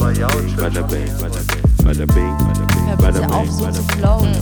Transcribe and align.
Bada 0.00 0.28
bing, 0.32 0.56
bada 0.56 0.82
bing, 0.88 1.12
bada 1.84 2.06
bing, 2.06 2.36
bada 2.98 3.20
bitte 3.20 3.34
auf, 3.34 3.42
bing, 3.44 3.52
so 3.52 3.64
bada 3.64 3.80
bing. 3.80 3.98
flowen. 3.98 4.34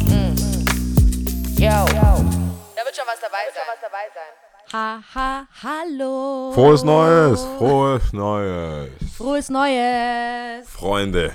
Yo. 1.59 1.85
Da 2.77 2.85
wird 2.85 2.95
schon 2.95 3.07
was 3.07 3.21
dabei 3.21 3.45
sein. 3.53 4.33
Ha, 4.73 5.03
ha, 5.15 5.47
hallo. 5.63 6.53
Frohes 6.55 6.85
Neues, 6.85 7.43
frohes 7.59 8.13
Neues. 8.13 8.91
Frohes 9.17 9.49
Neues. 9.51 10.69
Freunde. 10.69 11.33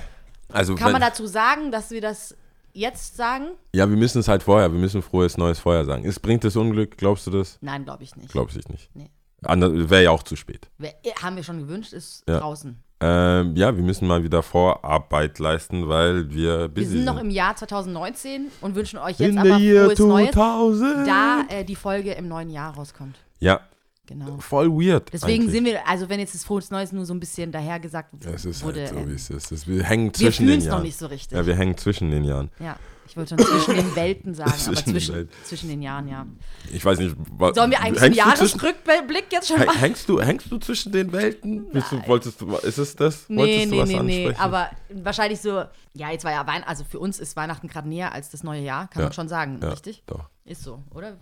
Also, 0.50 0.74
Kann 0.74 0.92
man 0.92 1.02
dazu 1.02 1.26
sagen, 1.26 1.70
dass 1.70 1.90
wir 1.90 2.00
das 2.00 2.34
jetzt 2.72 3.16
sagen? 3.16 3.48
ja, 3.74 3.86
wir 3.90 3.96
müssen 3.96 4.20
es 4.20 4.28
halt 4.28 4.42
vorher, 4.42 4.72
wir 4.72 4.78
müssen 4.78 5.02
frohes 5.02 5.36
Neues 5.36 5.58
vorher 5.58 5.84
sagen. 5.84 6.06
Es 6.06 6.18
bringt 6.18 6.44
das 6.44 6.56
Unglück, 6.56 6.96
glaubst 6.96 7.26
du 7.26 7.30
das? 7.30 7.58
Nein, 7.60 7.84
glaube 7.84 8.04
ich 8.04 8.16
nicht. 8.16 8.30
Glaubst 8.32 8.56
ich 8.56 8.66
nicht. 8.68 8.88
Nee. 8.94 9.10
Wäre 9.42 10.04
ja 10.04 10.10
auch 10.12 10.22
zu 10.22 10.36
spät. 10.36 10.70
Wer- 10.78 10.94
äh, 11.04 11.10
haben 11.22 11.36
wir 11.36 11.42
schon 11.42 11.58
gewünscht, 11.58 11.92
ist 11.92 12.22
Ja. 12.26 12.38
draußen. 12.38 12.80
Ähm, 13.06 13.54
ja, 13.56 13.76
wir 13.76 13.82
müssen 13.82 14.06
mal 14.08 14.22
wieder 14.24 14.42
Vorarbeit 14.42 15.38
leisten, 15.38 15.88
weil 15.88 16.30
wir 16.32 16.60
Wir 16.60 16.68
busy 16.68 16.86
sind 16.86 17.04
noch 17.04 17.20
im 17.20 17.28
Jahr 17.28 17.54
2019 17.54 18.46
und 18.62 18.74
wünschen 18.74 18.98
euch 18.98 19.20
In 19.20 19.34
jetzt 19.34 19.44
the 19.44 19.50
aber 19.78 19.94
frohes 19.94 19.98
Neues, 19.98 20.30
2000. 20.30 21.06
da 21.06 21.42
äh, 21.50 21.64
die 21.64 21.76
Folge 21.76 22.12
im 22.12 22.28
neuen 22.28 22.48
Jahr 22.48 22.74
rauskommt. 22.74 23.16
Ja, 23.40 23.60
Genau. 24.06 24.36
voll 24.38 24.68
weird. 24.70 25.10
Deswegen 25.14 25.44
eigentlich. 25.44 25.54
sind 25.54 25.64
wir, 25.64 25.88
also 25.88 26.08
wenn 26.10 26.20
jetzt 26.20 26.34
das 26.34 26.44
frohes 26.44 26.70
Neues 26.70 26.92
nur 26.92 27.06
so 27.06 27.14
ein 27.14 27.20
bisschen 27.20 27.50
dahergesagt 27.52 28.10
Es 28.26 28.44
ist 28.44 28.62
wurde, 28.62 28.80
halt 28.80 28.88
so, 28.90 28.96
äh, 28.96 29.08
wie 29.08 29.14
es 29.14 29.30
ist. 29.30 29.66
Wir 29.66 29.82
hängen 29.82 30.06
wir 30.06 30.12
zwischen 30.12 30.44
fühlen 30.44 30.48
den 30.50 30.58
es 30.58 30.64
noch 30.66 30.72
Jahren. 30.74 30.82
nicht 30.82 30.98
so 30.98 31.06
richtig. 31.06 31.36
Ja, 31.38 31.46
wir 31.46 31.54
hängen 31.56 31.76
zwischen 31.78 32.10
den 32.10 32.24
Jahren. 32.24 32.50
Ja, 32.58 32.76
ich 33.14 33.16
wollte 33.16 33.36
schon 33.36 33.46
zwischen 33.46 33.76
den 33.76 33.94
Welten 33.94 34.34
sagen, 34.34 34.50
aber 34.50 34.58
Zwischen 34.58 34.84
den 34.86 34.92
zwischen, 34.94 35.14
Welten. 35.14 35.34
zwischen 35.44 35.68
den 35.68 35.82
Jahren, 35.82 36.08
ja. 36.08 36.26
Ich 36.72 36.84
weiß 36.84 36.98
nicht. 36.98 37.14
wa- 37.38 37.54
Sollen 37.54 37.70
wir 37.70 37.80
eigentlich 37.80 38.02
einen 38.02 38.12
du 38.12 38.18
Jahresrückblick 38.18 39.26
jetzt 39.30 39.46
schon 39.46 39.64
machen? 39.64 39.78
Hängst 39.78 40.08
du, 40.08 40.20
hängst 40.20 40.50
du 40.50 40.58
zwischen 40.58 40.90
den 40.90 41.12
Welten? 41.12 41.66
Willst 41.72 41.92
du, 41.92 42.06
wolltest 42.08 42.40
du, 42.40 42.56
ist 42.56 42.78
es 42.78 42.96
das? 42.96 43.28
Nee, 43.28 43.36
Wolltest 43.38 43.64
du 43.66 43.70
nee, 43.70 43.80
was 43.80 43.88
nee, 43.88 44.00
nee. 44.02 44.26
ansprechen? 44.26 44.40
Aber 44.40 44.70
wahrscheinlich 44.92 45.40
so, 45.40 45.62
ja, 45.94 46.10
jetzt 46.10 46.24
war 46.24 46.32
ja 46.32 46.44
Weihnachten, 46.46 46.68
also 46.68 46.82
für 46.82 46.98
uns 46.98 47.20
ist 47.20 47.36
Weihnachten 47.36 47.68
gerade 47.68 47.88
näher 47.88 48.12
als 48.12 48.30
das 48.30 48.42
neue 48.42 48.62
Jahr, 48.62 48.88
kann 48.88 49.00
Ja. 49.02 49.06
man 49.06 49.12
schon 49.12 49.28
sagen, 49.28 49.60
ja, 49.62 49.68
richtig? 49.70 50.02
Doch. 50.06 50.28
Ist 50.44 50.62
so, 50.64 50.82
oder? 50.92 51.16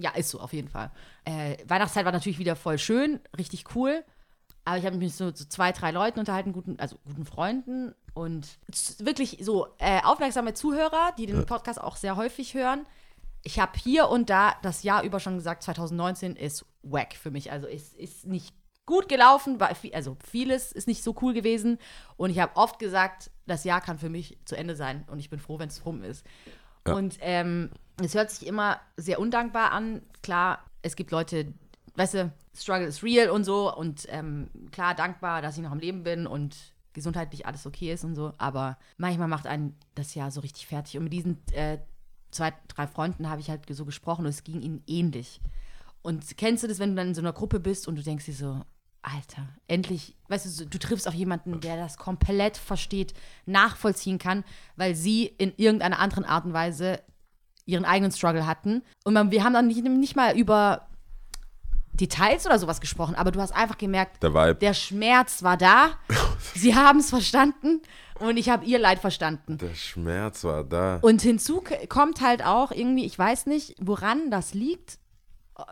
Ja, 0.00 0.10
ist 0.10 0.28
so, 0.30 0.40
auf 0.40 0.52
jeden 0.52 0.68
Fall. 0.68 0.90
Äh, 1.24 1.56
Weihnachtszeit 1.68 2.04
war 2.04 2.12
natürlich 2.12 2.38
wieder 2.38 2.56
voll 2.56 2.78
schön, 2.78 3.20
richtig 3.38 3.64
cool. 3.74 4.04
Aber 4.66 4.78
ich 4.78 4.84
habe 4.84 4.96
mich 4.96 5.14
so 5.14 5.30
zu 5.30 5.48
zwei, 5.48 5.70
drei 5.70 5.92
Leuten 5.92 6.18
unterhalten, 6.18 6.52
guten, 6.52 6.76
also 6.80 6.96
guten 7.06 7.24
Freunden 7.24 7.94
und 8.14 8.58
wirklich 8.98 9.38
so 9.40 9.68
äh, 9.78 10.02
aufmerksame 10.02 10.54
Zuhörer, 10.54 11.12
die 11.16 11.26
den 11.26 11.46
Podcast 11.46 11.80
auch 11.80 11.94
sehr 11.94 12.16
häufig 12.16 12.54
hören. 12.54 12.84
Ich 13.44 13.60
habe 13.60 13.78
hier 13.78 14.08
und 14.08 14.28
da 14.28 14.56
das 14.62 14.82
Jahr 14.82 15.04
über 15.04 15.20
schon 15.20 15.36
gesagt, 15.36 15.62
2019 15.62 16.34
ist 16.34 16.66
wack 16.82 17.14
für 17.14 17.30
mich. 17.30 17.52
Also 17.52 17.68
es 17.68 17.94
ist 17.94 18.26
nicht 18.26 18.56
gut 18.86 19.08
gelaufen, 19.08 19.60
also 19.92 20.16
vieles 20.28 20.72
ist 20.72 20.88
nicht 20.88 21.04
so 21.04 21.14
cool 21.22 21.32
gewesen. 21.32 21.78
Und 22.16 22.30
ich 22.30 22.40
habe 22.40 22.56
oft 22.56 22.80
gesagt, 22.80 23.30
das 23.46 23.62
Jahr 23.62 23.80
kann 23.80 24.00
für 24.00 24.08
mich 24.08 24.36
zu 24.46 24.56
Ende 24.56 24.74
sein 24.74 25.04
und 25.08 25.20
ich 25.20 25.30
bin 25.30 25.38
froh, 25.38 25.60
wenn 25.60 25.68
es 25.68 25.86
rum 25.86 26.02
ist. 26.02 26.26
Und 26.84 27.18
ähm, 27.20 27.70
es 28.02 28.16
hört 28.16 28.32
sich 28.32 28.48
immer 28.48 28.80
sehr 28.96 29.20
undankbar 29.20 29.70
an. 29.70 30.02
Klar, 30.24 30.64
es 30.82 30.96
gibt 30.96 31.12
Leute, 31.12 31.52
weißt 31.96 32.14
du, 32.14 32.32
Struggle 32.54 32.86
is 32.86 33.02
real 33.02 33.30
und 33.30 33.44
so. 33.44 33.74
Und 33.74 34.06
ähm, 34.08 34.50
klar, 34.70 34.94
dankbar, 34.94 35.42
dass 35.42 35.56
ich 35.56 35.62
noch 35.62 35.72
am 35.72 35.78
Leben 35.78 36.02
bin 36.02 36.26
und 36.26 36.56
gesundheitlich 36.92 37.46
alles 37.46 37.66
okay 37.66 37.92
ist 37.92 38.04
und 38.04 38.14
so. 38.14 38.32
Aber 38.38 38.78
manchmal 38.96 39.28
macht 39.28 39.46
einen 39.46 39.76
das 39.94 40.14
Jahr 40.14 40.30
so 40.30 40.40
richtig 40.40 40.66
fertig. 40.66 40.96
Und 40.96 41.04
mit 41.04 41.12
diesen 41.12 41.38
äh, 41.52 41.78
zwei, 42.30 42.52
drei 42.68 42.86
Freunden 42.86 43.28
habe 43.28 43.40
ich 43.40 43.50
halt 43.50 43.62
so 43.68 43.84
gesprochen 43.84 44.24
und 44.24 44.30
es 44.30 44.44
ging 44.44 44.62
ihnen 44.62 44.82
ähnlich. 44.86 45.40
Und 46.02 46.36
kennst 46.36 46.62
du 46.62 46.68
das, 46.68 46.78
wenn 46.78 46.90
du 46.90 46.96
dann 46.96 47.08
in 47.08 47.14
so 47.14 47.20
einer 47.20 47.32
Gruppe 47.32 47.60
bist 47.60 47.88
und 47.88 47.96
du 47.96 48.02
denkst 48.02 48.26
dir 48.26 48.34
so, 48.34 48.60
Alter, 49.02 49.48
endlich, 49.68 50.16
weißt 50.28 50.60
du, 50.60 50.66
du 50.66 50.78
triffst 50.78 51.06
auf 51.06 51.14
jemanden, 51.14 51.60
der 51.60 51.76
das 51.76 51.96
komplett 51.96 52.56
versteht, 52.56 53.14
nachvollziehen 53.44 54.18
kann, 54.18 54.42
weil 54.74 54.96
sie 54.96 55.26
in 55.26 55.52
irgendeiner 55.56 56.00
anderen 56.00 56.24
Art 56.24 56.44
und 56.44 56.52
Weise 56.52 57.00
ihren 57.66 57.84
eigenen 57.84 58.10
Struggle 58.10 58.46
hatten. 58.46 58.82
Und 59.04 59.14
man, 59.14 59.30
wir 59.30 59.44
haben 59.44 59.52
dann 59.52 59.68
nicht, 59.68 59.84
nicht 59.84 60.16
mal 60.16 60.36
über 60.36 60.88
Details 61.96 62.46
oder 62.46 62.58
sowas 62.58 62.80
gesprochen, 62.80 63.14
aber 63.14 63.30
du 63.30 63.40
hast 63.40 63.52
einfach 63.52 63.78
gemerkt, 63.78 64.22
Der 64.22 64.34
der 64.54 64.74
Schmerz 64.74 65.42
war 65.42 65.56
da, 65.56 65.98
sie 66.54 66.74
haben 66.74 67.00
es 67.00 67.10
verstanden 67.10 67.80
und 68.18 68.36
ich 68.36 68.48
habe 68.48 68.64
ihr 68.64 68.78
Leid 68.78 68.98
verstanden. 68.98 69.58
Der 69.58 69.74
Schmerz 69.74 70.44
war 70.44 70.64
da. 70.64 70.98
Und 71.02 71.22
hinzu 71.22 71.62
kommt 71.88 72.20
halt 72.20 72.44
auch 72.44 72.72
irgendwie, 72.72 73.04
ich 73.04 73.18
weiß 73.18 73.46
nicht, 73.46 73.74
woran 73.80 74.30
das 74.30 74.54
liegt. 74.54 74.98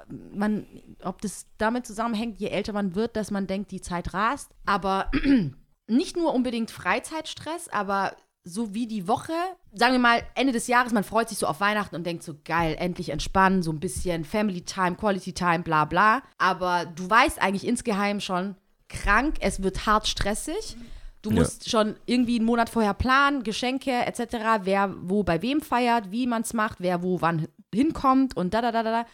Man, 0.09 0.67
ob 1.03 1.21
das 1.21 1.47
damit 1.59 1.87
zusammenhängt, 1.87 2.41
je 2.41 2.49
älter 2.49 2.73
man 2.73 2.95
wird, 2.95 3.17
dass 3.17 3.31
man 3.31 3.47
denkt, 3.47 3.71
die 3.71 3.83
Zeit 3.83 4.15
rast. 4.15 4.51
Aber 4.65 5.11
nicht 5.87 6.17
nur 6.17 6.33
unbedingt 6.33 6.71
Freizeitstress, 6.71 7.69
aber 7.69 8.17
so 8.45 8.75
wie 8.75 8.87
die 8.87 9.09
Woche, 9.09 9.33
sagen 9.73 9.95
wir 9.95 9.99
mal 9.99 10.23
Ende 10.35 10.53
des 10.53 10.67
Jahres, 10.67 10.93
man 10.93 11.03
freut 11.05 11.31
sich 11.31 11.39
so 11.39 11.47
auf 11.47 11.61
Weihnachten 11.61 11.97
und 11.97 12.05
denkt 12.05 12.23
so, 12.23 12.35
geil, 12.45 12.77
endlich 12.79 13.09
entspannen, 13.09 13.63
so 13.63 13.73
ein 13.73 13.81
bisschen 13.81 14.25
Family 14.25 14.61
Time, 14.61 14.97
Quality 14.97 15.33
Time, 15.33 15.61
bla 15.61 15.87
bla. 15.87 16.23
Aber 16.37 16.85
du 16.85 17.09
weißt 17.09 17.41
eigentlich 17.41 17.67
insgeheim 17.67 18.21
schon, 18.21 18.55
krank, 18.89 19.37
es 19.41 19.63
wird 19.63 19.87
hart 19.87 20.07
stressig. 20.07 20.77
Du 21.23 21.31
Ja. 21.31 21.37
musst 21.37 21.71
schon 21.71 21.97
irgendwie 22.05 22.37
einen 22.37 22.45
Monat 22.45 22.69
vorher 22.69 22.93
planen, 22.93 23.45
Geschenke 23.45 23.91
etc., 24.05 24.37
wer 24.65 24.95
wo 25.01 25.23
bei 25.23 25.41
wem 25.41 25.63
feiert, 25.63 26.11
wie 26.11 26.27
man 26.27 26.43
es 26.43 26.53
macht, 26.53 26.81
wer 26.81 27.03
wo 27.03 27.23
wann 27.23 27.49
hinkommt 27.75 28.37
und 28.37 28.53
da 28.53 28.61
da 28.61 28.71
da 28.73 28.83
da. 28.83 28.91
da. 29.03 29.07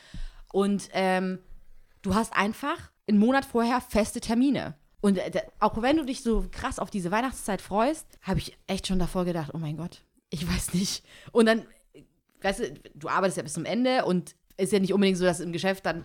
Und 0.52 0.88
ähm, 0.92 1.38
du 2.02 2.16
hast 2.16 2.36
einfach 2.36 2.90
einen 3.08 3.20
Monat 3.20 3.44
vorher 3.44 3.80
feste 3.80 4.20
Termine. 4.20 4.74
Und 5.00 5.18
äh, 5.18 5.42
auch 5.58 5.80
wenn 5.80 5.96
du 5.96 6.04
dich 6.04 6.22
so 6.22 6.46
krass 6.50 6.78
auf 6.78 6.90
diese 6.90 7.10
Weihnachtszeit 7.10 7.62
freust, 7.62 8.06
habe 8.22 8.38
ich 8.38 8.56
echt 8.66 8.86
schon 8.86 8.98
davor 8.98 9.24
gedacht, 9.24 9.50
oh 9.54 9.58
mein 9.58 9.76
Gott, 9.76 10.02
ich 10.30 10.46
weiß 10.46 10.74
nicht. 10.74 11.04
Und 11.32 11.46
dann, 11.46 11.60
äh, 11.92 12.02
weißt 12.42 12.60
du, 12.60 12.74
du 12.94 13.08
arbeitest 13.08 13.38
ja 13.38 13.42
bis 13.42 13.54
zum 13.54 13.64
Ende 13.64 14.04
und 14.04 14.34
ist 14.56 14.72
ja 14.72 14.78
nicht 14.78 14.92
unbedingt 14.92 15.18
so, 15.18 15.24
dass 15.24 15.40
im 15.40 15.52
Geschäft 15.52 15.86
dann 15.86 16.04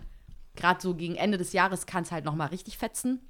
gerade 0.54 0.80
so 0.80 0.94
gegen 0.94 1.14
Ende 1.14 1.38
des 1.38 1.52
Jahres 1.52 1.86
kann 1.86 2.02
es 2.02 2.12
halt 2.12 2.24
nochmal 2.24 2.48
richtig 2.48 2.78
fetzen. 2.78 3.20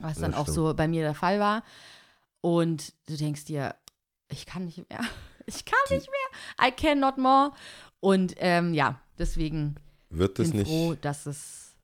Was 0.00 0.18
dann 0.18 0.34
auch 0.34 0.46
so 0.46 0.74
bei 0.74 0.88
mir 0.88 1.02
der 1.02 1.14
Fall 1.14 1.40
war. 1.40 1.62
Und 2.42 2.92
du 3.06 3.16
denkst 3.16 3.44
dir, 3.44 3.74
ich 4.28 4.46
kann 4.46 4.64
nicht 4.64 4.88
mehr. 4.88 5.00
Ich 5.48 5.64
kann 5.64 5.78
nicht 5.90 6.08
mehr. 6.08 6.68
I 6.68 6.72
cannot 6.72 7.18
more. 7.18 7.52
Und 8.00 8.34
ähm, 8.38 8.74
ja, 8.74 9.00
deswegen 9.16 9.76
Wird 10.10 10.40
es 10.40 10.50
bin 10.50 10.58
nicht, 10.58 10.68
froh, 10.68 10.96
dass 11.00 11.26
es 11.26 11.76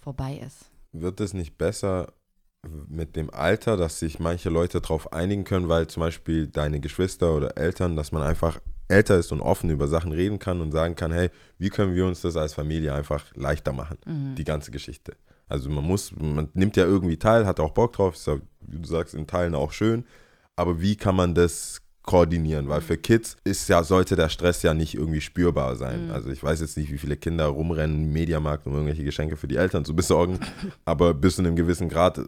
vorbei 0.00 0.36
ist. 0.46 0.67
Wird 1.00 1.20
es 1.20 1.34
nicht 1.34 1.58
besser 1.58 2.12
mit 2.88 3.14
dem 3.16 3.30
Alter, 3.30 3.76
dass 3.76 4.00
sich 4.00 4.18
manche 4.18 4.50
Leute 4.50 4.80
darauf 4.80 5.12
einigen 5.12 5.44
können, 5.44 5.68
weil 5.68 5.86
zum 5.86 6.00
Beispiel 6.00 6.48
deine 6.48 6.80
Geschwister 6.80 7.34
oder 7.34 7.56
Eltern, 7.56 7.94
dass 7.96 8.10
man 8.12 8.22
einfach 8.22 8.58
älter 8.88 9.18
ist 9.18 9.30
und 9.32 9.40
offen 9.40 9.70
über 9.70 9.86
Sachen 9.86 10.12
reden 10.12 10.38
kann 10.38 10.60
und 10.60 10.72
sagen 10.72 10.96
kann, 10.96 11.12
hey, 11.12 11.30
wie 11.58 11.68
können 11.68 11.94
wir 11.94 12.06
uns 12.06 12.20
das 12.22 12.36
als 12.36 12.54
Familie 12.54 12.94
einfach 12.94 13.24
leichter 13.36 13.72
machen, 13.72 13.98
Mhm. 14.06 14.34
die 14.34 14.44
ganze 14.44 14.70
Geschichte. 14.70 15.14
Also 15.46 15.70
man 15.70 15.84
muss, 15.84 16.12
man 16.16 16.48
nimmt 16.54 16.76
ja 16.76 16.84
irgendwie 16.84 17.16
teil, 17.18 17.46
hat 17.46 17.60
auch 17.60 17.70
Bock 17.72 17.92
drauf, 17.92 18.14
ist 18.14 18.26
ja, 18.26 18.38
wie 18.60 18.78
du 18.78 18.88
sagst, 18.88 19.14
in 19.14 19.26
Teilen 19.26 19.54
auch 19.54 19.72
schön, 19.72 20.04
aber 20.56 20.80
wie 20.80 20.96
kann 20.96 21.14
man 21.16 21.34
das 21.34 21.80
koordinieren? 22.08 22.70
Weil 22.70 22.80
für 22.80 22.96
Kids 22.96 23.36
ist 23.44 23.68
ja, 23.68 23.84
sollte 23.84 24.16
der 24.16 24.30
Stress 24.30 24.62
ja 24.62 24.72
nicht 24.72 24.94
irgendwie 24.94 25.20
spürbar 25.20 25.76
sein. 25.76 26.10
Also 26.10 26.30
ich 26.30 26.42
weiß 26.42 26.60
jetzt 26.62 26.78
nicht, 26.78 26.90
wie 26.90 26.96
viele 26.96 27.18
Kinder 27.18 27.44
rumrennen 27.44 28.04
im 28.04 28.12
Mediamarkt, 28.14 28.66
um 28.66 28.72
irgendwelche 28.72 29.04
Geschenke 29.04 29.36
für 29.36 29.46
die 29.46 29.56
Eltern 29.56 29.84
zu 29.84 29.94
besorgen, 29.94 30.40
aber 30.86 31.12
bis 31.12 31.36
zu 31.36 31.42
einem 31.42 31.54
gewissen 31.54 31.90
Grad 31.90 32.18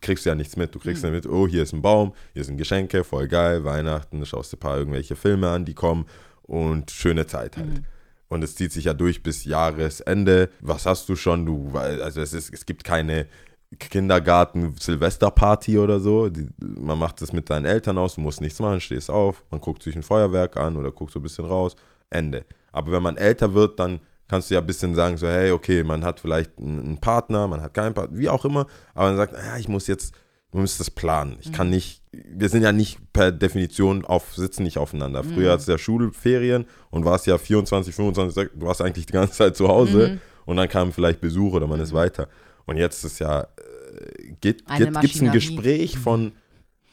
kriegst 0.00 0.24
du 0.24 0.30
ja 0.30 0.34
nichts 0.34 0.56
mit. 0.56 0.74
Du 0.74 0.78
kriegst 0.78 1.04
ja 1.04 1.10
mit, 1.10 1.26
oh, 1.26 1.46
hier 1.46 1.62
ist 1.62 1.74
ein 1.74 1.82
Baum, 1.82 2.14
hier 2.32 2.42
sind 2.42 2.56
Geschenke, 2.56 3.04
voll 3.04 3.28
geil, 3.28 3.64
Weihnachten, 3.64 4.24
schaust 4.24 4.50
dir 4.50 4.56
ein 4.56 4.60
paar 4.60 4.78
irgendwelche 4.78 5.14
Filme 5.14 5.50
an, 5.50 5.66
die 5.66 5.74
kommen 5.74 6.06
und 6.44 6.90
schöne 6.90 7.26
Zeit 7.26 7.58
halt. 7.58 7.82
Und 8.28 8.42
es 8.42 8.54
zieht 8.54 8.72
sich 8.72 8.86
ja 8.86 8.94
durch 8.94 9.22
bis 9.22 9.44
Jahresende. 9.44 10.48
Was 10.60 10.86
hast 10.86 11.06
du 11.10 11.16
schon? 11.16 11.44
Du, 11.44 11.76
also 11.76 12.22
es, 12.22 12.32
ist, 12.32 12.52
es 12.52 12.64
gibt 12.64 12.84
keine 12.84 13.26
Kindergarten-Silvesterparty 13.76 15.78
oder 15.78 16.00
so. 16.00 16.28
Die, 16.28 16.48
man 16.58 16.98
macht 16.98 17.20
das 17.20 17.32
mit 17.32 17.50
deinen 17.50 17.66
Eltern 17.66 17.98
aus, 17.98 18.14
du 18.14 18.20
musst 18.20 18.40
nichts 18.40 18.58
machen, 18.60 18.80
stehst 18.80 19.10
auf, 19.10 19.44
man 19.50 19.60
guckt 19.60 19.82
sich 19.82 19.94
ein 19.94 20.02
Feuerwerk 20.02 20.56
an 20.56 20.76
oder 20.76 20.90
guckt 20.90 21.12
so 21.12 21.18
ein 21.18 21.22
bisschen 21.22 21.44
raus, 21.44 21.76
Ende. 22.10 22.44
Aber 22.72 22.92
wenn 22.92 23.02
man 23.02 23.16
älter 23.16 23.54
wird, 23.54 23.78
dann 23.78 24.00
kannst 24.28 24.50
du 24.50 24.54
ja 24.54 24.60
ein 24.60 24.66
bisschen 24.66 24.94
sagen, 24.94 25.16
so, 25.16 25.26
hey, 25.26 25.50
okay, 25.50 25.82
man 25.82 26.04
hat 26.04 26.20
vielleicht 26.20 26.58
einen 26.58 26.98
Partner, 26.98 27.48
man 27.48 27.62
hat 27.62 27.74
keinen 27.74 27.94
Partner, 27.94 28.16
wie 28.16 28.28
auch 28.28 28.44
immer, 28.44 28.66
aber 28.94 29.08
man 29.08 29.16
sagt, 29.16 29.32
ja, 29.32 29.56
ich 29.56 29.68
muss 29.68 29.86
jetzt, 29.86 30.14
man 30.52 30.62
muss 30.62 30.78
das 30.78 30.90
planen. 30.90 31.38
Ich 31.40 31.52
kann 31.52 31.70
nicht, 31.70 32.02
wir 32.12 32.48
sind 32.48 32.62
ja 32.62 32.72
nicht 32.72 32.98
per 33.12 33.32
Definition 33.32 34.04
auf, 34.04 34.34
sitzen 34.34 34.62
nicht 34.62 34.78
aufeinander. 34.78 35.24
Früher 35.24 35.52
hattest 35.52 35.68
du 35.68 35.72
ja 35.72 35.78
Schulferien 35.78 36.66
und 36.90 37.04
warst 37.04 37.26
ja 37.26 37.36
24, 37.36 37.94
25, 37.94 38.50
du 38.54 38.66
warst 38.66 38.82
eigentlich 38.82 39.06
die 39.06 39.12
ganze 39.12 39.34
Zeit 39.34 39.56
zu 39.56 39.68
Hause 39.68 40.20
und 40.46 40.56
dann 40.56 40.68
kam 40.68 40.92
vielleicht 40.92 41.20
Besuch 41.20 41.54
oder 41.54 41.66
man 41.66 41.80
ist 41.80 41.92
weiter. 41.92 42.28
Und 42.68 42.76
jetzt 42.76 43.04
ist 43.04 43.18
ja, 43.18 43.40
äh, 43.42 44.34
gibt 44.40 44.62
es 44.70 45.20
ein. 45.20 45.32
Gespräch 45.32 45.98
von, 45.98 46.32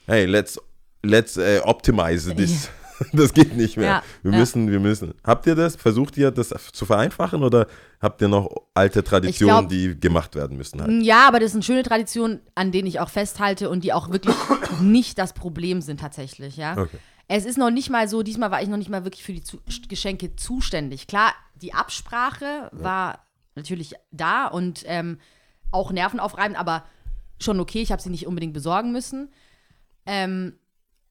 hey, 0.07 0.25
let's, 0.25 0.59
let's 1.03 1.37
äh, 1.37 1.59
optimize 1.63 2.33
this, 2.33 2.69
Das 3.13 3.33
geht 3.33 3.55
nicht 3.55 3.77
mehr. 3.77 3.85
Ja, 3.85 4.03
wir 4.23 4.31
ja. 4.31 4.37
müssen, 4.37 4.71
wir 4.71 4.79
müssen. 4.79 5.13
Habt 5.23 5.45
ihr 5.47 5.55
das? 5.55 5.75
Versucht 5.75 6.17
ihr 6.17 6.31
das 6.31 6.53
zu 6.71 6.85
vereinfachen 6.85 7.43
oder 7.43 7.67
habt 8.01 8.21
ihr 8.21 8.29
noch 8.29 8.49
alte 8.73 9.03
Traditionen, 9.03 9.67
glaub- 9.67 9.69
die 9.69 9.99
gemacht 9.99 10.33
werden 10.35 10.57
müssen? 10.57 10.81
Halt? 10.81 11.03
Ja, 11.03 11.27
aber 11.27 11.39
das 11.39 11.51
sind 11.51 11.65
schöne 11.65 11.83
Traditionen, 11.83 12.39
an 12.55 12.71
denen 12.71 12.87
ich 12.87 13.01
auch 13.01 13.09
festhalte 13.09 13.69
und 13.69 13.83
die 13.83 13.91
auch 13.91 14.11
wirklich 14.11 14.35
nicht 14.81 15.17
das 15.17 15.33
Problem 15.33 15.81
sind 15.81 15.99
tatsächlich, 15.99 16.57
ja. 16.57 16.77
Okay. 16.77 16.97
Es 17.27 17.43
ist 17.43 17.57
noch 17.57 17.71
nicht 17.71 17.89
mal 17.89 18.07
so, 18.07 18.23
diesmal 18.23 18.51
war 18.51 18.61
ich 18.61 18.69
noch 18.69 18.77
nicht 18.77 18.89
mal 18.89 19.03
wirklich 19.03 19.23
für 19.23 19.33
die 19.33 19.43
zu 19.43 19.59
Geschenke 19.89 20.35
zuständig. 20.37 21.07
Klar, 21.07 21.33
die 21.55 21.73
Absprache 21.73 22.69
war 22.71 23.25
natürlich 23.55 23.93
da 24.11 24.45
und 24.45 24.83
ähm, 24.85 25.17
auch 25.75 25.91
nervenaufreibend, 25.91 26.57
aber 26.59 26.83
schon 27.39 27.59
okay, 27.59 27.81
ich 27.81 27.91
habe 27.91 28.01
sie 28.01 28.09
nicht 28.09 28.25
unbedingt 28.27 28.53
besorgen 28.53 28.91
müssen. 28.91 29.29
Ähm, 30.05 30.53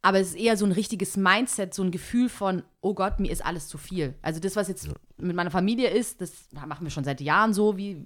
aber 0.03 0.21
es 0.21 0.29
ist 0.31 0.37
eher 0.37 0.57
so 0.57 0.67
ein 0.67 0.73
richtiges 0.73 1.17
Mindset, 1.17 1.73
so 1.73 1.83
ein 1.83 1.91
Gefühl 1.91 2.29
von, 2.29 2.63
oh 2.83 2.95
Gott, 2.95 3.21
mir 3.21 3.31
ist 3.31 3.45
alles 3.45 3.69
zu 3.69 3.79
viel. 3.79 4.15
Also 4.21 4.39
das, 4.41 4.55
was 4.57 4.69
jetzt 4.69 4.89
mit 5.17 5.35
meiner 5.35 5.51
Familie 5.51 5.89
ist, 5.89 6.21
das 6.21 6.33
machen 6.53 6.85
wir 6.85 6.91
schon 6.91 7.05
seit 7.05 7.21
Jahren 7.21 7.55
so, 7.55 7.77
wie 7.77 8.05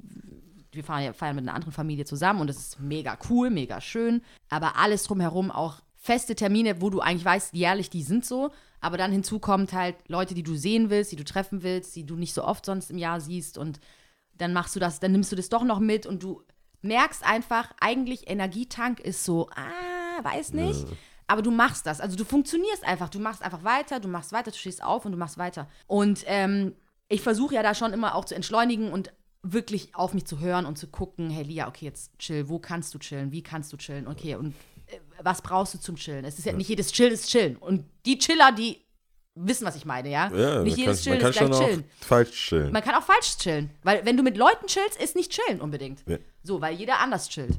wir 0.71 0.85
feiern, 0.85 1.05
ja- 1.07 1.13
feiern 1.13 1.37
mit 1.37 1.45
einer 1.45 1.55
anderen 1.55 1.73
Familie 1.73 2.05
zusammen 2.05 2.41
und 2.41 2.47
das 2.47 2.59
ist 2.59 2.81
mega 2.81 3.19
cool, 3.29 3.51
mega 3.51 3.81
schön. 3.81 4.23
Aber 4.49 4.77
alles 4.77 5.05
drumherum, 5.05 5.51
auch 5.51 5.81
feste 5.97 6.37
Termine, 6.37 6.81
wo 6.81 6.91
du 6.91 7.01
eigentlich 7.01 7.25
weißt, 7.25 7.55
jährlich, 7.55 7.91
die 7.91 8.03
sind 8.03 8.25
so. 8.25 8.51
Aber 8.81 8.97
dann 8.97 9.11
hinzu 9.11 9.41
kommt 9.41 9.73
halt 9.73 9.97
Leute, 10.07 10.35
die 10.35 10.45
du 10.45 10.55
sehen 10.55 10.91
willst, 10.91 11.11
die 11.11 11.17
du 11.17 11.25
treffen 11.25 11.65
willst, 11.65 11.97
die 11.97 12.07
du 12.07 12.15
nicht 12.15 12.33
so 12.33 12.45
oft 12.45 12.65
sonst 12.65 12.91
im 12.93 12.99
Jahr 12.99 13.21
siehst 13.21 13.59
und 13.59 13.81
dann 14.35 14.53
machst 14.53 14.77
du 14.77 14.81
das, 14.81 15.01
dann 15.01 15.11
nimmst 15.11 15.33
du 15.33 15.37
das 15.37 15.49
doch 15.49 15.65
noch 15.65 15.81
mit 15.81 16.07
und 16.07 16.23
du 16.23 16.43
merkst 16.83 17.25
einfach, 17.25 17.73
eigentlich 17.81 18.29
Energietank 18.29 19.01
ist 19.01 19.25
so, 19.25 19.49
ah, 19.55 20.25
weiß 20.25 20.53
nicht. 20.53 20.87
Aber 21.27 21.43
du 21.43 21.51
machst 21.51 21.87
das. 21.87 22.01
Also 22.01 22.17
du 22.17 22.25
funktionierst 22.25 22.85
einfach. 22.85 23.11
Du 23.11 23.21
machst 23.21 23.43
einfach 23.43 23.63
weiter, 23.63 24.01
du 24.01 24.09
machst 24.09 24.33
weiter, 24.33 24.51
du 24.51 24.57
stehst 24.57 24.83
auf 24.83 25.05
und 25.05 25.13
du 25.13 25.19
machst 25.19 25.37
weiter. 25.37 25.69
Und 25.87 26.25
ähm, 26.27 26.75
ich 27.09 27.21
versuche 27.21 27.55
ja 27.55 27.63
da 27.63 27.75
schon 27.75 27.93
immer 27.93 28.15
auch 28.15 28.25
zu 28.25 28.35
entschleunigen 28.35 28.91
und 28.91 29.13
wirklich 29.43 29.95
auf 29.95 30.15
mich 30.15 30.27
zu 30.27 30.41
hören 30.41 30.67
und 30.67 30.79
zu 30.79 30.89
gucken, 30.89 31.31
hey 31.31 31.45
Lia, 31.45 31.69
okay, 31.69 31.85
jetzt 31.85 32.19
chill, 32.19 32.49
wo 32.49 32.59
kannst 32.59 32.95
du 32.95 32.99
chillen, 32.99 33.31
wie 33.31 33.43
kannst 33.43 33.73
du 33.73 33.77
chillen, 33.77 34.09
okay, 34.09 34.35
und 34.35 34.55
äh, 34.87 34.99
was 35.23 35.43
brauchst 35.43 35.75
du 35.75 35.79
zum 35.79 35.97
Chillen? 35.97 36.25
Es 36.25 36.39
ist 36.39 36.45
ja 36.45 36.53
nicht 36.53 36.69
jedes 36.69 36.93
Chill 36.93 37.09
ist 37.09 37.29
Chillen. 37.29 37.57
Und 37.57 37.85
die 38.05 38.19
Chiller, 38.19 38.53
die 38.53 38.79
wissen, 39.47 39.67
was 39.67 39.77
ich 39.77 39.85
meine, 39.85 40.09
ja? 40.11 40.31
Ja, 40.35 40.63
nicht 40.63 40.77
jedes 40.77 41.05
kann, 41.05 41.13
man 41.13 41.21
Chillen 41.21 41.35
kann 41.35 41.51
ist 41.51 41.59
gleich 41.59 41.69
Chillen. 41.69 41.85
auch 41.85 42.07
falsch 42.07 42.49
chillen. 42.49 42.73
Man 42.73 42.83
kann 42.83 42.95
auch 42.95 43.03
falsch 43.03 43.37
chillen. 43.39 43.71
Weil 43.83 44.05
wenn 44.05 44.17
du 44.17 44.23
mit 44.23 44.37
Leuten 44.37 44.67
chillst, 44.67 45.01
ist 45.01 45.17
nicht 45.17 45.33
chillen 45.33 45.61
unbedingt. 45.61 46.03
Ja. 46.07 46.19
So, 46.43 46.61
weil 46.61 46.75
jeder 46.75 46.99
anders 47.01 47.29
chillt. 47.29 47.59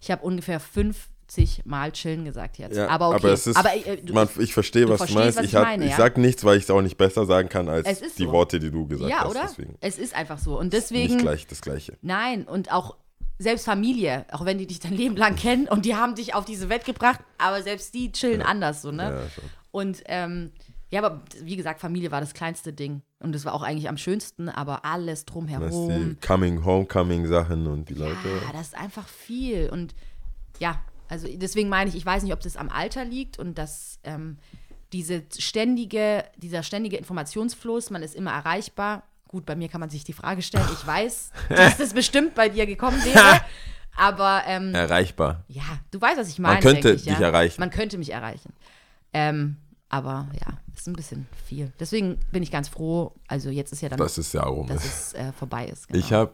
Ich 0.00 0.10
habe 0.10 0.22
ungefähr 0.22 0.60
50 0.60 1.64
Mal 1.64 1.92
chillen 1.92 2.24
gesagt 2.24 2.58
jetzt. 2.58 2.76
Ja, 2.76 2.88
aber 2.88 3.08
okay. 3.08 3.16
aber 3.16 3.32
es 3.32 3.46
ist, 3.46 3.56
aber, 3.56 3.74
äh, 3.74 3.96
du, 3.96 4.12
man, 4.12 4.28
ich 4.38 4.52
verstehe, 4.52 4.88
was 4.88 5.06
du 5.06 5.14
meinst. 5.14 5.38
was 5.38 5.46
ich 5.46 5.54
ich 5.54 5.58
meine, 5.58 5.84
ich 5.84 5.92
ja. 5.92 5.96
sag 5.96 6.18
nichts, 6.18 6.44
weil 6.44 6.58
ich 6.58 6.64
es 6.64 6.70
auch 6.70 6.82
nicht 6.82 6.98
besser 6.98 7.24
sagen 7.24 7.48
kann 7.48 7.68
als 7.68 8.00
die 8.00 8.24
so. 8.24 8.32
Worte, 8.32 8.58
die 8.58 8.70
du 8.70 8.86
gesagt 8.86 9.10
ja, 9.10 9.20
hast. 9.20 9.30
oder? 9.30 9.42
Deswegen 9.48 9.76
Es 9.80 9.98
ist 9.98 10.14
einfach 10.14 10.38
so. 10.38 10.58
Und 10.58 10.72
nicht 10.72 10.74
deswegen, 10.74 11.18
gleich 11.18 11.46
das 11.46 11.62
Gleiche. 11.62 11.96
nein, 12.02 12.44
und 12.44 12.70
auch 12.70 12.96
selbst 13.38 13.64
Familie, 13.64 14.26
auch 14.30 14.44
wenn 14.44 14.58
die 14.58 14.66
dich 14.66 14.80
dein 14.80 14.92
Leben 14.94 15.16
lang 15.16 15.36
kennen 15.36 15.66
und 15.66 15.84
die 15.84 15.96
haben 15.96 16.14
dich 16.14 16.34
auf 16.34 16.44
diese 16.44 16.68
Welt 16.68 16.84
gebracht, 16.84 17.20
aber 17.38 17.62
selbst 17.62 17.94
die 17.94 18.12
chillen 18.12 18.42
anders, 18.42 18.82
so, 18.82 18.92
ne? 18.92 19.02
Ja, 19.02 19.30
schon. 19.30 19.44
Und 19.70 20.02
ähm, 20.06 20.52
ja, 20.94 21.04
aber 21.04 21.22
wie 21.42 21.56
gesagt, 21.56 21.80
Familie 21.80 22.12
war 22.12 22.20
das 22.20 22.34
kleinste 22.34 22.72
Ding. 22.72 23.02
Und 23.18 23.34
das 23.34 23.44
war 23.44 23.52
auch 23.52 23.62
eigentlich 23.62 23.88
am 23.88 23.96
schönsten, 23.96 24.48
aber 24.48 24.84
alles 24.84 25.24
Das 25.24 25.32
drumherum. 25.34 26.16
die 26.20 26.26
Coming, 26.26 26.64
Homecoming 26.64 27.26
Sachen 27.26 27.66
und 27.66 27.88
die 27.88 27.94
Leute. 27.94 28.28
Ja, 28.46 28.52
das 28.52 28.68
ist 28.68 28.78
einfach 28.78 29.08
viel. 29.08 29.68
Und 29.70 29.92
ja, 30.60 30.80
also 31.08 31.26
deswegen 31.28 31.68
meine 31.68 31.90
ich, 31.90 31.96
ich 31.96 32.06
weiß 32.06 32.22
nicht, 32.22 32.32
ob 32.32 32.38
das 32.38 32.56
am 32.56 32.68
Alter 32.68 33.04
liegt 33.04 33.40
und 33.40 33.58
dass 33.58 33.98
ähm, 34.04 34.38
diese 34.92 35.24
ständige, 35.36 36.26
dieser 36.36 36.62
ständige 36.62 36.96
Informationsfluss, 36.96 37.90
man 37.90 38.04
ist 38.04 38.14
immer 38.14 38.30
erreichbar. 38.30 39.02
Gut, 39.26 39.46
bei 39.46 39.56
mir 39.56 39.68
kann 39.68 39.80
man 39.80 39.90
sich 39.90 40.04
die 40.04 40.12
Frage 40.12 40.42
stellen, 40.42 40.68
ich 40.72 40.86
weiß, 40.86 41.32
dass 41.48 41.76
das 41.76 41.92
bestimmt 41.92 42.36
bei 42.36 42.48
dir 42.48 42.66
gekommen 42.66 43.04
wäre. 43.04 43.40
Aber 43.96 44.44
ähm, 44.46 44.72
Erreichbar. 44.76 45.42
ja, 45.48 45.64
du 45.90 46.00
weißt, 46.00 46.18
was 46.18 46.28
ich 46.28 46.38
meine. 46.38 46.54
Man 46.54 46.62
könnte 46.62 46.90
ich, 46.92 47.02
dich 47.02 47.18
ja? 47.18 47.26
erreichen. 47.26 47.60
Man 47.60 47.70
könnte 47.70 47.98
mich 47.98 48.12
erreichen. 48.12 48.52
Ähm, 49.12 49.56
aber 49.88 50.28
ja, 50.40 50.58
ist 50.74 50.88
ein 50.88 50.94
bisschen 50.94 51.26
viel. 51.46 51.72
Deswegen 51.78 52.18
bin 52.32 52.42
ich 52.42 52.50
ganz 52.50 52.68
froh. 52.68 53.12
Also 53.28 53.50
jetzt 53.50 53.72
ist 53.72 53.80
ja 53.82 53.88
dann, 53.88 53.98
Das 53.98 54.18
ist 54.18 54.32
ja 54.34 54.42
rum. 54.42 54.66
dass 54.66 54.84
es 54.84 55.12
äh, 55.14 55.32
vorbei 55.32 55.66
ist. 55.66 55.88
Genau. 55.88 55.98
Ich 55.98 56.12
habe 56.12 56.32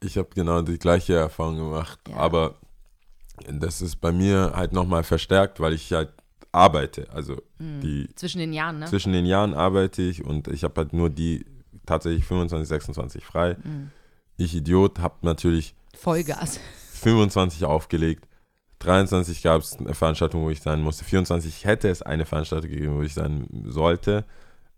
ich 0.00 0.16
hab 0.18 0.34
genau 0.34 0.62
die 0.62 0.78
gleiche 0.78 1.14
Erfahrung 1.14 1.56
gemacht, 1.56 1.98
Ja. 2.08 2.16
aber 2.16 2.56
das 3.50 3.80
ist 3.82 3.96
bei 3.96 4.12
mir 4.12 4.52
halt 4.54 4.72
nochmal 4.72 5.02
verstärkt, 5.04 5.60
weil 5.60 5.72
ich 5.72 5.92
halt 5.92 6.12
arbeite. 6.52 7.08
Also 7.12 7.36
die 7.58 8.08
zwischen 8.14 8.38
den 8.38 8.52
Jahren, 8.52 8.78
ne? 8.80 8.86
zwischen 8.86 9.12
den 9.12 9.26
Jahren 9.26 9.54
arbeite 9.54 10.02
ich 10.02 10.24
und 10.24 10.48
ich 10.48 10.64
habe 10.64 10.74
halt 10.80 10.92
nur 10.92 11.10
die 11.10 11.44
tatsächlich 11.86 12.24
25, 12.24 12.68
26 12.68 13.24
frei. 13.24 13.56
Mhm. 13.62 13.90
Ich 14.36 14.54
Idiot 14.54 14.98
habe 15.00 15.14
natürlich 15.22 15.74
Vollgas. 15.94 16.60
25 16.94 17.64
aufgelegt. 17.64 18.27
23 18.80 19.42
gab 19.42 19.62
es 19.62 19.76
eine 19.76 19.94
Veranstaltung, 19.94 20.42
wo 20.42 20.50
ich 20.50 20.60
sein 20.60 20.80
musste. 20.80 21.04
24 21.04 21.64
hätte 21.64 21.88
es 21.88 22.02
eine 22.02 22.26
Veranstaltung 22.26 22.70
gegeben, 22.70 22.96
wo 22.96 23.02
ich 23.02 23.14
sein 23.14 23.48
sollte. 23.66 24.24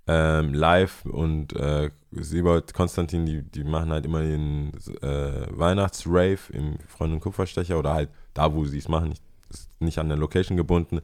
Ähm, 0.06 0.54
live 0.54 1.04
und 1.04 1.54
äh, 1.54 1.90
Siebold, 2.10 2.74
Konstantin, 2.74 3.26
die, 3.26 3.42
die 3.42 3.64
machen 3.64 3.90
halt 3.90 4.06
immer 4.06 4.20
den 4.20 4.72
äh, 5.02 5.46
Weihnachtsrave 5.50 6.38
im 6.52 6.78
Freund 6.88 7.12
und 7.12 7.20
Kupferstecher 7.20 7.78
oder 7.78 7.94
halt 7.94 8.08
da, 8.34 8.52
wo 8.54 8.64
sie 8.64 8.78
es 8.78 8.88
machen. 8.88 9.10
Nicht, 9.10 9.22
ist 9.50 9.68
nicht 9.80 9.98
an 9.98 10.08
der 10.08 10.18
Location 10.18 10.56
gebunden. 10.56 11.00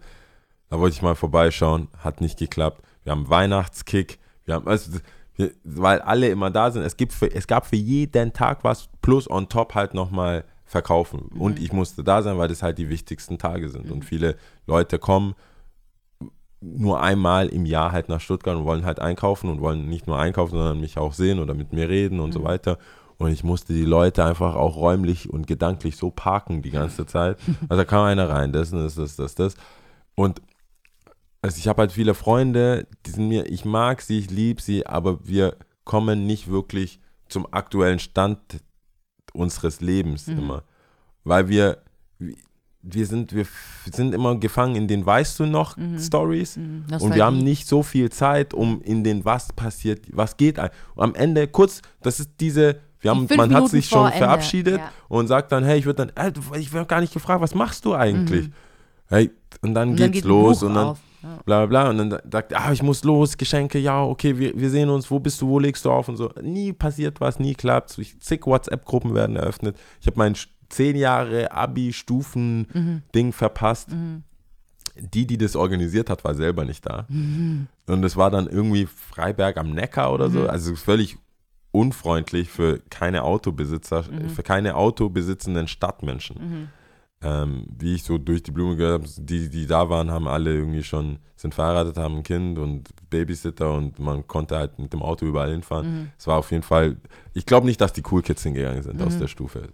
Da 0.71 0.81
wollte 0.81 0.95
ich 0.95 1.03
mal 1.03 1.15
vorbeischauen, 1.15 1.89
hat 1.99 2.21
nicht 2.21 2.39
geklappt. 2.39 2.83
Wir 3.05 3.13
haben 3.13 3.29
Weihnachtskick, 3.29 4.19
wir 4.45 4.55
haben, 4.55 4.67
also, 4.67 4.99
wir, 5.37 5.53
weil 5.63 6.01
alle 6.01 6.29
immer 6.29 6.51
da 6.51 6.71
sind. 6.71 6.83
Es, 6.83 6.97
gibt 6.97 7.13
für, 7.13 7.33
es 7.33 7.47
gab 7.47 7.67
für 7.67 7.77
jeden 7.77 8.33
Tag 8.33 8.65
was, 8.65 8.89
plus 9.03 9.31
on 9.31 9.49
top 9.49 9.75
halt 9.75 9.95
nochmal 9.95 10.45
verkaufen. 10.67 11.31
Und 11.39 11.59
ich 11.61 11.73
musste 11.73 12.05
da 12.05 12.23
sein, 12.23 12.39
weil 12.39 12.49
das 12.49 12.63
halt 12.63 12.79
die 12.79 12.91
wichtigsten 12.91 13.39
Tage 13.39 13.69
sind. 13.69 13.91
Und 13.91 14.05
viele 14.05 14.37
Leute 14.67 14.99
kommen 14.99 15.35
nur 16.61 17.01
einmal 17.01 17.49
im 17.49 17.65
Jahr 17.65 17.93
halt 17.93 18.09
nach 18.09 18.21
Stuttgart 18.21 18.57
und 18.57 18.65
wollen 18.65 18.85
halt 18.85 18.99
einkaufen 18.99 19.49
und 19.49 19.61
wollen 19.61 19.89
nicht 19.89 20.07
nur 20.07 20.19
einkaufen, 20.19 20.57
sondern 20.57 20.81
mich 20.81 20.99
auch 20.99 21.13
sehen 21.13 21.39
oder 21.39 21.55
mit 21.55 21.73
mir 21.73 21.89
reden 21.89 22.19
und 22.19 22.33
so 22.33 22.43
weiter. 22.43 22.79
Und 23.19 23.31
ich 23.31 23.45
musste 23.45 23.73
die 23.73 23.85
Leute 23.85 24.25
einfach 24.25 24.57
auch 24.57 24.77
räumlich 24.77 25.31
und 25.31 25.47
gedanklich 25.47 25.97
so 25.97 26.11
parken 26.11 26.63
die 26.63 26.71
ganze 26.71 27.07
Zeit. 27.07 27.39
Also 27.69 27.77
da 27.77 27.85
kam 27.85 28.05
einer 28.05 28.29
rein, 28.29 28.53
das, 28.53 28.71
das, 28.71 28.97
das, 28.97 29.17
das, 29.17 29.35
das. 29.35 29.55
Und 30.15 30.43
also 31.43 31.59
ich 31.59 31.69
habe 31.69 31.83
halt 31.83 31.93
viele 31.93 32.15
Freunde, 32.15 32.89
die 33.07 33.11
sind 33.11 33.29
mir, 33.29 33.47
ich 33.47 33.65
mag 33.65 34.03
sie, 34.03 34.19
ich 34.19 34.31
liebe 34.31 34.61
sie, 34.61 34.87
aber 34.87 35.27
wir 35.27 35.57
kommen 35.85 36.27
nicht 36.27 36.51
wirklich 36.51 37.01
zum 37.29 37.47
aktuellen 37.53 38.01
Stand 38.01 38.39
unseres 39.37 39.81
Lebens 39.81 40.27
immer. 40.29 40.63
Weil 41.25 41.49
wir, 41.49 41.79
wir 42.83 43.07
sind, 43.07 43.35
wir 43.35 43.47
sind 43.93 44.15
immer 44.15 44.37
gefangen 44.37 44.77
in 44.77 44.87
den 44.89 45.05
Weißt 45.05 45.39
du 45.41 45.47
noch 45.47 45.77
Stories 45.99 46.57
und 46.57 47.15
wir 47.15 47.25
haben 47.25 47.39
nicht 47.39 47.67
so 47.67 47.83
viel 47.83 48.11
Zeit, 48.11 48.55
um 48.55 48.81
in 48.83 49.03
den 49.03 49.25
was 49.25 49.53
passiert, 49.53 50.01
was 50.13 50.37
geht. 50.37 50.59
ein- 50.59 50.71
Und 50.95 51.03
am 51.05 51.15
Ende 51.15 51.49
kurz, 51.49 51.83
das 52.03 52.21
ist 52.21 52.31
diese, 52.39 52.77
wir 53.01 53.11
haben, 53.11 53.27
man 53.31 53.41
hat 53.41 53.49
Minuten 53.49 53.69
sich 53.69 53.89
vor 53.89 53.99
schon 53.99 54.07
Ende, 54.13 54.19
verabschiedet 54.19 54.79
ja. 54.79 54.91
und 55.09 55.27
sagt 55.27 55.51
dann, 55.53 55.65
hey, 55.65 55.79
ich 55.79 55.85
würde 55.85 56.07
dann, 56.07 56.27
äh, 56.27 56.33
ich 56.59 56.73
werde 56.73 56.87
gar 56.87 57.01
nicht 57.01 57.13
gefragt, 57.13 57.41
was 57.41 57.55
machst 57.55 57.85
du 57.85 57.95
eigentlich? 57.95 58.51
Hey, 59.09 59.31
und 59.63 59.75
dann 59.75 59.89
Mhm. 59.89 59.93
Und 59.95 60.01
dann 60.01 60.11
geht's 60.13 60.13
geht 60.13 60.25
los 60.25 60.63
und 60.63 60.75
dann 60.75 60.87
auf. 60.89 60.99
Ja. 61.23 61.41
bla 61.45 61.67
bla 61.67 61.67
bla 61.67 61.91
und 61.91 61.99
dann 61.99 62.19
sagt, 62.31 62.55
ah, 62.55 62.73
ich 62.73 62.83
muss 62.83 63.05
los, 63.05 63.37
Geschenke, 63.37 63.79
ja, 63.79 64.03
okay, 64.03 64.39
wir, 64.39 64.59
wir 64.59 64.71
sehen 64.71 64.91
uns, 64.91 65.11
wo 65.11 65.19
bist 65.19 65.41
du, 65.41 65.49
wo 65.49 65.59
legst 65.59 65.85
du 65.85 65.91
auf 65.91 66.09
und 66.09 66.17
so. 66.17 66.31
Nie 66.43 66.73
passiert 66.73 67.21
was, 67.21 67.39
nie 67.39 67.55
klappt. 67.55 67.99
Zig 68.21 68.47
WhatsApp-Gruppen 68.47 69.15
werden 69.15 69.37
eröffnet. 69.37 69.77
Ich 70.01 70.07
habe 70.07 70.19
mein 70.19 70.35
zehn 70.69 70.97
Jahre 70.97 71.53
Abi-Stufen-Ding 71.53 73.33
verpasst. 73.33 73.89
Die, 74.99 75.27
die 75.27 75.37
das 75.37 75.57
organisiert 75.57 76.09
hat, 76.09 76.25
war 76.25 76.35
selber 76.35 76.65
nicht 76.65 76.87
da. 76.87 77.07
Und 77.87 78.03
es 78.05 78.17
war 78.17 78.31
dann 78.31 78.47
irgendwie 78.47 78.87
Freiberg 78.87 79.59
am 79.59 79.73
Neckar 79.73 80.13
oder 80.13 80.31
so. 80.31 80.49
Also 80.49 80.75
völlig 80.75 81.19
unfreundlich 81.71 82.49
für 82.49 82.79
keine 82.89 83.23
Autobesitzer, 83.25 84.05
für 84.35 84.43
keine 84.43 84.75
autobesitzenden 84.77 85.69
Stadtmenschen. 85.69 86.71
Ähm, 87.23 87.67
wie 87.79 87.95
ich 87.95 88.03
so 88.03 88.19
durch 88.19 88.43
die 88.43 88.51
Blume 88.51 88.77
gehört 88.77 89.03
habe, 89.03 89.11
die, 89.25 89.49
die 89.49 89.67
da 89.67 89.89
waren, 89.89 90.11
haben 90.11 90.29
alle 90.29 90.53
irgendwie 90.55 90.83
schon, 90.83 91.19
sind 91.35 91.55
verheiratet, 91.55 91.97
haben 91.97 92.17
ein 92.19 92.23
Kind 92.23 92.59
und 92.59 92.89
Babysitter 93.09 93.73
und 93.73 93.99
man 93.99 94.27
konnte 94.27 94.57
halt 94.57 94.79
mit 94.79 94.93
dem 94.93 95.03
Auto 95.03 95.25
überall 95.25 95.51
hinfahren. 95.51 96.13
Es 96.19 96.27
war 96.27 96.37
auf 96.37 96.51
jeden 96.51 96.63
Fall, 96.63 96.97
ich 97.33 97.47
glaube 97.47 97.67
nicht, 97.67 97.81
dass 97.81 97.95
die 97.95 98.03
Cool 98.11 98.21
Kids 98.23 98.43
hingegangen 98.43 98.83
sind 98.83 99.01
aus 99.01 99.19
der 99.19 99.29
Stufe. 99.29 99.71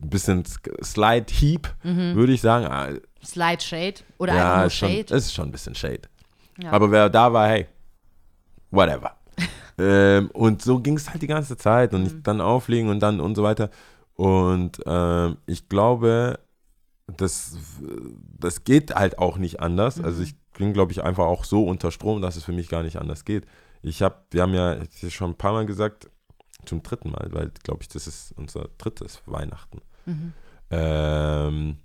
Ein 0.00 0.08
bisschen 0.10 0.44
Slide 0.82 1.26
Heap, 1.30 1.68
würde 1.82 2.32
ich 2.32 2.40
sagen. 2.40 2.66
Ah, 2.66 2.88
Slide 3.24 3.60
Shade 3.62 3.94
oder 4.18 4.34
ja, 4.34 4.42
einfach 4.44 4.56
nur 4.58 4.66
ist 4.66 4.74
schon, 4.74 4.88
Shade. 4.88 5.14
es 5.14 5.24
ist 5.26 5.34
schon 5.34 5.48
ein 5.48 5.52
bisschen 5.52 5.74
Shade. 5.74 6.02
Ja. 6.62 6.70
Aber 6.72 6.90
wer 6.90 7.10
da 7.10 7.32
war, 7.32 7.48
hey, 7.48 7.66
whatever. 8.70 9.14
ähm, 9.78 10.30
und 10.32 10.62
so 10.62 10.80
ging 10.80 10.96
es 10.96 11.10
halt 11.10 11.20
die 11.20 11.26
ganze 11.26 11.56
Zeit 11.58 11.92
und 11.92 12.00
Mhm. 12.00 12.06
ich 12.06 12.22
dann 12.22 12.40
auflegen 12.40 12.88
und 12.88 13.00
dann 13.00 13.20
und 13.20 13.34
so 13.34 13.42
weiter. 13.42 13.68
Und 14.14 14.80
ähm, 14.86 15.36
ich 15.46 15.68
glaube, 15.68 16.38
das, 17.06 17.56
das 18.38 18.64
geht 18.64 18.94
halt 18.94 19.18
auch 19.18 19.38
nicht 19.38 19.60
anders. 19.60 19.96
Mhm. 19.96 20.04
Also 20.04 20.22
ich 20.22 20.34
ging, 20.54 20.72
glaube 20.72 20.92
ich, 20.92 21.02
einfach 21.02 21.26
auch 21.26 21.44
so 21.44 21.64
unter 21.64 21.90
Strom, 21.90 22.22
dass 22.22 22.36
es 22.36 22.44
für 22.44 22.52
mich 22.52 22.68
gar 22.68 22.82
nicht 22.82 22.98
anders 22.98 23.24
geht. 23.24 23.46
Ich 23.82 24.02
habe, 24.02 24.16
wir 24.30 24.42
haben 24.42 24.54
ja 24.54 24.78
schon 25.08 25.32
ein 25.32 25.38
paar 25.38 25.52
Mal 25.52 25.66
gesagt, 25.66 26.10
zum 26.64 26.82
dritten 26.82 27.10
Mal, 27.10 27.28
weil, 27.30 27.52
glaube 27.62 27.82
ich, 27.82 27.88
das 27.88 28.06
ist 28.06 28.32
unser 28.36 28.68
drittes 28.78 29.22
Weihnachten. 29.26 29.80
Ähm, 30.70 31.76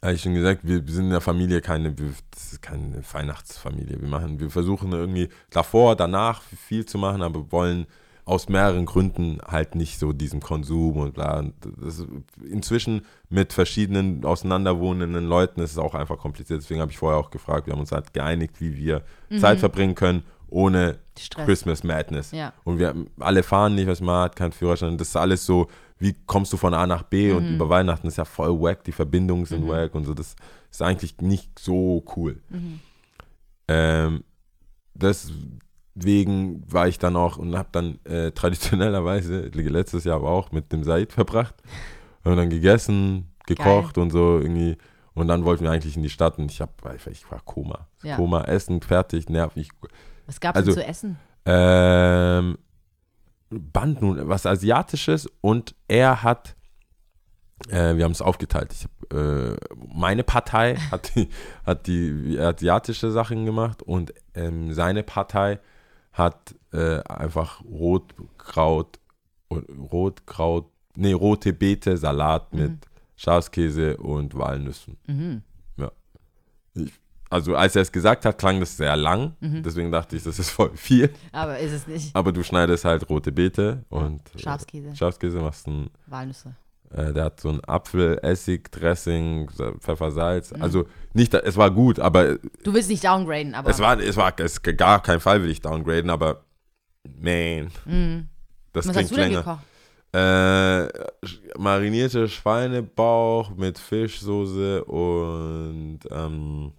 habe 0.00 0.14
ich 0.14 0.22
schon 0.22 0.34
gesagt, 0.34 0.60
wir 0.64 0.82
sind 0.86 1.04
in 1.04 1.10
der 1.10 1.20
Familie 1.20 1.60
keine, 1.60 1.92
das 1.92 2.52
ist 2.52 2.62
keine 2.62 3.02
Weihnachtsfamilie. 3.12 4.00
Wir 4.00 4.08
machen, 4.08 4.40
wir 4.40 4.50
versuchen 4.50 4.92
irgendwie 4.92 5.28
davor, 5.50 5.96
danach 5.96 6.42
viel 6.42 6.86
zu 6.86 6.98
machen, 6.98 7.22
aber 7.22 7.52
wollen 7.52 7.86
aus 8.24 8.48
mehreren 8.48 8.86
Gründen 8.86 9.38
halt 9.46 9.74
nicht 9.74 9.98
so 9.98 10.12
diesen 10.12 10.40
Konsum 10.40 10.96
und 10.96 11.14
bla. 11.14 11.40
Und 11.40 11.54
das 11.80 12.06
inzwischen 12.48 13.04
mit 13.28 13.52
verschiedenen 13.52 14.24
auseinanderwohnenden 14.24 15.26
Leuten 15.26 15.60
ist 15.60 15.72
es 15.72 15.78
auch 15.78 15.94
einfach 15.94 16.18
kompliziert. 16.18 16.60
Deswegen 16.62 16.80
habe 16.80 16.92
ich 16.92 16.98
vorher 16.98 17.18
auch 17.18 17.30
gefragt, 17.30 17.66
wir 17.66 17.72
haben 17.72 17.80
uns 17.80 17.92
halt 17.92 18.12
geeinigt, 18.12 18.60
wie 18.60 18.76
wir 18.76 19.02
Zeit 19.38 19.58
verbringen 19.58 19.94
können, 19.94 20.22
ohne 20.48 20.98
Stress. 21.18 21.46
Christmas 21.46 21.82
Madness. 21.82 22.30
Ja. 22.30 22.52
Und 22.64 22.78
wir 22.78 22.94
alle 23.18 23.42
fahren 23.42 23.74
nicht, 23.74 23.88
was 23.88 24.00
man 24.00 24.24
hat, 24.24 24.36
kein 24.36 24.52
Führerschein. 24.52 24.98
Das 24.98 25.08
ist 25.08 25.16
alles 25.16 25.44
so, 25.44 25.66
wie 25.98 26.14
kommst 26.26 26.52
du 26.52 26.56
von 26.56 26.74
A 26.74 26.86
nach 26.86 27.02
B 27.04 27.32
und 27.32 27.54
über 27.54 27.68
Weihnachten 27.68 28.06
ist 28.06 28.18
ja 28.18 28.24
voll 28.24 28.60
wack, 28.60 28.84
die 28.84 28.92
Verbindungen 28.92 29.46
sind 29.46 29.66
wack 29.68 29.94
und 29.94 30.04
so. 30.04 30.14
Das 30.14 30.36
ist 30.70 30.82
eigentlich 30.82 31.18
nicht 31.18 31.58
so 31.58 32.04
cool. 32.16 32.40
Ähm, 33.68 34.24
deswegen 35.94 36.62
war 36.72 36.88
ich 36.88 36.98
dann 36.98 37.16
auch 37.16 37.36
und 37.36 37.56
habe 37.56 37.68
dann 37.72 37.98
äh, 38.04 38.30
traditionellerweise, 38.34 39.46
letztes 39.48 40.04
Jahr 40.04 40.16
aber 40.16 40.30
auch, 40.30 40.52
mit 40.52 40.72
dem 40.72 40.84
Said 40.84 41.12
verbracht. 41.12 41.54
Und 42.24 42.36
dann 42.36 42.50
gegessen, 42.50 43.32
gekocht 43.46 43.98
und 43.98 44.10
so 44.10 44.38
irgendwie. 44.38 44.76
Und 45.14 45.28
dann 45.28 45.44
wollten 45.44 45.64
wir 45.64 45.70
eigentlich 45.72 45.96
in 45.96 46.02
die 46.02 46.08
Stadt 46.10 46.38
und 46.38 46.50
ich 46.50 46.60
hab, 46.60 46.70
ich 47.10 47.30
war 47.30 47.40
Koma. 47.44 47.88
Ja. 48.02 48.16
Koma, 48.16 48.42
Essen, 48.44 48.80
fertig, 48.80 49.28
nervig. 49.28 49.68
Was 50.26 50.40
gab 50.40 50.54
es 50.54 50.60
Also- 50.60 50.72
denn 50.74 50.82
zu 50.84 50.88
essen? 50.88 51.18
Ähm, 51.44 52.56
Bandnudeln, 53.50 54.28
was 54.28 54.46
Asiatisches 54.46 55.28
und 55.40 55.74
er 55.88 56.22
hat, 56.22 56.56
äh, 57.68 57.96
wir 57.96 58.04
haben 58.04 58.12
es 58.12 58.22
aufgeteilt. 58.22 58.72
Ich 58.72 58.84
hab, 58.84 59.12
äh, 59.18 59.56
meine 59.92 60.22
Partei 60.24 60.76
hat 60.90 61.14
die, 61.14 61.28
hat 61.66 61.86
die 61.86 62.38
asiatische 62.40 63.10
Sachen 63.10 63.44
gemacht 63.44 63.82
und 63.82 64.14
ähm, 64.34 64.72
seine 64.72 65.02
Partei 65.02 65.58
hat 66.12 66.54
äh, 66.72 67.00
einfach 67.04 67.62
Rotkraut, 67.64 68.98
Rotkraut, 69.50 70.70
nee, 70.96 71.12
rote 71.12 71.52
Beete, 71.52 71.96
Salat 71.96 72.52
mit 72.54 72.72
Schafskäse 73.16 73.96
und 73.98 74.34
Walnüssen. 74.34 74.96
Mhm. 75.06 75.42
Ja. 75.76 75.90
Ich, 76.74 76.92
also 77.30 77.56
als 77.56 77.74
er 77.76 77.82
es 77.82 77.90
gesagt 77.90 78.26
hat, 78.26 78.36
klang 78.36 78.60
das 78.60 78.76
sehr 78.76 78.94
lang. 78.94 79.36
Deswegen 79.40 79.90
dachte 79.90 80.16
ich, 80.16 80.22
das 80.22 80.38
ist 80.38 80.50
voll 80.50 80.76
viel. 80.76 81.10
Aber 81.32 81.58
ist 81.58 81.72
es 81.72 81.86
nicht. 81.86 82.14
Aber 82.14 82.30
du 82.30 82.42
schneidest 82.42 82.84
halt 82.84 83.08
rote 83.08 83.32
Beete 83.32 83.84
und 83.88 84.20
äh, 84.34 84.38
Schafskäse. 84.38 84.94
Schafskäse 84.94 85.40
machst 85.40 85.66
ein, 85.66 85.88
Walnüsse. 86.06 86.54
Äh, 86.94 87.12
der 87.12 87.24
hat 87.24 87.40
so 87.40 87.48
ein 87.50 87.60
Apfel, 87.66 88.18
Essig, 88.22 88.70
Dressing, 88.72 89.50
Pfeffer, 89.80 90.10
Salz. 90.10 90.52
Also 90.52 90.86
nicht, 91.12 91.34
es 91.34 91.56
war 91.56 91.70
gut, 91.70 91.98
aber 91.98 92.36
Du 92.64 92.72
willst 92.74 92.88
nicht 92.88 93.04
downgraden, 93.04 93.54
aber. 93.54 93.70
es 93.70 93.78
war, 93.80 93.98
es 94.00 94.16
war, 94.16 94.32
es 94.38 94.62
gar 94.62 95.02
kein 95.02 95.20
Fall 95.20 95.42
will 95.42 95.50
ich 95.50 95.60
downgraden, 95.60 96.10
aber 96.10 96.44
man, 97.20 97.66
das 97.66 97.84
Mhm. 97.86 98.28
Was 98.72 98.84
klingt 98.84 98.96
hast 98.96 99.10
du 99.10 99.14
denn 99.16 99.24
länger. 99.32 99.38
gekocht? 99.42 99.64
Äh, 100.14 100.88
marinierte 101.58 102.28
Schweinebauch 102.28 103.50
mit 103.56 103.78
Fischsoße 103.78 104.84
und 104.84 106.00
ähm, 106.10 106.72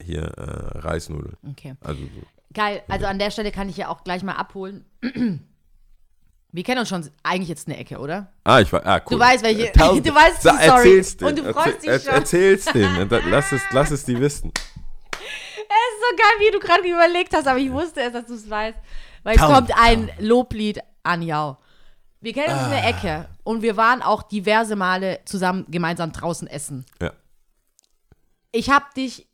hier 0.00 0.22
äh, 0.22 0.78
Reisnudeln. 0.78 1.36
Okay. 1.50 1.74
Also 1.80 2.02
so. 2.02 2.22
Geil. 2.54 2.82
Also 2.88 3.06
an 3.06 3.18
der 3.18 3.30
Stelle 3.32 3.50
kann 3.50 3.68
ich 3.68 3.76
ja 3.78 3.88
auch 3.88 4.04
gleich 4.04 4.22
mal 4.22 4.34
abholen. 4.34 4.84
Wir 6.54 6.62
kennen 6.64 6.80
uns 6.80 6.90
schon 6.90 7.08
eigentlich 7.22 7.48
jetzt 7.48 7.66
eine 7.66 7.78
Ecke, 7.78 7.98
oder? 7.98 8.30
Ah, 8.44 8.60
ich 8.60 8.70
war, 8.72 8.84
ah, 8.84 8.96
cool. 9.06 9.16
Du 9.16 9.18
weißt, 9.18 9.42
welche- 9.42 9.72
Tell- 9.72 10.00
du 10.02 10.14
weißt 10.14 10.38
die 10.38 10.42
Sa- 10.48 10.58
Story. 10.60 10.68
Erzähl's 10.98 11.16
denen. 11.16 11.30
Und 11.30 11.38
du 11.38 11.52
freust 11.52 11.82
dich 11.82 12.02
schon. 12.02 12.12
Erzähl's 12.14 12.64
denen. 12.74 13.08
Lass 13.30 13.52
es, 13.52 13.62
lass 13.70 13.90
es 13.90 14.04
die 14.04 14.20
wissen. 14.20 14.52
Es 14.54 15.18
ist 15.18 16.00
so 16.10 16.16
geil, 16.16 16.46
wie 16.46 16.50
du 16.52 16.58
gerade 16.58 16.86
überlegt 16.86 17.34
hast, 17.34 17.46
aber 17.48 17.58
ich 17.58 17.72
wusste 17.72 18.02
es, 18.02 18.12
dass 18.12 18.26
du 18.26 18.34
es 18.34 18.48
weißt. 18.50 18.76
Weil 19.22 19.36
es 19.36 19.42
kommt 19.42 19.70
ein 19.78 20.10
Loblied 20.18 20.80
an 21.02 21.22
Jau. 21.22 21.56
Wir 22.20 22.32
kennen 22.34 22.52
uns 22.52 22.66
in 22.66 22.72
Ah. 22.72 22.80
der 22.80 22.86
Ecke 22.88 23.28
und 23.44 23.62
wir 23.62 23.76
waren 23.76 24.02
auch 24.02 24.22
diverse 24.22 24.76
Male 24.76 25.20
zusammen 25.24 25.64
gemeinsam 25.70 26.12
draußen 26.12 26.46
essen. 26.48 26.84
Ja. 27.00 27.12
Ich 28.52 28.68
habe 28.70 28.84
dich 28.96 29.26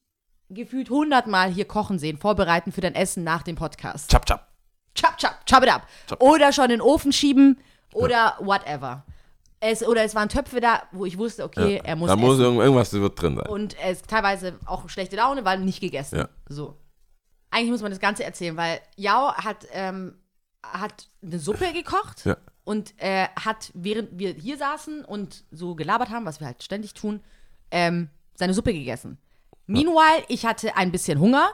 gefühlt 0.50 0.88
hundertmal 0.88 1.50
hier 1.50 1.66
kochen 1.66 1.98
sehen, 1.98 2.16
vorbereiten 2.18 2.70
für 2.72 2.80
dein 2.80 2.94
Essen 2.94 3.24
nach 3.24 3.42
dem 3.42 3.56
Podcast. 3.56 4.10
Chap, 4.10 4.24
chap. 4.24 4.47
Chop, 5.00 5.16
chop, 5.18 5.34
chop 5.46 5.62
it 5.62 5.68
up. 5.70 5.82
Chop. 6.08 6.22
Oder 6.22 6.52
schon 6.52 6.64
in 6.64 6.70
den 6.70 6.80
Ofen 6.80 7.12
schieben 7.12 7.58
oder 7.92 8.36
whatever. 8.40 9.04
Es, 9.60 9.82
oder 9.86 10.04
es 10.04 10.14
waren 10.14 10.28
Töpfe 10.28 10.60
da, 10.60 10.82
wo 10.92 11.04
ich 11.04 11.18
wusste, 11.18 11.44
okay, 11.44 11.76
Ja. 11.76 11.82
er 11.84 11.96
muss 11.96 12.08
da 12.08 12.14
essen. 12.14 12.22
muss 12.24 12.38
irgend- 12.38 12.60
irgendwas 12.60 12.92
wird 12.92 13.20
drin 13.20 13.36
sein. 13.36 13.46
Und 13.46 13.76
es 13.82 13.98
ist 13.98 14.08
teilweise 14.08 14.58
auch 14.66 14.88
schlechte 14.88 15.16
Laune, 15.16 15.44
weil 15.44 15.58
nicht 15.60 15.80
gegessen. 15.80 16.18
Ja. 16.18 16.28
So. 16.48 16.76
Eigentlich 17.50 17.70
muss 17.70 17.82
man 17.82 17.90
das 17.90 17.98
Ganze 18.00 18.24
erzählen, 18.24 18.56
weil 18.56 18.80
Jao 18.96 19.32
hat, 19.34 19.66
ähm, 19.72 20.14
hat 20.64 21.08
eine 21.22 21.38
Suppe 21.38 21.72
gekocht 21.72 22.24
Ja. 22.24 22.36
und 22.64 22.94
äh, 23.02 23.26
hat, 23.42 23.70
während 23.74 24.18
wir 24.18 24.32
hier 24.34 24.56
saßen 24.58 25.04
und 25.04 25.44
so 25.50 25.74
gelabert 25.74 26.10
haben, 26.10 26.24
was 26.26 26.40
wir 26.40 26.46
halt 26.46 26.62
ständig 26.62 26.94
tun, 26.94 27.20
ähm, 27.70 28.10
seine 28.34 28.54
Suppe 28.54 28.72
gegessen. 28.72 29.18
Meanwhile, 29.66 30.24
ich 30.28 30.46
hatte 30.46 30.76
ein 30.76 30.92
bisschen 30.92 31.18
Hunger 31.18 31.50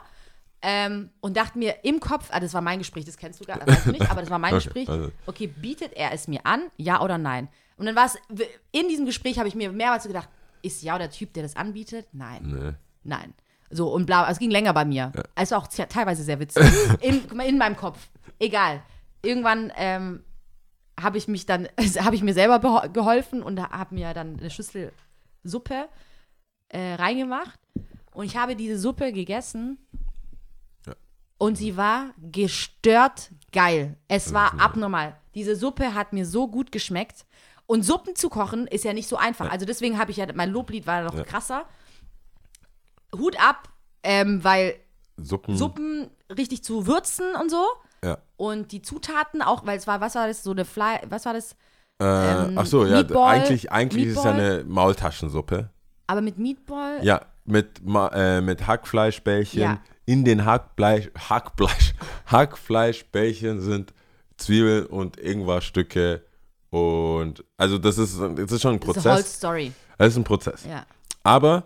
ähm, 0.61 1.09
und 1.21 1.37
dachte 1.37 1.57
mir 1.59 1.83
im 1.83 1.99
Kopf, 1.99 2.29
ah, 2.31 2.39
das 2.39 2.53
war 2.53 2.61
mein 2.61 2.79
Gespräch, 2.79 3.05
das 3.05 3.17
kennst 3.17 3.39
du 3.39 3.45
gar 3.45 3.65
weißt 3.65 3.85
du 3.87 3.91
nicht, 3.91 4.09
aber 4.09 4.21
das 4.21 4.29
war 4.29 4.39
mein 4.39 4.53
Okay, 4.55 4.63
Gespräch. 4.63 4.89
also- 4.89 5.11
Okay, 5.25 5.47
bietet 5.47 5.93
er 5.93 6.11
es 6.11 6.27
mir 6.27 6.45
an, 6.45 6.63
ja 6.77 7.01
oder 7.01 7.17
nein? 7.17 7.49
Und 7.77 7.85
dann 7.87 7.95
war 7.95 8.05
es, 8.05 8.17
in 8.71 8.87
diesem 8.87 9.05
Gespräch 9.05 9.37
habe 9.37 9.47
ich 9.47 9.55
mir 9.55 9.71
mehrmals 9.71 10.03
so 10.03 10.09
gedacht, 10.09 10.29
ist 10.61 10.81
ja 10.81 10.97
der 10.97 11.11
Typ, 11.11 11.33
der 11.33 11.43
das 11.43 11.55
anbietet? 11.55 12.07
Nein. 12.13 12.41
Nee. 12.45 12.71
Nein. 13.03 13.33
So, 13.69 13.91
und 13.91 14.05
bla, 14.05 14.29
es 14.31 14.39
ging 14.39 14.49
länger 14.51 14.73
bei 14.73 14.85
mir. 14.85 15.11
Also 15.35 15.55
auch 15.57 15.67
te- 15.67 15.87
teilweise 15.87 16.23
sehr 16.23 16.39
witzig. 16.39 16.63
In, 17.01 17.27
in 17.41 17.57
meinem 17.57 17.75
Kopf. 17.75 18.07
Egal. 18.39 18.81
Irgendwann 19.23 19.71
ähm, 19.75 20.23
habe 20.99 21.17
ich 21.17 21.27
mich 21.27 21.45
dann, 21.45 21.67
habe 21.99 22.15
ich 22.15 22.23
mir 22.23 22.33
selber 22.33 22.89
geholfen 22.93 23.43
und 23.43 23.59
habe 23.61 23.93
mir 23.93 24.13
dann 24.13 24.39
eine 24.39 24.49
Schüssel 24.49 24.93
Suppe 25.43 25.87
äh, 26.69 26.93
reingemacht. 26.93 27.59
Und 28.13 28.25
ich 28.25 28.37
habe 28.37 28.55
diese 28.55 28.79
Suppe 28.79 29.11
gegessen. 29.11 29.77
Und 31.37 31.57
sie 31.57 31.75
war 31.77 32.11
gestört 32.31 33.29
geil. 33.51 33.97
Es 34.07 34.33
war 34.33 34.59
abnormal. 34.59 35.15
Diese 35.33 35.55
Suppe 35.55 35.93
hat 35.93 36.13
mir 36.13 36.25
so 36.25 36.47
gut 36.47 36.71
geschmeckt. 36.71 37.25
Und 37.67 37.83
Suppen 37.83 38.15
zu 38.15 38.29
kochen 38.29 38.67
ist 38.67 38.85
ja 38.85 38.93
nicht 38.93 39.07
so 39.09 39.17
einfach. 39.17 39.49
Also 39.51 39.65
deswegen 39.65 39.97
habe 39.97 40.11
ich 40.11 40.17
ja, 40.17 40.27
mein 40.33 40.51
Loblied 40.51 40.85
war 40.87 41.01
noch 41.03 41.15
Ja. 41.15 41.23
krasser. 41.23 41.65
Hut 43.15 43.37
ab, 43.39 43.69
ähm, 44.03 44.43
weil 44.43 44.75
Suppen. 45.17 45.57
Suppen 45.57 46.09
richtig 46.35 46.63
zu 46.63 46.87
würzen 46.87 47.25
und 47.41 47.49
so. 47.49 47.65
Ja. 48.03 48.17
Und 48.37 48.71
die 48.71 48.81
Zutaten 48.81 49.41
auch, 49.41 49.65
weil 49.65 49.77
es 49.77 49.87
war, 49.87 50.01
was 50.01 50.15
war 50.15 50.27
das, 50.27 50.43
so 50.43 50.51
eine 50.51 50.65
Fly, 50.65 50.99
was 51.09 51.25
war 51.25 51.33
das? 51.33 51.53
Äh, 51.99 52.03
Ähm, 52.47 52.57
ach 52.57 52.65
so, 52.65 52.85
ja, 52.85 52.97
Meatball- 52.97 53.25
eigentlich, 53.41 53.71
eigentlich 53.71 54.05
ist 54.07 54.17
es 54.17 54.23
ja 54.25 54.31
eine 54.31 54.63
Maultaschensuppe. 54.65 55.69
Aber 56.07 56.21
mit 56.21 56.37
Meatball? 56.37 56.99
Ja, 57.03 57.21
mit, 57.45 57.81
äh, 58.11 58.41
mit 58.41 58.67
Hackfleischbällchen. 58.67 59.61
Ja. 59.61 59.79
In 60.05 60.23
den 60.23 60.45
Hackfleisch, 60.45 61.09
Hackfleisch, 61.17 61.93
Hackfleischbällchen 62.27 63.61
sind 63.61 63.93
Zwiebeln 64.37 64.85
und 64.87 65.17
Ingwerstücke. 65.17 66.21
Und 66.69 67.43
also 67.57 67.77
das 67.77 67.97
ist, 67.97 68.19
das 68.19 68.51
ist 68.51 68.61
schon 68.61 68.73
ein 68.75 68.79
Das 68.79 68.97
ist 68.97 69.03
Prozess. 69.03 69.33
Story. 69.37 69.71
Das 69.97 70.09
ist 70.09 70.17
ein 70.17 70.23
Prozess. 70.23 70.65
Ja. 70.69 70.85
Aber 71.23 71.63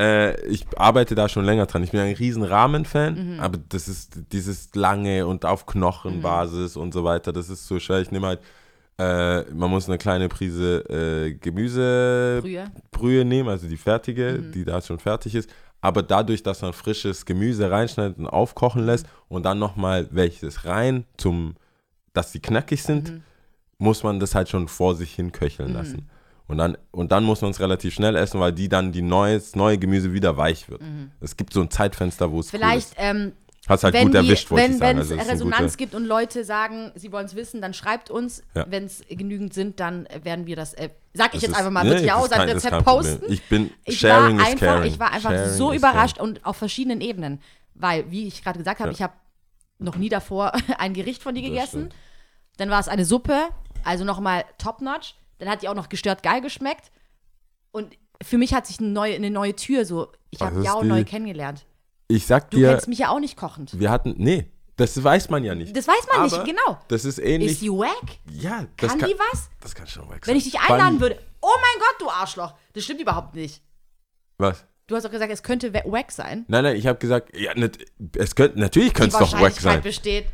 äh, 0.00 0.40
ich 0.46 0.64
arbeite 0.78 1.14
da 1.14 1.28
schon 1.28 1.44
länger 1.44 1.66
dran. 1.66 1.82
Ich 1.82 1.90
bin 1.90 2.00
ein 2.00 2.14
riesen 2.14 2.44
Ramen-Fan, 2.44 3.34
Mhm. 3.34 3.40
aber 3.40 3.58
das 3.68 3.88
ist 3.88 4.12
dieses 4.32 4.70
lange 4.74 5.26
und 5.26 5.44
auf 5.44 5.66
Knochenbasis 5.66 6.76
und 6.76 6.92
so 6.94 7.04
weiter. 7.04 7.32
Das 7.32 7.48
ist 7.50 7.66
so 7.66 7.78
schwer. 7.80 8.00
Ich 8.00 8.10
nehme 8.10 8.26
halt, 8.28 8.40
äh, 8.98 9.42
man 9.52 9.68
muss 9.70 9.88
eine 9.88 9.98
kleine 9.98 10.28
Prise 10.28 10.78
äh, 10.88 11.34
Gemüsebrühe 11.34 12.70
Brühe. 12.90 13.24
nehmen, 13.24 13.48
also 13.48 13.66
die 13.68 13.76
fertige, 13.76 14.40
Mhm. 14.40 14.52
die 14.52 14.64
da 14.64 14.80
schon 14.80 14.98
fertig 14.98 15.34
ist. 15.34 15.50
Aber 15.82 16.02
dadurch, 16.02 16.42
dass 16.42 16.62
man 16.62 16.72
frisches 16.72 17.26
Gemüse 17.26 17.70
reinschneidet 17.70 18.16
und 18.16 18.26
aufkochen 18.28 18.86
lässt 18.86 19.04
und 19.28 19.42
dann 19.44 19.58
nochmal 19.58 20.06
welches 20.12 20.64
rein, 20.64 21.04
zum, 21.18 21.56
dass 22.14 22.32
die 22.32 22.40
knackig 22.40 22.82
sind, 22.82 23.10
Mhm. 23.10 23.22
muss 23.78 24.02
man 24.04 24.18
das 24.20 24.34
halt 24.34 24.48
schon 24.48 24.68
vor 24.68 24.94
sich 24.94 25.12
hin 25.14 25.32
köcheln 25.32 25.74
lassen. 25.74 26.08
Und 26.46 26.58
dann, 26.58 26.76
und 26.92 27.10
dann 27.12 27.24
muss 27.24 27.40
man 27.40 27.50
es 27.50 27.60
relativ 27.60 27.94
schnell 27.94 28.14
essen, 28.14 28.38
weil 28.38 28.52
die 28.52 28.68
dann 28.68 28.92
die 28.92 29.02
neues, 29.02 29.56
neue 29.56 29.76
Gemüse 29.78 30.12
wieder 30.12 30.36
weich 30.36 30.68
wird. 30.70 30.82
Es 31.20 31.36
gibt 31.36 31.52
so 31.52 31.60
ein 31.62 31.70
Zeitfenster, 31.70 32.30
wo 32.30 32.40
es 32.40 32.46
Mhm. 32.52 32.56
Vielleicht 32.58 32.90
cool 32.92 33.04
ähm, 33.04 33.32
Hast 33.68 33.84
halt 33.84 33.94
wenn 33.94 34.06
gut 34.06 34.14
die, 34.14 34.16
erwischt, 34.18 34.50
wollte 34.50 34.64
wenn 34.64 34.72
ich 34.72 34.78
sagen. 34.78 34.98
es 34.98 35.10
Also, 35.12 35.30
Resonanz 35.30 35.76
gibt 35.76 35.94
und 35.94 36.04
Leute 36.04 36.44
sagen, 36.44 36.90
sie 36.96 37.12
wollen 37.12 37.26
es 37.26 37.36
wissen, 37.36 37.60
dann 37.60 37.74
schreibt 37.74 38.10
uns. 38.10 38.42
Ja. 38.54 38.66
Wenn 38.68 38.84
es 38.86 39.02
genügend 39.08 39.54
sind, 39.54 39.78
dann 39.78 40.08
werden 40.24 40.46
wir 40.46 40.56
das, 40.56 40.74
äh, 40.74 40.88
sag 41.14 41.26
ich 41.28 41.32
das 41.34 41.42
jetzt 41.42 41.50
ist- 41.52 41.56
einfach 41.58 41.70
mal, 41.70 41.84
nee, 41.84 41.90
wird 41.90 42.00
ja 42.04 42.16
auch 42.16 42.26
sein 42.26 42.48
Rezept 42.48 42.84
posten. 42.84 43.30
Ich 43.32 43.48
bin, 43.48 43.70
Ich 43.84 44.00
sharing 44.00 44.38
war 44.38 44.46
is 44.46 44.52
einfach, 44.52 44.66
caring. 44.66 44.92
ich 44.92 44.98
war 44.98 45.12
einfach 45.12 45.30
Sharing 45.30 45.50
so 45.50 45.72
überrascht 45.72 46.18
und 46.18 46.44
auf 46.44 46.56
verschiedenen 46.56 47.00
Ebenen. 47.00 47.40
Weil, 47.74 48.10
wie 48.10 48.26
ich 48.26 48.42
gerade 48.42 48.58
gesagt 48.58 48.80
habe, 48.80 48.90
Ja. 48.90 48.94
ich 48.94 49.02
habe 49.02 49.12
noch 49.78 49.96
nie 49.96 50.08
davor 50.08 50.52
ein 50.78 50.92
Gericht 50.92 51.22
von 51.22 51.34
dir 51.34 51.42
gegessen. 51.42 51.90
Dann 52.56 52.68
war 52.68 52.80
es 52.80 52.88
eine 52.88 53.04
Suppe, 53.04 53.46
also 53.84 54.04
nochmal 54.04 54.44
top-notch. 54.58 55.14
Dann 55.38 55.48
hat 55.48 55.62
die 55.62 55.68
auch 55.68 55.74
noch 55.74 55.88
gestört 55.88 56.22
geil 56.24 56.40
geschmeckt. 56.40 56.90
Und 57.70 57.96
für 58.22 58.38
mich 58.38 58.54
hat 58.54 58.66
sich 58.66 58.78
eine 58.80 58.88
neue, 58.88 59.14
eine 59.14 59.30
neue 59.30 59.54
Tür 59.56 59.84
so, 59.84 60.08
ich 60.30 60.40
Was 60.40 60.48
habe 60.50 60.62
Jao 60.62 60.82
neu 60.84 61.04
kennengelernt. 61.04 61.64
Ich 62.14 62.26
sag 62.26 62.50
Du 62.50 62.56
dir, 62.58 62.70
kennst 62.70 62.88
mich 62.88 62.98
ja 62.98 63.08
auch 63.10 63.20
nicht 63.20 63.36
kochend. 63.36 63.78
wir 63.78 63.90
hatten, 63.90 64.14
nee, 64.18 64.50
das 64.76 65.02
weiß 65.02 65.30
man 65.30 65.44
ja 65.44 65.54
nicht. 65.54 65.76
Das 65.76 65.86
weiß 65.88 66.06
man 66.08 66.20
Aber 66.20 66.24
nicht, 66.36 66.44
genau. 66.44 66.78
Das 66.88 67.04
ist 67.04 67.18
ähnlich. 67.18 67.52
Ist 67.52 67.62
die 67.62 67.70
wack? 67.70 68.18
ja, 68.30 68.66
das 68.76 68.90
Kann, 68.90 68.98
die 69.08 69.14
was? 69.32 69.48
Das 69.60 69.74
kann 69.74 69.86
schon 69.86 70.08
weg 70.10 70.26
Wenn 70.26 70.36
ich 70.36 70.44
dich 70.44 70.58
einladen 70.60 71.00
würde. 71.00 71.18
Oh 71.40 71.48
mein 71.56 71.80
Gott, 71.80 71.96
du 72.00 72.10
Arschloch. 72.10 72.54
Das 72.74 72.84
stimmt 72.84 73.00
überhaupt 73.00 73.34
nicht. 73.34 73.62
Was? 74.38 74.64
Du 74.88 74.96
hast 74.96 75.04
doch 75.04 75.10
gesagt, 75.10 75.32
es 75.32 75.42
könnte 75.42 75.72
wa- 75.72 75.82
wack 75.86 76.10
sein. 76.10 76.44
Nein, 76.48 76.64
nein, 76.64 76.76
ich 76.76 76.86
habe 76.86 76.98
gesagt, 76.98 77.34
ja, 77.36 77.52
es 78.16 78.34
könnte, 78.34 78.58
natürlich 78.58 78.88
Die 78.88 78.94
könnte 78.94 79.14
es 79.16 79.18
doch 79.20 79.32
wack 79.32 79.40
Wahrscheinlichkeit 79.42 79.72
sein. 79.72 79.82
besteht. 79.82 80.26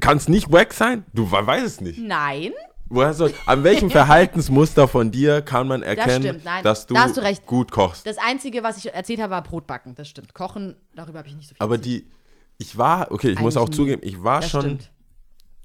Kann 0.00 0.18
es 0.18 0.28
nicht 0.28 0.52
wack 0.52 0.72
sein? 0.72 1.04
Du 1.14 1.30
we- 1.32 1.46
weißt 1.46 1.66
es 1.66 1.80
nicht. 1.80 1.98
Nein. 1.98 2.52
Woher 2.90 3.14
soll, 3.14 3.32
an 3.46 3.62
welchem 3.64 3.88
Verhaltensmuster 3.90 4.88
von 4.88 5.10
dir 5.10 5.42
kann 5.42 5.68
man 5.68 5.82
erkennen, 5.82 6.22
stimmt, 6.22 6.44
nein. 6.44 6.64
dass 6.64 6.86
du, 6.86 6.94
Da 6.94 7.02
hast 7.04 7.16
du 7.16 7.20
recht. 7.22 7.46
gut 7.46 7.70
kochst? 7.70 8.04
Das 8.06 8.18
Einzige, 8.18 8.62
was 8.62 8.78
ich 8.78 8.92
erzählt 8.92 9.20
habe, 9.20 9.30
war 9.30 9.42
Brotbacken. 9.42 9.94
Das 9.94 10.08
stimmt. 10.08 10.34
Kochen, 10.34 10.76
darüber 10.94 11.18
habe 11.20 11.28
ich 11.28 11.36
nicht 11.36 11.48
so 11.48 11.54
viel 11.54 11.62
Aber 11.62 11.76
erzählt. 11.76 12.02
die, 12.04 12.10
ich 12.58 12.76
war, 12.76 13.10
okay, 13.12 13.30
ich 13.30 13.38
muss 13.40 13.56
auch 13.56 13.62
Eigentlich 13.66 13.76
zugeben, 13.76 14.02
ich 14.04 14.22
war 14.22 14.40
Das 14.40 14.50
schon, 14.50 14.60
stimmt. 14.62 14.90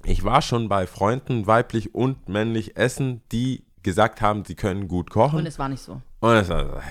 ich 0.05 0.24
war 0.24 0.41
schon 0.41 0.70
bei 0.70 0.86
Freunden, 0.88 1.48
weiblich 1.48 1.94
und 1.96 2.29
männlich 2.29 2.77
essen, 2.77 3.22
die 3.32 3.65
gesagt 3.84 4.22
haben, 4.22 4.46
sie 4.46 4.55
können 4.55 4.88
gut 4.88 5.10
kochen. 5.10 5.39
Und 5.39 5.46
es 5.46 5.60
war 5.60 5.67
nicht 5.70 5.82
so. 5.82 6.01
Und 6.20 6.36
es 6.36 6.48
war, 6.50 6.82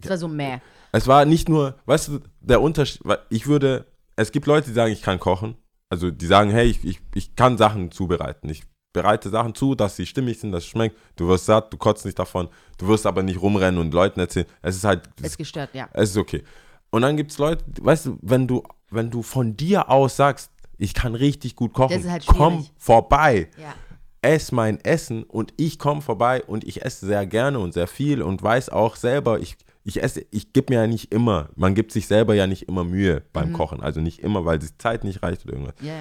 Es 0.00 0.08
war 0.08 0.16
so 0.18 0.28
mäh. 0.28 0.58
es 0.92 1.06
war 1.06 1.24
nicht 1.24 1.48
nur, 1.48 1.76
weißt 1.86 2.08
du, 2.08 2.20
der 2.40 2.60
Unterschied, 2.62 3.02
ich 3.30 3.46
würde, 3.46 3.86
es 4.16 4.32
gibt 4.32 4.46
Leute, 4.46 4.68
die 4.68 4.74
sagen, 4.74 4.92
ich 4.92 5.02
kann 5.02 5.18
kochen. 5.18 5.56
Also 5.90 6.10
die 6.10 6.26
sagen, 6.26 6.50
hey, 6.50 6.66
ich, 6.66 6.84
ich, 6.84 7.00
ich 7.14 7.34
kann 7.36 7.56
Sachen 7.58 7.90
zubereiten. 7.90 8.48
Ich 8.50 8.62
bereite 8.92 9.28
Sachen 9.30 9.54
zu, 9.54 9.74
dass 9.74 9.96
sie 9.96 10.06
stimmig 10.06 10.38
sind, 10.40 10.52
dass 10.52 10.64
es 10.64 10.68
schmeckt. 10.70 10.96
Du 11.16 11.28
wirst 11.28 11.46
satt, 11.46 11.72
du 11.72 11.76
kotzt 11.76 12.04
nicht 12.04 12.18
davon. 12.18 12.48
Du 12.78 12.88
wirst 12.88 13.06
aber 13.06 13.22
nicht 13.22 13.40
rumrennen 13.40 13.80
und 13.80 13.92
Leuten 13.92 14.20
erzählen. 14.20 14.46
Es 14.62 14.76
ist 14.76 14.84
halt, 14.84 15.08
Es 15.20 15.28
ist 15.32 15.38
gestört, 15.38 15.70
ja. 15.74 15.88
es 15.92 16.10
ist 16.10 16.16
okay. 16.16 16.42
Und 16.90 17.02
dann 17.02 17.16
gibt 17.16 17.30
es 17.30 17.38
Leute, 17.38 17.64
weißt 17.80 18.06
du, 18.06 18.18
wenn 18.22 18.46
du, 18.46 18.62
wenn 18.90 19.10
du 19.10 19.22
von 19.22 19.56
dir 19.56 19.90
aus 19.90 20.16
sagst, 20.16 20.50
ich 20.78 20.94
kann 20.94 21.14
richtig 21.14 21.54
gut 21.56 21.74
kochen, 21.74 22.10
halt 22.10 22.24
komm 22.26 22.64
vorbei, 22.78 23.48
Ja. 23.60 23.74
ess 24.22 24.52
mein 24.52 24.80
Essen 24.84 25.24
und 25.24 25.52
ich 25.56 25.78
komme 25.78 26.00
vorbei 26.00 26.42
und 26.44 26.64
ich 26.64 26.82
esse 26.84 27.04
sehr 27.06 27.26
gerne 27.26 27.58
und 27.58 27.74
sehr 27.74 27.88
viel 27.88 28.22
und 28.22 28.42
weiß 28.42 28.70
auch 28.70 28.96
selber, 28.96 29.38
ich, 29.40 29.56
ich 29.84 30.02
esse, 30.02 30.24
ich 30.30 30.52
gebe 30.52 30.72
mir 30.72 30.82
ja 30.82 30.86
nicht 30.86 31.12
immer, 31.12 31.50
man 31.56 31.74
gibt 31.74 31.92
sich 31.92 32.06
selber 32.06 32.34
ja 32.34 32.46
nicht 32.46 32.62
immer 32.68 32.84
Mühe 32.84 33.22
beim 33.32 33.52
Kochen, 33.52 33.80
also 33.82 34.00
nicht 34.00 34.20
immer, 34.20 34.44
weil 34.46 34.58
die 34.58 34.68
Zeit 34.78 35.04
nicht 35.04 35.22
reicht 35.22 35.44
oder 35.44 35.54
irgendwas. 35.54 35.74
Ja. 35.82 35.92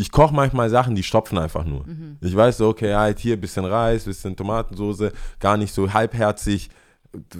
Ich 0.00 0.12
koche 0.12 0.32
manchmal 0.34 0.70
Sachen, 0.70 0.94
die 0.94 1.02
stopfen 1.02 1.38
einfach 1.38 1.64
nur. 1.64 1.84
Mhm. 1.86 2.18
Ich 2.20 2.34
weiß 2.36 2.58
so, 2.58 2.68
okay, 2.68 2.94
halt 2.94 3.18
hier 3.18 3.34
ein 3.36 3.40
bisschen 3.40 3.64
Reis, 3.64 4.04
bisschen 4.04 4.36
Tomatensoße, 4.36 5.12
gar 5.40 5.56
nicht 5.56 5.72
so 5.74 5.92
halbherzig. 5.92 6.70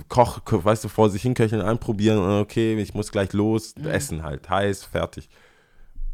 Koch, 0.08 0.44
ko- 0.44 0.64
weißt 0.64 0.82
du, 0.84 0.88
vor 0.88 1.08
sich 1.10 1.22
hinköcheln, 1.22 1.62
anprobieren 1.62 2.18
und 2.18 2.30
okay, 2.40 2.74
ich 2.80 2.94
muss 2.94 3.12
gleich 3.12 3.32
los, 3.32 3.74
Mhm. 3.76 3.86
essen 3.86 4.22
halt, 4.24 4.48
heiß, 4.50 4.84
fertig. 4.84 5.28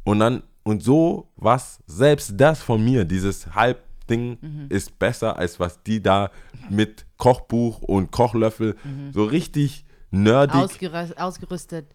Und 0.04 0.18
dann, 0.18 0.42
und 0.64 0.82
so 0.82 1.28
was, 1.36 1.78
selbst 1.86 2.34
das 2.36 2.60
von 2.60 2.84
mir, 2.84 3.04
dieses 3.06 3.54
Halbding 3.54 4.36
Mhm. 4.40 4.66
ist 4.68 4.98
besser, 4.98 5.38
als 5.38 5.58
was 5.60 5.82
die 5.82 6.02
da 6.02 6.30
mit 6.68 7.06
Kochbuch 7.16 7.78
und 7.80 8.10
Kochlöffel 8.10 8.76
Mhm. 8.84 9.12
so 9.12 9.24
richtig 9.24 9.84
nerdig. 10.10 10.80
Ausgerüstet. 11.16 11.86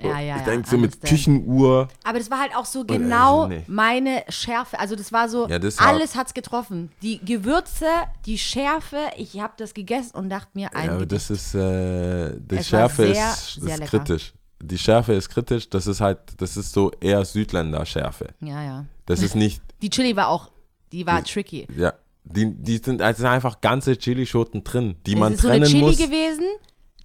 Ja, 0.00 0.18
ja, 0.18 0.36
ich 0.38 0.42
denke 0.42 0.68
so 0.68 0.76
mit. 0.76 1.00
Küchenuhr. 1.00 1.88
Aber 2.02 2.18
das 2.18 2.30
war 2.30 2.40
halt 2.40 2.54
auch 2.56 2.64
so 2.64 2.84
genau 2.84 3.46
nee. 3.46 3.62
meine 3.68 4.24
Schärfe. 4.28 4.78
Also 4.80 4.96
das 4.96 5.12
war 5.12 5.28
so, 5.28 5.48
Ja, 5.48 5.58
das 5.58 5.78
alles 5.78 6.16
hat's 6.16 6.34
getroffen. 6.34 6.90
Die 7.02 7.24
Gewürze, 7.24 7.86
die 8.26 8.36
Schärfe, 8.38 8.98
ich 9.16 9.38
habe 9.40 9.54
das 9.56 9.72
gegessen 9.72 10.16
und 10.16 10.30
dachte 10.30 10.50
mir, 10.54 10.74
ein 10.74 10.86
Ja, 10.86 10.94
aber 10.96 11.06
das 11.06 11.30
ist, 11.30 11.54
äh, 11.54 12.32
die 12.38 12.56
Es 12.56 12.68
Schärfe 12.68 13.14
sehr, 13.14 13.30
ist, 13.30 13.54
sehr 13.54 13.80
ist 13.80 13.84
kritisch. 13.88 14.34
Die 14.60 14.78
Schärfe 14.78 15.12
ist 15.12 15.28
kritisch, 15.28 15.68
das 15.70 15.86
ist 15.86 16.00
halt, 16.00 16.18
das 16.38 16.56
ist 16.56 16.72
so 16.72 16.90
eher 17.00 17.24
Südländer-Schärfe. 17.24 18.34
ja, 18.40 18.62
ja. 18.62 18.84
Das 19.06 19.20
ist 19.22 19.34
nicht, 19.36 19.62
Die 19.82 19.90
Chili 19.90 20.16
war 20.16 20.28
auch, 20.28 20.50
die 20.92 21.06
war 21.06 21.22
tricky. 21.22 21.66
ja, 21.76 21.92
die, 22.24 22.54
die 22.54 22.78
sind, 22.78 23.02
also 23.02 23.18
sind 23.18 23.26
einfach 23.30 23.60
ganze 23.60 23.96
Chilischoten 23.98 24.64
drin, 24.64 24.96
die 25.06 25.12
Es 25.12 25.18
man 25.18 25.34
ist 25.34 25.42
so 25.42 25.48
eine 25.48 25.66
trennen 25.66 25.70
Chili 25.70 25.84
muss. 25.84 25.98
gewesen. 25.98 26.46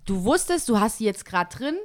Du 0.06 0.24
wusstest, 0.24 0.70
du 0.70 0.80
hast 0.80 0.98
sie 1.00 1.06
jetzt 1.06 1.26
gerade 1.26 1.56
drin, 1.56 1.76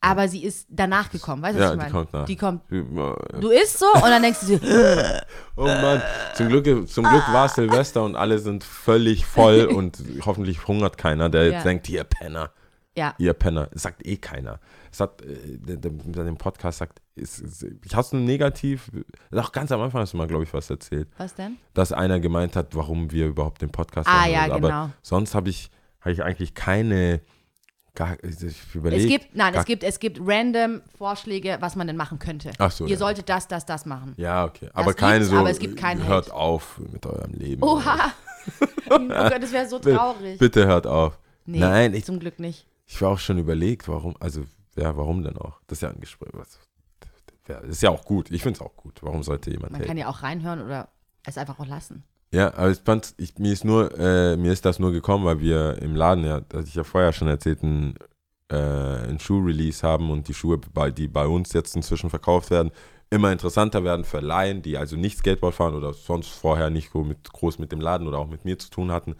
aber 0.00 0.28
sie 0.28 0.44
ist 0.44 0.66
danach 0.70 1.10
gekommen. 1.10 1.42
Weißt 1.42 1.56
du, 1.58 1.62
Ja, 1.62 1.68
was 1.68 1.74
ich 1.74 1.78
die 1.78 1.78
meine? 1.78 1.92
kommt 1.92 2.12
nach. 2.12 2.24
Die 2.26 2.36
kommt. 2.36 2.62
Oh 2.70 3.40
Du 3.40 3.48
isst 3.50 3.78
so 3.78 3.86
und 3.94 4.02
dann 4.02 4.22
denkst 4.22 4.40
du 4.46 4.58
dir, 4.58 5.22
Mann, 5.56 6.02
zum 6.34 6.48
Glück, 6.48 6.88
zum 6.88 7.04
Glück 7.04 7.24
war 7.32 7.46
es 7.46 7.54
Silvester 7.54 8.04
und 8.04 8.14
alle 8.16 8.38
sind 8.38 8.62
völlig 8.64 9.24
voll 9.26 9.64
und 9.74 9.98
hoffentlich 10.24 10.66
hungert 10.68 10.98
keiner, 10.98 11.28
der 11.28 11.46
Ja. 11.46 11.52
jetzt 11.52 11.64
denkt, 11.64 11.88
ihr 11.88 12.04
Penner, 12.04 12.50
ja, 12.96 13.14
ihr 13.18 13.32
Penner. 13.32 13.68
Sagt 13.74 14.06
eh 14.06 14.16
keiner. 14.16 14.60
Es 14.92 15.00
hat, 15.00 15.20
äh, 15.22 15.58
dem 15.58 16.36
Podcast 16.38 16.78
sagt, 16.78 17.00
ist, 17.14 17.40
ist, 17.40 17.62
ich 17.84 17.94
hast 17.94 18.12
du 18.12 18.16
negativ, 18.16 18.90
auch 19.34 19.52
ganz 19.52 19.70
am 19.72 19.80
Anfang 19.80 20.02
hast 20.02 20.12
du 20.12 20.16
mal, 20.18 20.26
glaube 20.26 20.44
ich, 20.44 20.52
was 20.54 20.70
erzählt. 20.70 21.08
was 21.18 21.34
denn? 21.34 21.56
dass 21.74 21.92
einer 21.92 22.20
gemeint 22.20 22.56
hat, 22.56 22.74
warum 22.74 23.10
wir 23.12 23.26
überhaupt 23.26 23.60
den 23.62 23.70
Podcast 23.70 24.08
Ah, 24.08 24.20
machen. 24.20 24.32
ja, 24.32 24.44
Aber 24.44 24.60
genau. 24.68 24.90
sonst 25.02 25.34
habe 25.34 25.48
ich, 25.50 25.70
hab 26.00 26.12
ich 26.12 26.22
eigentlich 26.22 26.54
keine. 26.54 27.20
Gar, 27.96 28.22
ich 28.22 28.74
überleg, 28.74 29.00
Es 29.00 29.06
gibt, 29.08 29.34
nein, 29.34 29.54
gar, 29.54 29.60
es 29.60 29.66
gibt, 29.66 29.82
es 29.82 29.98
gibt 29.98 30.18
random 30.20 30.82
Vorschläge, 30.98 31.56
was 31.60 31.76
man 31.76 31.86
denn 31.86 31.96
machen 31.96 32.18
könnte. 32.18 32.52
Ach 32.58 32.70
so, 32.70 32.84
Ihr 32.84 32.90
ja. 32.90 32.96
solltet 32.98 33.28
das, 33.30 33.48
das, 33.48 33.64
das 33.64 33.86
machen. 33.86 34.12
Ja, 34.18 34.44
okay. 34.44 34.68
Aber 34.74 34.92
keine 34.92 35.24
so. 35.24 35.34
aber 35.34 35.48
es 35.48 35.58
gibt 35.58 35.78
keinen 35.78 36.06
hört 36.06 36.26
Hate. 36.26 36.34
auf 36.34 36.78
mit 36.92 37.06
eurem 37.06 37.32
Leben. 37.32 37.62
Oha. 37.62 38.12
oh 38.90 38.98
Gott, 38.98 39.42
das 39.42 39.50
wäre 39.50 39.66
so 39.66 39.78
traurig. 39.78 40.38
bitte 40.38 40.66
hört 40.66 40.86
auf. 40.86 41.18
Nee, 41.46 41.58
Nein, 41.58 41.94
ich, 41.94 42.04
zum 42.04 42.20
Glück 42.20 42.38
nicht. 42.38 42.66
ich 42.86 43.00
war 43.00 43.12
auch 43.12 43.18
schon 43.18 43.38
überlegt, 43.38 43.88
warum. 43.88 44.14
Also, 44.20 44.44
ja, 44.76 44.94
warum 44.94 45.22
denn 45.22 45.38
auch? 45.38 45.58
Das 45.66 45.78
ist 45.78 45.82
ja 45.82 45.88
ein 45.88 46.00
Gespräch. 46.00 46.30
Das 47.46 47.62
ist 47.64 47.82
ja 47.82 47.90
auch 47.90 48.04
gut. 48.04 48.30
Ich 48.30 48.42
finde 48.42 48.58
es 48.58 48.60
auch 48.60 48.76
gut. 48.76 48.98
Warum 49.02 49.22
sollte 49.22 49.50
jemand 49.50 49.72
Man 49.72 49.80
haten? 49.80 49.88
kann 49.88 49.96
ja 49.96 50.08
auch 50.08 50.22
reinhören 50.22 50.60
oder 50.60 50.88
es 51.24 51.38
einfach 51.38 51.58
auch 51.58 51.66
lassen. 51.66 52.04
Ja, 52.36 52.52
aber 52.52 52.70
ich 52.70 52.80
fand, 52.84 53.14
ich, 53.16 53.38
mir 53.38 53.50
ist 53.54 53.64
nur, 53.64 53.98
äh, 53.98 54.36
mir 54.36 54.52
ist 54.52 54.66
das 54.66 54.78
nur 54.78 54.92
gekommen, 54.92 55.24
weil 55.24 55.40
wir 55.40 55.80
im 55.80 55.96
Laden, 55.96 56.22
ja, 56.26 56.40
das 56.40 56.58
hatte 56.58 56.68
ich 56.68 56.74
ja 56.74 56.84
vorher 56.84 57.14
schon 57.14 57.28
erzählt, 57.28 57.62
ein, 57.62 57.94
äh, 58.52 59.08
ein 59.08 59.18
Schuh-Release 59.18 59.82
haben 59.86 60.10
und 60.10 60.28
die 60.28 60.34
Schuhe, 60.34 60.60
die 60.94 61.08
bei 61.08 61.26
uns 61.26 61.54
jetzt 61.54 61.74
inzwischen 61.76 62.10
verkauft 62.10 62.50
werden, 62.50 62.72
immer 63.08 63.32
interessanter 63.32 63.84
werden 63.84 64.04
für 64.04 64.20
Laien, 64.20 64.60
die 64.60 64.76
also 64.76 64.96
nicht 64.96 65.16
Skateboard 65.16 65.54
fahren 65.54 65.74
oder 65.76 65.94
sonst 65.94 66.28
vorher 66.28 66.68
nicht 66.68 66.94
mit, 66.94 67.32
groß 67.32 67.58
mit 67.58 67.72
dem 67.72 67.80
Laden 67.80 68.06
oder 68.06 68.18
auch 68.18 68.28
mit 68.28 68.44
mir 68.44 68.58
zu 68.58 68.68
tun 68.68 68.92
hatten. 68.92 69.14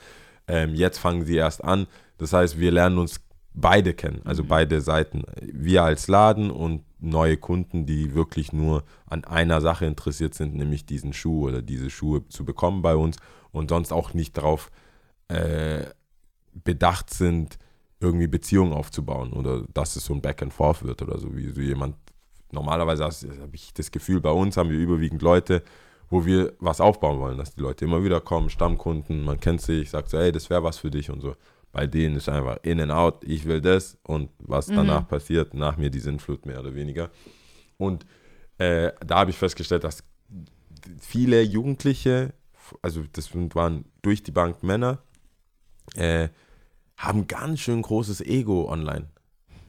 Ähm, 0.46 0.74
jetzt 0.74 0.98
fangen 0.98 1.24
sie 1.24 1.37
erst 1.37 1.64
an. 1.64 1.87
Das 2.18 2.35
heißt, 2.35 2.61
wir 2.61 2.70
lernen 2.70 2.98
uns 2.98 3.22
beide 3.57 3.95
kennen, 3.95 4.21
also 4.25 4.45
beide 4.45 4.81
Seiten. 4.81 5.25
Wir 5.40 5.83
als 5.83 6.09
Laden 6.09 6.51
und 6.51 6.85
neue 7.01 7.38
Kunden, 7.38 7.87
die 7.87 8.14
wirklich 8.14 8.53
nur 8.53 8.85
an 9.07 9.25
einer 9.25 9.61
Sache 9.61 9.87
interessiert 9.87 10.35
sind, 10.35 10.55
nämlich 10.55 10.87
diesen 10.87 11.12
Schuh 11.12 11.49
oder 11.49 11.62
diese 11.62 11.90
Schuhe 11.90 12.29
zu 12.29 12.45
bekommen 12.45 12.83
bei 12.83 12.95
uns 12.95 13.16
und 13.53 13.71
sonst 13.71 13.92
auch 13.92 14.12
nicht 14.12 14.37
darauf 14.37 14.71
äh, 15.29 15.85
bedacht 16.53 17.11
sind, 17.12 17.59
irgendwie 17.99 18.27
Beziehungen 18.27 18.75
aufzubauen 18.75 19.33
oder 19.33 19.64
dass 19.73 19.97
es 19.97 20.05
so 20.05 20.14
ein 20.14 20.21
Back 20.21 20.42
and 20.42 20.53
Forth 20.53 20.85
wird 20.85 21.01
oder 21.01 21.19
so, 21.19 21.35
wie 21.35 21.51
so 21.51 21.61
jemand. 21.62 21.97
Normalerweise 22.53 23.05
habe 23.05 23.55
ich 23.55 23.73
das 23.73 23.90
Gefühl, 23.90 24.21
bei 24.21 24.31
uns 24.31 24.57
haben 24.57 24.71
wir 24.71 24.79
überwiegend 24.79 25.23
Leute, 25.23 25.62
wo 26.11 26.25
wir 26.27 26.53
was 26.61 26.81
aufbauen 26.81 27.19
wollen, 27.19 27.38
dass 27.38 27.55
die 27.55 27.62
Leute 27.62 27.87
immer 27.87 28.05
wieder 28.05 28.21
kommen, 28.21 28.51
Stammkunden, 28.51 29.25
man 29.25 29.40
kennt 29.40 29.62
sich, 29.62 29.90
sagt 29.90 30.11
so, 30.11 30.19
hey, 30.19 30.31
das 30.31 30.51
wäre 30.51 30.62
was 30.62 30.79
für 30.79 30.90
dich 30.90 31.11
und 31.11 31.21
so. 31.21 31.35
Bei 31.76 31.86
denen 31.86 32.16
ist 32.16 32.26
einfach 32.30 32.56
in 32.62 32.80
and 32.80 32.90
out, 32.90 33.22
ich 33.22 33.44
will 33.44 33.60
das 33.60 33.98
und 34.02 34.30
was 34.38 34.68
danach 34.68 35.06
passiert, 35.06 35.52
nach 35.52 35.76
mir 35.76 35.90
die 35.90 35.98
Sinnflut 35.98 36.46
mehr 36.46 36.60
oder 36.60 36.74
weniger. 36.74 37.10
Und 37.76 38.06
äh, 38.56 38.92
da 39.06 39.18
habe 39.18 39.30
ich 39.30 39.36
festgestellt, 39.36 39.84
dass 39.84 40.02
viele 40.98 41.42
Jugendliche, 41.42 42.32
also 42.80 43.04
das 43.12 43.34
waren 43.34 43.84
durch 44.00 44.22
die 44.22 44.30
Bank 44.30 44.62
Männer, 44.62 45.00
äh, 45.96 46.30
haben 46.96 47.26
ganz 47.26 47.60
schön 47.60 47.82
großes 47.82 48.22
Ego 48.22 48.72
online. 48.72 49.10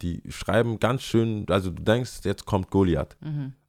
Die 0.02 0.24
schreiben 0.30 0.80
ganz 0.80 1.02
schön, 1.02 1.46
also 1.50 1.72
du 1.72 1.84
denkst, 1.84 2.22
jetzt 2.24 2.46
kommt 2.46 2.70
Goliath. 2.70 3.18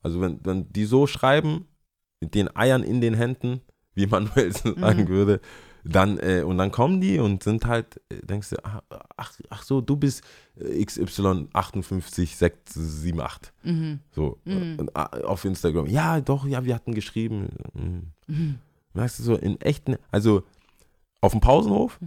Also 0.00 0.20
wenn, 0.20 0.38
wenn 0.44 0.72
die 0.72 0.84
so 0.84 1.08
schreiben, 1.08 1.66
mit 2.20 2.36
den 2.36 2.54
Eiern 2.54 2.84
in 2.84 3.00
den 3.00 3.14
Händen, 3.14 3.62
wie 3.94 4.06
Manuel 4.06 4.52
sagen 4.52 5.08
würde, 5.08 5.40
Dann, 5.90 6.18
äh, 6.18 6.42
und 6.42 6.58
dann 6.58 6.70
kommen 6.70 7.00
die 7.00 7.18
und 7.18 7.42
sind 7.42 7.64
halt, 7.64 8.00
äh, 8.10 8.16
denkst 8.24 8.50
du, 8.50 8.56
ach, 8.62 8.82
ach, 9.16 9.32
ach 9.48 9.62
so, 9.62 9.80
du 9.80 9.96
bist 9.96 10.22
äh, 10.56 10.84
XY 10.84 11.48
58 11.52 12.36
678. 12.36 13.52
So, 14.10 14.38
Und, 14.44 14.90
äh, 14.94 15.22
auf 15.24 15.44
Instagram. 15.44 15.86
Ja, 15.86 16.20
doch, 16.20 16.46
ja, 16.46 16.64
wir 16.64 16.74
hatten 16.74 16.94
geschrieben. 16.94 17.48
Mhm. 18.26 18.58
Weißt 18.92 19.18
du, 19.18 19.22
so 19.22 19.36
in 19.36 19.60
echten, 19.60 19.96
also 20.10 20.42
auf 21.20 21.32
dem 21.32 21.40
Pausenhof 21.40 21.98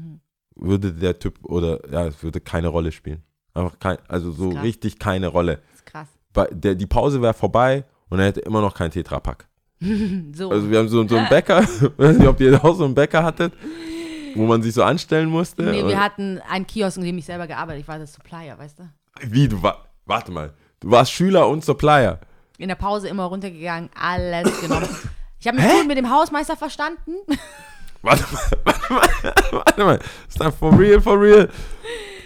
würde 0.56 0.94
der 0.94 1.18
Typ 1.18 1.44
oder, 1.44 1.80
ja, 1.92 2.06
es 2.06 2.22
würde 2.22 2.40
keine 2.40 2.68
Rolle 2.68 2.92
spielen. 2.92 3.24
Einfach 3.54 3.80
kein, 3.80 3.98
also 4.08 4.32
so 4.32 4.50
richtig 4.50 5.00
keine 5.00 5.28
Rolle. 5.28 5.56
Das 5.56 5.76
ist 5.76 5.86
krass. 5.86 6.08
Weil 6.34 6.48
Der, 6.52 6.76
die 6.76 6.86
Pause 6.86 7.22
wäre 7.22 7.34
vorbei 7.34 7.86
und 8.10 8.20
er 8.20 8.26
hätte 8.26 8.42
immer 8.42 8.62
noch 8.62 8.76
kein 8.76 8.92
Tetrapack. 8.92 9.48
So. 10.34 10.52
Also 10.52 10.70
wir 10.70 10.78
haben 10.80 10.88
so, 10.88 11.08
so 11.08 11.16
einen 11.18 11.28
Bäcker, 11.28 11.62
ich 11.64 11.82
weiß 11.98 12.18
nicht, 12.18 12.28
ob 12.28 12.40
ihr 12.40 12.64
auch 12.64 12.76
so 12.76 12.86
einen 12.86 12.94
Bäcker 12.94 13.24
hattet, 13.24 13.54
wo 14.36 14.46
man 14.46 14.62
sich 14.62 14.74
so 14.74 14.84
anstellen 14.84 15.28
musste. 15.30 15.64
nee, 15.64 15.84
wir 15.86 16.00
hatten 16.00 16.40
einen 16.50 16.68
Kiosk, 16.68 16.98
in 16.98 17.04
dem 17.04 17.18
ich 17.18 17.26
selber 17.26 17.48
gearbeitet 17.48 17.82
Ich 17.82 17.88
war 17.88 17.98
das 17.98 18.14
Supplier, 18.14 18.58
weißt 18.58 18.80
du? 18.80 18.90
Wie, 19.24 19.48
du 19.48 19.62
war, 19.62 19.86
warte 20.06 20.32
mal, 20.32 20.54
du 20.80 20.92
warst 20.92 21.12
Schüler 21.12 21.48
und 21.48 21.66
Supplier. 21.66 22.20
In 22.58 22.68
der 22.68 22.76
Pause 22.76 23.08
immer 23.10 23.24
runtergegangen, 23.26 23.90
alles 24.00 24.62
genommen. 24.62 24.88
Ich 25.44 25.48
habe 25.48 25.58
mich 25.58 25.66
gut 25.72 25.88
mit 25.88 25.98
dem 25.98 26.12
Hausmeister 26.12 26.56
verstanden. 26.56 27.14
Warte 28.04 28.24
mal, 28.32 28.42
warte 28.64 28.94
mal, 28.94 29.10
warte 29.54 29.84
mal, 29.84 30.00
ist 30.30 30.40
das 30.40 30.56
for 30.56 30.78
real, 30.78 31.02
for 31.02 31.20
real? 31.20 31.50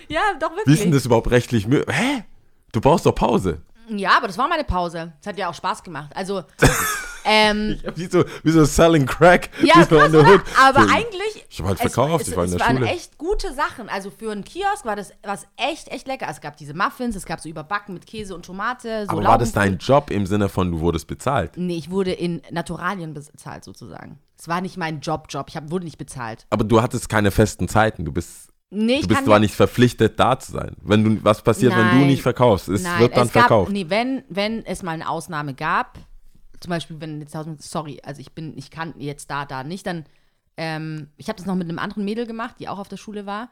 ja, 0.09 0.19
doch 0.37 0.51
Wie 0.51 0.57
wirklich. 0.57 0.75
ist 0.75 0.83
denn 0.83 0.91
das 0.91 1.05
überhaupt 1.05 1.31
rechtlich 1.31 1.65
möglich? 1.65 1.95
Hä? 1.97 2.25
Du 2.73 2.81
brauchst 2.81 3.05
doch 3.05 3.15
Pause. 3.15 3.61
Ja, 3.89 4.17
aber 4.17 4.27
das 4.27 4.37
war 4.37 4.47
meine 4.47 4.63
Pause. 4.63 5.13
Es 5.21 5.27
hat 5.27 5.37
ja 5.37 5.49
auch 5.49 5.53
Spaß 5.53 5.83
gemacht. 5.83 6.11
Also, 6.15 6.43
ähm, 7.25 7.79
Wie 7.95 8.05
so, 8.05 8.23
wie 8.43 8.51
so 8.51 8.65
selling 8.65 9.05
crack. 9.05 9.49
ja, 9.61 9.83
so 9.83 9.95
krass, 9.97 10.09
oder? 10.13 10.41
Aber 10.61 10.83
So, 10.83 10.89
eigentlich. 10.93 11.45
Ich 11.49 11.59
hab 11.59 11.67
halt 11.67 11.79
es- 11.83 11.93
verkauft, 11.93 12.23
es, 12.23 12.27
ich 12.29 12.35
war 12.37 12.43
in 12.45 12.51
es 12.51 12.57
der 12.57 12.65
waren 12.67 12.77
Schule. 12.77 12.89
echt 12.89 13.17
gute 13.17 13.53
Sachen. 13.53 13.89
Also 13.89 14.11
für 14.11 14.31
einen 14.31 14.43
Kiosk 14.43 14.85
war 14.85 14.95
das 14.95 15.11
was 15.23 15.45
echt, 15.57 15.87
echt 15.89 16.07
lecker. 16.07 16.27
Es 16.29 16.41
gab 16.41 16.57
diese 16.57 16.73
Muffins, 16.73 17.15
es 17.15 17.25
gab 17.25 17.39
so 17.39 17.49
überbacken 17.49 17.93
mit 17.93 18.05
Käse 18.05 18.35
und 18.35 18.45
Tomate. 18.45 19.05
So 19.05 19.11
Aber 19.11 19.23
war 19.23 19.37
das 19.37 19.51
dein. 19.53 19.77
Job 19.77 20.09
im 20.11 20.25
Sinne 20.25 20.49
von, 20.49 20.71
du 20.71 20.79
wurdest 20.79 21.07
bezahlt? 21.07 21.51
Nee, 21.57 21.77
ich 21.77 21.89
wurde 21.89 22.11
in 22.11 22.41
Naturalien 22.51 23.13
bezahlt 23.13 23.63
sozusagen. 23.63 24.19
Es 24.37 24.47
war 24.47 24.61
nicht 24.61 24.77
mein 24.77 24.99
Job-Job. 24.99 25.45
Ich 25.49 25.55
hab, 25.55 25.71
wurde 25.71 25.85
nicht 25.85 25.97
bezahlt. 25.97 26.45
Aber 26.49 26.63
du 26.63 26.81
hattest 26.81 27.07
keine 27.09 27.31
festen 27.31 27.67
Zeiten. 27.69 28.03
Du 28.05 28.11
bist, 28.11 28.49
Nee, 28.71 28.95
ich 28.95 29.01
du 29.03 29.07
bist 29.09 29.25
zwar 29.25 29.39
nicht 29.39 29.53
verpflichtet, 29.53 30.19
da 30.19 30.37
zu 30.39 30.51
sein. 30.51 30.75
Wenn 30.81 31.03
du, 31.03 31.23
was 31.23 31.41
passiert, 31.41 31.71
wenn 31.73 31.89
du 31.89 31.95
Nein. 31.95 32.07
nicht 32.07 32.21
verkaufst? 32.23 32.67
Es 32.67 32.83
Nein, 32.83 32.99
wird 32.99 33.15
dann 33.15 33.27
es 33.27 33.33
gab, 33.33 33.43
verkauft. 33.43 33.71
Nee, 33.71 33.85
wenn, 33.89 34.23
wenn 34.27 34.65
es 34.65 34.83
mal 34.83 34.91
eine 34.91 35.07
Ausnahme 35.07 35.53
gab, 35.53 35.97
zum 36.59 36.71
Beispiel, 36.71 36.99
wenn 36.99 37.21
jetzt, 37.21 37.35
sorry, 37.59 38.01
also 38.03 38.19
ich 38.21 38.33
bin, 38.33 38.57
ich 38.57 38.71
kann 38.71 38.93
jetzt 38.97 39.29
da, 39.29 39.45
da 39.45 39.63
nicht, 39.63 39.85
dann, 39.85 40.05
ähm, 40.57 41.09
ich 41.17 41.27
habe 41.29 41.37
das 41.37 41.45
noch 41.45 41.55
mit 41.55 41.69
einem 41.69 41.79
anderen 41.79 42.05
Mädel 42.05 42.25
gemacht, 42.25 42.55
die 42.59 42.67
auch 42.67 42.79
auf 42.79 42.87
der 42.87 42.97
Schule 42.97 43.25
war, 43.25 43.49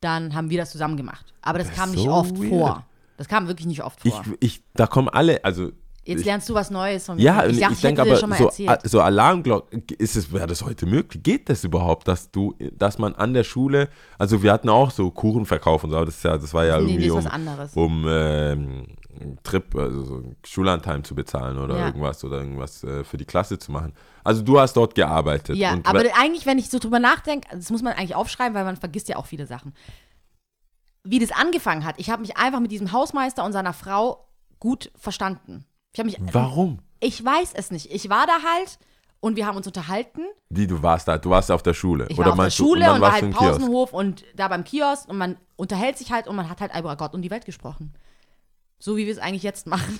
dann 0.00 0.34
haben 0.34 0.50
wir 0.50 0.58
das 0.58 0.70
zusammen 0.72 0.96
gemacht. 0.96 1.34
Aber 1.42 1.58
das, 1.58 1.68
Das 1.68 1.76
kam 1.76 1.90
nicht 1.90 2.04
so 2.04 2.10
oft 2.10 2.36
weird. 2.38 2.48
vor. 2.48 2.86
Das 3.16 3.28
kam 3.28 3.46
wirklich 3.46 3.66
nicht 3.66 3.82
oft 3.84 4.00
Ich, 4.04 4.12
vor. 4.14 4.24
ich, 4.40 4.62
da 4.74 4.86
kommen 4.86 5.08
alle, 5.08 5.44
also 5.44 5.70
jetzt 6.06 6.24
lernst 6.24 6.48
du 6.48 6.54
was 6.54 6.70
Neues 6.70 7.06
von 7.06 7.16
mir. 7.16 7.22
Ja, 7.22 7.44
ich 7.44 7.52
ich, 7.52 7.60
dachte, 7.60 7.72
ich 7.72 7.78
ich 7.78 7.82
denke 7.82 8.02
aber, 8.02 8.16
schon 8.16 8.30
mal 8.30 8.38
so, 8.38 8.50
so 8.84 9.00
Alarmglocken, 9.00 9.84
ist 9.98 10.16
es, 10.16 10.32
wäre 10.32 10.46
das 10.46 10.62
heute 10.62 10.86
möglich? 10.86 11.22
Geht 11.22 11.48
das 11.48 11.64
überhaupt, 11.64 12.08
dass 12.08 12.30
du, 12.30 12.54
dass 12.72 12.98
man 12.98 13.14
an 13.14 13.34
der 13.34 13.44
Schule, 13.44 13.88
also 14.18 14.42
wir 14.42 14.52
hatten 14.52 14.68
auch 14.68 14.90
so 14.90 15.10
Kuchenverkauf 15.10 15.84
und 15.84 15.90
so, 15.90 16.04
das, 16.04 16.16
ist 16.16 16.24
ja, 16.24 16.36
das 16.36 16.52
war 16.54 16.64
ja 16.64 16.80
Nee, 16.80 16.92
irgendwie 16.92 17.10
um, 17.10 17.26
um 17.74 18.06
ähm, 18.08 18.86
Trip, 19.42 19.74
also 19.76 20.02
so 20.04 20.14
einen 20.16 20.36
Schullandheim 20.44 21.04
zu 21.04 21.14
bezahlen 21.14 21.58
oder 21.58 21.78
Ja. 21.78 21.86
irgendwas 21.86 22.24
oder 22.24 22.38
irgendwas 22.38 22.82
äh, 22.84 23.04
für 23.04 23.16
die 23.16 23.24
Klasse 23.24 23.58
zu 23.58 23.72
machen. 23.72 23.94
Also 24.24 24.42
du 24.42 24.58
hast 24.58 24.74
dort 24.76 24.94
gearbeitet. 24.94 25.56
Ja, 25.56 25.78
aber 25.84 26.02
eigentlich, 26.18 26.46
wenn 26.46 26.58
ich 26.58 26.70
so 26.70 26.78
drüber 26.78 26.98
nachdenke, 26.98 27.48
das 27.52 27.70
muss 27.70 27.82
man 27.82 27.92
eigentlich 27.94 28.14
aufschreiben, 28.14 28.54
weil 28.54 28.64
man 28.64 28.76
vergisst 28.76 29.08
ja 29.08 29.16
auch 29.16 29.26
viele 29.26 29.46
Sachen. 29.46 29.74
Wie 31.04 31.18
das 31.18 31.32
angefangen 31.32 31.84
hat, 31.84 31.96
ich 31.98 32.10
habe 32.10 32.22
mich 32.22 32.36
einfach 32.36 32.60
mit 32.60 32.72
diesem 32.72 32.92
Hausmeister 32.92 33.44
und 33.44 33.52
seiner 33.52 33.74
Frau 33.74 34.26
gut 34.58 34.90
verstanden. 34.96 35.66
Ich 35.94 35.98
habe 36.00 36.10
mich 36.10 36.18
warum? 36.34 36.80
Ich 37.00 37.24
weiß 37.24 37.52
es 37.54 37.70
nicht. 37.70 37.90
Ich 37.92 38.08
war 38.10 38.26
da 38.26 38.34
halt 38.42 38.78
und 39.20 39.36
wir 39.36 39.46
haben 39.46 39.56
uns 39.56 39.66
unterhalten. 39.66 40.22
Die, 40.50 40.66
du 40.66 40.82
warst 40.82 41.08
da, 41.08 41.16
du 41.18 41.30
warst 41.30 41.50
auf 41.50 41.62
der 41.62 41.72
Schule. 41.74 42.06
Ich 42.10 42.18
oder 42.18 42.26
war 42.26 42.32
auf 42.32 42.36
der 42.36 42.42
meinst 42.44 42.58
du- 42.58 42.64
Schule 42.64 42.80
dann 42.80 42.94
und 42.96 43.00
war 43.00 43.12
halt 43.12 43.22
im 43.22 43.32
Kiosk? 43.32 43.60
Pausenhof 43.60 43.92
und 43.92 44.24
da 44.36 44.48
beim 44.48 44.64
Kiosk 44.64 45.08
und 45.08 45.16
man 45.16 45.36
unterhält 45.56 45.96
sich 45.96 46.12
halt 46.12 46.26
und 46.28 46.36
man 46.36 46.50
hat 46.50 46.60
halt 46.60 46.76
über 46.76 46.96
Gott 46.96 47.14
und 47.14 47.22
die 47.22 47.30
Welt 47.30 47.44
gesprochen. 47.46 47.94
So 48.78 48.96
wie 48.96 49.06
wir 49.06 49.12
es 49.12 49.18
eigentlich 49.18 49.42
jetzt 49.44 49.66
machen. 49.66 49.98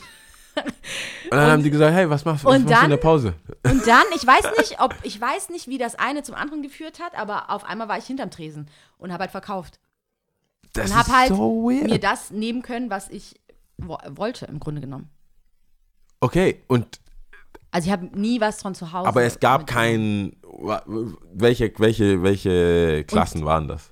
Und 0.56 1.32
dann 1.32 1.50
haben 1.50 1.62
die 1.64 1.70
gesagt, 1.70 1.92
hey, 1.94 2.08
was 2.08 2.24
machst, 2.24 2.44
was 2.44 2.54
und 2.54 2.64
machst 2.64 2.70
du 2.70 2.74
in 2.74 2.80
dann- 2.82 2.90
der 2.90 2.96
Pause? 2.98 3.34
Und 3.64 3.86
dann, 3.86 4.04
ich 4.14 4.24
weiß 4.26 4.44
nicht, 4.58 4.80
ob 4.80 4.94
ich 5.02 5.20
weiß 5.20 5.48
nicht, 5.48 5.66
wie 5.68 5.78
das 5.78 5.94
eine 5.96 6.22
zum 6.22 6.34
anderen 6.36 6.62
geführt 6.62 7.00
hat, 7.00 7.16
aber 7.18 7.50
auf 7.50 7.64
einmal 7.64 7.88
war 7.88 7.98
ich 7.98 8.04
hinterm 8.06 8.30
Tresen 8.30 8.68
und 8.98 9.12
habe 9.12 9.22
halt 9.22 9.30
verkauft 9.32 9.80
Das 10.74 10.90
und 10.90 10.96
habe 10.96 11.12
halt 11.12 11.28
so 11.30 11.68
mir 11.70 11.98
das 11.98 12.30
nehmen 12.30 12.62
können, 12.62 12.88
was 12.90 13.08
ich 13.08 13.40
wo 13.78 13.98
wollte 14.10 14.46
im 14.46 14.60
Grunde 14.60 14.80
genommen. 14.80 15.10
Okay, 16.24 16.62
und 16.68 17.00
Also 17.70 17.86
ich 17.86 17.92
habe 17.92 18.06
nie 18.18 18.40
was 18.40 18.62
von 18.62 18.74
zu 18.74 18.92
Hause. 18.92 19.08
Aber 19.08 19.22
es 19.22 19.38
gab 19.40 19.66
kein. 19.66 20.36
Welche, 21.32 21.72
welche, 21.78 22.22
welche 22.22 23.04
Klassen 23.04 23.44
waren 23.44 23.68
das? 23.68 23.90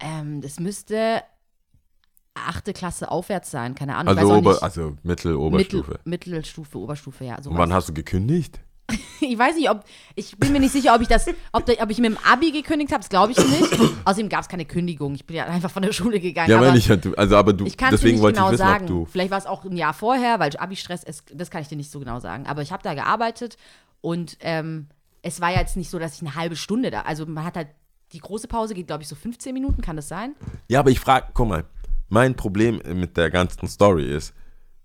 Ähm, 0.00 0.40
das 0.40 0.58
müsste 0.58 1.22
achte 2.34 2.72
Klasse 2.72 3.10
aufwärts 3.10 3.50
sein, 3.50 3.74
keine 3.74 3.96
Ahnung. 3.96 4.16
Also, 4.16 4.34
Ober, 4.34 4.62
also 4.62 4.96
Mittel, 5.02 5.02
Mittel, 5.04 5.36
Oberstufe. 5.36 6.00
Mittelstufe, 6.04 6.78
Oberstufe, 6.78 7.24
ja. 7.24 7.36
Und 7.36 7.44
Sowas. 7.44 7.58
wann 7.58 7.72
hast 7.72 7.88
du 7.90 7.92
gekündigt? 7.94 8.60
Ich 9.20 9.38
weiß 9.38 9.54
nicht, 9.54 9.70
ob 9.70 9.84
ich 10.16 10.36
bin 10.36 10.52
mir 10.52 10.58
nicht 10.58 10.72
sicher, 10.72 10.94
ob 10.94 11.00
ich 11.00 11.06
das, 11.06 11.26
ob, 11.52 11.68
ob 11.68 11.90
ich 11.90 11.98
mit 11.98 12.10
dem 12.10 12.18
Abi 12.28 12.50
gekündigt 12.50 12.90
habe. 12.90 13.02
Das 13.02 13.08
glaube 13.08 13.32
ich 13.32 13.38
nicht. 13.38 13.72
Außerdem 14.04 14.28
gab 14.28 14.40
es 14.40 14.48
keine 14.48 14.64
Kündigung. 14.64 15.14
Ich 15.14 15.24
bin 15.24 15.36
ja 15.36 15.44
einfach 15.46 15.70
von 15.70 15.82
der 15.82 15.92
Schule 15.92 16.18
gegangen. 16.18 16.50
Ja, 16.50 16.56
aber 16.56 16.66
meine 16.66 16.78
ich, 16.78 16.90
halt, 16.90 17.16
also 17.16 17.36
aber 17.36 17.52
du, 17.52 17.64
ich 17.64 17.76
kann 17.76 17.94
es 17.94 18.00
dir 18.00 18.06
deswegen 18.06 18.16
nicht 18.16 18.22
wollte 18.22 18.36
genau 18.38 18.48
ich 18.48 18.54
wissen, 18.54 18.66
sagen. 18.66 18.84
ob 18.84 18.88
du. 18.88 19.04
Vielleicht 19.06 19.30
war 19.30 19.38
es 19.38 19.46
auch 19.46 19.64
ein 19.64 19.76
Jahr 19.76 19.94
vorher, 19.94 20.40
weil 20.40 20.50
Abi-Stress 20.56 21.04
ist, 21.04 21.24
das 21.32 21.50
kann 21.50 21.62
ich 21.62 21.68
dir 21.68 21.76
nicht 21.76 21.90
so 21.90 22.00
genau 22.00 22.18
sagen. 22.18 22.46
Aber 22.46 22.62
ich 22.62 22.72
habe 22.72 22.82
da 22.82 22.94
gearbeitet 22.94 23.56
und 24.00 24.36
ähm, 24.40 24.88
es 25.22 25.40
war 25.40 25.52
ja 25.52 25.60
jetzt 25.60 25.76
nicht 25.76 25.88
so, 25.88 25.98
dass 25.98 26.16
ich 26.16 26.20
eine 26.22 26.34
halbe 26.34 26.56
Stunde 26.56 26.90
da. 26.90 27.02
Also 27.02 27.24
man 27.26 27.44
hat 27.44 27.56
halt 27.56 27.68
die 28.12 28.18
große 28.18 28.48
Pause 28.48 28.74
geht, 28.74 28.88
glaube 28.88 29.02
ich, 29.02 29.08
so 29.08 29.14
15 29.14 29.54
Minuten, 29.54 29.80
kann 29.80 29.96
das 29.96 30.08
sein? 30.08 30.34
Ja, 30.68 30.80
aber 30.80 30.90
ich 30.90 31.00
frage, 31.00 31.28
guck 31.32 31.48
mal, 31.48 31.64
mein 32.08 32.34
Problem 32.34 32.82
mit 32.94 33.16
der 33.16 33.30
ganzen 33.30 33.68
Story 33.68 34.14
ist, 34.14 34.34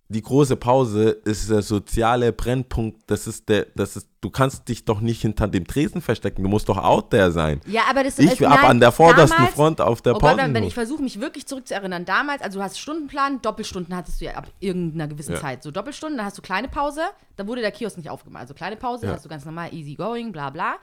die 0.10 0.22
große 0.22 0.56
Pause 0.56 1.10
ist 1.26 1.50
der 1.50 1.62
soziale 1.62 2.32
Brennpunkt, 2.32 3.02
das 3.08 3.28
ist 3.28 3.50
der, 3.50 3.67
das 3.76 3.98
ist, 3.98 4.08
du 4.22 4.30
kannst 4.30 4.70
dich 4.70 4.86
doch 4.86 5.02
nicht 5.02 5.22
hinter 5.22 5.50
dem 5.50 5.67
Tresen 5.67 6.00
verstecken, 6.02 6.43
du 6.43 6.50
musst 6.50 6.70
doch 6.70 6.78
out 6.78 7.10
there 7.10 7.30
sein. 7.32 7.60
Ja, 7.65 7.82
aber 7.89 8.04
das 8.06 8.17
Ich 8.17 8.32
ist 8.32 8.43
ab 8.43 8.63
an 8.63 8.80
der 8.80 8.93
vordersten 8.93 9.38
damals- 9.38 9.54
Front 9.56 9.82
auf 9.82 10.02
der 10.02 10.15
Oh 10.15 10.20
Gott, 10.20 10.38
Pause. 10.38 10.54
wenn 10.54 10.63
ich 10.63 10.74
versuche, 10.74 11.04
mich 11.04 11.20
wirklich 11.20 11.46
zurückzuerinnern, 11.46 12.06
damals, 12.06 12.41
also 12.41 12.60
du 12.60 12.63
hast 12.63 12.80
Stundenplan, 12.80 13.41
Doppelstunden 13.41 13.93
hattest 13.96 14.22
du 14.22 14.26
ja 14.26 14.36
ab 14.36 14.48
irgendeiner 14.60 15.08
gewissen 15.10 15.34
Ja. 15.34 15.41
Zeit. 15.41 15.62
So 15.62 15.72
Doppelstunden, 15.72 16.17
dann 16.17 16.26
hast 16.26 16.38
du 16.38 16.41
kleine 16.41 16.70
Pause, 16.70 17.02
dann 17.36 17.48
wurde 17.48 17.60
der 17.62 17.72
Kiosk 17.72 17.98
nicht 17.98 18.10
aufgemacht. 18.10 18.43
Also 18.43 18.54
kleine 18.54 18.78
Pause, 18.78 19.08
Ja. 19.08 19.13
hast 19.13 19.26
du 19.26 19.30
ganz 19.30 19.43
normal 19.43 19.74
easy 19.74 19.96
going, 19.96 20.32
bla 20.32 20.50
bla. 20.52 20.76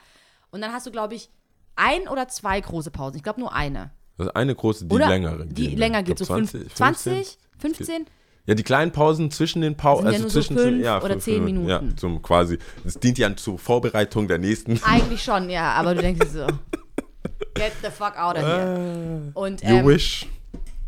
Und 0.51 0.61
dann 0.61 0.73
hast 0.73 0.87
du, 0.87 0.91
glaube 0.91 1.15
ich, 1.15 1.31
ein 1.77 2.09
oder 2.09 2.29
zwei 2.29 2.61
große 2.61 2.91
Pausen. 2.91 3.17
Ich 3.17 3.23
glaube 3.23 3.41
nur 3.41 3.53
eine. 3.55 3.91
ist 4.19 4.37
eine 4.37 4.55
große, 4.55 4.85
die 4.85 4.95
Oder 4.95 5.09
längere. 5.09 5.47
Die 5.47 5.71
gehen. 5.71 5.79
länger 5.79 6.01
Ich 6.01 6.05
geht, 6.05 6.19
so 6.19 6.27
fünf- 6.27 6.51
20, 6.53 6.75
20, 6.77 7.39
15? 7.59 8.07
Ja, 8.47 8.55
die 8.55 8.63
kleinen 8.63 8.93
Pausen 8.93 9.31
zwischen 9.31 9.63
den 9.63 9.75
Pausen, 9.77 10.03
Sind 10.05 10.13
ja 10.13 10.19
also 10.19 10.23
nur 10.25 10.31
so 10.31 10.41
zwischen 10.41 10.59
fünf 10.59 10.85
ja, 10.85 10.99
oder 11.03 11.15
für- 11.15 11.21
zehn 11.21 11.45
Minuten. 11.45 11.69
Ja, 11.69 11.83
zum 11.97 12.21
quasi. 12.21 12.59
Es 12.85 12.99
dient 13.01 13.17
ja 13.19 13.35
zur 13.37 13.59
Vorbereitung 13.59 14.29
der 14.29 14.39
nächsten. 14.39 14.79
Eigentlich 14.85 15.23
schon, 15.25 15.49
ja, 15.49 15.73
aber 15.73 15.95
du 15.95 16.03
denkst 16.03 16.21
dir 16.27 16.31
so, 16.31 16.47
get 17.55 17.73
the 17.83 17.91
fuck 17.91 18.19
out 18.19 18.37
of 18.37 18.43
here. 18.43 19.31
Und, 19.35 19.63
You 19.63 19.69
ähm, 19.69 19.87
wish. 19.87 20.27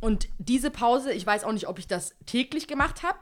Und 0.01 0.29
diese 0.39 0.71
Pause, 0.71 1.13
ich 1.13 1.27
weiß 1.27 1.45
auch 1.45 1.53
nicht, 1.53 1.67
ob 1.67 1.79
ich 1.79 1.87
das 1.87 2.15
täglich 2.27 2.69
gemacht 2.69 3.03
habe 3.03 3.19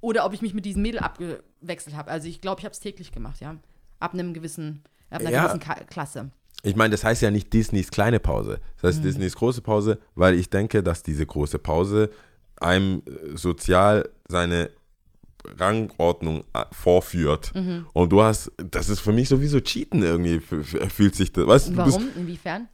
oder 0.00 0.24
ob 0.26 0.32
ich 0.34 0.42
mich 0.42 0.54
mit 0.54 0.64
diesem 0.64 0.82
Mädel 0.82 1.00
abgewechselt 1.00 1.96
habe. 1.96 2.10
Also 2.10 2.26
ich 2.28 2.40
glaube, 2.40 2.58
ich 2.60 2.64
habe 2.64 2.72
es 2.72 2.80
täglich 2.80 3.12
gemacht, 3.12 3.40
ja. 3.40 3.56
Ab 4.00 4.14
einem 4.14 4.34
gewissen, 4.34 4.82
ab 5.10 5.20
einer 5.20 5.30
Ja. 5.30 5.42
gewissen 5.44 5.60
Ka 5.60 5.74
Klasse. 5.88 6.30
Ich 6.64 6.76
meine, 6.76 6.90
das 6.90 7.04
heißt 7.04 7.22
ja 7.22 7.30
nicht 7.30 7.52
Disneys 7.52 7.90
kleine 7.90 8.18
Pause. 8.20 8.60
Das 8.80 8.82
Mhm. 8.82 8.88
heißt 8.96 9.04
Disneys 9.04 9.36
große 9.36 9.62
Pause, 9.62 9.98
weil 10.14 10.34
ich 10.34 10.50
denke, 10.50 10.82
dass 10.82 11.02
diese 11.02 11.24
große 11.24 11.58
Pause 11.60 12.10
einem 12.60 13.02
äh, 13.06 13.36
sozial 13.36 14.08
seine 14.28 14.70
Rangordnung 15.58 16.44
äh, 16.54 16.64
vorführt. 16.72 17.52
Mhm. 17.54 17.86
Und 17.92 18.10
du 18.10 18.22
hast, 18.22 18.52
das 18.56 18.88
ist 18.88 19.00
für 19.00 19.12
mich 19.12 19.28
sowieso 19.28 19.60
Cheaten 19.60 20.02
irgendwie, 20.02 20.40
fühlt 20.40 21.14
sich 21.14 21.32
das. 21.32 21.46
Weißt, 21.46 21.68
du, 21.68 21.72
du 21.72 21.84
bist, 21.84 21.96
Warum? 21.98 22.08
Inwiefern? 22.16 22.68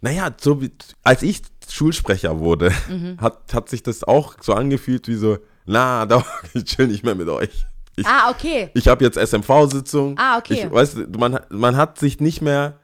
Naja, 0.00 0.30
so 0.40 0.60
wie, 0.60 0.70
als 1.02 1.22
ich 1.22 1.42
Schulsprecher 1.68 2.38
wurde, 2.38 2.70
Mhm. 2.88 3.16
hat, 3.20 3.52
hat 3.54 3.68
sich 3.68 3.82
das 3.82 4.04
auch 4.04 4.36
so 4.40 4.52
angefühlt 4.54 5.08
wie 5.08 5.14
so, 5.16 5.38
na, 5.66 6.06
ich 6.54 6.64
chill 6.64 6.88
nicht 6.88 7.04
mehr 7.04 7.14
mit 7.14 7.28
euch. 7.28 7.66
Ich, 7.96 8.06
Ah, 8.06 8.30
okay. 8.30 8.70
ich 8.74 8.88
habe 8.88 9.04
jetzt 9.04 9.16
SMV-Sitzung. 9.16 10.16
Ah, 10.18 10.38
okay. 10.38 10.64
Ich, 10.64 10.70
weißt 10.70 10.96
du, 10.96 11.18
man, 11.18 11.38
man 11.48 11.76
hat 11.76 11.98
sich 11.98 12.20
nicht 12.20 12.42
mehr 12.42 12.78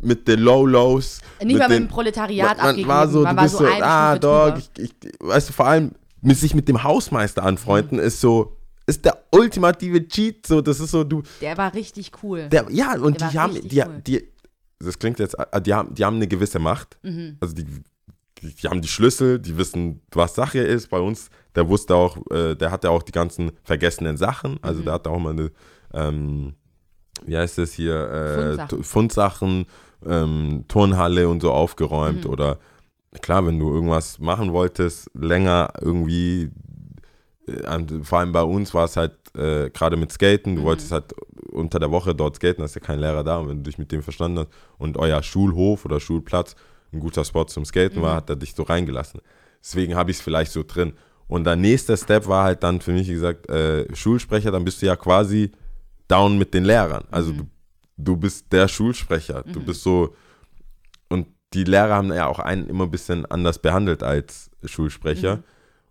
mit 0.00 0.26
den 0.28 0.40
Low-Lows. 0.40 1.20
Nicht 1.42 1.52
mit 1.54 1.62
den- 1.62 1.70
dem 1.70 1.88
Proletariat 1.88 2.58
man, 2.58 2.76
man 2.76 2.86
war 2.88 3.08
so, 3.08 3.22
man 3.22 3.34
du 3.34 3.36
war 3.36 3.44
bist 3.44 3.56
so, 3.58 3.64
so, 3.66 3.72
ah, 3.82 4.18
Dog, 4.18 4.58
ich, 4.58 4.70
ich, 4.84 4.92
weißt 5.20 5.48
du, 5.48 5.52
vor 5.52 5.66
allem 5.66 5.92
mit 6.22 6.36
sich 6.36 6.54
mit 6.54 6.68
dem 6.68 6.82
Hausmeister 6.82 7.42
Mhm. 7.42 7.48
anfreunden 7.48 7.98
ist 7.98 8.20
so, 8.20 8.56
ist 8.86 9.04
der 9.04 9.18
ultimative 9.32 10.06
Cheat, 10.08 10.46
so, 10.46 10.60
das 10.60 10.80
ist 10.80 10.90
so, 10.90 11.04
du, 11.04 11.22
Der 11.40 11.56
war 11.58 11.74
richtig 11.74 12.10
cool. 12.22 12.48
der, 12.48 12.66
ja, 12.70 12.96
und 12.96 13.20
Der 13.20 13.28
die 13.28 13.38
haben, 13.38 13.54
die, 13.68 13.80
cool. 13.82 14.02
die, 14.06 14.28
das 14.80 14.98
klingt 14.98 15.18
jetzt, 15.18 15.34
äh, 15.38 15.60
die 15.60 15.74
haben, 15.74 15.94
die 15.94 16.04
haben 16.04 16.16
eine 16.16 16.26
gewisse 16.28 16.58
Macht. 16.58 16.96
Mhm. 17.02 17.36
Also 17.40 17.54
die, 17.54 17.64
die, 17.64 18.54
die 18.54 18.68
haben 18.68 18.80
die 18.80 18.88
Schlüssel, 18.88 19.38
die 19.40 19.56
wissen, 19.58 20.00
was 20.12 20.34
Sache 20.36 20.60
ist. 20.60 20.88
Bei 20.90 21.00
uns, 21.00 21.28
der 21.56 21.68
wusste 21.68 21.94
auch, 21.96 22.16
äh, 22.30 22.54
der 22.54 22.70
hatte 22.70 22.88
auch 22.90 23.02
die 23.02 23.10
ganzen 23.12 23.50
vergessenen 23.64 24.16
Sachen. 24.16 24.58
Also 24.62 24.80
Mhm. 24.80 24.84
der 24.84 24.94
hatte 24.94 25.10
auch 25.10 25.18
mal 25.18 25.30
eine, 25.32 25.50
ähm, 25.92 26.54
wie 27.26 27.36
heißt 27.36 27.58
das 27.58 27.72
hier, 27.72 27.94
äh, 27.94 28.54
Fundsachen. 28.56 28.84
Fundsachen, 28.84 29.66
ähm, 30.06 30.64
Turnhalle 30.68 31.28
und 31.28 31.40
so 31.40 31.52
aufgeräumt. 31.52 32.24
Mhm. 32.24 32.30
Oder 32.30 32.58
klar, 33.20 33.46
wenn 33.46 33.58
du 33.58 33.72
irgendwas 33.72 34.18
machen 34.18 34.52
wolltest, 34.52 35.10
länger 35.14 35.72
irgendwie, 35.80 36.50
äh, 37.46 37.78
vor 38.02 38.18
allem 38.20 38.32
bei 38.32 38.42
uns 38.42 38.74
war 38.74 38.84
es 38.84 38.96
halt 38.96 39.12
äh, 39.36 39.70
gerade 39.70 39.96
mit 39.96 40.12
Skaten, 40.12 40.56
du 40.56 40.62
Mhm. 40.62 40.66
wolltest 40.66 40.92
halt 40.92 41.14
unter 41.52 41.78
der 41.78 41.90
Woche 41.90 42.14
dort 42.14 42.36
skaten, 42.36 42.58
da 42.60 42.64
ist 42.66 42.74
ja 42.74 42.80
kein 42.80 42.98
Lehrer 42.98 43.24
da 43.24 43.38
und 43.38 43.48
wenn 43.48 43.56
du 43.58 43.62
dich 43.64 43.78
mit 43.78 43.90
dem 43.92 44.02
verstanden 44.02 44.40
hast 44.40 44.48
und 44.78 44.96
euer 44.96 45.22
Schulhof 45.22 45.84
oder 45.84 46.00
Schulplatz 46.00 46.54
ein 46.92 47.00
guter 47.00 47.24
Spot 47.24 47.44
zum 47.44 47.64
Skaten 47.64 47.98
Mhm. 48.00 48.02
war, 48.02 48.16
hat 48.16 48.30
er 48.30 48.36
dich 48.36 48.54
so 48.54 48.62
reingelassen. 48.62 49.20
Deswegen 49.62 49.94
habe 49.96 50.10
ich 50.10 50.18
es 50.18 50.22
vielleicht 50.22 50.52
so 50.52 50.62
drin. 50.66 50.92
Und 51.26 51.44
der 51.44 51.56
nächste 51.56 51.96
Step 51.96 52.26
war 52.26 52.44
halt 52.44 52.62
dann 52.62 52.80
für 52.80 52.92
mich, 52.92 53.08
wie 53.08 53.12
gesagt, 53.14 53.48
äh, 53.50 53.94
Schulsprecher, 53.94 54.50
dann 54.50 54.64
bist 54.64 54.80
du 54.80 54.86
ja 54.86 54.96
quasi 54.96 55.52
down 56.08 56.38
mit 56.38 56.54
den 56.54 56.64
Lehrern. 56.64 57.04
Also 57.10 57.32
Mhm. 57.32 57.36
du, 57.38 57.44
du 57.98 58.16
bist 58.16 58.52
der 58.52 58.68
Schulsprecher. 58.68 59.42
Du 59.42 59.60
bist 59.60 59.82
so, 59.82 60.14
und 61.08 61.26
die 61.52 61.64
Lehrer 61.64 61.94
haben 61.94 62.12
ja 62.12 62.26
auch 62.26 62.38
einen 62.38 62.68
immer 62.68 62.84
ein 62.84 62.90
bisschen 62.90 63.26
anders 63.26 63.58
behandelt 63.58 64.02
als 64.02 64.50
Schulsprecher. 64.64 65.36
Mhm. 65.36 65.42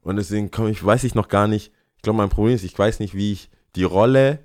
Und 0.01 0.15
deswegen 0.15 0.49
komme 0.49 0.71
ich, 0.71 0.83
weiß 0.83 1.03
ich 1.03 1.15
noch 1.15 1.27
gar 1.27 1.47
nicht, 1.47 1.71
ich 1.97 2.01
glaube, 2.01 2.17
mein 2.17 2.29
Problem 2.29 2.55
ist, 2.55 2.63
ich 2.63 2.77
weiß 2.77 2.99
nicht, 2.99 3.13
wie 3.13 3.33
ich 3.33 3.49
die 3.75 3.83
Rolle, 3.83 4.39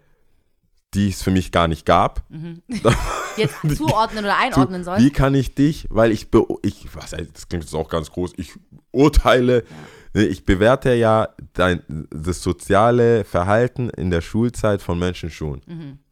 die 0.94 1.08
es 1.08 1.22
für 1.22 1.30
mich 1.30 1.52
gar 1.52 1.68
nicht 1.68 1.86
gab, 1.86 2.24
Jetzt 3.36 3.56
zuordnen 3.76 4.24
oder 4.24 4.36
einordnen 4.36 4.84
soll. 4.84 4.98
wie 4.98 5.10
kann 5.10 5.34
ich 5.34 5.54
dich, 5.54 5.86
weil 5.88 6.12
ich, 6.12 6.28
ich 6.62 6.94
was, 6.94 7.10
das 7.10 7.48
klingt 7.48 7.64
jetzt 7.64 7.74
auch 7.74 7.88
ganz 7.88 8.10
groß, 8.10 8.32
ich 8.36 8.52
urteile, 8.90 9.58
ne, 9.58 9.64
ich 10.14 10.44
bewerte 10.44 10.92
ja 10.94 11.28
dein, 11.54 11.82
das 12.10 12.42
soziale 12.42 13.24
Verhalten 13.24 13.88
in 13.90 14.10
der 14.10 14.20
Schulzeit 14.20 14.82
von 14.82 14.98
Menschen 14.98 15.30
schon. 15.30 15.62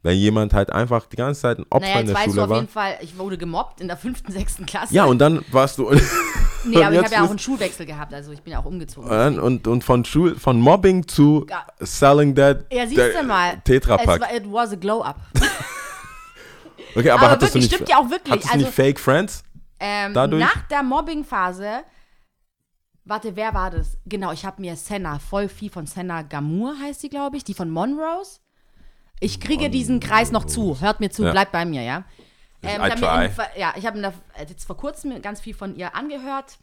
Wenn 0.01 0.17
jemand 0.17 0.53
halt 0.53 0.71
einfach 0.71 1.05
die 1.05 1.17
ganze 1.17 1.41
Zeit 1.41 1.59
ein 1.59 1.65
Opfer 1.69 1.85
Mhm. 1.85 1.91
Naja, 1.93 1.99
in 1.99 2.07
jetzt 2.07 2.09
der 2.09 2.15
weißt 2.15 2.27
du 2.27 2.31
Schule 2.31 2.43
auf 2.43 2.49
war. 2.49 2.57
jeden 2.57 2.67
Fall, 2.67 2.93
ich 3.01 3.17
wurde 3.17 3.37
gemobbt 3.37 3.79
in 3.81 3.87
der 3.87 3.97
fünften, 3.97 4.31
sechsten 4.31 4.65
Klasse. 4.65 4.93
Ja, 4.95 5.05
und 5.05 5.19
dann 5.19 5.45
warst 5.51 5.77
du. 5.77 5.83
nee, 6.65 6.77
aber 6.83 6.89
ich 6.95 7.01
jetzt 7.01 7.05
habe 7.05 7.15
ja 7.15 7.23
auch 7.23 7.29
einen 7.29 7.37
Schulwechsel 7.39 7.85
gehabt, 7.85 8.11
also 8.13 8.31
ich 8.31 8.41
bin 8.41 8.53
ja 8.53 8.59
auch 8.59 8.65
umgezogen. 8.65 9.37
und, 9.39 9.67
und, 9.67 9.83
von 9.83 10.03
Schul, 10.05 10.35
von 10.35 10.59
Mobbing 10.59 11.07
zu 11.07 11.45
Ja. 11.49 11.65
selling 11.79 12.33
that 12.35 12.65
Ja, 12.73 12.87
siehst 12.87 12.99
du 13.19 13.23
mal. 13.23 13.61
Tetra 13.63 13.97
Es 13.97 14.05
Pack. 14.05 14.21
war, 14.21 14.33
it 14.35 14.43
was 14.51 14.71
a 14.71 14.75
glow 14.75 15.01
up. 15.03 15.17
Okay, 16.93 17.09
aber, 17.09 17.21
Aber 17.21 17.31
hattest 17.31 17.53
wirklich, 17.53 17.69
du 17.69 17.75
nicht, 17.75 17.75
stimmt 17.75 17.89
ja 17.89 17.97
auch 17.99 18.09
wirklich. 18.09 18.31
Hattest 18.33 18.49
du 18.49 18.53
Also- 18.53 18.65
nicht 18.65 18.75
Fake 18.75 18.99
Friends? 18.99 19.43
Ähm, 19.79 20.13
Dadurch- 20.13 20.41
nach 20.43 20.67
der 20.67 20.83
Mobbing-Phase, 20.83 21.83
warte, 23.05 23.35
wer 23.35 23.53
war 23.53 23.71
das? 23.71 23.97
Genau, 24.05 24.31
ich 24.31 24.45
habe 24.45 24.61
mir 24.61 24.75
Senna, 24.75 25.19
voll 25.19 25.49
viel 25.49 25.69
von 25.69 25.85
Senna 25.87 26.21
Gamur 26.21 26.77
heißt 26.79 27.01
sie, 27.01 27.09
glaube 27.09 27.37
ich, 27.37 27.43
die 27.43 27.53
von 27.53 27.69
Monrose. 27.69 28.39
Ich 29.19 29.39
kriege 29.39 29.69
diesen 29.69 29.99
Kreis 29.99 30.31
noch 30.31 30.45
zu. 30.45 30.79
Hört 30.81 30.99
mir 30.99 31.09
zu, 31.11 31.23
Ja. 31.23 31.31
bleibt 31.31 31.51
bei 31.51 31.63
mir, 31.65 31.83
ja. 31.83 32.03
Ähm, 32.63 32.81
Ver- 33.31 33.57
ja, 33.57 33.73
ich 33.75 33.85
habe 33.85 33.99
mir 33.99 34.13
jetzt 34.37 34.65
vor 34.65 34.77
kurzem 34.77 35.21
ganz 35.21 35.41
viel 35.41 35.53
von 35.53 35.75
ihr 35.75 35.95
angehört, 35.95 36.59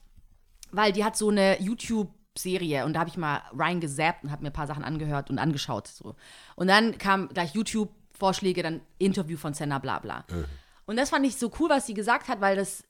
weil 0.71 0.93
die 0.93 1.05
hat 1.05 1.17
so 1.17 1.29
eine 1.31 1.61
YouTube-Serie 1.61 2.85
und 2.85 2.93
da 2.95 3.01
habe 3.01 3.11
ich 3.11 3.17
mal 3.17 3.43
Ryan 3.53 3.81
gesappt 3.81 4.25
und 4.25 4.31
habe 4.31 4.43
mir 4.43 4.51
ein 4.51 4.53
paar 4.53 4.67
Sachen 4.69 4.85
angehört 4.85 5.29
und 5.31 5.39
angeschaut. 5.39 5.89
So. 5.89 6.15
Und 6.57 6.69
dann 6.69 6.99
kam 6.99 7.29
gleich 7.29 7.55
YouTube-Vorschläge, 7.55 8.63
dann 8.63 8.81
Interview 8.99 9.37
von 9.37 9.55
Senna, 9.55 9.79
bla 9.79 9.99
bla. 9.99 10.25
Und 10.87 10.97
das 10.97 11.11
fand 11.11 11.27
ich 11.27 11.37
so 11.37 11.51
cool, 11.59 11.69
was 11.69 11.87
sie 11.87 11.95
gesagt 11.95 12.29
hat, 12.29 12.41
weil 12.41 12.57
das 12.57 12.85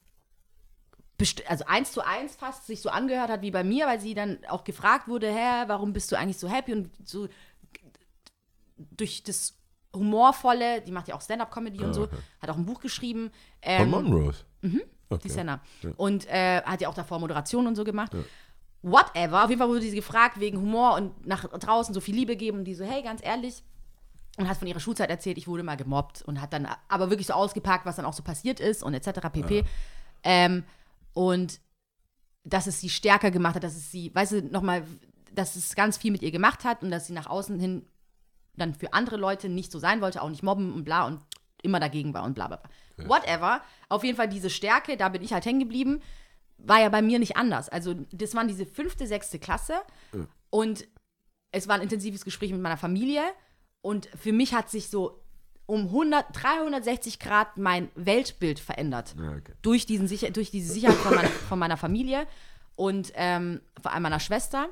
also 1.49 1.65
eins 1.67 1.93
zu 1.93 2.05
eins 2.05 2.37
fast 2.37 2.67
sich 2.67 2.81
so 2.81 2.91
angehört 2.91 3.29
hat 3.31 3.43
wie 3.43 3.51
bei 3.51 3.65
mir, 3.65 3.87
weil 3.87 4.01
sie 4.01 4.15
dann 4.15 4.39
auch 4.49 4.65
gefragt 4.65 5.09
wurde, 5.09 5.29
hä, 5.29 5.65
warum 5.67 5.93
bist 5.93 6.13
du 6.13 6.17
eigentlich 6.17 6.39
so 6.39 6.49
happy 6.49 6.73
und 6.73 6.91
so 7.05 7.29
durch 8.77 9.23
das 9.25 9.55
humorvolle, 9.95 10.81
die 10.83 10.93
macht 10.93 11.09
ja 11.09 11.15
auch 11.17 11.21
Stand-up-Comedy 11.21 11.83
und 11.83 11.95
so, 11.95 12.09
hat 12.41 12.51
auch 12.51 12.57
ein 12.57 12.67
Buch 12.67 12.81
geschrieben. 12.81 13.31
Von 13.63 13.73
Ähm, 13.73 13.91
Monrose. 13.91 14.45
die 14.63 14.81
Okay. 15.11 15.29
Senna. 15.29 15.61
Und 15.97 16.27
äh, 16.29 16.63
hat 16.63 16.81
ja 16.83 16.89
auch 16.89 16.95
davor 16.95 17.19
Moderation 17.19 17.67
und 17.67 17.75
so 17.77 17.83
gemacht. 17.85 18.13
Whatever. 18.83 19.43
Auf 19.45 19.49
jeden 19.51 19.59
Fall 19.59 19.69
wurde 19.69 19.81
sie 19.81 19.95
gefragt 19.97 20.39
wegen 20.39 20.59
Humor 20.59 20.95
und 20.97 21.27
nach 21.27 21.49
draußen 21.49 21.95
so 21.95 22.01
viel 22.01 22.15
Liebe 22.15 22.37
geben. 22.37 22.59
Und 22.59 22.65
die 22.65 22.75
so, 22.75 22.85
hey, 22.85 23.03
ganz 23.03 23.25
ehrlich. 23.25 23.65
Und 24.37 24.49
hat 24.49 24.59
von 24.59 24.69
ihrer 24.69 24.81
Schulzeit 24.81 25.11
erzählt, 25.11 25.39
ich 25.39 25.49
wurde 25.49 25.63
mal 25.63 25.77
gemobbt. 25.77 26.23
Und 26.23 26.41
hat 26.41 26.53
dann 26.53 26.69
aber 26.89 27.09
wirklich 27.11 27.27
so 27.27 27.33
ausgepackt, 27.33 27.87
was 27.87 27.97
dann 27.97 28.05
auch 28.05 28.13
so 28.13 28.23
passiert 28.23 28.61
ist 28.61 28.83
und 28.83 28.95
etc. 28.95 29.21
pp. 29.33 29.65
Ähm, 30.23 30.65
und 31.13 31.61
dass 32.45 32.67
es 32.67 32.81
sie 32.81 32.89
stärker 32.89 33.31
gemacht 33.31 33.57
hat, 33.57 33.65
dass 33.65 33.77
es 33.77 33.91
sie, 33.91 34.15
weißt 34.15 34.33
du, 34.33 34.43
nochmal, 34.43 34.85
dass 35.33 35.57
es 35.57 35.75
ganz 35.75 35.99
viel 35.99 36.13
mit 36.13 36.23
ihr 36.23 36.31
gemacht 36.31 36.65
hat 36.65 36.83
und 36.83 36.91
dass 36.91 37.07
sie 37.07 37.13
nach 37.13 37.27
außen 37.27 37.59
hin 37.59 37.87
dann 38.57 38.75
für 38.75 38.93
andere 38.93 39.17
Leute 39.17 39.49
nicht 39.49 39.71
so 39.71 39.79
sein 39.79 40.01
wollte, 40.01 40.23
auch 40.23 40.31
nicht 40.31 40.43
mobben 40.43 40.73
und 40.73 40.85
bla 40.85 41.07
und 41.07 41.21
immer 41.63 41.81
dagegen 41.81 42.15
war 42.15 42.25
und 42.25 42.35
bla 42.35 42.49
bla 42.49 42.57
bla. 42.57 43.09
Whatever. 43.09 43.63
Auf 43.89 44.03
jeden 44.03 44.17
Fall 44.17 44.29
diese 44.29 44.51
Stärke, 44.51 44.97
da 44.97 45.09
bin 45.09 45.23
ich 45.23 45.33
halt 45.33 45.45
hängen 45.45 45.61
geblieben, 45.61 46.01
war 46.57 46.81
ja 46.81 46.89
bei 46.89 47.03
mir 47.03 47.19
nicht 47.19 47.37
anders. 47.37 47.69
Also 47.69 47.95
das 48.13 48.35
waren 48.35 48.49
diese 48.49 48.67
fünfte, 48.67 49.07
sechste 49.07 49.39
Klasse 49.39 49.75
und 50.51 50.89
es 51.53 51.69
war 51.69 51.77
ein 51.77 51.83
intensives 51.83 52.25
Gespräch 52.25 52.51
mit 52.51 52.61
meiner 52.61 52.77
Familie 52.77 53.23
und 53.81 54.07
für 54.17 54.33
mich 54.33 54.55
hat 54.55 54.71
sich 54.71 54.89
so 54.89 55.23
um 55.69 55.85
100, 55.85 56.25
360 56.33 57.19
Grad 57.19 57.59
mein 57.59 57.91
Weltbild 57.95 58.59
verändert. 58.59 59.15
okay. 59.19 59.53
Durch, 59.61 59.85
diesen 59.85 60.09
Sicher 60.09 60.31
durch 60.31 60.51
diese 60.51 60.73
Sicherheit 60.73 60.97
von 60.97 61.15
meiner, 61.15 61.29
von 61.29 61.59
meiner 61.59 61.77
Familie 61.77 62.27
und 62.75 63.13
ähm, 63.15 63.61
vor 63.81 63.93
allem 63.93 64.03
meiner 64.03 64.19
Schwester. 64.19 64.69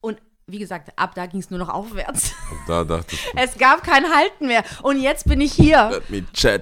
Und 0.00 0.20
wie 0.48 0.58
gesagt, 0.58 0.90
ab 0.96 1.14
da 1.14 1.26
ging 1.26 1.38
es 1.38 1.50
nur 1.50 1.60
noch 1.60 1.68
aufwärts. 1.68 2.32
Da 2.66 2.82
dachte 2.82 3.14
ich, 3.14 3.26
Es 3.36 3.56
gab 3.58 3.84
kein 3.84 4.04
Halten 4.12 4.48
mehr. 4.48 4.64
Und 4.82 5.00
jetzt 5.00 5.28
bin 5.28 5.40
ich 5.40 5.52
hier 5.52 6.02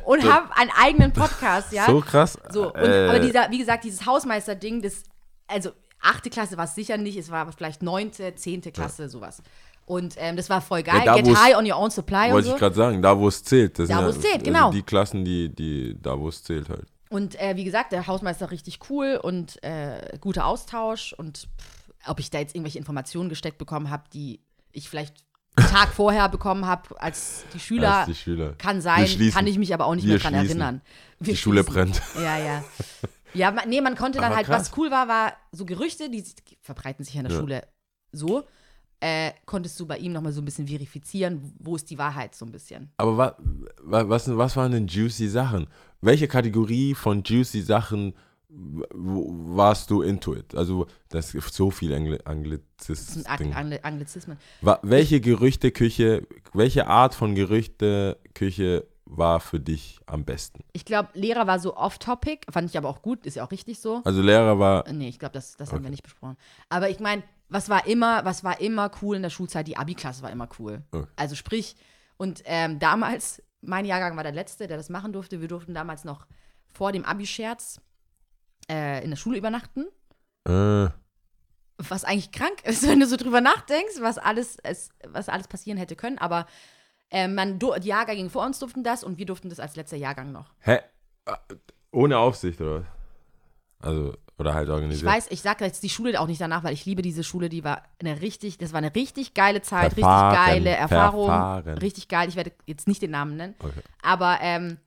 und 0.04 0.30
habe 0.30 0.54
einen 0.56 0.70
eigenen 0.78 1.12
Podcast, 1.12 1.72
ja. 1.72 1.86
So 1.86 2.00
krass. 2.00 2.38
So, 2.50 2.74
und, 2.74 2.80
Äh, 2.82 3.08
aber 3.08 3.20
dieser, 3.20 3.50
wie 3.50 3.58
gesagt, 3.58 3.84
dieses 3.84 4.04
Hausmeister-Ding, 4.04 4.82
das, 4.82 5.04
also 5.46 5.70
achte 5.98 6.28
Klasse 6.28 6.58
war 6.58 6.64
es 6.66 6.74
sicher 6.74 6.98
nicht, 6.98 7.16
es 7.16 7.30
war 7.30 7.50
vielleicht 7.52 7.82
neunte, 7.82 8.34
zehnte 8.34 8.70
Klasse, 8.70 9.08
sowas. 9.08 9.42
Und 9.86 10.14
ähm, 10.18 10.36
das 10.36 10.48
war 10.48 10.60
voll 10.62 10.82
geil. 10.82 11.02
Ja, 11.04 11.16
Get 11.16 11.26
high 11.36 11.56
on 11.56 11.70
your 11.70 11.76
own 11.78 11.90
supply 11.90 12.26
und 12.28 12.32
Wollte 12.32 12.48
so. 12.48 12.54
ich 12.54 12.58
gerade 12.60 12.74
sagen, 12.74 13.02
da 13.02 13.18
wo 13.18 13.28
es 13.28 13.44
zählt. 13.44 13.78
Das 13.78 13.88
Da, 13.88 14.02
wo 14.04 14.08
es 14.08 14.20
zählt, 14.20 14.34
also 14.36 14.44
genau. 14.44 14.70
Die 14.70 14.82
Klassen, 14.82 15.24
die, 15.24 15.54
die, 15.54 15.96
da 16.00 16.18
wo 16.18 16.28
es 16.28 16.42
zählt 16.42 16.68
halt. 16.70 16.86
Und 17.10 17.38
äh, 17.40 17.54
wie 17.56 17.64
gesagt, 17.64 17.92
der 17.92 18.06
Hausmeister 18.06 18.50
richtig 18.50 18.78
cool 18.88 19.20
und 19.22 19.62
äh, 19.62 20.16
guter 20.20 20.46
Austausch. 20.46 21.12
Und 21.12 21.48
pff, 21.60 21.92
ob 22.06 22.18
ich 22.18 22.30
da 22.30 22.38
jetzt 22.38 22.54
irgendwelche 22.54 22.78
Informationen 22.78 23.28
gesteckt 23.28 23.58
bekommen 23.58 23.90
habe, 23.90 24.04
die 24.14 24.40
ich 24.72 24.88
vielleicht 24.88 25.16
einen 25.56 25.68
Tag 25.68 25.88
vorher 25.94 26.28
bekommen 26.30 26.66
habe 26.66 27.00
als 27.00 27.44
die 27.52 27.60
Schüler, 27.60 27.98
Als 27.98 28.06
die 28.06 28.14
Schüler. 28.14 28.54
kann 28.56 28.80
sein, 28.80 29.06
kann 29.32 29.46
ich 29.46 29.58
mich 29.58 29.72
aber 29.74 29.84
auch 29.86 29.94
nicht 29.94 30.04
Wir 30.06 30.14
mehr 30.14 30.18
dran 30.18 30.34
schließen. 30.34 30.60
erinnern. 30.60 30.80
Wir 31.20 31.34
Die 31.34 31.38
Schule 31.38 31.62
brennt. 31.62 32.00
Ja, 32.16 32.38
ja. 32.38 32.64
Ja, 33.34 33.50
man, 33.50 33.68
nee, 33.68 33.80
man 33.80 33.96
konnte 33.96 34.18
dann 34.18 34.26
Aber 34.28 34.36
halt, 34.36 34.46
krass. 34.46 34.70
was 34.70 34.78
cool 34.78 34.90
war, 34.90 35.08
war 35.08 35.32
so 35.52 35.64
Gerüchte, 35.66 36.08
die 36.08 36.24
verbreiten 36.62 37.04
sich 37.04 37.14
ja 37.14 37.20
in 37.20 37.26
der 37.26 37.34
Ja. 37.34 37.40
Schule 37.40 37.66
so. 38.12 38.44
Äh, 39.06 39.32
konntest 39.44 39.78
du 39.78 39.86
bei 39.86 39.98
ihm 39.98 40.12
nochmal 40.12 40.32
so 40.32 40.40
ein 40.40 40.46
bisschen 40.46 40.66
verifizieren, 40.66 41.52
wo 41.58 41.76
ist 41.76 41.90
die 41.90 41.98
Wahrheit 41.98 42.34
so 42.34 42.46
ein 42.46 42.52
bisschen. 42.52 42.90
Aber 42.96 43.16
wa, 43.18 43.36
wa, 43.82 44.08
was, 44.08 44.34
was 44.34 44.56
waren 44.56 44.72
denn 44.72 44.86
juicy 44.86 45.28
Sachen? 45.28 45.66
Welche 46.00 46.26
Kategorie 46.26 46.94
von 46.94 47.22
juicy 47.22 47.60
Sachen 47.60 48.14
warst 48.48 49.90
du 49.90 50.02
into 50.02 50.34
it? 50.34 50.54
Also, 50.54 50.86
das 51.08 51.32
gibt 51.32 51.52
so 51.52 51.70
viel 51.70 51.92
Angli 51.94 52.18
Anglizismen. 52.24 53.26
Ang 53.26 53.52
Angli 53.52 53.78
Anglizismen. 53.82 54.38
Wa- 54.60 54.78
welche 54.82 55.20
Gerüchteküche, 55.20 56.26
welche 56.52 56.86
Art 56.86 57.14
von 57.14 57.34
Gerüchteküche 57.34 58.86
war 59.06 59.40
für 59.40 59.60
dich 59.60 60.00
am 60.06 60.24
besten? 60.24 60.64
Ich 60.72 60.84
glaube, 60.84 61.10
Lehrer 61.14 61.46
war 61.46 61.58
so 61.58 61.76
off-topic, 61.76 62.46
fand 62.50 62.70
ich 62.70 62.78
aber 62.78 62.88
auch 62.88 63.02
gut, 63.02 63.26
ist 63.26 63.36
ja 63.36 63.44
auch 63.44 63.50
richtig 63.50 63.78
so. 63.80 64.00
Also 64.04 64.22
Lehrer 64.22 64.58
war, 64.58 64.90
Nee, 64.90 65.08
ich 65.08 65.18
glaube, 65.18 65.34
das, 65.34 65.56
das 65.56 65.72
haben 65.72 65.82
wir 65.82 65.90
nicht 65.90 66.02
besprochen. 66.02 66.36
Aber 66.68 66.88
ich 66.88 67.00
meine, 67.00 67.22
was 67.48 67.68
war 67.68 67.86
immer, 67.86 68.24
was 68.24 68.42
war 68.44 68.60
immer 68.60 68.90
cool 69.02 69.16
in 69.16 69.22
der 69.22 69.30
Schulzeit? 69.30 69.66
Die 69.66 69.76
Abi-Klasse 69.76 70.22
war 70.22 70.30
immer 70.30 70.48
cool. 70.58 70.82
Okay. 70.92 71.06
Also 71.16 71.34
sprich, 71.34 71.76
und 72.16 72.42
ähm, 72.46 72.78
damals, 72.78 73.42
mein 73.60 73.84
Jahrgang 73.84 74.16
war 74.16 74.22
der 74.22 74.32
letzte, 74.32 74.66
der 74.66 74.76
das 74.76 74.88
machen 74.88 75.12
durfte. 75.12 75.40
Wir 75.40 75.48
durften 75.48 75.74
damals 75.74 76.04
noch 76.04 76.26
vor 76.72 76.92
dem 76.92 77.04
Abi-Scherz 77.04 77.80
äh, 78.70 79.02
in 79.04 79.10
der 79.10 79.16
Schule 79.16 79.38
übernachten. 79.38 79.86
äh, 80.46 80.88
Was 81.78 82.04
eigentlich 82.04 82.32
krank 82.32 82.64
ist, 82.64 82.86
wenn 82.86 83.00
du 83.00 83.06
so 83.06 83.16
drüber 83.16 83.40
nachdenkst, 83.40 84.00
was 84.00 84.18
alles, 84.18 84.56
es, 84.62 84.90
was 85.06 85.28
alles 85.28 85.48
passieren 85.48 85.78
hätte 85.78 85.96
können. 85.96 86.18
Aber 86.18 86.46
äh, 87.10 87.28
man, 87.28 87.58
die 87.58 87.88
Jahrgänge 87.88 88.30
vor 88.30 88.44
uns 88.44 88.58
durften 88.58 88.82
das 88.84 89.04
und 89.04 89.18
wir 89.18 89.26
durften 89.26 89.48
das 89.50 89.60
als 89.60 89.76
letzter 89.76 89.96
Jahrgang 89.96 90.32
noch. 90.32 90.54
hä? 90.60 90.80
Äh, 91.26 91.36
Ohne 91.92 92.18
Aufsicht, 92.18 92.60
oder? 92.60 92.86
Also, 93.78 94.16
oder 94.38 94.54
halt 94.54 94.68
Ich 94.68 94.74
organisiert. 94.74 95.10
weiß, 95.12 95.26
ich 95.30 95.40
sage 95.42 95.64
jetzt 95.64 95.82
die 95.82 95.88
Schule 95.88 96.20
auch 96.20 96.26
nicht 96.26 96.40
danach, 96.40 96.64
weil 96.64 96.72
ich 96.74 96.84
liebe 96.86 97.02
diese 97.02 97.22
Schule, 97.24 97.48
die 97.48 97.62
war 97.64 97.82
eine 98.00 98.20
richtig, 98.20 98.58
das 98.58 98.72
war 98.72 98.78
eine 98.78 98.94
richtig 98.94 99.34
geile 99.34 99.62
Zeit, 99.62 99.92
Verfahren, 99.94 100.30
richtig 100.34 100.46
geile 100.64 100.70
Erfahrung, 100.76 101.26
verfahren. 101.26 101.78
richtig 101.78 102.08
geil. 102.08 102.28
Ich 102.28 102.36
werde 102.36 102.52
jetzt 102.66 102.88
nicht 102.88 103.02
den 103.02 103.10
Namen 103.12 103.36
nennen, 103.36 103.54
Okay. 103.60 103.80
aber 104.02 104.38
ähm, 104.40 104.78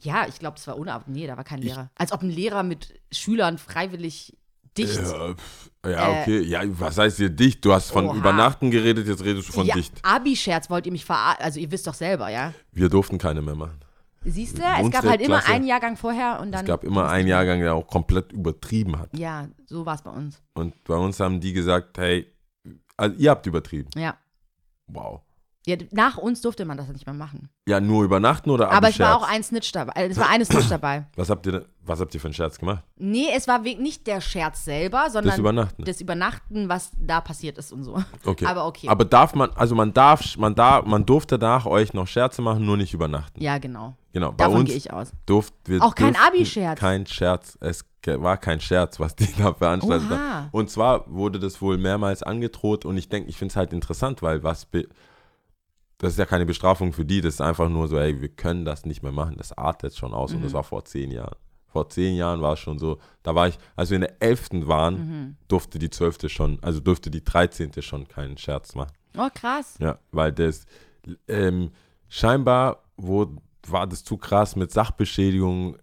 Ja, 0.00 0.26
ich 0.28 0.38
glaube, 0.38 0.56
das 0.56 0.66
war 0.66 0.76
ohne. 0.78 1.00
Nee, 1.06 1.26
da 1.26 1.36
war 1.36 1.44
kein 1.44 1.62
Lehrer. 1.62 1.90
Als 1.96 2.12
ob 2.12 2.22
ein 2.22 2.30
Lehrer 2.30 2.62
mit 2.62 3.00
Schülern 3.12 3.56
freiwillig 3.58 4.36
dicht. 4.76 5.00
Ja, 5.00 5.34
ja, 5.88 6.08
Äh, 6.08 6.20
okay. 6.22 6.40
Ja, 6.42 6.60
was 6.64 6.98
heißt 6.98 7.16
hier 7.18 7.30
dicht? 7.30 7.64
Du 7.64 7.72
hast 7.72 7.90
von 7.92 8.06
Oha. 8.06 8.16
Übernachten 8.16 8.70
geredet, 8.72 9.06
jetzt 9.06 9.24
redest 9.24 9.48
du 9.48 9.52
von 9.52 9.66
ja, 9.66 9.74
dicht. 9.74 9.92
Abi-Scherz 10.02 10.68
wollt 10.68 10.84
ihr 10.86 10.92
mich 10.92 11.04
verarschen. 11.04 11.44
Also, 11.44 11.60
ihr 11.60 11.70
wisst 11.70 11.86
doch 11.86 11.94
selber, 11.94 12.28
ja. 12.28 12.52
Wir 12.72 12.88
durften 12.88 13.18
keine 13.18 13.40
mehr 13.40 13.54
machen. 13.54 13.78
Siehst 14.24 14.58
du, 14.58 14.62
es 14.62 14.90
gab 14.90 15.04
halt 15.04 15.20
immer 15.20 15.38
Klasse- 15.38 15.52
einen 15.52 15.66
Jahrgang 15.66 15.96
vorher 15.96 16.40
und 16.40 16.50
dann. 16.52 16.60
Es 16.62 16.66
gab 16.66 16.82
immer 16.84 17.08
einen 17.10 17.28
Jahrgang, 17.28 17.60
der 17.60 17.74
auch 17.74 17.86
komplett 17.86 18.32
übertrieben 18.32 18.98
hat. 18.98 19.16
Ja, 19.16 19.48
so 19.66 19.84
war 19.84 19.94
es 19.96 20.02
bei 20.02 20.10
uns. 20.10 20.42
Und 20.54 20.82
bei 20.84 20.96
uns 20.96 21.20
haben 21.20 21.40
die 21.40 21.52
gesagt, 21.52 21.98
hey, 21.98 22.26
also 22.96 23.14
ihr 23.16 23.30
habt 23.30 23.46
übertrieben. 23.46 23.90
Ja. 23.96 24.16
Wow. 24.86 25.20
Ja. 25.66 25.76
Nach 25.92 26.16
uns 26.18 26.40
durfte 26.40 26.64
man 26.64 26.76
das 26.76 26.88
nicht 26.88 27.06
mehr 27.06 27.14
machen. 27.14 27.48
Ja, 27.68 27.80
nur 27.80 28.04
übernachten 28.04 28.50
oder 28.50 28.70
Aber 28.70 28.88
es 28.88 28.98
war 28.98 29.16
auch 29.16 29.28
ein 29.28 29.42
Snitch 29.42 29.72
dabei. 29.72 29.92
äh, 29.94 30.08
Es 30.08 30.16
war 30.18 30.28
eine 30.28 30.44
Snitch 30.44 30.68
dabei. 30.68 31.06
Was 31.16 31.30
habt 31.30 31.46
ihr 31.46 31.64
was 31.86 32.00
habt 32.00 32.14
ihr 32.14 32.20
für 32.20 32.28
einen 32.28 32.34
Scherz 32.34 32.58
gemacht? 32.58 32.82
Nee, 32.96 33.26
es 33.36 33.46
war 33.46 33.58
nicht 33.58 34.06
der 34.06 34.22
Scherz 34.22 34.64
selber, 34.64 35.10
sondern 35.10 35.32
Das 35.32 35.38
Übernachten. 35.38 35.84
das 35.84 36.00
Übernachten, 36.00 36.66
was 36.66 36.92
da 36.98 37.20
passiert 37.20 37.58
ist 37.58 37.72
und 37.74 37.82
so. 37.84 38.02
Okay. 38.24 38.46
Aber 38.46 38.64
okay. 38.66 38.88
Aber 38.88 39.04
darf 39.04 39.34
man, 39.34 39.50
also 39.54 39.74
man 39.74 39.92
darf, 39.92 40.38
man 40.38 40.54
darf, 40.54 40.86
man 40.86 41.04
durfte 41.04 41.36
nach 41.36 41.66
euch 41.66 41.92
noch 41.92 42.06
Scherze 42.06 42.40
machen, 42.40 42.64
nur 42.64 42.78
nicht 42.78 42.94
übernachten. 42.94 43.38
ja, 43.42 43.58
genau. 43.58 43.94
Genau. 44.14 44.30
Bei 44.32 44.44
Davon 44.44 44.60
uns 44.60 44.68
gehe 44.70 44.78
ich 44.78 44.92
aus. 44.94 45.12
durft, 45.26 45.52
wir 45.66 45.82
Auch 45.82 45.94
kein 45.94 46.16
Abi-Scherz. 46.16 46.78
Kein 46.80 47.04
Scherz. 47.06 47.58
Es 47.60 47.84
war 48.06 48.38
kein 48.38 48.60
Scherz, 48.60 48.98
was 48.98 49.14
die 49.14 49.28
da 49.38 49.52
veranstaltet 49.52 50.10
Oha. 50.10 50.18
haben. 50.18 50.48
Und 50.52 50.70
zwar 50.70 51.04
wurde 51.12 51.38
das 51.38 51.60
wohl 51.60 51.76
mehrmals 51.76 52.22
angedroht 52.22 52.86
und 52.86 52.96
ich 52.96 53.10
denke, 53.10 53.28
ich 53.28 53.36
finde 53.36 53.52
es 53.52 53.56
halt 53.56 53.74
interessant, 53.74 54.22
weil 54.22 54.42
was 54.42 54.64
das 56.04 56.12
ist 56.14 56.18
ja 56.18 56.26
keine 56.26 56.46
Bestrafung 56.46 56.92
für 56.92 57.04
die, 57.04 57.20
das 57.20 57.34
ist 57.34 57.40
einfach 57.40 57.68
nur 57.68 57.88
so, 57.88 57.98
ey, 57.98 58.20
wir 58.20 58.28
können 58.28 58.64
das 58.64 58.84
nicht 58.86 59.02
mehr 59.02 59.12
machen, 59.12 59.34
das 59.36 59.56
artet 59.56 59.96
schon 59.96 60.14
aus 60.14 60.32
und 60.32 60.38
Mhm. 60.40 60.44
das 60.44 60.52
war 60.52 60.62
vor 60.64 60.84
zehn 60.84 61.10
Jahren. 61.10 61.36
Vor 61.66 61.88
zehn 61.88 62.14
Jahren 62.14 62.40
war 62.40 62.52
es 62.52 62.60
schon 62.60 62.78
so, 62.78 62.98
da 63.24 63.34
war 63.34 63.48
ich, 63.48 63.58
als 63.74 63.90
wir 63.90 63.96
in 63.96 64.02
der 64.02 64.22
elften 64.22 64.68
waren, 64.68 64.94
Mhm. 64.94 65.36
durfte 65.48 65.78
die 65.80 65.90
zwölfte 65.90 66.28
schon, 66.28 66.58
also 66.62 66.78
durfte 66.78 67.10
die 67.10 67.24
dreizehnte 67.24 67.82
schon 67.82 68.06
keinen 68.06 68.36
Scherz 68.38 68.74
machen. 68.76 68.92
Oh, 69.18 69.28
krass. 69.34 69.74
Ja, 69.80 69.98
weil 70.12 70.32
das 70.32 70.66
ähm, 71.28 71.70
scheinbar 72.08 72.82
wurde, 72.96 73.36
war 73.66 73.86
das 73.86 74.04
zu 74.04 74.16
krass 74.18 74.56
mit 74.56 74.70
Sachbeschädigung, 74.72 75.76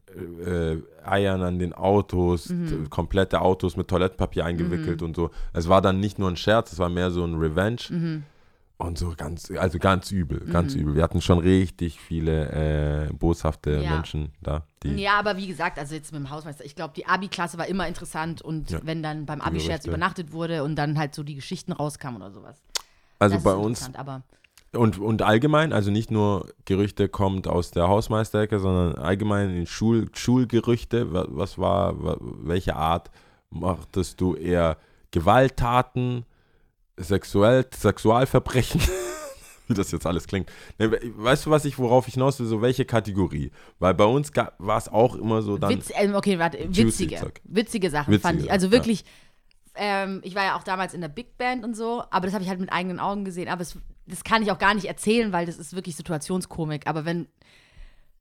äh, 0.46 0.74
äh, 0.74 0.84
Eiern 1.04 1.42
an 1.42 1.58
den 1.60 1.74
Autos, 1.74 2.50
Mhm. 2.50 2.90
komplette 2.90 3.42
Autos 3.42 3.76
mit 3.76 3.88
Toilettenpapier 3.88 4.46
eingewickelt 4.46 5.02
und 5.02 5.16
so. 5.16 5.32
Es 5.54 5.68
war 5.68 5.82
dann 5.82 6.00
nicht 6.00 6.20
nur 6.20 6.30
ein 6.30 6.38
Scherz, 6.38 6.72
es 6.74 6.80
war 6.80 6.90
mehr 6.90 7.10
so 7.12 7.24
ein 7.24 7.36
Revenge. 7.36 8.22
Mhm. 8.82 8.88
Und 8.88 8.98
so 8.98 9.14
ganz, 9.16 9.52
also 9.52 9.80
ganz 9.80 10.12
übel, 10.12 10.40
ganz 10.52 10.76
übel. 10.76 10.96
Wir 10.96 11.04
hatten 11.04 11.22
schon 11.22 11.40
richtig 11.40 12.00
viele 12.00 13.08
äh, 13.10 13.14
boshafte 13.14 13.80
Ja. 13.82 13.92
Menschen 13.96 14.32
da, 14.42 14.64
die 14.84 14.96
Ja, 14.96 15.20
aber 15.20 15.38
wie 15.38 15.48
gesagt, 15.48 15.78
also 15.80 15.96
jetzt 15.96 16.12
mit 16.12 16.20
dem 16.22 16.30
Hausmeister, 16.30 16.66
ich 16.66 16.76
glaube, 16.76 16.94
die 16.96 17.06
Abi-Klasse 17.06 17.58
war 17.58 17.68
immer 17.68 17.88
interessant 17.88 18.42
und 18.42 18.72
Ja. 18.72 18.80
wenn 18.84 19.02
dann 19.04 19.26
beim 19.26 19.42
Abi-Scherz 19.42 19.86
übernachtet 19.86 20.32
wurde 20.34 20.64
und 20.64 20.76
dann 20.76 20.98
halt 20.98 21.14
so 21.16 21.24
die 21.24 21.36
Geschichten 21.36 21.72
rauskamen 21.72 22.22
oder 22.22 22.32
sowas. 22.32 22.62
also 23.20 23.36
das 23.36 23.44
bei 23.44 23.54
uns 23.54 23.90
Aber 23.96 24.24
Und, 24.74 24.98
und 25.00 25.22
allgemein, 25.22 25.74
also 25.74 25.92
nicht 25.92 26.12
nur 26.12 26.48
Gerüchte 26.66 27.10
kommt 27.10 27.48
aus 27.48 27.72
der 27.72 27.88
Hausmeisterecke, 27.88 28.60
sondern 28.60 28.96
allgemein 29.04 29.50
in 29.56 29.66
Schul, 29.68 30.10
Schulgerüchte. 30.14 31.12
Wa- 31.14 31.28
Was 31.30 31.58
war, 31.58 32.02
wa- 32.04 32.18
welche 32.22 32.76
Art 32.78 33.12
machtest 33.50 34.22
du 34.22 34.34
eher 34.36 34.78
Gewalttaten, 35.12 36.26
sexuell, 37.04 37.66
Sexualverbrechen? 37.74 38.82
Wie 39.68 39.74
das 39.74 39.92
jetzt 39.92 40.06
alles 40.06 40.28
klingt. 40.28 40.52
We- 40.78 41.00
Weißt 41.16 41.46
du, 41.46 41.50
was 41.50 41.66
ich, 41.66 41.78
worauf 41.78 42.08
ich 42.08 42.16
hinaus 42.16 42.40
will? 42.40 42.48
So, 42.48 42.62
welche 42.62 42.86
Kategorie? 42.86 43.52
Weil 43.80 43.94
bei 43.94 44.06
uns 44.06 44.32
war 44.36 44.78
es 44.78 44.90
auch 44.90 45.16
immer 45.16 45.42
so 45.42 45.58
dann. 45.58 45.70
Witz, 45.70 45.92
ähm, 45.96 46.16
okay, 46.16 46.40
warte, 46.40 46.58
witzige, 46.60 47.32
witzige 47.44 47.90
Sachen 47.90 48.12
Witzige 48.14 48.20
fand 48.20 48.42
ich. 48.42 48.52
Also 48.52 48.68
Sachen, 48.68 48.74
ja. 48.74 48.80
wirklich, 48.80 49.06
ähm, 49.76 50.22
ich 50.24 50.36
war 50.36 50.44
ja 50.44 50.58
auch 50.58 50.64
damals 50.64 50.94
in 50.94 51.02
der 51.02 51.08
Big 51.08 51.38
Band 51.38 51.64
und 51.64 51.76
so, 51.76 52.04
aber 52.12 52.26
das 52.28 52.34
habe 52.34 52.44
ich 52.44 52.50
halt 52.50 52.60
mit 52.60 52.72
eigenen 52.72 53.00
Augen 53.00 53.24
gesehen. 53.24 53.48
Aber 53.48 53.62
es, 53.62 53.78
das 54.08 54.24
kann 54.24 54.44
ich 54.44 54.52
auch 54.52 54.60
gar 54.60 54.74
nicht 54.74 54.86
erzählen, 54.86 55.32
weil 55.32 55.46
das 55.46 55.58
ist 55.58 55.74
wirklich 55.76 55.96
Situationskomik. 55.96 56.88
Aber 56.88 57.06
wenn, 57.06 57.28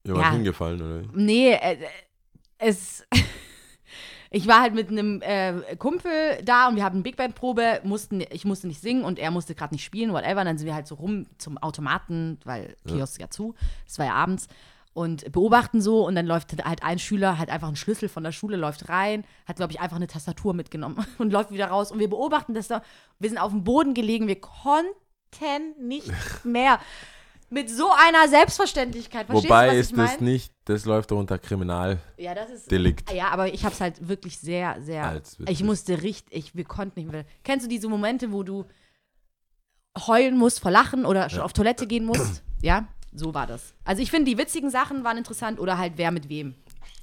jemand 0.05 0.25
ja. 0.25 0.33
hingefallen, 0.33 0.81
oder? 0.81 1.09
nee, 1.15 1.53
äh, 1.53 1.77
es. 2.59 3.07
Ich 4.33 4.47
war 4.47 4.61
halt 4.61 4.75
mit 4.75 4.89
einem 4.89 5.21
äh, 5.23 5.77
Kumpel 5.77 6.11
da 6.45 6.69
und 6.69 6.77
wir 6.77 6.85
hatten 6.85 7.03
Big 7.03 7.17
Band 7.17 7.35
Probe, 7.35 7.81
mussten 7.83 8.23
ich 8.31 8.45
musste 8.45 8.69
nicht 8.69 8.81
singen 8.81 9.05
und 9.05 9.19
er 9.19 9.33
musste 9.33 9.57
gerade 9.57 9.75
nicht 9.75 9.85
spielen, 9.85 10.13
whatever. 10.13 10.41
Und 10.41 10.47
dann 10.47 10.59
sind 10.59 10.67
wir 10.67 10.75
halt 10.75 10.87
so 10.87 10.95
rum 10.95 11.27
zum 11.39 11.59
Automaten, 11.59 12.39
weil 12.45 12.77
Kiosk 12.87 13.21
ja 13.21 13.29
zu, 13.29 13.55
es 13.89 13.99
war 13.99 14.07
ja 14.07 14.15
abends 14.15 14.47
und 14.93 15.31
beobachten 15.33 15.81
so. 15.81 16.07
Und 16.07 16.15
dann 16.15 16.27
läuft 16.27 16.53
halt 16.65 16.83
ein 16.85 16.99
Schüler 17.01 17.39
halt 17.39 17.51
einfach 17.51 17.67
einen 17.67 17.77
Schlüssel 17.77 18.09
von 18.09 18.23
der 18.23 18.33
Schule 18.33 18.57
läuft 18.57 18.89
rein, 18.89 19.25
hat 19.47 19.57
glaube 19.57 19.73
ich 19.73 19.81
einfach 19.81 19.97
eine 19.97 20.07
Tastatur 20.07 20.55
mitgenommen 20.55 21.05
und 21.19 21.33
läuft 21.33 21.51
wieder 21.51 21.67
raus. 21.67 21.91
Und 21.91 21.99
wir 21.99 22.09
beobachten 22.09 22.55
das 22.55 22.69
da. 22.69 22.83
Wir 23.19 23.31
sind 23.31 23.39
auf 23.39 23.51
dem 23.51 23.65
Boden 23.65 23.95
gelegen, 23.95 24.29
wir 24.29 24.41
konnten 24.41 24.95
nicht 25.81 26.13
mehr 26.45 26.79
mit 27.51 27.69
so 27.69 27.91
einer 27.91 28.29
Selbstverständlichkeit. 28.29 29.27
Verstehst 29.27 29.51
Wobei 29.51 29.71
du, 29.71 29.77
ist 29.77 29.91
das 29.93 30.21
mein? 30.21 30.25
nicht, 30.25 30.53
das 30.65 30.85
läuft 30.85 31.11
doch 31.11 31.19
unter 31.19 31.39
Kriminal. 31.39 31.99
Ja, 32.17 32.35
das 32.35 32.51
ist. 32.51 32.71
Delikt. 32.71 33.13
Ja, 33.13 33.29
aber 33.29 33.53
ich 33.53 33.65
habe 33.65 33.75
es 33.75 33.81
halt 33.81 34.09
wirklich 34.09 34.39
sehr, 34.39 34.81
sehr. 34.81 35.05
Als 35.05 35.37
ich 35.49 35.63
musste 35.65 36.03
richtig, 36.03 36.35
ich, 36.35 36.55
wir 36.55 36.65
konnten 36.65 37.01
nicht 37.01 37.11
mehr. 37.11 37.25
Kennst 37.43 37.67
du 37.67 37.69
diese 37.69 37.89
Momente, 37.89 38.33
wo 38.33 38.45
du 38.45 38.65
heulen 40.07 40.39
musst 40.39 40.61
vor 40.61 40.71
Lachen 40.71 41.05
oder 41.05 41.29
schon 41.29 41.41
auf 41.41 41.53
Toilette 41.53 41.87
gehen 41.87 42.05
musst? 42.05 42.43
ja, 42.63 42.87
so 43.13 43.35
war 43.35 43.47
das. 43.47 43.75
Also 43.85 44.01
ich 44.01 44.11
finde, 44.11 44.31
die 44.31 44.39
witzigen 44.39 44.71
Sachen 44.71 45.03
waren 45.03 45.19
interessant 45.19 45.59
oder 45.59 45.77
halt 45.77 45.95
wer 45.97 46.13
mit 46.13 46.29
wem. 46.29 46.55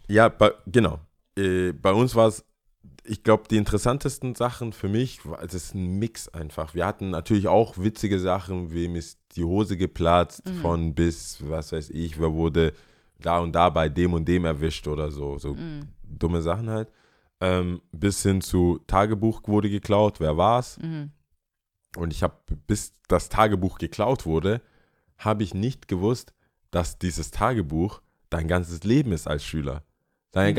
Ja, 0.07 0.29
bei, 0.29 0.53
genau. 0.65 0.99
Äh, 1.37 1.73
bei 1.73 1.91
uns 1.91 2.15
war 2.15 2.27
es, 2.27 2.45
ich 3.07 3.23
glaube, 3.23 3.43
die 3.49 3.57
interessantesten 3.57 4.35
Sachen 4.35 4.73
für 4.73 4.89
mich, 4.89 5.21
es 5.45 5.53
ist 5.53 5.73
ein 5.73 5.97
Mix 5.97 6.27
einfach. 6.29 6.75
Wir 6.75 6.85
hatten 6.85 7.09
natürlich 7.11 7.47
auch 7.47 7.77
witzige 7.77 8.19
Sachen, 8.19 8.71
wem 8.71 8.95
ist 8.95 9.19
die 9.35 9.43
Hose 9.43 9.77
geplatzt, 9.77 10.43
von 10.61 10.93
bis, 10.93 11.37
was 11.47 11.71
weiß 11.71 11.89
ich, 11.91 12.19
wer 12.19 12.33
wurde 12.33 12.73
da 13.19 13.39
und 13.39 13.53
da 13.53 13.69
bei 13.69 13.89
dem 13.89 14.13
und 14.13 14.27
dem 14.27 14.45
erwischt 14.45 14.87
oder 14.87 15.09
so. 15.11 15.37
So 15.37 15.55
dumme 16.03 16.41
Sachen 16.41 16.69
halt. 16.69 16.91
Ähm, 17.39 17.81
bis 17.91 18.23
hin 18.23 18.41
zu 18.41 18.79
Tagebuch 18.87 19.41
wurde 19.47 19.69
geklaut, 19.69 20.19
wer 20.19 20.37
war's? 20.37 20.77
Und 21.95 22.11
ich 22.11 22.23
habe, 22.23 22.35
bis 22.67 22.93
das 23.07 23.29
Tagebuch 23.29 23.77
geklaut 23.77 24.25
wurde, 24.25 24.61
habe 25.17 25.43
ich 25.43 25.53
nicht 25.53 25.87
gewusst, 25.87 26.33
dass 26.71 26.99
dieses 26.99 27.31
Tagebuch 27.31 28.01
dein 28.29 28.47
ganzes 28.47 28.83
Leben 28.83 29.11
ist 29.13 29.27
als 29.27 29.43
Schüler. 29.45 29.83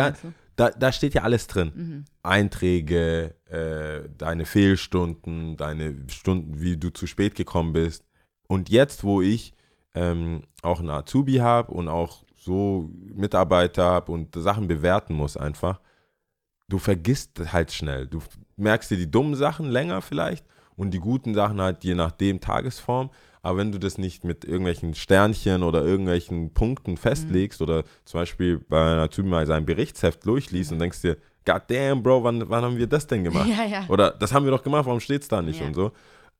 Meinst 0.06 0.24
du? 0.24 0.32
Da, 0.58 0.70
da 0.70 0.90
steht 0.90 1.14
ja 1.14 1.22
alles 1.22 1.46
drin. 1.46 2.04
Einträge, 2.22 3.34
äh, 3.46 4.08
deine 4.18 4.44
Fehlstunden, 4.44 5.56
deine 5.56 5.94
Stunden, 6.08 6.60
wie 6.60 6.76
du 6.76 6.90
zu 6.90 7.06
spät 7.06 7.36
gekommen 7.36 7.72
bist. 7.72 8.04
Und 8.48 8.68
jetzt, 8.68 9.04
wo 9.04 9.22
ich 9.22 9.54
ähm, 9.94 10.42
auch 10.62 10.80
einen 10.80 10.90
Azubi 10.90 11.36
habe 11.36 11.72
und 11.72 11.88
auch 11.88 12.24
so 12.34 12.90
Mitarbeiter 13.14 13.84
habe 13.84 14.10
und 14.10 14.34
Sachen 14.34 14.66
bewerten 14.66 15.14
muss 15.14 15.36
einfach, 15.36 15.80
du 16.68 16.78
vergisst 16.78 17.52
halt 17.52 17.72
schnell. 17.72 18.08
Du 18.08 18.20
merkst 18.56 18.90
dir 18.90 18.96
die 18.96 19.10
dummen 19.10 19.36
Sachen 19.36 19.70
länger 19.70 20.02
vielleicht 20.02 20.44
und 20.74 20.90
die 20.90 20.98
guten 20.98 21.34
Sachen 21.34 21.60
halt 21.60 21.84
je 21.84 21.94
nachdem 21.94 22.40
Tagesform. 22.40 23.10
Aber 23.42 23.58
wenn 23.58 23.72
du 23.72 23.78
das 23.78 23.98
nicht 23.98 24.24
mit 24.24 24.44
irgendwelchen 24.44 24.94
Sternchen 24.94 25.62
oder 25.62 25.84
irgendwelchen 25.84 26.52
Punkten 26.52 26.96
festlegst 26.96 27.60
oder 27.62 27.84
zum 28.04 28.20
Beispiel 28.20 28.58
bei 28.58 28.80
einer 28.92 29.08
Typen 29.10 29.30
mal 29.30 29.46
sein 29.46 29.64
Berichtsheft 29.66 30.24
durchliest 30.26 30.72
und 30.72 30.78
denkst 30.80 31.02
dir, 31.02 31.16
God 31.44 31.62
damn, 31.68 32.02
Bro, 32.02 32.24
wann, 32.24 32.48
wann 32.50 32.64
haben 32.64 32.76
wir 32.78 32.86
das 32.86 33.06
denn 33.06 33.24
gemacht? 33.24 33.48
Ja, 33.48 33.64
ja. 33.64 33.84
Oder 33.88 34.10
das 34.10 34.32
haben 34.32 34.44
wir 34.44 34.50
doch 34.50 34.62
gemacht, 34.62 34.86
warum 34.86 35.00
steht 35.00 35.22
es 35.22 35.28
da 35.28 35.40
nicht 35.42 35.60
Ja. 35.60 35.66
und 35.66 35.74
so. 35.74 35.92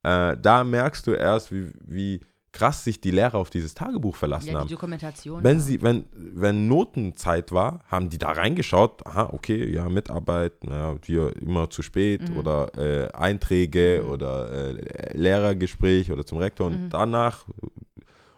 Äh, 0.03 0.37
da 0.41 0.65
merkst 0.65 1.07
du 1.07 1.13
erst, 1.13 1.53
wie, 1.53 1.73
wie 1.87 2.21
krass 2.53 2.83
sich 2.85 3.01
die 3.01 3.11
Lehrer 3.11 3.35
auf 3.37 3.51
dieses 3.51 3.75
Tagebuch 3.75 4.17
verlassen 4.17 4.49
Ja, 4.49 4.61
haben. 4.61 4.69
die 4.69 4.75
Dokumentation. 4.75 5.45
Wenn 5.45 5.59
ja. 5.59 5.63
sie, 5.63 5.83
wenn, 5.83 6.05
wenn 6.13 6.67
Notenzeit 6.67 7.53
war, 7.53 7.81
haben 7.89 8.09
die 8.09 8.19
da 8.19 8.31
reingeschaut, 8.33 9.07
aha, 9.07 9.31
okay, 9.33 9.71
ja, 9.73 9.89
Mitarbeit, 9.89 10.65
naja, 10.65 10.97
hier 11.05 11.37
immer 11.41 11.69
zu 11.71 11.83
spät 11.83 12.29
Mhm. 12.31 12.37
oder 12.39 12.71
äh, 12.79 13.13
Einträge 13.13 14.05
oder 14.07 14.51
äh, 14.51 15.17
Lehrergespräch 15.17 16.11
oder 16.11 16.25
zum 16.25 16.39
Rektor 16.39 16.71
Mhm. 16.71 16.77
und 16.85 16.91
danach. 16.91 17.45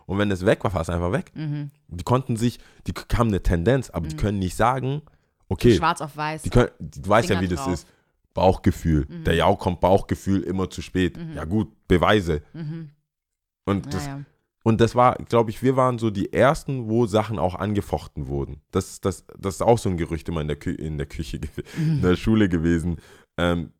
Und 0.06 0.18
wenn 0.18 0.30
es 0.32 0.44
weg 0.44 0.64
war, 0.64 0.74
war 0.74 0.80
es 0.80 0.90
einfach 0.90 1.12
weg. 1.12 1.30
Mhm. 1.36 1.70
Die 1.88 2.02
konnten 2.04 2.36
sich, 2.36 2.58
die 2.88 2.92
haben 3.16 3.28
eine 3.28 3.42
Tendenz, 3.42 3.90
aber 3.90 4.08
die 4.08 4.16
können 4.16 4.40
nicht 4.40 4.56
sagen, 4.56 5.02
okay, 5.48 5.76
Schwarz 5.76 6.00
auf 6.00 6.16
weiß. 6.16 6.42
die 6.42 6.50
können, 6.50 6.70
du 6.80 7.08
weißt 7.08 7.30
ja, 7.30 7.40
wie 7.40 7.46
das 7.48 7.58
drauf. 7.60 7.68
Mhm. 7.68 7.74
ist. 7.74 7.86
Bauchgefühl. 8.34 9.06
Der 9.26 9.34
Jau 9.34 9.56
kommt 9.56 9.80
Bauchgefühl 9.80 10.42
immer 10.42 10.70
zu 10.70 10.82
spät. 10.82 11.18
Ja 11.34 11.44
gut, 11.44 11.68
Beweise. 11.88 12.42
Und 13.70 13.94
das. 13.94 14.06
Naja. 14.06 14.24
und 14.64 14.80
das 14.80 14.94
war, 14.94 15.14
glaube 15.16 15.50
ich, 15.50 15.62
wir 15.62 15.76
waren 15.76 15.98
so 15.98 16.10
die 16.10 16.32
Ersten, 16.32 16.88
wo 16.88 17.06
Sachen 17.06 17.38
auch 17.38 17.54
angefochten 17.54 18.26
wurden. 18.28 18.60
Das, 18.70 19.00
das, 19.00 19.24
das 19.38 19.54
ist 19.56 19.62
auch 19.62 19.78
so 19.78 19.88
ein 19.88 19.96
Gerücht 19.96 20.28
immer 20.28 20.40
in 20.42 20.48
der, 20.48 20.56
Kü 20.58 20.72
in 20.72 20.98
der 20.98 21.06
Küche, 21.06 21.40
in 21.78 22.02
der 22.02 22.16
Schule 22.16 22.48
gewesen. 22.48 22.96
Ähm, 23.38 23.72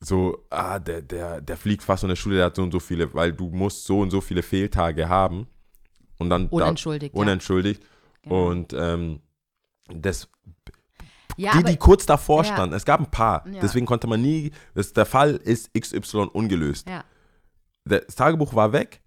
so, 0.00 0.44
ah, 0.50 0.78
der, 0.80 1.00
der, 1.02 1.40
der 1.40 1.56
fliegt 1.56 1.82
fast 1.84 2.02
in 2.02 2.08
der 2.08 2.16
Schule, 2.16 2.36
der 2.36 2.46
hat 2.46 2.56
so 2.56 2.62
und 2.62 2.72
so 2.72 2.80
viele, 2.80 3.12
weil 3.14 3.32
du 3.32 3.50
musst 3.50 3.84
so 3.84 4.00
und 4.00 4.10
so 4.10 4.20
viele 4.20 4.42
Fehltage 4.42 5.08
haben. 5.08 5.46
Und 6.18 6.30
dann 6.30 6.48
da- 6.50 6.56
Unentschuldigt, 6.56 7.14
ja. 7.14 7.20
unentschuldigt. 7.20 7.82
Genau. 8.22 8.48
Und 8.50 8.72
ähm, 8.72 9.20
das, 9.94 10.28
Ja, 11.36 11.56
die, 11.58 11.64
die 11.64 11.76
kurz 11.76 12.04
davor 12.06 12.44
Ja. 12.44 12.52
standen. 12.52 12.74
Es 12.74 12.84
gab 12.84 13.00
ein 13.00 13.10
paar. 13.10 13.46
Ja. 13.48 13.60
Deswegen 13.60 13.86
konnte 13.86 14.06
man 14.06 14.22
nie, 14.22 14.50
das, 14.74 14.92
der 14.92 15.06
Fall 15.06 15.36
ist 15.36 15.72
XY 15.74 16.28
ungelöst. 16.32 16.88
Das 17.84 18.14
Tagebuch 18.14 18.54
war 18.54 18.72
weg 18.72 19.01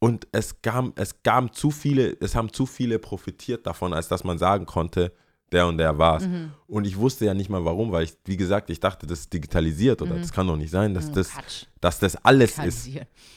und 0.00 0.26
es 0.32 0.60
gab, 0.62 0.98
es 0.98 1.22
gab 1.22 1.54
zu 1.54 1.70
viele, 1.70 2.16
es 2.20 2.34
haben 2.34 2.52
zu 2.52 2.66
viele 2.66 2.98
profitiert 2.98 3.66
davon, 3.66 3.92
als 3.92 4.08
dass 4.08 4.24
man 4.24 4.38
sagen 4.38 4.66
konnte, 4.66 5.12
der 5.50 5.66
und 5.66 5.78
der 5.78 5.96
war's. 5.96 6.26
Mhm. 6.26 6.52
Und 6.66 6.86
ich 6.86 6.98
wusste 6.98 7.24
ja 7.24 7.32
nicht 7.32 7.48
mal 7.48 7.64
warum, 7.64 7.90
weil 7.90 8.04
ich, 8.04 8.12
wie 8.26 8.36
gesagt, 8.36 8.68
ich 8.68 8.80
dachte, 8.80 9.06
das 9.06 9.20
ist 9.20 9.32
digitalisiert 9.32 10.02
oder 10.02 10.14
das 10.16 10.30
kann 10.30 10.46
doch 10.46 10.56
nicht 10.58 10.70
sein, 10.70 10.92
dass, 10.92 11.10
das, 11.10 11.28
Mhm. 11.34 11.38
Quatsch. 11.40 11.64
dass 11.80 11.98
das 11.98 12.16
alles 12.22 12.58
ist. 12.58 12.90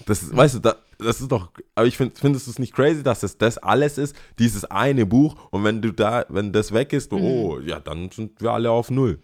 Das, 0.05 0.21
ist- 0.21 0.35
weißt 0.35 0.55
du, 0.55 0.59
da, 0.59 0.75
das 0.97 1.21
ist 1.21 1.31
doch, 1.31 1.51
aber 1.73 1.87
ich 1.87 1.95
finde, 1.95 2.13
findest 2.19 2.47
du 2.47 2.51
es 2.51 2.59
nicht 2.59 2.73
crazy, 2.73 3.01
dass 3.01 3.23
es 3.23 3.37
das 3.37 3.57
alles 3.57 3.97
ist, 3.97 4.13
dieses 4.39 4.65
eine 4.65 5.05
Buch 5.05 5.35
und 5.51 5.63
wenn 5.63 5.81
du 5.81 5.93
da, 5.93 6.25
wenn 6.27 6.51
das 6.51 6.73
weg 6.73 6.91
ist, 6.91 7.13
Mhm. 7.13 7.21
oh, 7.21 7.59
ja, 7.61 7.79
dann 7.79 8.11
sind 8.11 8.41
wir 8.41 8.51
alle 8.51 8.69
auf 8.71 8.91
Null. 8.91 9.21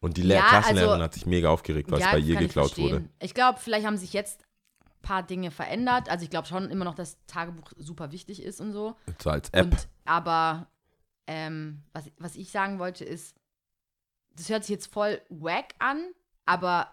Und 0.00 0.18
die 0.18 0.22
Lehr 0.22 0.36
Ja, 0.40 0.48
Klassenlehrerin 0.50 0.92
also- 0.92 1.04
hat 1.04 1.14
sich 1.14 1.24
mega 1.24 1.48
aufgeregt, 1.48 1.90
weil 1.90 2.00
es 2.00 2.04
Ja, 2.04 2.12
bei 2.12 2.20
das 2.20 2.28
ihr 2.28 2.36
geklaut 2.36 2.76
wurde. 2.76 3.04
Ich 3.20 3.32
glaube, 3.32 3.58
vielleicht 3.62 3.86
haben 3.86 3.96
sich 3.96 4.12
jetzt 4.12 4.43
paar 5.04 5.22
Dinge 5.22 5.52
verändert. 5.52 6.08
Also 6.08 6.24
ich 6.24 6.30
glaube 6.30 6.48
schon 6.48 6.70
immer 6.70 6.84
noch, 6.84 6.96
dass 6.96 7.24
Tagebuch 7.26 7.70
super 7.76 8.10
wichtig 8.10 8.42
ist 8.42 8.60
und 8.60 8.72
so. 8.72 8.96
So 9.22 9.30
als 9.30 9.50
App. 9.50 9.66
Und, 9.66 9.88
aber 10.04 10.66
ähm, 11.28 11.82
was, 11.92 12.10
was 12.18 12.34
ich 12.34 12.50
sagen 12.50 12.80
wollte 12.80 13.04
ist, 13.04 13.36
das 14.36 14.48
hört 14.48 14.64
sich 14.64 14.70
jetzt 14.70 14.92
voll 14.92 15.20
wack 15.28 15.74
an, 15.78 16.02
aber 16.44 16.90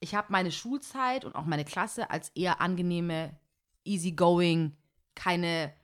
ich 0.00 0.14
habe 0.14 0.28
meine 0.30 0.50
Schulzeit 0.50 1.26
und 1.26 1.34
auch 1.34 1.44
meine 1.44 1.66
Klasse 1.66 2.10
als 2.10 2.30
eher 2.30 2.62
angenehme, 2.62 3.38
easygoing, 3.84 4.76
keine 5.14 5.74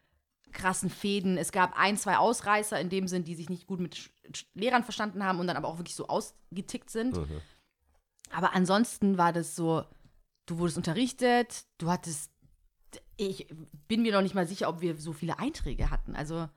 krassen 0.52 0.88
Fäden. 0.88 1.36
Es 1.36 1.52
gab 1.52 1.78
ein, 1.78 1.98
zwei 1.98 2.16
Ausreißer 2.16 2.80
in 2.80 2.88
dem 2.88 3.08
Sinn, 3.08 3.24
die 3.24 3.34
sich 3.34 3.50
nicht 3.50 3.66
gut 3.66 3.80
mit 3.80 3.94
Sch 3.94 4.10
Sch 4.34 4.46
Lehrern 4.54 4.84
verstanden 4.84 5.22
haben 5.22 5.38
und 5.38 5.46
dann 5.46 5.56
aber 5.56 5.68
auch 5.68 5.78
wirklich 5.78 5.94
so 5.94 6.08
ausgetickt 6.08 6.90
sind. 6.90 7.16
Mhm. 7.16 7.42
Aber 8.30 8.54
ansonsten 8.54 9.18
war 9.18 9.32
das 9.32 9.54
so, 9.54 9.84
du 10.46 10.58
wurdest 10.58 10.76
unterrichtet, 10.76 11.64
du 11.78 11.90
hattest, 11.90 12.30
ich 13.16 13.46
bin 13.88 14.02
mir 14.02 14.12
noch 14.12 14.22
nicht 14.22 14.34
mal 14.34 14.46
sicher, 14.46 14.68
ob 14.68 14.80
wir 14.80 14.96
so 14.96 15.12
viele 15.12 15.38
Einträge 15.38 15.90
hatten. 15.90 16.14
Also 16.16 16.48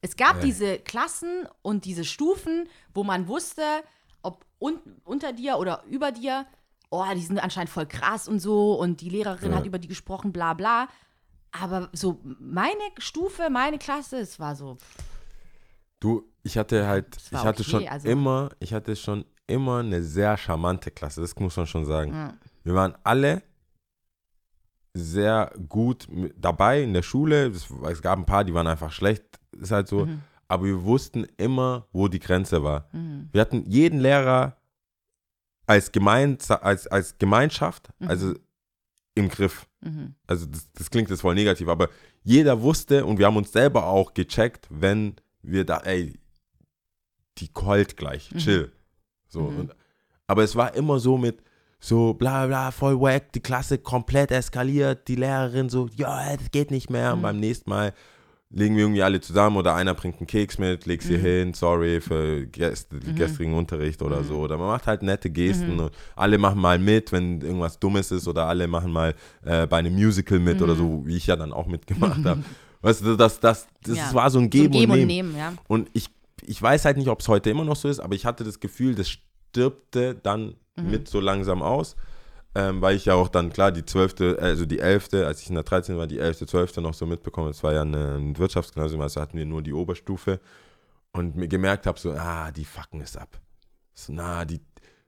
es 0.00 0.16
gab 0.16 0.36
Ja. 0.36 0.42
diese 0.42 0.78
Klassen 0.78 1.48
und 1.62 1.84
diese 1.84 2.04
Stufen, 2.04 2.68
wo 2.94 3.04
man 3.04 3.26
wusste, 3.28 3.62
ob 4.22 4.44
un 4.60 4.78
unter 5.04 5.32
dir 5.32 5.56
oder 5.58 5.82
über 5.88 6.12
dir, 6.12 6.46
oh, 6.90 7.04
die 7.14 7.20
sind 7.22 7.38
anscheinend 7.38 7.70
voll 7.70 7.86
krass 7.86 8.28
und 8.28 8.40
so 8.40 8.74
und 8.74 9.00
die 9.00 9.10
Lehrerin 9.10 9.50
Ja. 9.52 9.58
hat 9.58 9.66
über 9.66 9.78
die 9.78 9.88
gesprochen, 9.88 10.32
bla 10.32 10.54
bla. 10.54 10.88
Aber 11.50 11.88
so 11.92 12.20
meine 12.38 12.78
Stufe, 12.98 13.48
meine 13.50 13.78
Klasse, 13.78 14.18
es 14.18 14.38
war 14.38 14.54
so, 14.56 14.76
Du, 16.00 16.30
ich 16.44 16.56
hatte 16.56 16.86
halt, 16.86 17.16
ich 17.16 17.32
hatte 17.32 17.62
okay, 17.62 17.70
schon 17.70 17.88
also- 17.88 18.08
immer, 18.08 18.50
ich 18.60 18.72
hatte 18.72 18.94
schon 18.94 19.24
immer 19.48 19.78
eine 19.78 20.02
sehr 20.02 20.36
charmante 20.36 20.90
Klasse, 20.92 21.20
das 21.22 21.34
muss 21.36 21.56
man 21.56 21.66
schon 21.66 21.84
sagen. 21.86 22.12
ja. 22.12 22.34
Wir 22.68 22.74
waren 22.74 22.94
alle 23.02 23.42
sehr 24.92 25.50
gut 25.70 26.06
dabei 26.36 26.82
in 26.82 26.92
der 26.92 27.00
Schule. 27.00 27.46
Es, 27.46 27.70
es 27.70 28.02
gab 28.02 28.18
ein 28.18 28.26
paar, 28.26 28.44
die 28.44 28.52
waren 28.52 28.66
einfach 28.66 28.92
schlecht, 28.92 29.24
ist 29.58 29.70
halt 29.70 29.88
so. 29.88 30.04
Mhm. 30.04 30.20
Aber 30.48 30.66
wir 30.66 30.82
wussten 30.82 31.26
immer, 31.38 31.86
wo 31.92 32.08
die 32.08 32.18
Grenze 32.18 32.62
war. 32.62 32.90
Wir 33.32 33.40
hatten 33.40 33.64
jeden 33.64 34.00
Lehrer 34.00 34.58
als, 35.66 35.92
Gemeins 35.92 36.50
als, 36.50 36.86
als 36.86 37.16
Gemeinschaft, 37.16 37.88
also 38.00 38.34
im 39.14 39.30
Griff. 39.30 39.66
Mhm. 39.80 40.14
Also 40.26 40.44
das, 40.44 40.70
das 40.74 40.90
klingt 40.90 41.08
jetzt 41.08 41.22
voll 41.22 41.34
negativ, 41.34 41.68
aber 41.68 41.88
jeder 42.22 42.60
wusste 42.60 43.06
und 43.06 43.18
wir 43.18 43.24
haben 43.24 43.38
uns 43.38 43.50
selber 43.50 43.86
auch 43.86 44.12
gecheckt, 44.12 44.66
wenn 44.68 45.16
wir 45.40 45.64
da, 45.64 45.78
ey, 45.78 46.20
die 47.38 47.48
heult 47.56 47.96
gleich, 47.96 48.28
chill. 48.36 48.72
So, 49.26 49.44
und, 49.44 49.74
aber 50.26 50.42
es 50.42 50.54
war 50.54 50.74
immer 50.74 50.98
so 50.98 51.16
mit 51.16 51.42
so 51.80 52.14
bla 52.14 52.46
bla, 52.46 52.70
voll 52.70 53.00
wack, 53.00 53.32
die 53.32 53.40
Klasse 53.40 53.78
komplett 53.78 54.30
eskaliert, 54.30 55.06
die 55.08 55.14
Lehrerin 55.16 55.68
so, 55.68 55.88
ja, 55.94 56.36
das 56.36 56.50
geht 56.50 56.70
nicht 56.70 56.90
mehr. 56.90 57.12
Und 57.14 57.22
beim 57.22 57.38
nächsten 57.38 57.70
Mal 57.70 57.92
legen 58.50 58.76
wir 58.76 58.84
irgendwie 58.84 59.02
alle 59.02 59.20
zusammen 59.20 59.56
oder 59.58 59.74
einer 59.74 59.92
bringt 59.94 60.16
einen 60.18 60.26
Keks 60.26 60.58
mit, 60.58 60.86
legst 60.86 61.06
hier 61.08 61.18
hin, 61.18 61.52
sorry 61.54 62.00
für 62.00 62.46
gest 62.46 62.88
gestrigen 63.14 63.54
Unterricht 63.54 64.00
oder 64.02 64.24
so. 64.24 64.38
Oder 64.38 64.56
man 64.56 64.68
macht 64.68 64.86
halt 64.86 65.02
nette 65.02 65.28
Gesten 65.30 65.78
und 65.78 65.92
alle 66.16 66.38
machen 66.38 66.58
mal 66.60 66.78
mit, 66.78 67.12
wenn 67.12 67.42
irgendwas 67.42 67.78
Dummes 67.78 68.10
ist 68.10 68.26
oder 68.26 68.46
alle 68.46 68.66
machen 68.66 68.90
mal 68.90 69.14
äh, 69.44 69.66
bei 69.66 69.76
einem 69.78 69.94
Musical 69.94 70.38
mit 70.38 70.60
oder 70.62 70.74
so, 70.74 71.02
wie 71.06 71.16
ich 71.16 71.26
ja 71.26 71.36
dann 71.36 71.52
auch 71.52 71.66
mitgemacht 71.66 72.24
habe. 72.24 72.42
Weißt 72.80 73.04
du, 73.04 73.16
das, 73.16 73.38
das, 73.38 73.66
das 73.82 73.96
Ja. 73.98 74.14
war 74.14 74.30
so 74.30 74.38
ein 74.38 74.44
So 74.44 74.50
Geben, 74.50 74.72
Geben 74.72 74.92
und 74.92 75.00
und 75.00 75.06
Nehmen. 75.06 75.32
Nehmen, 75.32 75.36
ja. 75.36 75.52
Und 75.68 75.90
ich, 75.92 76.08
ich 76.46 76.60
weiß 76.62 76.86
halt 76.86 76.96
nicht, 76.96 77.08
ob 77.08 77.20
es 77.20 77.28
heute 77.28 77.50
immer 77.50 77.64
noch 77.64 77.76
so 77.76 77.88
ist, 77.88 78.00
aber 78.00 78.14
ich 78.14 78.24
hatte 78.24 78.44
das 78.44 78.60
Gefühl, 78.60 78.94
das 78.94 79.10
stirbte 79.10 80.14
dann 80.14 80.54
Mhm. 80.78 80.90
mit 80.90 81.08
so 81.08 81.20
langsam 81.20 81.62
aus. 81.62 81.96
Ähm, 82.54 82.80
weil 82.80 82.96
ich 82.96 83.04
ja 83.04 83.14
auch 83.14 83.28
dann, 83.28 83.52
klar, 83.52 83.70
die 83.70 83.84
12., 83.84 84.38
also 84.40 84.64
die 84.64 84.78
11., 84.78 85.12
als 85.24 85.42
ich 85.42 85.48
in 85.48 85.54
der 85.54 85.64
13. 85.64 85.96
war, 85.98 86.06
die 86.06 86.18
11., 86.18 86.46
12. 86.46 86.78
noch 86.78 86.94
so 86.94 87.06
mitbekommen. 87.06 87.50
Es 87.50 87.62
war 87.62 87.72
ja 87.72 87.82
eine, 87.82 88.16
ein 88.16 88.38
Wirtschaftsgymnasium, 88.38 89.00
also 89.02 89.20
hatten 89.20 89.36
wir 89.36 89.44
nur 89.44 89.62
die 89.62 89.74
Oberstufe. 89.74 90.40
Und 91.12 91.36
mir 91.36 91.48
gemerkt 91.48 91.86
habe, 91.86 91.98
so, 91.98 92.12
ah, 92.12 92.50
die 92.50 92.64
fucken 92.64 93.00
es 93.00 93.16
ab. 93.16 93.40
So, 93.94 94.12
na, 94.12 94.44
die, 94.44 94.60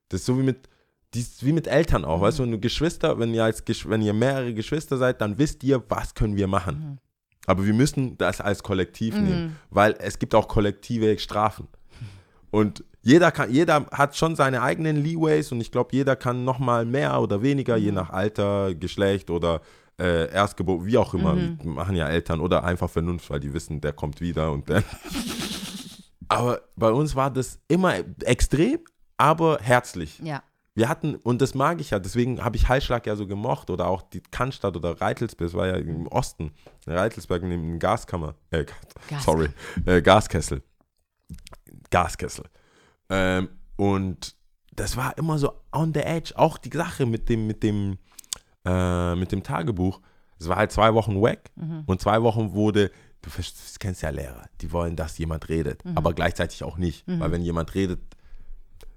das 0.09 0.21
ist 0.21 0.27
so 0.27 0.39
wie 0.39 0.43
mit, 0.43 0.68
die 1.14 1.25
wie 1.41 1.53
mit 1.53 1.66
Eltern 1.66 2.05
auch, 2.05 2.21
weißt 2.21 2.39
du, 2.39 2.43
wenn 2.45 2.53
du 2.53 2.61
Geschwister, 2.61 3.18
wenn 3.18 3.35
ihr 3.35 3.45
als 3.45 3.64
wenn 3.87 4.03
ihr 4.03 4.12
mehrere 4.12 4.55
Geschwister 4.55 4.97
seid, 4.97 5.21
dann 5.21 5.39
wisst 5.39 5.64
ihr, 5.64 5.83
was 5.89 6.14
können 6.14 6.37
wir 6.37 6.47
machen. 6.47 7.01
Aber 7.47 7.64
wir 7.66 7.75
müssen 7.75 8.16
das 8.18 8.41
als 8.41 8.62
Kollektiv 8.62 9.14
nehmen, 9.14 9.57
weil 9.71 9.95
es 9.99 10.18
gibt 10.18 10.35
auch 10.35 10.47
kollektive 10.47 11.18
Strafen. 11.18 11.68
Und 12.51 12.85
jeder 13.03 13.31
kann, 13.31 13.51
jeder 13.51 13.87
hat 13.93 14.17
schon 14.17 14.37
seine 14.37 14.63
eigenen 14.63 14.97
Leeways 14.97 15.53
und 15.53 15.61
ich 15.61 15.71
glaube, 15.71 15.91
jeder 15.93 16.17
kann 16.17 16.45
noch 16.45 16.59
mal 16.59 16.85
mehr 16.85 17.21
oder 17.21 17.43
weniger, 17.43 17.77
je 17.77 17.93
nach 17.93 18.11
Alter, 18.11 18.75
Geschlecht 18.75 19.31
oder 19.31 19.63
äh, 19.99 20.31
Erstgeburt, 20.33 20.85
wie 20.85 20.99
auch 20.99 21.15
immer, 21.15 21.37
machen 21.63 21.97
ja 21.97 22.09
Eltern 22.09 22.41
oder 22.41 22.65
einfach 22.65 22.91
Vernunft, 22.91 23.31
weil 23.31 23.41
die 23.41 23.53
wissen, 23.53 23.81
der 23.81 23.93
kommt 23.93 24.21
wieder 24.21 24.51
und 24.53 24.69
der. 24.69 24.83
aber 26.29 26.61
bei 26.77 26.91
uns 26.91 27.15
war 27.15 27.31
das 27.31 27.59
immer 27.69 27.95
extrem, 28.25 28.81
aber 29.17 29.59
herzlich. 29.61 30.19
Ja. 30.23 30.43
Wir 30.75 30.89
hatten, 30.89 31.17
und 31.17 31.43
das 31.43 31.55
mag 31.55 31.81
ich 31.81 31.91
ja, 31.91 31.99
deswegen 31.99 32.43
habe 32.43 32.57
ich 32.57 32.69
Heilschlag 32.69 33.07
ja 33.07 33.17
so 33.17 33.27
gemocht 33.27 33.71
oder 33.71 33.89
auch 33.89 34.03
die 34.03 34.23
Cannstatt 34.31 34.77
oder 34.77 35.01
Reitelsberg, 35.01 35.51
das 35.51 35.55
war 35.55 35.67
ja 35.67 35.75
im 35.75 36.07
Osten. 36.07 36.53
Reitelsberg 36.87 37.43
neben 37.43 37.63
dem 37.63 37.79
Gaskammer, 37.79 38.35
äh, 38.51 38.65
Gaskammer. 39.09 39.21
sorry, 39.21 39.49
äh, 39.87 40.01
Gaskessel. 40.01 40.63
Gaskessel. 41.91 42.45
Ähm, 43.09 43.49
und 43.76 44.37
das 44.74 44.97
war 44.97 45.16
immer 45.18 45.39
so 45.39 45.53
on 45.72 45.93
the 45.95 46.01
edge. 46.01 46.33
Auch 46.37 46.59
die 46.59 46.70
Sache 46.70 47.07
mit 47.07 47.28
dem, 47.28 47.47
mit 47.47 47.62
dem, 47.62 47.99
äh, 48.64 49.14
mit 49.14 49.33
dem 49.33 49.43
Tagebuch. 49.43 50.01
Es 50.39 50.49
war 50.49 50.57
halt 50.57 50.72
zwei 50.72 50.95
Wochen 50.95 51.20
weg 51.20 51.51
und 51.85 52.01
zwei 52.01 52.22
Wochen 52.22 52.55
wurde, 52.55 52.91
du 53.20 53.31
kennst 53.78 54.01
ja 54.01 54.09
Lehrer, 54.09 54.49
die 54.62 54.72
wollen, 54.72 54.97
dass 54.97 55.18
jemand 55.18 55.51
redet, 55.51 55.83
aber 55.95 56.14
gleichzeitig 56.14 56.64
auch 56.64 56.78
nicht. 56.78 57.07
Weil 57.07 57.31
wenn 57.31 57.43
jemand 57.43 57.74
redet, 57.74 58.01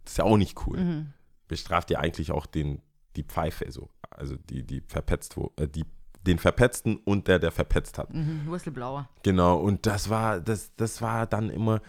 ist 0.05 0.17
ja 0.17 0.23
auch 0.23 0.37
nicht 0.37 0.65
cool. 0.65 1.05
Bestraft 1.49 1.91
ihr 1.91 1.99
eigentlich 1.99 2.31
auch 2.31 2.45
den, 2.45 2.81
die 3.17 3.23
Pfeife 3.23 3.69
so. 3.71 3.89
Also 4.09 4.37
die, 4.37 4.63
die 4.63 4.81
verpetzt, 4.87 5.37
wo, 5.37 5.51
äh, 5.57 5.67
die, 5.67 5.85
den 6.25 6.39
Verpetzten 6.39 6.97
und 6.97 7.27
der, 7.27 7.39
der 7.39 7.51
verpetzt 7.51 7.97
hat. 7.97 8.13
Mhm. 8.13 8.49
Whistleblower. 8.49 9.09
Genau, 9.23 9.59
und 9.59 9.85
das 9.85 10.09
war, 10.09 10.39
das, 10.39 10.75
das 10.75 11.01
war 11.01 11.25
dann 11.25 11.49
immer 11.49 11.81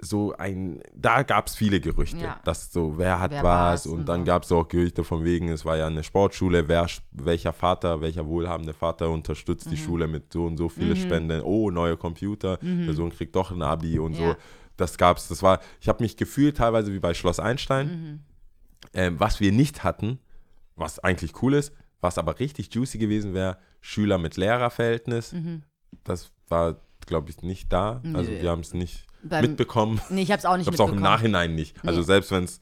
so 0.00 0.32
ein, 0.36 0.80
da 0.94 1.22
gab 1.24 1.48
es 1.48 1.56
viele 1.56 1.80
Gerüchte, 1.80 2.18
Ja. 2.18 2.40
dass 2.44 2.72
so, 2.72 2.98
wer 2.98 3.18
hat 3.18 3.32
Wer 3.32 3.42
was 3.42 3.84
und, 3.86 4.06
dann 4.08 4.20
so. 4.20 4.26
gab 4.26 4.44
es 4.44 4.52
auch 4.52 4.68
Gerüchte 4.68 5.02
von 5.02 5.24
wegen, 5.24 5.48
es 5.48 5.64
war 5.64 5.76
ja 5.76 5.86
eine 5.88 6.04
Sportschule, 6.04 6.68
wer, 6.68 6.86
welcher 7.10 7.52
Vater, 7.52 8.00
welcher 8.00 8.24
wohlhabende 8.26 8.74
Vater 8.74 9.10
unterstützt 9.10 9.66
Mhm. 9.66 9.70
die 9.70 9.76
Schule 9.76 10.06
mit 10.06 10.32
so 10.32 10.46
und 10.46 10.56
so 10.56 10.68
viele 10.68 10.94
Spenden, 10.94 11.40
oh, 11.42 11.70
neue 11.72 11.96
Computer, 11.96 12.58
der 12.62 12.94
Sohn 12.94 13.10
kriegt 13.10 13.34
doch 13.34 13.50
ein 13.50 13.60
Abi 13.62 13.98
und 13.98 14.14
so. 14.14 14.22
Mhm. 14.22 14.28
Ja. 14.28 14.36
Das 14.76 14.96
gab's, 14.98 15.26
das 15.26 15.42
war, 15.42 15.58
ich 15.80 15.88
habe 15.88 16.02
mich 16.04 16.16
gefühlt 16.16 16.56
teilweise 16.58 16.92
wie 16.92 17.00
bei 17.00 17.12
Schloss 17.12 17.40
Einstein, 17.40 17.88
Mhm. 17.88 18.20
ähm, 18.94 19.18
was 19.18 19.40
wir 19.40 19.50
nicht 19.50 19.82
hatten, 19.82 20.20
was 20.76 21.00
eigentlich 21.00 21.42
cool 21.42 21.54
ist, 21.54 21.72
was 22.00 22.18
aber 22.18 22.38
richtig 22.38 22.72
juicy 22.72 22.98
gewesen 22.98 23.34
wäre, 23.34 23.58
Schüler 23.80 24.18
mit 24.18 24.36
Lehrerverhältnis. 24.36 25.34
Das 26.04 26.30
war, 26.48 26.76
glaube 27.08 27.30
ich, 27.30 27.42
nicht 27.42 27.72
da. 27.72 28.00
Also 28.14 28.30
Nö. 28.30 28.40
wir 28.40 28.50
haben 28.50 28.60
es 28.60 28.72
nicht 28.74 29.04
Beim- 29.24 29.42
mitbekommen. 29.44 30.00
Nee, 30.10 30.22
ich 30.22 30.30
habe 30.30 30.38
es 30.38 30.44
auch 30.46 30.52
Ich 30.52 30.58
nicht 30.58 30.64
glaube 30.66 30.74
es 30.76 30.80
auch 30.80 30.88
im 30.88 30.94
mitbekommen. 30.96 31.12
Nachhinein 31.14 31.54
nicht. 31.56 31.76
Also 31.84 32.00
Nee. 32.00 32.06
selbst 32.06 32.30
wenn 32.30 32.44
es. 32.44 32.60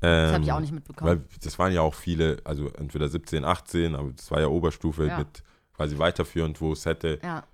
Das 0.00 0.32
habe 0.32 0.42
ich 0.44 0.50
auch 0.52 0.60
nicht 0.60 0.72
mitbekommen. 0.72 1.10
Weil 1.10 1.20
das 1.42 1.58
waren 1.58 1.72
ja 1.74 1.82
auch 1.82 1.92
viele, 1.94 2.38
also 2.44 2.68
entweder 2.78 3.06
17, 3.08 3.44
18, 3.44 3.94
aber 3.94 4.10
das 4.12 4.30
war 4.30 4.40
ja 4.40 4.46
Oberstufe 4.46 5.06
Ja. 5.06 5.18
mit 5.18 5.42
quasi 5.76 5.98
weiterführend, 5.98 6.58
wo 6.62 6.72
es 6.72 6.86
hätte. 6.86 7.18
ja. 7.22 7.44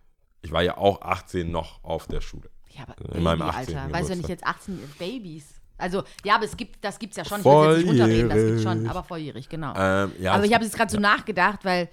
Ich 0.43 0.53
war 0.53 0.63
ja 0.63 0.77
auch 0.79 1.03
18 1.03 1.51
noch 1.51 1.83
auf 1.83 2.07
der 2.07 2.21
Schule. 2.21 2.49
Ja, 2.71 2.83
aber 2.85 2.95
In 3.01 3.07
Baby, 3.11 3.21
meinem 3.23 3.43
18. 3.43 3.77
Alter. 3.79 3.93
Weißt 3.93 4.09
du, 4.09 4.13
wenn 4.13 4.21
ich 4.21 4.29
jetzt 4.29 4.47
18 4.47 4.79
Babys. 4.97 5.55
Also, 5.77 6.05
ja, 6.25 6.37
aber 6.37 6.45
es 6.45 6.57
gibt, 6.57 6.85
das 6.85 7.01
gibt's 7.01 7.17
ja 7.17 7.25
schon. 7.25 7.41
Ich 7.41 7.45
will 7.45 7.53
jetzt 7.53 7.79
nicht 7.79 7.89
runterreden, 7.91 8.29
das 8.29 8.39
gibt's 8.39 8.63
schon, 8.63 8.87
aber 8.87 9.03
volljährig, 9.03 9.49
genau. 9.49 9.75
Ähm, 9.77 10.13
ja, 10.21 10.33
aber 10.35 10.45
es- 10.45 10.49
ich 10.49 10.55
habe 10.55 10.65
jetzt 10.65 10.77
gerade 10.77 10.93
so 10.93 11.01
nachgedacht, 11.01 11.65
weil 11.65 11.89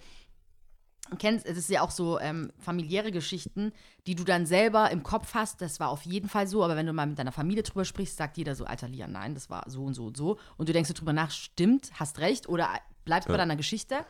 kennst, 1.18 1.46
es 1.46 1.58
ist 1.58 1.70
ja 1.70 1.82
auch 1.82 1.92
so 1.92 2.20
ähm, 2.20 2.52
familiäre 2.58 3.12
Geschichten, 3.12 3.72
die 4.08 4.16
du 4.16 4.24
dann 4.24 4.46
selber 4.46 4.92
im 4.92 5.04
Kopf 5.04 5.34
hast, 5.34 5.62
das 5.62 5.80
war 5.80 5.90
auf 5.90 6.04
jeden 6.04 6.30
Fall 6.30 6.48
so, 6.48 6.64
aber 6.64 6.76
wenn 6.76 6.86
du 6.86 6.94
mal 6.94 7.08
mit 7.08 7.20
deiner 7.20 7.32
Familie 7.32 7.64
drüber 7.64 7.86
sprichst, 7.86 8.18
sagt 8.18 8.38
jeder 8.38 8.56
so, 8.56 8.66
Alter 8.66 8.88
Lian, 8.88 9.12
nein, 9.12 9.34
das 9.34 9.50
war 9.50 9.64
so 9.70 9.84
und 9.84 9.94
so 9.94 10.06
und 10.06 10.18
so. 10.18 10.38
Und 10.58 10.70
du 10.70 10.74
denkst 10.74 10.90
dir 10.90 10.96
drüber 10.96 11.14
nach, 11.14 11.32
stimmt, 11.32 11.92
hast 12.00 12.20
recht, 12.20 12.50
oder 12.50 12.70
bleibst 13.06 13.28
bei 13.28 13.38
deiner 13.38 13.56
Geschichte. 13.56 14.06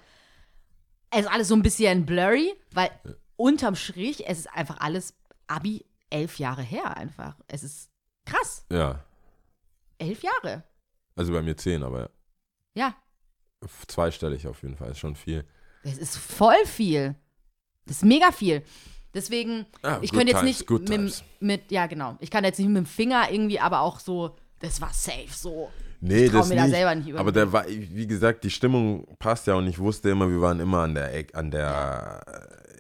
Es 1.10 1.22
ist 1.22 1.32
alles 1.32 1.48
so 1.48 1.56
ein 1.56 1.64
bisschen 1.64 2.06
blurry, 2.06 2.54
weil 2.72 2.90
unterm 3.36 3.76
Strich, 3.76 4.28
es 4.28 4.40
ist 4.40 4.54
einfach 4.54 4.80
alles 4.80 5.14
Abi 5.48 5.86
elf 6.10 6.40
Jahre 6.40 6.62
her 6.62 6.96
einfach. 6.98 7.36
Es 7.48 7.64
ist 7.64 7.90
krass. 8.26 8.66
Ja. 8.72 9.04
Elf 9.98 10.24
Jahre. 10.24 10.64
Also 11.16 11.32
bei 11.34 11.42
mir 11.42 11.56
zehn, 11.56 11.84
aber 11.84 12.10
Ja, 12.74 12.96
zweistellig 13.88 14.48
auf 14.48 14.62
jeden 14.64 14.76
Fall. 14.76 14.92
Ist 14.92 15.00
schon 15.00 15.16
viel. 15.16 15.46
Das 15.84 15.98
ist 15.98 16.18
voll 16.18 16.66
viel. 16.66 17.16
Das 17.86 17.98
ist 17.98 18.06
mega 18.06 18.32
viel. 18.32 18.64
Deswegen, 19.14 19.66
Ja, 19.84 20.00
ich 20.02 20.12
könnte 20.12 20.32
jetzt 20.34 20.44
nicht 20.44 20.68
mit, 20.70 21.24
mit, 21.40 21.72
ja 21.72 21.86
genau, 21.86 22.18
ich 22.20 22.32
kann 22.32 22.44
jetzt 22.44 22.58
nicht 22.58 22.68
mit 22.68 22.78
dem 22.78 22.86
Finger 22.88 23.30
irgendwie, 23.32 23.60
aber 23.60 23.82
auch 23.82 24.00
so, 24.00 24.36
das 24.60 24.82
war 24.82 24.92
safe 24.92 25.28
so. 25.32 25.70
Nee, 26.02 26.26
Ich 26.26 26.32
das 26.32 26.50
mir 26.50 26.56
nicht. 26.56 26.66
da 26.66 26.70
selber 26.70 26.96
nicht 26.96 27.08
über 27.10 27.20
aber 27.20 27.32
der 27.32 27.52
war, 27.54 27.66
wie 27.68 28.08
gesagt, 28.08 28.44
die 28.44 28.50
Stimmung 28.50 29.06
passt 29.20 29.46
ja 29.48 29.54
und 29.54 29.68
ich 29.68 29.78
wusste 29.78 30.10
immer, 30.10 30.28
wir 30.30 30.42
waren 30.42 30.60
immer 30.60 30.80
an 30.80 30.96
der 30.96 31.14
Eck, 31.14 31.36
an 31.36 31.52
der, 31.52 32.22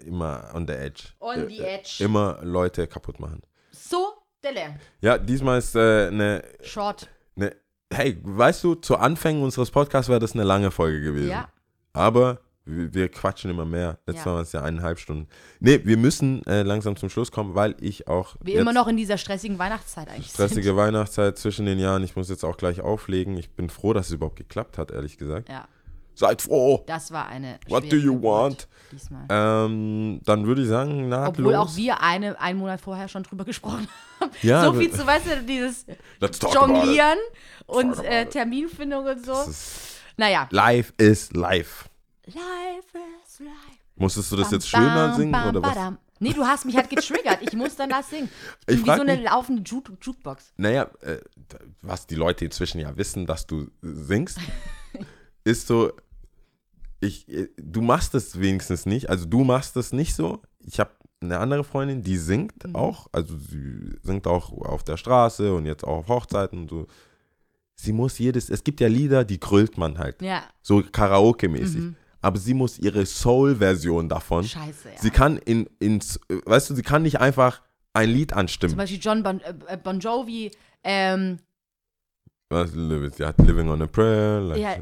äh, 0.01 0.07
immer 0.07 0.49
on 0.53 0.65
the 0.67 0.73
edge. 0.73 1.03
On 1.19 1.47
the 1.47 1.59
Äh, 1.59 1.75
edge. 1.75 2.03
Immer 2.03 2.39
Leute 2.41 2.87
kaputt 2.87 3.19
machen. 3.19 3.41
So, 3.71 4.13
Delle. 4.43 4.75
Ja, 5.01 5.17
diesmal 5.17 5.59
ist 5.59 5.75
äh, 5.75 6.07
eine, 6.07 6.43
Short. 6.63 7.07
eine, 7.37 7.55
hey, 7.93 8.17
weißt 8.23 8.63
du, 8.63 8.75
zu 8.75 8.97
Anfängen 8.97 9.43
unseres 9.43 9.69
Podcasts 9.71 10.09
wäre 10.09 10.19
das 10.19 10.33
eine 10.33 10.43
lange 10.43 10.71
Folge 10.71 11.01
gewesen. 11.01 11.29
Ja. 11.29 11.47
Aber 11.93 12.41
wir, 12.65 12.93
wir 12.93 13.09
quatschen 13.09 13.51
immer 13.51 13.65
mehr. 13.65 13.97
Letztes 14.05 14.25
Ja. 14.25 14.31
Mal 14.31 14.35
waren 14.35 14.43
es 14.43 14.51
ja 14.51 14.61
eineinhalb 14.61 14.99
Stunden. 14.99 15.27
Nee, 15.59 15.81
wir 15.83 15.97
müssen 15.97 16.45
äh, 16.45 16.63
langsam 16.63 16.95
zum 16.95 17.09
Schluss 17.09 17.31
kommen, 17.31 17.55
weil 17.55 17.75
ich 17.79 18.07
auch 18.07 18.35
Wir 18.41 18.53
jetzt 18.53 18.61
immer 18.61 18.73
noch 18.73 18.87
in 18.87 18.97
dieser 18.97 19.17
stressigen 19.17 19.59
Weihnachtszeit 19.59 20.09
eigentlich 20.09 20.27
stressige 20.31 20.63
sind. 20.63 20.75
Weihnachtszeit 20.77 21.37
zwischen 21.37 21.65
den 21.65 21.79
Jahren. 21.79 22.03
Ich 22.03 22.15
muss 22.15 22.29
jetzt 22.29 22.43
auch 22.43 22.57
gleich 22.57 22.81
auflegen. 22.81 23.37
Ich 23.37 23.51
bin 23.51 23.69
froh, 23.69 23.93
dass 23.93 24.07
es 24.07 24.13
überhaupt 24.13 24.37
geklappt 24.37 24.77
hat, 24.77 24.91
ehrlich 24.91 25.17
gesagt. 25.17 25.49
Ja, 25.49 25.67
Seid 26.15 26.41
froh. 26.43 26.83
das 26.85 27.11
war 27.11 27.27
eine 27.27 27.59
What 27.69 27.91
do 27.91 27.95
you 27.95 28.21
want? 28.21 28.67
Diesmal. 28.91 29.25
Ähm, 29.29 30.21
dann 30.23 30.45
würde 30.45 30.61
ich 30.61 30.67
sagen, 30.67 31.09
nahtlos. 31.09 31.39
Obwohl 31.39 31.55
auch 31.55 31.75
wir 31.75 32.01
eine, 32.01 32.39
einen 32.39 32.59
Monat 32.59 32.79
vorher 32.81 33.07
schon 33.07 33.23
drüber 33.23 33.45
gesprochen 33.45 33.87
haben. 34.19 34.31
Ja, 34.43 34.63
so 34.63 34.73
viel 34.73 34.91
zu, 34.91 35.05
weißt 35.05 35.25
du, 35.25 35.43
dieses. 35.43 35.85
Jonglieren 36.53 37.17
und 37.65 37.97
äh. 38.03 38.27
Terminfindung 38.27 39.05
und 39.05 39.25
so. 39.25 39.33
Naja. 40.17 40.47
Life 40.51 40.93
is 40.97 41.33
life. 41.33 41.89
Life 42.25 42.97
is 43.25 43.39
life. 43.39 43.51
Musstest 43.95 44.31
du 44.31 44.35
das 44.37 44.47
Bam, 44.47 44.53
jetzt 44.53 44.69
schöner 44.69 45.07
bam, 45.09 45.15
singen 45.15 45.31
bam, 45.31 45.49
oder 45.49 45.61
was? 45.61 45.93
Nee, 46.19 46.33
du 46.33 46.43
hast 46.45 46.65
mich 46.65 46.75
halt 46.77 46.89
getriggert. 46.89 47.39
Ich 47.41 47.53
muss 47.53 47.75
dann 47.75 47.89
das 47.89 48.09
singen. 48.09 48.29
Ich 48.67 48.75
Ich 48.77 48.81
wie 48.83 48.85
so 48.85 48.91
eine 49.01 49.15
mich- 49.17 49.25
laufende 49.25 49.61
Ju 49.63 49.81
Jukebox. 50.01 50.53
Naja, 50.57 50.89
äh, 51.01 51.17
was 51.81 52.07
die 52.07 52.15
Leute 52.15 52.45
inzwischen 52.45 52.79
ja 52.79 52.95
wissen, 52.95 53.25
dass 53.25 53.45
du 53.45 53.67
singst, 53.81 54.39
ist 55.43 55.67
so, 55.67 55.91
ich, 57.01 57.27
äh, 57.27 57.49
du 57.57 57.81
machst 57.81 58.15
es 58.15 58.39
wenigstens 58.39 58.85
nicht. 58.85 59.09
Also 59.09 59.25
du 59.25 59.43
machst 59.43 59.75
es 59.75 59.91
nicht 59.91 60.15
so. 60.15 60.41
Ich 60.59 60.79
habe 60.79 60.91
eine 61.19 61.39
andere 61.39 61.63
Freundin, 61.65 62.01
die 62.03 62.17
singt 62.17 62.65
Mhm. 62.65 62.75
auch. 62.75 63.07
Also 63.11 63.37
sie 63.37 63.97
singt 64.01 64.25
auch 64.27 64.51
auf 64.53 64.83
der 64.83 64.95
Straße 64.97 65.53
und 65.53 65.65
jetzt 65.65 65.83
auch 65.83 65.97
auf 65.99 66.07
Hochzeiten 66.07 66.59
und 66.59 66.69
so. 66.69 66.87
Sie 67.75 67.91
muss 67.91 68.17
jedes, 68.17 68.49
es 68.49 68.63
gibt 68.63 68.79
ja 68.79 68.87
Lieder, 68.87 69.25
die 69.25 69.39
grüllt 69.39 69.77
man 69.77 69.97
halt. 69.97 70.21
Ja, 70.21 70.43
So 70.61 70.79
Karaoke-mäßig. 70.81 71.93
Aber 72.23 72.39
sie 72.39 72.53
muss 72.53 72.79
ihre 72.79 73.05
Soul-Version 73.05 74.07
davon. 74.09 74.45
Scheiße, 74.45 74.89
ja. 74.93 74.99
Sie 74.99 75.09
kann 75.11 75.37
in, 75.37 75.67
ins, 75.79 76.17
äh, 76.29 76.37
weißt 76.45 76.69
du, 76.69 76.75
sie 76.75 76.81
kann 76.81 77.03
nicht 77.03 77.19
einfach 77.19 77.61
ein 77.93 78.09
Lied 78.09 78.31
Zum 78.31 78.39
anstimmen. 78.39 78.77
Beispiel 78.77 78.99
John 79.01 79.21
Bon, 79.23 79.39
äh, 79.41 79.77
bon 79.77 79.99
Jovi, 79.99 80.49
ähm, 80.83 81.37
Was, 82.49 82.71
sie 82.71 83.25
hat 83.25 83.37
Living 83.39 83.67
on 83.69 83.81
a 83.81 83.87
Prayer. 83.87 84.39
Like, 84.41 84.59
ja, 84.59 84.75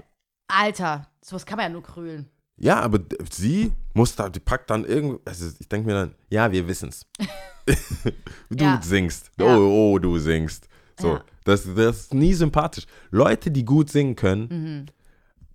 Alter, 0.47 1.07
sowas 1.21 1.45
kann 1.45 1.57
man 1.57 1.65
ja 1.65 1.69
nur 1.69 1.83
krölen. 1.83 2.29
Ja, 2.57 2.79
aber 2.79 2.99
sie 3.31 3.71
muss 3.95 4.15
da, 4.15 4.29
die 4.29 4.39
packt 4.39 4.69
dann 4.69 4.85
irgendwie, 4.85 5.19
also 5.25 5.47
ich 5.59 5.67
denke 5.67 5.87
mir 5.87 5.93
dann, 5.95 6.15
ja, 6.29 6.51
wir 6.51 6.67
wissen's. 6.67 7.07
du 8.49 8.63
Ja. 8.63 8.79
singst. 8.83 9.31
Ja. 9.39 9.57
Oh, 9.57 9.93
oh, 9.93 9.99
du 9.99 10.17
singst. 10.19 10.67
So, 10.99 11.19
das, 11.43 11.63
das 11.75 11.97
ist 12.01 12.13
nie 12.13 12.33
sympathisch. 12.35 12.85
Leute, 13.09 13.49
die 13.49 13.65
gut 13.65 13.89
singen 13.89 14.15
können, 14.15 14.47
Mhm. 14.51 14.85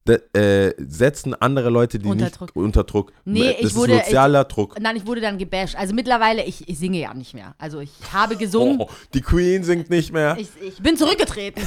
De, 0.07 0.21
äh, 0.35 0.75
setzen 0.79 1.35
andere 1.35 1.71
Leute, 1.71 1.99
die 1.99 2.09
Unter 2.09 2.25
nicht 2.27 2.39
Druck. 2.41 2.51
unter 2.55 2.85
Druck. 2.85 3.13
Nee, 3.25 3.57
das 3.61 3.71
ich 3.73 3.75
wurde- 3.77 3.95
ist 3.95 4.05
sozialer 4.07 4.45
Druck. 4.45 4.79
Nein, 4.81 4.97
ich 4.97 5.07
wurde 5.07 5.21
dann 5.21 5.39
gebasht. 5.39 5.77
Also 5.77 5.95
mittlerweile, 5.95 6.45
ich, 6.45 6.69
ich 6.69 6.79
singe 6.79 6.99
ja 7.01 7.13
nicht 7.15 7.35
mehr. 7.35 7.55
Also 7.59 7.81
ich 7.81 7.91
habe 8.13 8.37
gesungen. 8.37 8.81
Oh, 8.81 8.89
die 9.15 9.21
Queen 9.21 9.65
singt 9.65 9.91
nicht 9.91 10.13
mehr. 10.13 10.37
Ich, 10.39 10.49
ich 10.63 10.83
bin 10.83 10.97
zurückgetreten. 10.97 11.63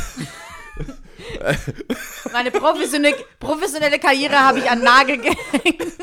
Meine 2.32 2.52
professionelle, 2.52 3.16
professionelle 3.40 4.00
Karriere 4.00 4.40
habe 4.40 4.60
ich 4.60 4.70
an 4.70 4.82
Nagel 4.82 5.18
gehängt. 5.18 5.94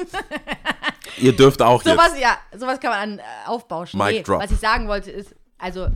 Ihr 1.18 1.34
dürft 1.34 1.62
auch 1.62 1.82
jetzt. 1.82 1.92
Sowas, 1.94 2.12
ja, 2.20 2.36
sowas 2.56 2.78
kann 2.80 2.90
man 2.90 3.00
an 3.00 3.18
äh, 3.18 3.22
aufbauschen. 3.46 3.98
Mic 3.98 4.12
Nee, 4.12 4.22
drop. 4.22 4.42
was 4.42 4.50
ich 4.50 4.58
sagen 4.58 4.86
wollte 4.88 5.10
ist, 5.10 5.34
also, 5.58 5.86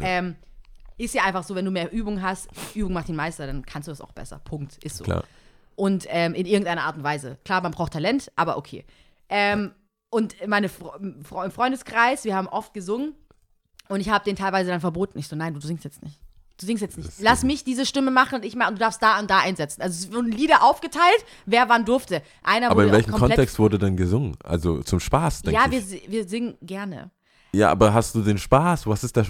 ähm, 0.00 0.36
ist 0.96 1.14
ja 1.14 1.24
einfach 1.24 1.44
so, 1.44 1.54
wenn 1.54 1.64
du 1.66 1.70
mehr 1.70 1.92
Übung 1.92 2.22
hast, 2.22 2.48
Übung 2.74 2.92
macht 2.94 3.08
den 3.08 3.16
Meister, 3.16 3.46
dann 3.46 3.66
kannst 3.66 3.88
du 3.88 3.92
das 3.92 4.00
auch 4.00 4.12
besser. 4.12 4.40
Punkt. 4.44 4.82
Ist 4.82 4.96
so. 4.96 5.04
Klar. 5.04 5.24
Und 5.74 6.06
ähm, 6.08 6.34
in 6.34 6.46
irgendeiner 6.46 6.82
Art 6.84 6.96
und 6.96 7.02
Weise. 7.02 7.38
Klar, 7.44 7.62
man 7.62 7.72
braucht 7.72 7.92
Talent, 7.92 8.30
aber 8.36 8.56
okay. 8.56 8.84
Ähm, 9.28 9.72
und 10.10 10.34
meine 10.46 10.68
Fre 10.68 10.92
Fre 11.24 11.44
im 11.44 11.50
Freundeskreis, 11.50 12.24
wir 12.24 12.36
haben 12.36 12.48
oft 12.48 12.74
gesungen 12.74 13.14
und 13.88 14.00
ich 14.00 14.10
habe 14.10 14.24
den 14.24 14.36
teilweise 14.36 14.70
dann 14.70 14.80
verboten. 14.80 15.18
Ich 15.18 15.28
so, 15.28 15.36
nein, 15.36 15.54
du, 15.54 15.60
du 15.60 15.66
singst 15.66 15.84
jetzt 15.84 16.02
nicht. 16.02 16.18
Du 16.60 16.66
singst 16.66 16.82
jetzt 16.82 16.98
nicht. 16.98 17.08
Lass 17.18 17.42
mich 17.42 17.64
diese 17.64 17.86
Stimme 17.86 18.10
machen 18.10 18.36
und 18.36 18.44
ich 18.44 18.54
mach, 18.54 18.68
und 18.68 18.74
du 18.74 18.78
darfst 18.80 19.02
da 19.02 19.18
und 19.18 19.30
da 19.30 19.38
einsetzen. 19.40 19.80
Also 19.82 20.06
es 20.06 20.14
wurden 20.14 20.30
Lieder 20.30 20.62
aufgeteilt, 20.62 21.24
wer 21.46 21.68
wann 21.70 21.84
durfte. 21.86 22.22
Einer 22.42 22.70
Aber 22.70 22.84
in 22.84 22.92
welchem 22.92 23.12
Kontext 23.12 23.58
wurde 23.58 23.78
denn 23.78 23.96
gesungen? 23.96 24.36
Also 24.44 24.82
zum 24.82 25.00
Spaß, 25.00 25.42
denke 25.42 25.58
Ja, 25.58 25.64
ich. 25.66 25.72
wir, 25.72 25.80
si- 25.80 26.02
wir 26.06 26.28
singen 26.28 26.56
gerne. 26.60 27.10
Ja, 27.54 27.70
aber 27.70 27.92
hast 27.92 28.14
du 28.14 28.22
den 28.22 28.38
Spaß? 28.38 28.86
Was 28.86 29.04
ist 29.04 29.14
das? 29.14 29.26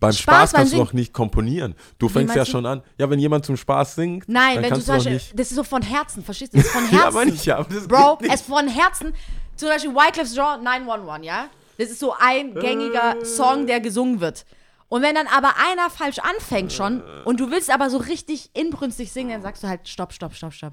Beim 0.00 0.12
Spaß, 0.12 0.18
Spaß 0.18 0.52
kannst 0.54 0.72
du 0.72 0.78
doch 0.78 0.94
nicht 0.94 1.12
komponieren. 1.12 1.74
Du 1.98 2.08
fängst 2.08 2.34
ja 2.34 2.46
schon 2.46 2.64
an. 2.64 2.82
Ja, 2.96 3.10
wenn 3.10 3.18
jemand 3.18 3.44
zum 3.44 3.58
Spaß 3.58 3.96
singt, 3.96 4.26
Nein, 4.28 4.54
dann 4.54 4.64
wenn 4.64 4.74
du 4.74 4.80
zum 4.80 4.94
Beispiel, 4.94 5.12
nicht. 5.14 5.38
das 5.38 5.50
ist 5.50 5.56
so 5.56 5.62
von 5.62 5.82
Herzen, 5.82 6.24
verstehst 6.24 6.54
du? 6.54 6.56
Das 6.56 6.66
ist 6.66 6.72
von 6.72 6.82
Herzen. 6.82 6.96
Ja, 6.98 7.06
aber 7.08 7.24
nicht, 7.26 7.44
ja, 7.44 7.58
aber 7.58 7.74
das 7.74 7.86
Bro, 7.86 8.18
es 8.32 8.40
von 8.42 8.68
Herzen. 8.68 9.12
Zum 9.56 9.68
Beispiel 9.68 9.94
Wyclif's 9.94 10.34
Jean 10.34 10.62
911, 10.64 11.24
ja? 11.24 11.48
Das 11.76 11.90
ist 11.90 12.00
so 12.00 12.14
ein 12.18 12.54
gängiger 12.54 13.16
Song, 13.24 13.66
der 13.66 13.80
gesungen 13.80 14.20
wird. 14.20 14.46
Und 14.88 15.02
wenn 15.02 15.14
dann 15.14 15.26
aber 15.26 15.54
einer 15.70 15.90
falsch 15.90 16.18
anfängt 16.20 16.72
schon 16.72 17.02
und 17.24 17.40
du 17.40 17.50
willst 17.50 17.70
aber 17.70 17.90
so 17.90 17.98
richtig 17.98 18.50
inbrünstig 18.54 19.12
singen, 19.12 19.30
dann 19.32 19.42
sagst 19.42 19.62
du 19.62 19.68
halt 19.68 19.86
stopp, 19.86 20.12
stopp, 20.14 20.34
stopp, 20.34 20.54
stopp. 20.54 20.72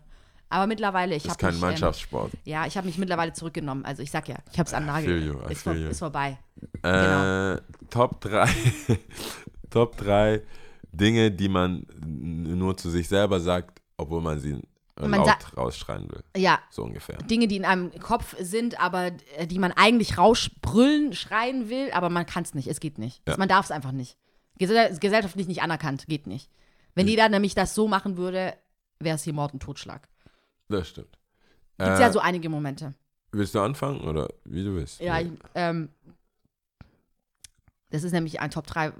Aber 0.49 0.67
mittlerweile, 0.67 1.15
ich 1.15 1.23
Das 1.23 1.31
ist 1.33 1.37
habe 1.37 1.45
kein 1.47 1.53
mich, 1.55 1.61
Mannschaftssport. 1.61 2.33
Ähm, 2.33 2.39
ja, 2.45 2.65
ich 2.67 2.77
habe 2.77 2.85
mich 2.85 2.97
mittlerweile 2.97 3.33
zurückgenommen. 3.33 3.85
Also 3.85 4.03
ich 4.03 4.11
sag 4.11 4.27
ja, 4.27 4.35
ich 4.51 4.59
habe 4.59 4.67
es 4.67 4.73
an 4.73 4.85
Nagel. 4.85 5.35
Ist, 5.49 5.63
vor, 5.63 5.73
ist 5.73 5.99
vorbei. 5.99 6.37
Äh, 6.83 7.57
Top 7.89 8.21
3 8.21 8.47
Top 9.69 9.97
3 9.97 10.41
Dinge, 10.91 11.31
die 11.31 11.49
man 11.49 11.87
nur 12.05 12.77
zu 12.77 12.89
sich 12.91 13.07
selber 13.07 13.39
sagt, 13.39 13.81
obwohl 13.97 14.21
man 14.21 14.39
sie 14.39 14.61
Man 14.99 15.11
laut 15.11 15.57
rausschreien 15.57 16.07
will. 16.11 16.23
Ja, 16.37 16.59
So 16.69 16.83
ungefähr. 16.83 17.17
Dinge, 17.17 17.47
die 17.47 17.55
in 17.55 17.65
einem 17.65 17.91
Kopf 17.99 18.35
sind, 18.39 18.79
aber 18.79 19.11
äh, 19.37 19.47
die 19.47 19.57
man 19.57 19.71
eigentlich 19.71 20.19
rausbrüllen, 20.19 21.13
schreien 21.13 21.69
will, 21.69 21.89
aber 21.93 22.09
man 22.09 22.27
kann 22.27 22.43
es 22.43 22.53
nicht. 22.53 22.67
Es 22.67 22.79
geht 22.79 22.99
nicht. 22.99 23.27
Ja. 23.27 23.37
Man 23.37 23.49
darf 23.49 23.65
es 23.65 23.71
einfach 23.71 23.91
nicht. 23.91 24.17
Gesell 24.59 24.95
gesellschaftlich 24.99 25.47
nicht 25.47 25.63
anerkannt, 25.63 26.05
geht 26.07 26.27
nicht. 26.27 26.51
Wenn 26.93 27.07
jeder 27.07 27.27
nämlich 27.27 27.55
das 27.55 27.73
so 27.73 27.87
machen 27.87 28.17
würde, 28.17 28.53
wäre 28.99 29.15
es 29.15 29.23
hier 29.23 29.33
Mord 29.33 29.53
und 29.53 29.63
Totschlag. 29.63 30.07
Das 30.73 30.89
stimmt. 30.89 31.17
Gibt 31.77 31.89
es 31.91 31.99
Äh, 31.99 32.01
ja 32.03 32.11
so 32.11 32.19
einige 32.19 32.49
Momente. 32.49 32.93
Willst 33.31 33.55
du 33.55 33.59
anfangen 33.61 34.01
oder 34.01 34.27
wie 34.45 34.63
du 34.63 34.75
willst? 34.75 34.99
Ja, 34.99 35.19
ich, 35.19 35.29
ähm, 35.55 35.89
das 37.89 38.03
ist 38.03 38.11
nämlich 38.11 38.39
ein 38.39 38.51
Top 38.51 38.67
3 38.67 38.91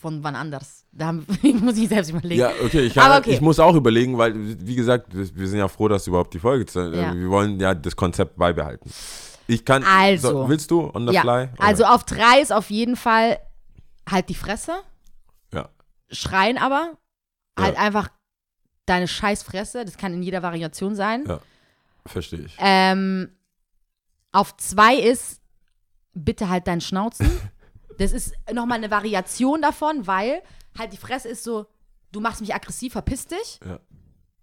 von 0.00 0.22
wann 0.22 0.36
anders. 0.36 0.84
Da 0.92 1.06
haben, 1.06 1.26
muss 1.60 1.76
ich 1.76 1.88
selbst 1.88 2.10
überlegen. 2.10 2.40
Ja, 2.40 2.50
okay 2.64 2.80
ich, 2.82 2.94
kann, 2.94 3.18
okay. 3.20 3.32
ich 3.32 3.40
muss 3.40 3.58
auch 3.58 3.74
überlegen, 3.74 4.18
weil, 4.18 4.34
wie 4.36 4.74
gesagt, 4.76 5.08
wir 5.12 5.48
sind 5.48 5.58
ja 5.58 5.68
froh, 5.68 5.88
dass 5.88 6.06
überhaupt 6.06 6.34
die 6.34 6.38
Folge, 6.38 6.66
zu- 6.66 6.80
äh, 6.92 6.96
Ja. 7.02 7.14
wir 7.14 7.28
wollen 7.30 7.58
ja 7.60 7.74
das 7.74 7.96
Konzept 7.96 8.36
beibehalten. 8.36 8.90
Ich 9.46 9.64
kann, 9.64 9.82
Also. 9.84 10.30
so, 10.30 10.48
willst 10.48 10.70
du 10.70 10.90
on 10.94 11.06
the 11.06 11.14
ja. 11.14 11.20
fly? 11.22 11.48
Oder? 11.52 11.62
Also 11.62 11.84
auf 11.84 12.04
3 12.04 12.40
ist 12.40 12.52
auf 12.52 12.70
jeden 12.70 12.96
Fall 12.96 13.38
halt 14.08 14.28
die 14.28 14.34
Fresse, 14.34 14.72
ja. 15.52 15.68
schreien 16.10 16.58
aber, 16.58 16.96
Ja. 17.58 17.64
halt 17.64 17.76
einfach 17.78 18.08
deine 18.86 19.08
Scheißfresse, 19.08 19.84
das 19.84 19.96
kann 19.96 20.12
in 20.14 20.22
jeder 20.22 20.42
Variation 20.42 20.94
sein. 20.94 21.24
Ja. 21.26 21.40
Verstehe 22.06 22.40
ich. 22.40 22.56
Ähm, 22.58 23.30
auf 24.32 24.56
zwei 24.56 24.96
ist, 24.96 25.40
bitte 26.12 26.48
halt 26.48 26.66
deinen 26.66 26.80
Schnauzen. 26.80 27.30
Das 27.96 28.10
ist 28.10 28.34
nochmal 28.52 28.78
eine 28.78 28.90
Variation 28.90 29.62
davon, 29.62 30.08
weil 30.08 30.42
halt 30.76 30.92
die 30.92 30.96
Fresse 30.96 31.28
ist 31.28 31.44
so, 31.44 31.66
du 32.10 32.18
machst 32.20 32.40
mich 32.40 32.52
aggressiv, 32.52 32.92
verpiss 32.94 33.28
dich. 33.28 33.60
Ja. 33.64 33.78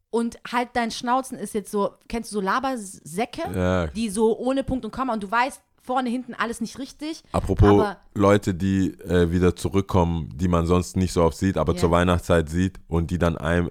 Und 0.10 0.40
halt 0.50 0.70
dein 0.72 0.90
Schnauzen 0.90 1.38
ist 1.38 1.54
jetzt 1.54 1.70
so, 1.70 1.96
kennst 2.08 2.32
du 2.32 2.36
so 2.36 2.40
Labersäcke, 2.42 3.42
Ja. 3.54 3.88
die 3.88 4.10
so 4.10 4.38
ohne 4.40 4.64
Punkt 4.64 4.86
und 4.86 4.92
Komma 4.92 5.12
und 5.12 5.22
du 5.24 5.30
weißt 5.30 5.62
vorne, 5.82 6.10
hinten 6.10 6.34
alles 6.34 6.62
nicht 6.62 6.80
richtig. 6.80 7.24
Apropos 7.34 7.94
Leute, 8.14 8.54
die 8.54 8.92
äh, 9.02 9.32
wieder 9.32 9.54
zurückkommen, 9.54 10.30
die 10.38 10.48
man 10.48 10.66
sonst 10.66 10.96
nicht 10.96 11.12
so 11.12 11.22
oft 11.22 11.38
sieht, 11.38 11.58
aber 11.58 11.74
Ja. 11.74 11.80
zur 11.80 11.92
Weihnachtszeit 11.92 12.48
sieht 12.48 12.80
und 12.88 13.12
die 13.12 13.18
dann 13.18 13.38
einem. 13.38 13.70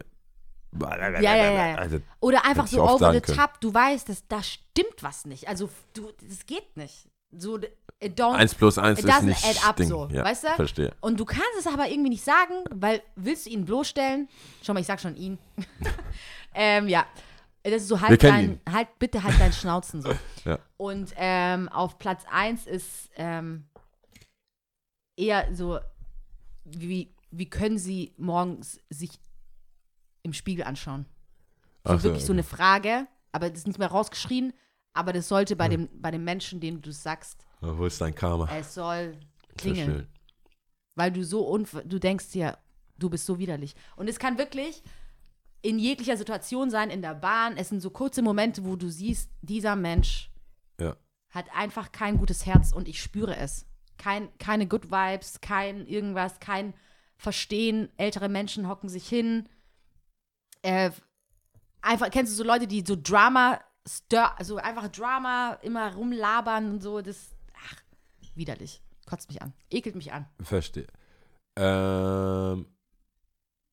Ja, 0.73 1.19
ja, 1.21 1.53
ja. 1.53 1.75
Also, 1.77 1.99
Oder 2.21 2.45
einfach 2.45 2.67
so 2.67 2.83
over 2.83 3.13
the 3.13 3.21
top, 3.21 3.61
du 3.61 3.75
weißt, 3.75 4.09
dass 4.09 4.27
da 4.29 4.43
stimmt 4.43 5.03
was 5.03 5.25
nicht. 5.25 5.49
Also 5.49 5.69
du, 5.95 6.13
das 6.29 6.47
geht 6.47 6.77
nicht. 6.77 7.09
So, 7.33 7.59
it 7.59 8.19
don't, 8.19 8.35
eins 8.35 8.55
plus 8.55 8.79
eins 8.79 9.01
it 9.01 9.07
ist 9.07 9.23
nicht 9.23 9.45
add 9.45 9.59
up 9.65 9.77
Ding. 9.77 9.89
so, 9.89 10.09
ja, 10.11 10.25
weißt 10.25 10.45
du? 10.45 10.49
Verstehe. 10.57 10.93
Und 11.01 11.19
du 11.19 11.25
kannst 11.25 11.59
es 11.59 11.67
aber 11.67 11.89
irgendwie 11.89 12.11
nicht 12.11 12.25
sagen, 12.25 12.55
weil 12.71 13.03
willst 13.15 13.47
du 13.47 13.51
ihn 13.51 13.65
bloßstellen? 13.65 14.29
Schau 14.63 14.75
mal, 14.75 14.81
ich 14.81 14.87
sag 14.87 15.01
schon 15.01 15.17
ihn. 15.17 15.39
ähm, 16.55 16.89
ja. 16.89 17.07
Das 17.63 17.83
ist 17.83 17.89
so 17.89 18.01
halt 18.01 18.23
dein, 18.23 18.59
halt, 18.71 18.99
bitte 18.99 19.23
halt 19.23 19.39
dein 19.39 19.53
Schnauzen 19.53 20.01
so. 20.01 20.11
Ja. 20.47 20.59
Und 20.79 21.13
ähm, 21.17 21.69
auf 21.69 21.99
Platz 21.99 22.25
1 22.31 22.67
ist 22.67 23.11
ähm, 23.17 23.67
eher 25.15 25.55
so, 25.55 25.79
wie, 26.65 27.15
wie 27.31 27.51
können 27.51 27.77
sie 27.77 28.15
morgens 28.17 28.81
sich 28.89 29.11
im 30.23 30.33
Spiegel 30.33 30.65
anschauen? 30.65 31.07
So 31.85 31.95
Ach 31.95 32.03
wirklich 32.03 32.25
so 32.25 32.33
eine 32.33 32.43
Frage, 32.43 33.07
aber 33.33 33.49
das 33.51 33.61
ist 33.61 33.67
nicht 33.67 33.79
mehr 33.79 33.89
rausgeschrien, 33.89 34.53
aber 34.93 35.13
das 35.13 35.29
sollte 35.29 35.57
bei, 35.57 35.69
dem, 35.69 35.89
bei 36.01 36.11
dem 36.11 36.25
Menschen, 36.25 36.61
dem 36.61 36.83
du 36.83 36.93
sagst, 36.93 37.47
Wo 37.61 37.87
ist 37.87 38.01
dein 38.01 38.15
Karma? 38.15 38.49
es 38.55 38.75
soll 38.75 39.17
klingeln. 39.57 40.09
Weil 40.97 41.13
du 41.13 41.25
so 41.25 41.47
unv 41.47 41.81
du 41.85 41.99
denkst 41.99 42.31
dir, 42.31 42.59
du 42.99 43.09
bist 43.09 43.25
so 43.25 43.39
widerlich. 43.39 43.75
Und 43.97 44.09
es 44.09 44.19
kann 44.19 44.37
wirklich 44.37 44.83
in 45.63 45.79
jeglicher 45.79 46.17
Situation 46.17 46.71
sein, 46.71 46.91
in 46.91 47.03
der 47.03 47.15
Bahn. 47.15 47.57
Es 47.57 47.69
sind 47.69 47.81
so 47.81 47.91
kurze 47.91 48.23
Momente, 48.23 48.65
wo 48.65 48.77
du 48.77 48.89
siehst, 48.91 49.31
dieser 49.43 49.77
Mensch 49.77 50.31
Ja. 50.81 50.97
hat 51.31 51.47
einfach 51.55 51.93
kein 51.93 52.19
gutes 52.19 52.45
Herz 52.47 52.73
und 52.73 52.89
ich 52.89 53.01
spüre 53.03 53.37
es. 53.37 53.67
Kein, 53.97 54.29
keine 54.39 54.67
Good 54.67 54.91
Vibes, 54.91 55.41
kein 55.41 55.87
irgendwas, 55.87 56.41
kein 56.41 56.75
Verstehen. 57.17 57.91
Ältere 57.99 58.29
Menschen 58.31 58.67
hocken 58.69 58.89
sich 58.89 59.07
hin. 59.09 59.49
Äh, 60.63 60.91
einfach, 61.83 62.11
kennst 62.11 62.33
du 62.33 62.37
so 62.37 62.45
Leute, 62.45 62.67
die 62.67 62.85
so 62.87 62.97
Drama, 63.01 63.61
stir, 63.89 64.39
also 64.39 64.57
einfach 64.57 64.89
Drama 64.89 65.59
immer 65.63 65.95
rumlabern 65.95 66.71
und 66.71 66.83
so, 66.83 67.01
das, 67.01 67.31
ach, 67.55 67.77
widerlich. 68.35 68.83
Kotzt 69.07 69.29
mich 69.29 69.41
an. 69.43 69.53
Ekelt 69.71 69.97
mich 69.97 70.13
an. 70.13 70.27
Verstehe. 70.43 70.87
Ähm, 71.59 72.67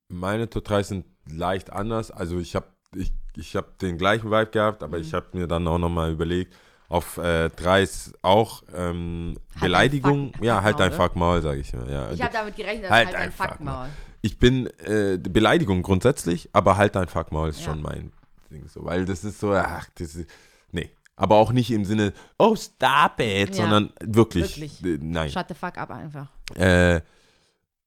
meine 0.08 0.48
Top 0.50 0.64
3 0.64 0.82
sind 0.82 1.06
leicht 1.30 1.70
anders. 1.70 2.10
Also 2.10 2.38
ich 2.38 2.56
habe 2.56 2.66
ich, 2.94 3.12
ich 3.36 3.54
hab 3.54 3.78
den 3.78 3.98
gleichen 3.98 4.30
Vibe 4.30 4.50
gehabt, 4.50 4.82
aber 4.82 4.96
Mhm. 4.98 5.04
ich 5.04 5.14
habe 5.14 5.26
mir 5.36 5.46
dann 5.46 5.66
auch 5.68 5.78
nochmal 5.78 6.10
überlegt, 6.10 6.56
auf 6.88 7.18
äh, 7.18 7.50
3 7.50 7.82
ist 7.82 8.14
auch 8.22 8.62
ähm, 8.74 9.36
dein 9.54 9.60
Beleidigung. 9.60 10.32
Fuck- 10.32 10.44
ja, 10.44 10.62
halt 10.62 10.80
dein 10.80 10.90
Fuckmaul, 10.90 11.08
Fuck 11.08 11.16
Maul, 11.16 11.42
sage 11.42 11.60
ich 11.60 11.72
mal. 11.74 11.90
Ja. 11.90 12.10
Ich 12.12 12.22
habe 12.22 12.32
damit 12.32 12.56
gerechnet, 12.56 12.84
dass 12.84 12.90
Halt 12.90 13.06
halt, 13.08 13.16
ein 13.16 13.22
einfach 13.24 13.48
Fuckmaul. 13.50 13.88
Ich 14.20 14.38
bin 14.38 14.66
äh, 14.78 15.18
Beleidigung 15.18 15.82
grundsätzlich, 15.82 16.50
aber 16.52 16.76
halt 16.76 16.96
dein 16.96 17.08
Fuck 17.08 17.30
Maul 17.32 17.48
ist 17.50 17.60
Ja. 17.60 17.66
schon 17.66 17.82
mein 17.82 18.12
Ding 18.50 18.66
so, 18.68 18.84
weil 18.84 19.04
das 19.04 19.24
ist 19.24 19.38
so, 19.40 19.52
ach, 19.54 19.88
das 19.96 20.14
ist, 20.14 20.28
nee. 20.72 20.90
Aber 21.16 21.36
auch 21.36 21.52
nicht 21.52 21.70
im 21.70 21.84
Sinne, 21.84 22.12
oh, 22.38 22.54
stop 22.56 23.18
it, 23.20 23.50
Ja. 23.50 23.62
sondern 23.62 23.92
wirklich, 24.00 24.60
Wirklich. 24.60 24.84
äh, 24.84 24.98
nein. 25.02 25.30
Shut 25.30 25.46
the 25.48 25.54
fuck 25.54 25.76
up 25.78 25.90
einfach. 25.90 26.28
Äh, 26.54 27.00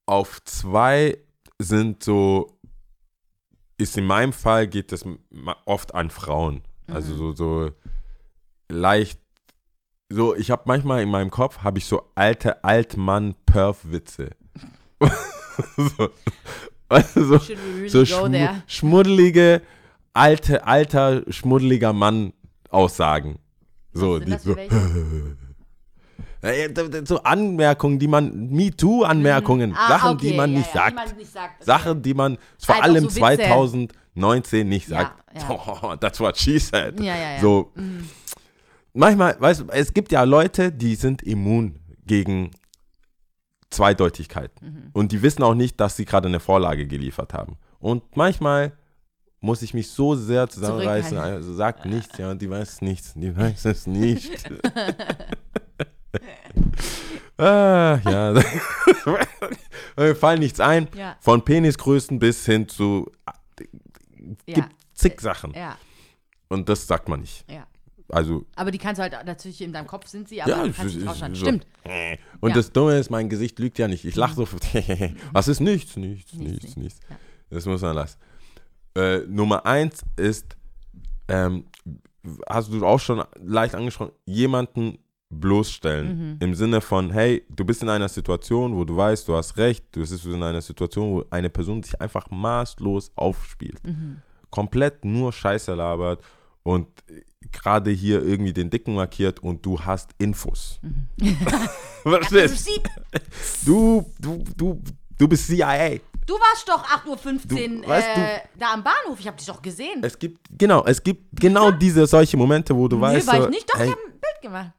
auf 0.06 0.44
zwei 0.44 1.18
sind 1.60 2.04
so, 2.04 2.58
ist 3.78 3.98
in 3.98 4.06
meinem 4.06 4.34
Fall 4.34 4.68
geht 4.68 4.92
das 4.92 5.06
oft 5.66 5.96
an 5.96 6.10
Frauen. 6.10 6.62
Also 6.88 7.16
so, 7.16 7.32
so 7.34 7.72
leicht, 8.70 9.20
so, 10.10 10.36
ich 10.36 10.52
habe 10.52 10.64
manchmal 10.66 11.02
in 11.02 11.10
meinem 11.10 11.30
Kopf, 11.32 11.60
habe 11.60 11.78
ich 11.78 11.86
so 11.86 12.12
alte 12.16 12.64
Altmann-Perf-Witze. 12.64 14.32
so, 15.78 16.10
also 16.90 17.38
so, 17.38 17.54
really 18.04 18.32
there? 18.32 18.64
schmuddelige, 18.68 19.62
alte, 20.14 20.66
alter, 20.68 21.24
schmuddeliger 21.30 21.94
Mann-Aussagen. 21.94 23.40
So, 23.94 24.20
die 24.20 24.38
so, 24.38 24.56
äh, 26.42 26.70
so 27.06 27.22
Anmerkungen, 27.24 28.00
die 28.00 28.08
man, 28.08 28.50
MeToo-Anmerkungen, 28.50 29.74
Ah, 29.76 29.88
Sachen, 29.90 30.12
okay, 30.12 30.30
die 30.32 30.38
man 30.38 30.52
ja, 30.52 30.58
nicht 30.60 30.74
ja, 30.74 30.82
sagt. 30.82 30.92
Die 30.92 30.96
man 30.96 31.18
nicht 31.18 31.32
sagt. 31.32 31.64
Sachen, 31.64 32.02
die 32.02 32.14
man 32.14 32.38
vor 32.58 32.76
Halt 32.76 32.84
allem 32.86 33.04
so 33.04 33.10
Witze. 33.10 33.20
2019 33.20 34.68
nicht 34.70 34.88
sagt. 34.88 35.24
ja. 35.36 35.50
Oh, 35.50 35.96
that's 35.98 36.20
what 36.20 36.38
she 36.38 36.60
said. 36.60 37.00
So, 37.42 37.72
manchmal, 38.94 39.36
weißt 39.40 39.62
du, 39.62 39.66
es 39.70 39.94
gibt 39.94 40.12
ja 40.12 40.24
Leute, 40.24 40.72
die 40.72 40.96
sind 40.96 41.22
immun 41.24 41.80
gegen 42.06 42.52
Zweideutigkeiten. 43.72 44.68
Mhm. 44.68 44.90
Und 44.94 45.12
die 45.12 45.22
wissen 45.22 45.44
auch 45.44 45.56
nicht, 45.56 45.80
dass 45.80 45.96
sie 45.98 46.06
gerade 46.06 46.28
eine 46.28 46.40
Vorlage 46.40 46.86
geliefert 46.88 47.34
haben. 47.34 47.58
Und 47.80 48.16
manchmal 48.16 48.74
muss 49.40 49.64
ich 49.64 49.74
mich 49.74 49.90
so 49.90 50.14
sehr 50.16 50.48
zusammenreißen, 50.50 51.18
also 51.18 51.54
sagt 51.56 51.86
nichts, 51.88 52.16
ja, 52.20 52.36
die 52.36 52.50
weiß 52.50 52.82
nichts, 52.82 53.14
die 53.16 53.36
weiß 53.36 53.66
es 53.66 53.88
nicht. 53.88 54.32
ah, 57.38 57.98
ja. 58.06 58.34
Mir 59.98 60.16
fallen 60.16 60.40
nichts 60.40 60.60
ein. 60.60 60.88
Ja. 60.96 61.16
Von 61.20 61.44
Penisgrößen 61.44 62.20
bis 62.20 62.46
hin 62.46 62.68
zu 62.68 63.12
Ja. 64.46 64.56
gibt 64.56 64.70
zig 64.94 65.20
Sachen. 65.22 65.54
Ja, 65.54 65.78
Und 66.50 66.70
das 66.70 66.86
sagt 66.88 67.10
man 67.10 67.22
nicht. 67.22 67.50
ja. 67.50 67.66
Also, 68.12 68.46
Aber 68.56 68.72
die 68.72 68.78
kannst 68.78 69.00
du 69.00 69.04
halt 69.04 69.14
natürlich 69.26 69.62
in 69.62 69.72
deinem 69.74 69.88
Kopf 69.88 70.08
sind 70.08 70.28
sie, 70.28 70.42
aber 70.42 70.52
ja, 70.52 70.64
du 70.66 70.74
kannst 70.74 70.98
rausschauen. 71.06 71.36
so. 71.36 71.46
Stimmt. 71.46 71.66
Und 72.42 72.50
Ja. 72.50 72.56
das 72.56 72.72
Dumme 72.72 72.98
ist, 73.00 73.10
mein 73.10 73.30
Gesicht 73.30 73.58
lügt 73.60 73.80
ja 73.80 73.88
nicht. 73.88 74.06
Ich 74.06 74.16
lache 74.16 74.36
so. 74.36 74.48
Was 75.32 75.48
ist 75.48 75.60
nichts, 75.62 75.96
nichts, 75.98 76.34
Nichts, 76.34 76.62
nichts, 76.64 76.78
nichts. 76.78 77.00
Ja. 77.10 77.16
Das 77.50 77.66
muss 77.66 77.82
man 77.82 77.96
lassen. 77.96 78.18
Äh, 78.96 79.20
Nummer 79.28 79.66
eins 79.66 80.04
ist, 80.18 80.58
ähm, 81.28 81.66
hast 82.50 82.72
du 82.74 82.86
auch 82.86 83.00
schon 83.00 83.24
leicht 83.42 83.76
angesprochen, 83.76 84.12
jemanden 84.26 84.98
bloßstellen. 85.30 86.34
Mhm. 86.34 86.38
Im 86.42 86.56
Sinne 86.56 86.82
von, 86.82 87.10
hey, 87.12 87.46
du 87.50 87.64
bist 87.64 87.82
in 87.82 87.90
einer 87.90 88.10
Situation, 88.10 88.76
wo 88.76 88.84
du 88.84 88.96
weißt, 88.98 89.28
du 89.28 89.36
hast 89.36 89.56
recht, 89.58 89.86
du 89.94 90.02
bist 90.02 90.26
in 90.26 90.44
einer 90.44 90.62
Situation, 90.62 91.14
wo 91.14 91.26
eine 91.30 91.50
Person 91.50 91.82
sich 91.82 92.00
einfach 92.02 92.30
maßlos 92.30 93.12
aufspielt. 93.16 93.82
Mhm. 93.88 94.18
Komplett 94.50 95.06
nur 95.06 95.32
Scheiße 95.32 95.74
labert 95.74 96.22
und 96.64 96.88
gerade 97.52 97.92
hier 97.92 98.24
irgendwie 98.24 98.54
den 98.54 98.70
Dicken 98.70 98.96
markiert 98.96 99.40
und 99.40 99.66
du 99.66 99.80
hast 99.80 100.12
Infos. 100.18 100.80
Was 102.04 102.32
ist? 102.32 102.52
Receipt. 102.52 102.90
Du, 103.66 104.06
du, 104.20 104.44
du, 104.56 104.82
du 105.18 105.28
bist 105.28 105.48
CIA. 105.48 106.00
Du 106.26 106.34
warst 106.36 106.70
doch 106.70 106.84
8.15 106.86 107.82
Uhr 107.82 107.88
weißt 107.88 108.08
äh, 108.08 108.40
da 108.58 108.74
am 108.74 108.84
Bahnhof. 108.84 109.20
Ich 109.20 109.28
habe 109.28 109.38
dich 109.38 109.48
doch 109.48 109.62
gesehen. 109.62 110.02
Es 110.04 110.18
gibt, 110.18 110.40
genau, 110.58 110.86
es 110.86 111.02
gibt 111.04 111.40
genau 111.40 111.72
diese 111.72 112.06
solche 112.06 112.38
Momente, 112.38 112.76
wo 112.76 112.88
du 112.88 112.98
nee, 112.98 113.02
weißt, 113.02 113.28
war 113.28 113.38
so, 113.38 113.44
ich 113.46 113.50
nicht. 113.50 113.70
Doch, 113.70 113.80
hey, 113.80 113.88
ich 113.88 113.92
habe 113.92 114.02
ein 114.02 114.12
Bild 114.12 114.42
gemacht. 114.42 114.72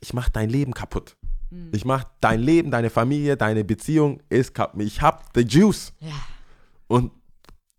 ich 0.00 0.12
mach 0.12 0.28
dein 0.28 0.50
Leben 0.50 0.74
kaputt. 0.74 1.16
Hm. 1.50 1.70
Ich 1.72 1.84
mach 1.84 2.04
dein 2.20 2.40
Leben, 2.40 2.70
deine 2.70 2.90
Familie, 2.90 3.36
deine 3.36 3.64
Beziehung 3.64 4.20
ist 4.28 4.54
kaputt. 4.54 4.82
Ich 4.82 5.00
hab 5.00 5.24
the 5.34 5.42
juice. 5.42 5.92
Ja. 6.00 6.12
Und 6.88 7.12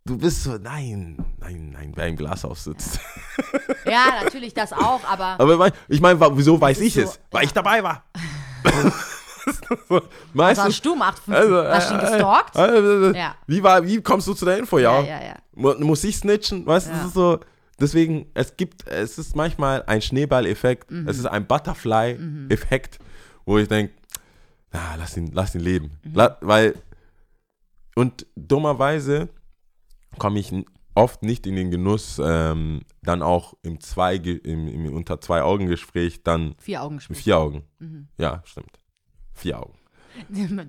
du 0.05 0.17
bist 0.17 0.43
so, 0.43 0.57
nein, 0.57 1.17
nein, 1.39 1.71
nein, 1.71 1.91
wer 1.95 2.07
im 2.07 2.15
Glashaus 2.15 2.63
sitzt. 2.63 2.99
ja, 3.85 4.21
natürlich 4.23 4.53
das 4.53 4.73
auch, 4.73 5.01
aber 5.07 5.39
Aber 5.39 5.71
ich 5.87 6.01
meine, 6.01 6.19
wieso 6.37 6.59
weiß 6.59 6.79
ich 6.81 6.93
so, 6.95 7.01
es? 7.01 7.19
Weil 7.31 7.43
ja. 7.43 7.47
ich 7.47 7.53
dabei 7.53 7.83
war. 7.83 8.03
was 9.87 10.03
Meistens, 10.33 10.65
warst 10.65 10.85
du 10.85 10.93
um 10.93 11.01
8.15 11.01 11.33
also? 11.33 11.63
Hast 11.67 11.89
du 11.89 11.93
ihn 11.95 11.99
äh, 11.99 12.03
gestalkt? 12.03 12.55
äh, 12.55 13.09
äh, 13.11 13.17
Ja. 13.17 13.35
wie, 13.47 13.63
war, 13.63 13.85
wie 13.85 14.01
kommst 14.01 14.27
du 14.27 14.33
zu 14.33 14.45
der 14.45 14.57
Info? 14.57 14.77
Ja, 14.79 14.99
ja, 15.01 15.07
ja, 15.07 15.23
ja. 15.27 15.35
Mu- 15.53 15.75
muss 15.79 16.03
ich 16.03 16.17
snitchen, 16.17 16.65
weißt 16.65 16.87
du, 16.87 16.91
das 16.91 17.05
ist 17.07 17.13
so, 17.13 17.39
deswegen, 17.79 18.27
es 18.33 18.55
gibt, 18.57 18.87
es 18.87 19.17
ist 19.17 19.35
manchmal 19.35 19.83
ein 19.87 20.01
Schneeball-Effekt, 20.01 20.91
Mhm. 20.91 21.07
es 21.07 21.17
ist 21.17 21.25
ein 21.25 21.45
Butterfly-Effekt, 21.47 22.99
wo 23.45 23.57
ich 23.57 23.67
denke, 23.67 23.93
na, 24.71 24.95
lass 24.97 25.17
ihn, 25.17 25.31
lass 25.33 25.55
ihn 25.55 25.61
leben, 25.61 25.91
Mhm. 26.03 26.15
La, 26.15 26.37
weil, 26.41 26.75
und 27.95 28.25
dummerweise 28.35 29.29
komme 30.17 30.39
ich 30.39 30.51
oft 30.95 31.23
nicht 31.23 31.45
in 31.47 31.55
den 31.55 31.71
Genuss, 31.71 32.19
ähm, 32.23 32.81
dann 33.03 33.21
auch 33.21 33.53
im, 33.61 33.79
zwei, 33.79 34.15
im, 34.15 34.67
im 34.67 34.93
unter 34.93 35.21
zwei 35.21 35.41
Augen 35.43 35.67
Gespräch 35.67 36.23
dann 36.23 36.55
Vier 36.59 36.83
Augen 36.83 36.97
gespielt. 36.97 37.19
vier 37.19 37.37
Augen, 37.37 37.63
ja, 38.17 38.41
stimmt, 38.45 38.79
vier 39.33 39.59
Augen. 39.59 39.75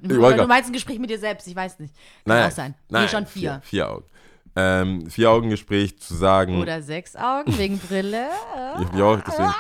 Oder 0.05 0.37
du 0.37 0.47
meinst 0.47 0.71
ein 0.71 0.73
Gespräch 0.73 0.99
mit 0.99 1.11
dir 1.11 1.19
selbst, 1.19 1.49
ich 1.49 1.57
weiß 1.57 1.81
nicht. 1.81 1.95
Kann 2.25 2.37
Nein, 2.37 2.47
auch 2.51 2.55
sein. 2.55 2.75
nein, 2.89 3.03
nee, 3.05 3.09
schon 3.09 3.27
vier. 3.27 3.61
Vier, 3.63 3.63
vier 3.63 3.91
Augen. 3.91 4.05
Ähm, 4.57 5.11
vier 5.11 5.31
Augen 5.31 5.49
Gespräch 5.51 5.99
zu 6.01 6.15
sagen, 6.15 6.61
Oder 6.61 6.83
sechs 6.83 7.17
Augen 7.17 7.57
wegen 7.57 7.79
Brille. 7.79 8.29
Ich 8.81 8.99
ja, 8.99 9.17
deswegen. 9.17 9.55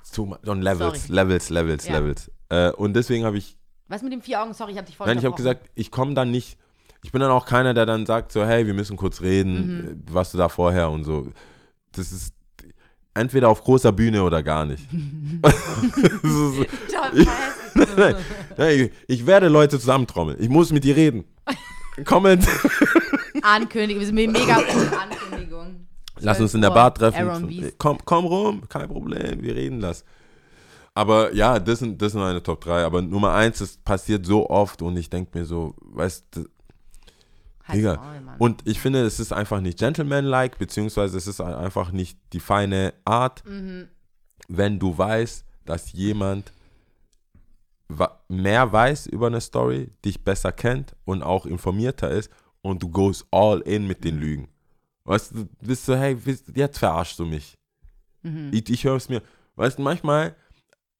It's 0.00 0.10
too 0.10 0.26
much. 0.26 0.46
On 0.46 0.60
Levels, 0.60 1.06
Sorry. 1.06 1.14
Levels, 1.14 1.50
Levels, 1.50 1.86
Ja. 1.88 1.98
Levels. 1.98 2.30
Äh, 2.48 2.70
und 2.72 2.94
deswegen 2.94 3.24
habe 3.24 3.38
ich, 3.38 3.56
Was 3.88 4.02
mit 4.02 4.12
den 4.12 4.20
vier 4.22 4.42
Augen? 4.42 4.52
Sorry, 4.52 4.72
ich 4.72 4.78
habe 4.78 4.86
dich 4.86 4.96
voll 4.96 5.06
nein, 5.06 5.18
ich 5.18 5.24
habe 5.24 5.34
gesagt, 5.36 5.70
ich 5.74 5.90
komme 5.90 6.14
dann 6.14 6.30
nicht, 6.30 6.58
ich 7.04 7.12
bin 7.12 7.20
dann 7.20 7.30
auch 7.30 7.44
keiner, 7.46 7.74
der 7.74 7.86
dann 7.86 8.06
sagt 8.06 8.32
so, 8.32 8.44
hey, 8.44 8.66
wir 8.66 8.74
müssen 8.74 8.96
kurz 8.96 9.20
Mhm. 9.20 9.26
reden, 9.26 10.04
äh, 10.08 10.12
was 10.12 10.32
du 10.32 10.38
da 10.38 10.48
vorher 10.48 10.90
und 10.90 11.04
so. 11.04 11.28
Das 11.92 12.12
ist 12.12 12.34
entweder 13.14 13.48
auf 13.48 13.62
großer 13.62 13.92
Bühne 13.92 14.22
oder 14.22 14.42
gar 14.42 14.64
nicht. 14.64 14.86
Nein, 17.96 18.14
nein, 18.56 18.78
ich, 18.80 18.90
ich 19.20 19.26
werde 19.26 19.48
Leute 19.48 19.78
zusammentrommeln. 19.78 20.36
Ich 20.40 20.48
muss 20.48 20.70
mit 20.72 20.84
dir 20.84 20.94
reden. 20.96 21.24
Comment. 22.04 22.46
Ankündigung, 23.42 24.00
wir 24.00 24.06
sind 24.06 24.14
me- 24.14 24.28
mega 24.28 24.58
cool. 24.58 24.90
Ankündigung. 24.98 25.86
Lass 26.20 26.40
uns 26.40 26.54
in 26.54 26.60
der 26.60 26.70
12 26.70 26.74
Bar 26.74 26.94
treffen. 26.94 27.72
Komm, 27.78 27.98
komm 28.04 28.24
rum, 28.26 28.62
kein 28.68 28.88
Problem, 28.88 29.42
wir 29.42 29.54
reden 29.56 29.80
das. 29.80 30.04
Aber 30.94 31.34
ja, 31.34 31.58
das 31.58 31.78
sind, 31.78 32.00
das 32.02 32.12
sind 32.12 32.20
meine 32.20 32.42
Top 32.42 32.60
3. 32.60 32.84
Aber 32.84 33.00
Nummer 33.02 33.32
1, 33.32 33.58
das 33.58 33.78
passiert 33.78 34.26
so 34.26 34.48
oft 34.50 34.82
und 34.82 34.96
ich 34.98 35.08
denke 35.08 35.36
mir 35.38 35.44
so, 35.46 35.74
weißt 35.80 36.26
du, 36.32 36.44
Halt's 37.64 37.76
Digga. 37.78 37.96
Maul. 37.96 38.34
Und 38.38 38.66
ich 38.66 38.80
finde, 38.80 39.02
es 39.04 39.20
ist 39.20 39.32
einfach 39.32 39.60
nicht 39.60 39.78
gentlemanlike, 39.78 40.58
beziehungsweise 40.58 41.16
es 41.16 41.26
ist 41.26 41.40
einfach 41.40 41.92
nicht 41.92 42.18
die 42.32 42.40
feine 42.40 42.92
Art, 43.04 43.44
Mhm. 43.46 43.88
wenn 44.48 44.78
du 44.78 44.96
weißt, 44.96 45.44
dass 45.64 45.92
jemand 45.92 46.52
mehr 48.28 48.72
weiß 48.72 49.06
über 49.06 49.26
eine 49.26 49.40
Story, 49.40 49.90
dich 50.04 50.24
besser 50.24 50.50
kennt 50.52 50.96
und 51.04 51.22
auch 51.22 51.44
informierter 51.46 52.10
ist 52.10 52.30
und 52.62 52.82
du 52.82 52.88
goes 52.88 53.26
all 53.30 53.60
in 53.60 53.86
mit 53.86 54.02
den 54.04 54.18
Lügen. 54.18 54.48
Weißt 55.04 55.32
du, 55.34 55.46
bist 55.60 55.84
so, 55.84 55.94
hey, 55.94 56.16
jetzt 56.54 56.78
verarschst 56.78 57.18
du 57.18 57.26
mich. 57.26 57.58
Mhm. 58.22 58.50
Ich, 58.52 58.70
ich 58.70 58.84
höre 58.84 58.96
es 58.96 59.08
mir. 59.08 59.20
Weißt 59.56 59.78
du, 59.78 59.82
manchmal 59.82 60.34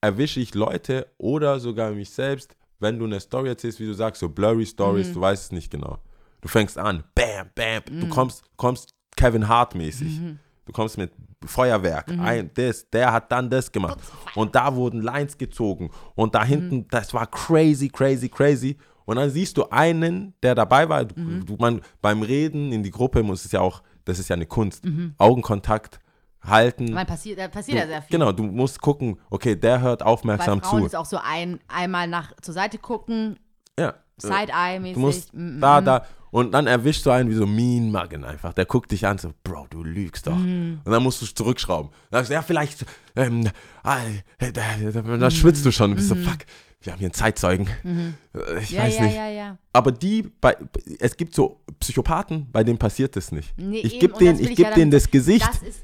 erwische 0.02 0.40
ich 0.40 0.54
Leute 0.54 1.06
oder 1.18 1.60
sogar 1.60 1.92
mich 1.92 2.10
selbst, 2.10 2.56
wenn 2.78 2.98
du 2.98 3.04
eine 3.06 3.20
Story 3.20 3.48
erzählst, 3.48 3.80
wie 3.80 3.86
du 3.86 3.94
sagst, 3.94 4.20
so 4.20 4.28
blurry 4.28 4.66
Stories, 4.66 5.08
Mhm. 5.08 5.14
du 5.14 5.20
weißt 5.20 5.44
es 5.44 5.52
nicht 5.52 5.70
genau. 5.70 5.98
Du 6.42 6.48
fängst 6.48 6.76
an, 6.76 7.04
bam, 7.14 7.48
bam, 7.54 7.82
du 8.00 8.08
kommst, 8.08 8.42
kommst 8.56 8.94
Kevin 9.16 9.48
Hart 9.48 9.74
mäßig. 9.74 10.18
Mhm. 10.20 10.38
Du 10.66 10.72
kommst 10.72 10.98
mit 10.98 11.10
Feuerwerk, 11.44 12.08
ein, 12.20 12.50
das, 12.54 12.88
der 12.90 13.12
hat 13.12 13.32
dann 13.32 13.48
das 13.50 13.72
gemacht. 13.72 13.98
Und 14.36 14.54
da 14.54 14.74
wurden 14.76 15.00
Lines 15.02 15.36
gezogen. 15.38 15.90
Und 16.14 16.34
da 16.34 16.44
hinten, 16.44 16.76
Mhm. 16.76 16.86
das 16.90 17.12
war 17.14 17.26
crazy, 17.26 17.88
crazy, 17.88 18.28
crazy. 18.28 18.76
Und 19.04 19.16
dann 19.16 19.30
siehst 19.30 19.56
du 19.56 19.64
einen, 19.70 20.34
der 20.42 20.54
dabei 20.54 20.88
war. 20.88 21.04
Du, 21.04 21.18
Mhm. 21.20 21.46
du, 21.46 21.56
man, 21.58 21.80
beim 22.00 22.22
Reden 22.22 22.70
in 22.72 22.82
die 22.84 22.90
Gruppe 22.92 23.22
muss 23.24 23.44
es 23.44 23.50
ja 23.52 23.60
auch, 23.60 23.82
das 24.04 24.18
ist 24.20 24.28
ja 24.28 24.34
eine 24.36 24.46
Kunst. 24.46 24.84
Mhm. 24.84 25.14
Augenkontakt 25.18 25.98
halten. 26.42 26.92
Man 26.92 27.06
passiert, 27.06 27.38
da 27.38 27.48
passiert 27.48 27.78
ja 27.78 27.84
Du- 27.84 27.90
sehr 27.90 28.02
viel. 28.02 28.18
Genau, 28.18 28.30
du 28.32 28.44
musst 28.44 28.80
gucken, 28.80 29.18
okay, 29.30 29.54
der 29.56 29.80
hört 29.80 30.00
Bei 30.00 30.06
aufmerksam 30.06 30.60
Frauen 30.62 30.80
zu. 30.80 30.86
ist 30.86 30.96
auch 30.96 31.06
so 31.06 31.18
ein, 31.22 31.60
einmal 31.68 32.06
nach 32.08 32.32
zur 32.40 32.54
Seite 32.54 32.78
gucken, 32.78 33.38
Ja. 33.78 33.94
Side-Eye-mäßig. 34.18 34.94
Du 34.94 35.00
musst 35.00 35.34
mm, 35.34 35.56
mm, 35.56 35.60
da, 35.60 35.80
da. 35.80 36.06
Und 36.32 36.52
dann 36.52 36.66
erwischst 36.66 37.04
du 37.06 37.10
einen 37.10 37.28
wie 37.30 37.34
so 37.34 37.46
Mean 37.46 37.92
Muggen 37.92 38.24
einfach. 38.24 38.54
Der 38.54 38.64
guckt 38.64 38.90
dich 38.90 39.06
an, 39.06 39.18
so, 39.18 39.32
Bro, 39.44 39.66
du 39.68 39.84
lügst 39.84 40.26
doch. 40.26 40.34
Mhm. 40.36 40.80
Und 40.82 40.90
dann 40.90 41.02
musst 41.02 41.20
du 41.20 41.26
zurückschrauben. 41.26 41.92
Dann 42.10 42.20
sagst 42.20 42.30
du, 42.30 42.34
ja, 42.34 42.42
vielleicht, 42.42 42.86
ähm, 43.16 43.48
ah, 43.84 43.98
äh, 44.38 44.50
da, 44.50 45.30
schwitzt 45.30 45.64
du 45.66 45.70
schon. 45.70 45.90
Du 45.90 45.96
bist 45.96 46.08
so, 46.08 46.14
fuck, 46.14 46.38
wir 46.80 46.92
haben 46.92 46.98
hier 47.00 47.08
einen 47.08 47.12
Zeitzeugen. 47.14 47.66
Äh, 47.66 47.70
Ich 47.70 47.84
Mhm. 47.84 48.14
Ja, 48.32 48.82
weiß 48.82 48.96
ja, 48.96 49.02
nicht. 49.04 49.14
ja, 49.14 49.28
ja. 49.28 49.58
Aber 49.74 49.92
die, 49.92 50.22
bei, 50.22 50.56
es 51.00 51.16
gibt 51.18 51.34
so 51.34 51.60
Psychopathen, 51.80 52.50
bei 52.50 52.64
denen 52.64 52.78
passiert 52.78 53.14
das 53.14 53.30
nicht. 53.30 53.52
Nee, 53.58 53.80
ich 53.80 54.00
gebe 54.00 54.14
und 54.14 54.20
denen, 54.22 54.38
das 54.38 54.48
ich 54.48 54.56
geb 54.56 54.74
denen 54.74 54.90
das 54.90 55.10
Gesicht. 55.10 55.46
Das 55.46 55.62
ist, 55.62 55.82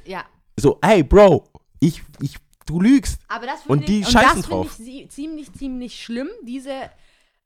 so, 0.56 0.78
hey, 0.82 1.02
Bro, 1.02 1.44
ich, 1.78 2.02
ich, 2.22 2.36
du 2.64 2.80
lügst. 2.80 3.20
Aber 3.28 3.44
das 3.44 3.60
Und 3.66 3.86
die 3.86 4.00
ich, 4.00 4.06
und 4.06 4.12
scheißen 4.12 4.28
das 4.40 4.46
finde 4.46 4.48
drauf. 4.48 4.78
ich 4.80 5.10
ziemlich, 5.10 5.52
ziemlich 5.52 6.02
schlimm, 6.02 6.28
diese, 6.42 6.72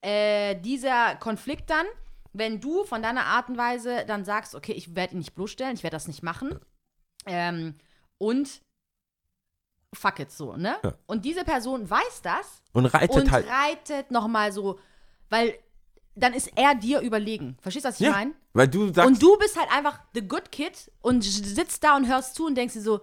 äh, 0.02 0.54
dieser 0.60 1.16
Konflikt 1.16 1.68
dann, 1.68 1.84
wenn 2.32 2.60
du 2.60 2.84
von 2.84 3.02
deiner 3.02 3.26
Art 3.26 3.48
und 3.48 3.56
Weise 3.58 4.04
dann 4.06 4.24
sagst, 4.24 4.54
okay, 4.54 4.72
ich 4.72 4.94
werde 4.96 5.14
ihn 5.14 5.18
nicht 5.18 5.34
bloßstellen, 5.34 5.74
ich 5.74 5.82
werde 5.82 5.96
das 5.96 6.08
nicht 6.08 6.22
machen. 6.22 6.58
Ähm, 7.26 7.76
und 8.18 8.62
fuck 9.94 10.18
it 10.20 10.30
so, 10.32 10.56
ne? 10.56 10.76
Ja. 10.82 10.94
Und 11.06 11.24
diese 11.24 11.44
Person 11.44 11.88
weiß 11.88 12.22
das 12.22 12.62
Und 12.72 12.86
reitet 12.86 13.16
und 13.16 13.30
halt. 13.30 13.46
reitet 13.48 14.10
nochmal 14.10 14.52
so, 14.52 14.78
weil 15.28 15.54
dann 16.14 16.34
ist 16.34 16.50
er 16.56 16.74
dir 16.74 17.00
überlegen. 17.00 17.56
Verstehst 17.60 17.84
du, 17.84 17.88
was 17.88 18.00
ich 18.00 18.06
Ja, 18.06 18.12
meine? 18.12 18.32
weil 18.52 18.68
du 18.68 18.92
sagst, 18.92 19.06
Und 19.08 19.22
du 19.22 19.36
bist 19.38 19.58
halt 19.58 19.70
einfach 19.72 20.00
the 20.14 20.26
good 20.26 20.50
kid 20.52 20.90
und 21.00 21.22
sitzt 21.22 21.82
da 21.84 21.96
und 21.96 22.06
hörst 22.08 22.34
zu 22.34 22.46
und 22.46 22.54
denkst 22.54 22.74
dir 22.74 22.82
so, 22.82 23.00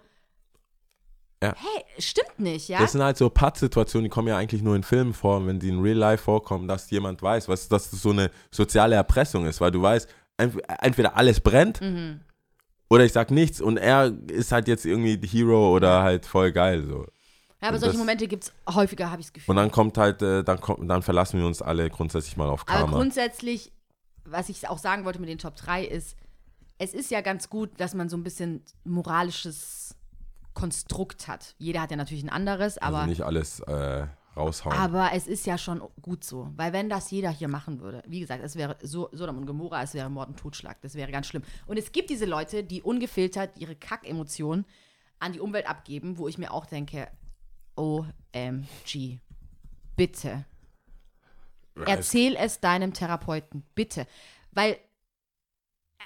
Ja. 1.41 1.55
hey, 1.55 1.85
stimmt 1.99 2.37
nicht, 2.39 2.67
ja? 2.67 2.79
Das 2.79 2.91
sind 2.91 3.01
halt 3.01 3.15
so 3.17 3.29
Pattsituationen, 3.29 4.03
die 4.05 4.09
kommen 4.09 4.27
ja 4.27 4.35
eigentlich 4.37 4.61
nur 4.61 4.75
in 4.75 4.83
Filmen 4.83 5.13
vor. 5.13 5.45
Wenn 5.47 5.57
die 5.59 5.69
in 5.69 5.79
Real 5.79 5.95
Life 5.97 6.23
vorkommen, 6.23 6.67
dass 6.67 6.89
jemand 6.91 7.21
weiß, 7.21 7.47
was, 7.47 7.69
dass 7.69 7.91
das 7.91 8.01
so 8.01 8.09
eine 8.09 8.29
soziale 8.51 8.95
Erpressung 8.95 9.45
ist, 9.45 9.61
weil 9.61 9.71
du 9.71 9.81
weißt, 9.81 10.09
ent- 10.37 10.57
entweder 10.81 11.15
alles 11.15 11.39
brennt 11.39 11.79
Mhm. 11.79 12.19
oder 12.89 13.05
ich 13.05 13.13
sag 13.13 13.31
nichts 13.31 13.61
und 13.61 13.77
er 13.77 14.13
ist 14.27 14.51
halt 14.51 14.67
jetzt 14.67 14.85
irgendwie 14.85 15.17
Hero 15.25 15.73
oder 15.73 16.01
halt 16.03 16.25
voll 16.25 16.51
geil 16.51 16.83
so. 16.85 17.05
Ja, 17.61 17.67
aber 17.69 17.75
Und 17.75 17.79
solche 17.81 17.93
das- 17.93 17.99
Momente 17.99 18.27
gibt 18.27 18.43
es 18.45 18.53
häufiger, 18.75 19.09
habe 19.11 19.21
ich 19.21 19.27
das 19.27 19.33
Gefühl. 19.33 19.51
Und 19.51 19.55
dann 19.57 19.71
kommt 19.71 19.97
halt, 19.97 20.21
äh, 20.21 20.43
dann 20.43 20.59
kommt, 20.59 20.89
dann 20.89 21.01
verlassen 21.01 21.39
wir 21.39 21.45
uns 21.47 21.61
alle 21.61 21.89
grundsätzlich 21.89 22.35
mal 22.37 22.49
auf 22.49 22.61
aber 22.67 22.79
Karma. 22.79 22.97
grundsätzlich, 22.97 23.71
was 24.25 24.49
ich 24.49 24.67
auch 24.67 24.77
sagen 24.77 25.05
wollte 25.05 25.19
mit 25.19 25.29
den 25.29 25.37
Top 25.37 25.55
3 25.55 25.85
ist, 25.85 26.17
es 26.77 26.93
ist 26.93 27.11
ja 27.11 27.21
ganz 27.21 27.49
gut, 27.49 27.69
dass 27.77 27.93
man 27.93 28.07
so 28.09 28.15
ein 28.17 28.23
bisschen 28.23 28.63
moralisches 28.85 29.95
Konstrukt 30.59 31.27
hat. 31.27 31.55
Jeder 31.57 31.81
hat 31.81 31.91
ja 31.91 31.97
natürlich 31.97 32.23
ein 32.23 32.29
anderes, 32.29 32.77
aber, 32.77 32.99
also 32.99 33.09
nicht 33.09 33.21
alles 33.21 33.59
äh, 33.61 34.07
raushauen. 34.35 34.75
aber 34.75 35.11
es 35.13 35.27
ist 35.27 35.45
ja 35.45 35.57
schon 35.57 35.81
gut 36.01 36.23
so. 36.23 36.51
Weil 36.55 36.73
wenn 36.73 36.89
das 36.89 37.11
jeder 37.11 37.29
hier 37.29 37.47
machen 37.47 37.79
würde, 37.79 38.03
wie 38.07 38.19
gesagt, 38.19 38.43
es 38.43 38.55
wäre 38.55 38.77
so, 38.81 39.09
Sodom 39.11 39.37
und 39.37 39.45
Gomorra, 39.45 39.83
es 39.83 39.93
wäre 39.93 40.09
Mord 40.09 40.29
und 40.29 40.37
Totschlag. 40.37 40.81
Das 40.81 40.95
wäre 40.95 41.11
ganz 41.11 41.27
schlimm. 41.27 41.43
Und 41.67 41.77
es 41.77 41.91
gibt 41.91 42.09
diese 42.09 42.25
Leute, 42.25 42.63
die 42.63 42.81
ungefiltert 42.81 43.57
ihre 43.57 43.75
Kackemotionen 43.75 44.65
an 45.19 45.33
die 45.33 45.39
Umwelt 45.39 45.69
abgeben, 45.69 46.17
wo 46.17 46.27
ich 46.27 46.37
mir 46.37 46.51
auch 46.51 46.65
denke, 46.65 47.09
OMG, 47.75 49.19
bitte. 49.95 50.45
Erzähl 51.85 52.35
es 52.35 52.59
deinem 52.59 52.93
Therapeuten, 52.93 53.63
bitte. 53.73 54.05
Weil 54.51 54.77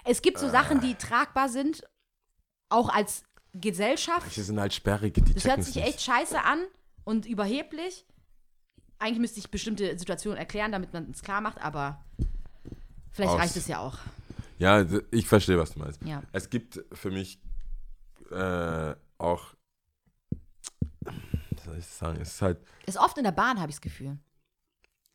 es 0.06 0.22
gibt 0.22 0.38
so 0.38 0.50
Sachen, 0.50 0.82
die 0.82 0.96
tragbar 0.96 1.50
sind, 1.50 1.84
auch 2.70 2.90
als 2.90 3.24
Gesellschaft. 3.54 4.22
Manche 4.22 4.44
sind 4.44 4.60
halt 4.60 4.74
sperrige, 4.74 5.22
die 5.22 5.34
Das 5.34 5.46
hört 5.46 5.64
sich 5.64 5.76
nicht. 5.76 5.88
echt 5.88 6.02
scheiße 6.02 6.42
an 6.44 6.64
und 7.04 7.26
überheblich. 7.26 8.06
Eigentlich 9.00 9.20
müsste 9.20 9.40
ich 9.40 9.52
bestimmte 9.52 9.98
Situationen 9.98 10.38
erklären, 10.38 10.72
damit 10.72 10.94
man 10.94 11.12
es 11.12 11.22
klar 11.22 11.42
macht, 11.42 11.60
aber 11.62 12.04
vielleicht 13.12 13.32
Aus. 13.34 13.40
reicht 13.40 13.56
es 13.58 13.68
ja 13.68 13.80
auch. 13.80 13.98
Ja, 14.60 14.86
ich 15.12 15.28
verstehe, 15.28 15.58
was 15.58 15.74
du 15.74 15.80
meinst. 15.80 16.02
Ja. 16.04 16.24
Es 16.32 16.50
gibt 16.50 16.84
für 16.94 17.12
mich 17.12 17.40
äh, 18.32 18.96
auch, 19.18 19.54
was 21.02 21.64
soll 21.66 21.78
ich 21.78 21.86
sagen, 21.86 22.22
es 22.22 22.34
ist 22.36 22.42
halt, 22.42 22.60
Ist 22.86 22.98
oft 22.98 23.18
in 23.18 23.24
der 23.24 23.32
Bahn, 23.32 23.60
habe 23.60 23.70
ich 23.70 23.76
das 23.76 23.82
Gefühl. 23.82 24.18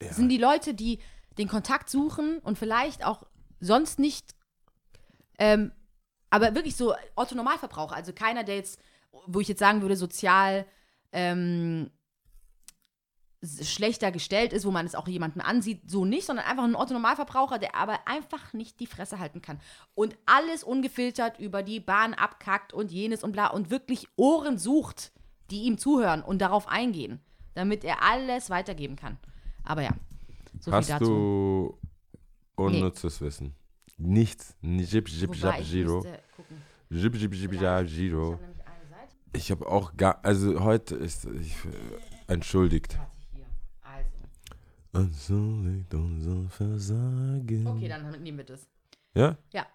ja, 0.02 0.12
sind 0.12 0.28
die 0.28 0.38
Leute, 0.38 0.74
die 0.74 1.00
den 1.38 1.48
Kontakt 1.48 1.88
suchen 1.88 2.38
und 2.40 2.58
vielleicht 2.58 3.04
auch 3.04 3.24
sonst 3.60 3.98
nicht, 3.98 4.34
ähm, 5.38 5.72
aber 6.30 6.54
wirklich 6.54 6.76
so 6.76 6.94
Otto 7.16 7.34
Normalverbraucher, 7.34 7.94
also 7.94 8.12
keiner, 8.12 8.44
der 8.44 8.56
jetzt, 8.56 8.80
wo 9.26 9.40
ich 9.40 9.48
jetzt 9.48 9.60
sagen 9.60 9.82
würde, 9.82 9.96
sozial 9.96 10.66
ähm, 11.12 11.90
schlechter 13.42 14.10
gestellt 14.10 14.52
ist, 14.52 14.64
wo 14.64 14.70
man 14.70 14.84
es 14.84 14.94
auch 14.94 15.06
jemanden 15.06 15.40
ansieht, 15.40 15.88
so 15.88 16.04
nicht, 16.04 16.26
sondern 16.26 16.44
einfach 16.46 16.64
ein 16.64 16.74
Otto 16.74 16.92
Normalverbraucher, 16.92 17.58
der 17.58 17.76
aber 17.76 18.00
einfach 18.06 18.52
nicht 18.52 18.80
die 18.80 18.86
Fresse 18.86 19.18
halten 19.18 19.42
kann 19.42 19.60
und 19.94 20.16
alles 20.26 20.64
ungefiltert 20.64 21.38
über 21.38 21.62
die 21.62 21.80
Bahn 21.80 22.14
abkackt 22.14 22.72
und 22.72 22.90
jenes 22.90 23.22
und 23.22 23.32
bla 23.32 23.48
und 23.48 23.70
wirklich 23.70 24.08
Ohren 24.16 24.58
sucht, 24.58 25.12
die 25.50 25.62
ihm 25.62 25.78
zuhören 25.78 26.22
und 26.22 26.40
darauf 26.40 26.66
eingehen, 26.68 27.20
damit 27.54 27.84
er 27.84 28.02
alles 28.02 28.50
weitergeben 28.50 28.96
kann. 28.96 29.18
Aber 29.62 29.82
ja, 29.82 29.90
so 30.58 30.72
hast 30.72 30.86
viel 30.86 30.98
dazu. 30.98 31.78
du 32.56 32.62
unnützes 32.62 33.20
Wissen? 33.20 33.54
Nichts. 33.98 34.56
Jib, 34.62 35.08
jib, 35.08 35.34
jab, 35.34 35.60
ich 35.60 35.70
Giro. 35.70 36.04
Jib, 36.88 37.16
jib, 37.16 37.34
jib, 37.34 37.52
jab, 37.60 37.84
Giro. 37.86 38.38
Ich 39.32 39.50
habe 39.50 39.66
auch 39.66 39.96
gar, 39.96 40.24
also 40.24 40.60
heute 40.60 40.94
ist, 40.94 41.26
ich, 41.26 41.52
äh, 41.64 42.32
entschuldigt. 42.32 42.98
Hier. 43.34 43.46
Also. 43.82 45.04
Entschuldigt 45.06 45.92
unser 45.92 46.48
Versagen. 46.48 47.66
Okay, 47.66 47.88
dann 47.88 48.22
nehmen 48.22 48.38
wir 48.38 48.44
das. 48.44 48.68
Ja? 49.14 49.36
Ja. 49.52 49.66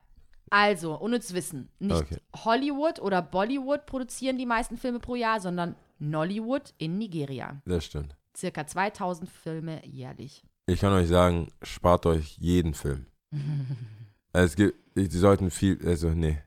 Also, 0.50 0.96
unnütz 0.96 1.34
Wissen. 1.34 1.70
Nicht 1.80 1.96
Okay. 1.96 2.18
Hollywood 2.46 3.00
oder 3.00 3.22
Bollywood 3.22 3.86
produzieren 3.86 4.38
die 4.38 4.46
meisten 4.46 4.78
Filme 4.78 5.00
pro 5.00 5.16
Jahr, 5.16 5.40
sondern 5.40 5.76
Nollywood 6.00 6.74
in 6.78 6.98
Nigeria. 6.98 7.62
Das 7.66 7.86
stimmt. 7.86 8.16
Circa 8.36 8.66
2000 8.66 9.30
Filme 9.30 9.86
jährlich. 9.86 10.44
Ich 10.66 10.80
kann 10.80 10.94
euch 10.94 11.10
sagen, 11.10 11.50
spart 11.62 12.06
euch 12.06 12.38
jeden 12.38 12.74
Film. 12.74 13.06
Also 14.34 14.46
es 14.48 14.56
gibt, 14.56 14.76
die 14.96 15.18
sollten 15.18 15.52
viel, 15.52 15.80
also 15.88 16.10
nee. 16.10 16.40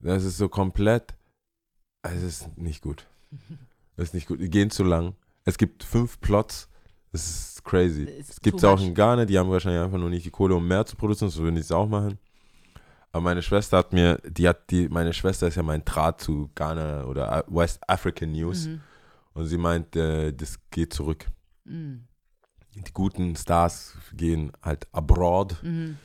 Das 0.00 0.24
ist 0.24 0.38
so 0.38 0.48
komplett, 0.48 1.14
es 2.02 2.22
ist 2.22 2.58
nicht 2.58 2.82
gut. 2.82 3.06
Das 3.96 4.08
ist 4.08 4.14
nicht 4.14 4.26
gut. 4.26 4.40
Die 4.40 4.50
gehen 4.50 4.70
zu 4.70 4.82
lang. 4.82 5.14
Es 5.44 5.56
gibt 5.56 5.84
fünf 5.84 6.20
Plots. 6.20 6.68
Das 7.12 7.30
ist 7.30 7.64
crazy. 7.64 8.08
Es 8.18 8.40
gibt 8.40 8.58
es 8.58 8.64
auch 8.64 8.80
in 8.80 8.92
Ghana, 8.92 9.24
die 9.24 9.38
haben 9.38 9.48
wahrscheinlich 9.48 9.80
einfach 9.80 9.98
nur 9.98 10.10
nicht 10.10 10.26
die 10.26 10.32
Kohle, 10.32 10.56
um 10.56 10.66
mehr 10.66 10.84
zu 10.84 10.96
produzieren, 10.96 11.30
so 11.30 11.44
würden 11.44 11.54
die 11.54 11.60
es 11.60 11.70
auch 11.70 11.88
machen. 11.88 12.18
Aber 13.12 13.22
meine 13.22 13.40
Schwester 13.40 13.76
hat 13.78 13.92
mir, 13.92 14.20
die 14.28 14.48
hat 14.48 14.68
die, 14.72 14.88
meine 14.88 15.12
Schwester 15.12 15.46
ist 15.46 15.54
ja 15.54 15.62
mein 15.62 15.84
Draht 15.84 16.20
zu 16.20 16.50
Ghana 16.56 17.04
oder 17.04 17.44
West 17.46 17.88
African 17.88 18.32
News. 18.32 18.66
Mhm. 18.66 18.80
Und 19.34 19.46
sie 19.46 19.58
meint, 19.58 19.94
äh, 19.94 20.32
das 20.32 20.58
geht 20.72 20.92
zurück. 20.92 21.26
Mhm. 21.62 22.08
Die 22.74 22.92
guten 22.92 23.36
Stars 23.36 23.96
gehen 24.12 24.50
halt 24.60 24.88
abroad 24.92 25.56
Mhm. 25.62 25.98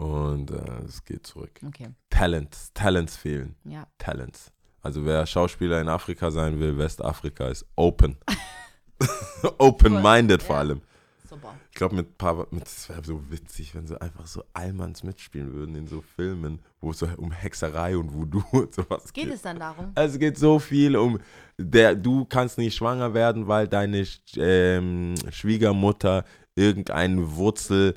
Und 0.00 0.50
äh, 0.50 0.84
es 0.86 1.04
geht 1.04 1.26
zurück. 1.26 1.50
Okay, 1.66 1.88
Talents, 2.08 2.72
Talents 2.72 3.16
fehlen. 3.16 3.54
ja. 3.64 3.86
Talents. 3.98 4.50
Also 4.82 5.04
wer 5.04 5.26
Schauspieler 5.26 5.80
in 5.80 5.88
Afrika 5.88 6.30
sein 6.30 6.58
will, 6.58 6.78
Westafrika 6.78 7.48
ist 7.48 7.66
open. 7.76 8.16
Open-minded 9.58 10.42
vor 10.42 10.56
Ja. 10.56 10.60
allem. 10.60 10.80
Super. 11.28 11.54
Ich 11.70 11.76
glaube, 11.76 11.94
mit 11.96 12.18
paar, 12.18 12.46
mit, 12.50 12.62
das 12.62 12.88
wäre 12.88 13.04
so 13.04 13.30
witzig, 13.30 13.74
wenn 13.74 13.86
sie 13.86 14.00
einfach 14.00 14.26
so 14.26 14.42
Allmanns 14.52 15.04
mitspielen 15.04 15.52
würden 15.52 15.76
in 15.76 15.86
so 15.86 16.00
Filmen, 16.02 16.60
wo 16.80 16.90
es 16.90 16.98
so 16.98 17.06
um 17.18 17.30
Hexerei 17.30 17.96
und 17.96 18.12
Voodoo 18.12 18.42
und 18.52 18.74
sowas 18.74 19.12
Geht 19.12 19.28
es 19.30 19.42
dann 19.42 19.58
darum? 19.60 19.92
Also 19.94 20.14
es 20.14 20.18
geht 20.18 20.38
so 20.38 20.58
viel 20.58 20.96
um, 20.96 21.18
der, 21.58 21.94
du 21.94 22.24
kannst 22.24 22.58
nicht 22.58 22.74
schwanger 22.74 23.14
werden, 23.14 23.46
weil 23.46 23.68
deine 23.68 24.04
ähm, 24.36 25.14
Schwiegermutter 25.30 26.24
irgendeine 26.56 27.36
Wurzel 27.36 27.94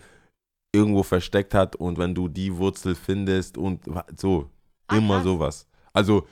irgendwo 0.73 1.03
versteckt 1.03 1.53
hat 1.53 1.75
und 1.75 1.97
wenn 1.97 2.13
du 2.15 2.27
die 2.27 2.55
Wurzel 2.57 2.95
findest 2.95 3.57
und 3.57 3.81
so, 4.17 4.49
Ah, 4.87 4.97
immer 4.97 5.15
krass. 5.15 5.23
sowas. 5.23 5.67
Also 5.93 6.27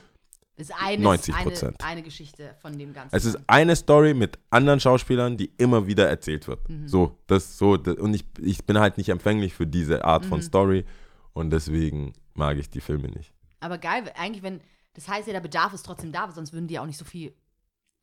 Ist 0.56 0.72
eine, 0.78 1.02
90%. 1.06 1.62
Eine, 1.64 1.74
eine 1.82 2.02
Geschichte 2.02 2.54
von 2.60 2.76
dem 2.78 2.92
Ganzen. 2.92 3.14
es 3.16 3.24
ist 3.24 3.38
eine 3.46 3.74
Story 3.76 4.12
mit 4.14 4.38
anderen 4.50 4.78
Schauspielern, 4.80 5.36
die 5.36 5.50
immer 5.56 5.86
wieder 5.86 6.08
erzählt 6.08 6.46
wird. 6.48 6.68
Mhm. 6.68 6.86
So, 6.88 7.16
das 7.28 7.56
so, 7.56 7.76
das, 7.76 7.96
und 7.96 8.12
ich, 8.14 8.24
ich 8.40 8.64
bin 8.66 8.78
halt 8.78 8.98
nicht 8.98 9.08
empfänglich 9.08 9.54
für 9.54 9.66
diese 9.66 10.04
Art 10.04 10.24
Mhm. 10.24 10.28
von 10.28 10.42
Story 10.42 10.84
und 11.32 11.50
deswegen 11.50 12.12
mag 12.34 12.58
ich 12.58 12.68
die 12.68 12.80
Filme 12.80 13.08
nicht. 13.08 13.32
Aber 13.60 13.78
geil, 13.78 14.04
eigentlich, 14.16 14.42
wenn, 14.42 14.60
das 14.94 15.08
heißt 15.08 15.28
ja, 15.28 15.32
der 15.32 15.40
Bedarf 15.40 15.72
ist 15.72 15.86
trotzdem 15.86 16.10
da, 16.12 16.30
sonst 16.32 16.52
würden 16.52 16.66
die 16.66 16.78
auch 16.78 16.86
nicht 16.86 16.98
so 16.98 17.04
viel 17.04 17.32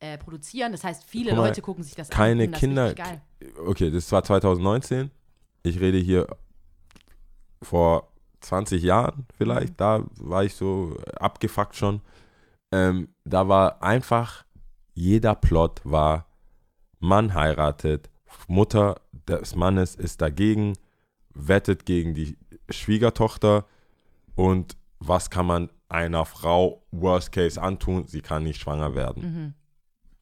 äh, 0.00 0.16
produzieren. 0.18 0.72
Das 0.72 0.82
heißt, 0.82 1.04
viele 1.04 1.32
mal, 1.34 1.46
Leute 1.48 1.60
gucken 1.60 1.84
sich 1.84 1.94
das 1.94 2.08
keine 2.08 2.44
an. 2.44 2.50
das 2.52 2.60
Kinder-. 2.60 2.94
Okay, 3.66 3.90
das 3.90 4.10
war 4.10 4.24
2019. 4.24 5.10
Ich 5.62 5.80
rede 5.80 5.98
hier 5.98 6.26
vor 7.62 8.08
20 8.40 8.82
Jahren 8.82 9.26
vielleicht. 9.36 9.72
Mhm. 9.72 9.76
Da 9.76 10.04
war 10.18 10.44
ich 10.44 10.54
so 10.54 10.96
abgefuckt 11.18 11.76
schon. 11.76 12.00
Ähm, 12.72 13.08
da 13.24 13.48
war 13.48 13.82
einfach, 13.82 14.44
jeder 14.94 15.34
Plot 15.34 15.80
war, 15.84 16.26
Mann 16.98 17.34
heiratet, 17.34 18.10
Mutter 18.46 19.00
des 19.28 19.54
Mannes 19.56 19.94
ist 19.94 20.20
dagegen, 20.20 20.74
wettet 21.34 21.84
gegen 21.86 22.14
die 22.14 22.36
Schwiegertochter 22.68 23.66
und 24.34 24.76
was 24.98 25.30
kann 25.30 25.46
man 25.46 25.70
einer 25.88 26.24
Frau 26.24 26.84
worst 26.90 27.32
case 27.32 27.60
antun? 27.60 28.06
Sie 28.06 28.20
kann 28.20 28.44
nicht 28.44 28.60
schwanger 28.60 28.94
werden. 28.94 29.22
Mhm. 29.22 29.54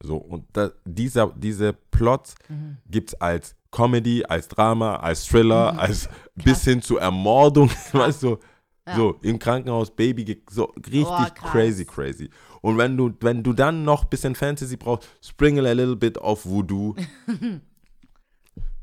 So, 0.01 0.17
und 0.17 0.45
da, 0.53 0.71
dieser, 0.85 1.27
diese 1.35 1.73
Plots 1.73 2.35
Mhm. 2.47 2.77
gibt 2.89 3.09
es 3.09 3.21
als 3.21 3.55
Comedy, 3.71 4.23
als 4.25 4.47
Drama, 4.47 4.95
als 4.97 5.25
Thriller, 5.27 5.73
Mhm. 5.73 5.79
als 5.79 6.09
bis 6.35 6.63
hin 6.63 6.81
zu 6.81 6.97
Ermordung, 6.97 7.69
weißt 7.93 8.23
du, 8.23 8.37
Ja. 8.87 8.95
so 8.95 9.15
im 9.21 9.37
Krankenhaus, 9.39 9.95
Baby, 9.95 10.41
so 10.49 10.65
richtig 10.77 11.03
krass. 11.35 11.51
crazy, 11.51 11.85
crazy. 11.85 12.29
Und 12.61 12.77
wenn 12.77 12.97
du, 12.97 13.11
wenn 13.21 13.41
du 13.43 13.53
dann 13.53 13.83
noch 13.85 14.03
ein 14.03 14.09
bisschen 14.09 14.35
Fantasy 14.35 14.75
brauchst, 14.75 15.07
sprinkle 15.23 15.69
a 15.69 15.73
little 15.73 15.95
bit 15.95 16.17
of 16.17 16.45
Voodoo. 16.45 16.95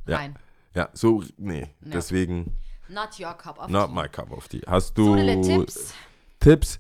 Ja. 0.09 0.19
Nein, 0.19 0.35
Ja, 0.75 0.89
so, 0.93 1.23
nee, 1.37 1.63
Ja. 1.63 1.67
deswegen 1.95 2.53
not 2.89 3.19
your 3.19 3.35
cup 3.35 3.59
of 3.59 3.69
not 3.69 3.89
tea. 3.89 3.95
my 3.95 4.09
cup 4.09 4.31
of 4.31 4.47
tea. 4.47 4.61
Hast 4.67 4.97
du 4.97 5.05
Sodele 5.07 5.41
Tipps. 5.41 5.95
Tipps? 6.39 6.79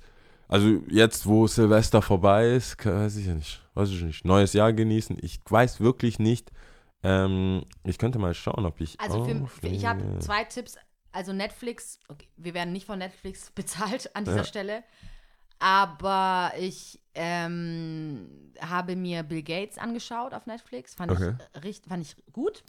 Also 0.48 0.68
jetzt, 0.88 1.26
wo 1.26 1.46
Silvester 1.48 2.00
vorbei 2.02 2.50
ist, 2.52 2.76
weiß 2.86 3.16
ich 3.16 3.26
ja 3.26 3.34
nicht, 3.34 3.60
weiß 3.74 3.88
ich 3.90 4.02
nicht. 4.02 4.24
Neues 4.24 4.52
Jahr 4.52 4.72
genießen. 4.72 5.18
Ich 5.20 5.40
weiß 5.48 5.80
wirklich 5.80 6.20
nicht. 6.20 6.52
Ähm, 7.02 7.64
ich 7.84 7.98
könnte 7.98 8.18
mal 8.18 8.34
schauen, 8.34 8.64
ob 8.66 8.80
ich. 8.80 8.98
Also 9.00 9.24
für, 9.24 9.46
für, 9.46 9.66
ich 9.68 9.84
habe 9.86 10.18
zwei 10.20 10.44
Tipps. 10.44 10.76
Also 11.12 11.32
Netflix, 11.32 11.98
okay, 12.08 12.28
wir 12.36 12.52
werden 12.52 12.72
nicht 12.72 12.84
von 12.86 12.98
Netflix 12.98 13.50
bezahlt 13.54 14.14
an 14.14 14.24
dieser 14.24 14.38
Ja. 14.38 14.44
Stelle. 14.44 14.84
Aber 15.58 16.52
ich 16.58 17.00
ähm, 17.14 18.52
habe 18.60 18.94
mir 18.96 19.22
Bill 19.22 19.42
Gates 19.42 19.78
angeschaut 19.78 20.34
auf 20.34 20.44
Netflix. 20.46 20.94
Fand, 20.94 21.10
Okay. 21.12 21.34
ich, 21.56 21.64
richt- 21.64 21.86
fand 21.86 22.02
ich 22.04 22.16
gut. 22.32 22.62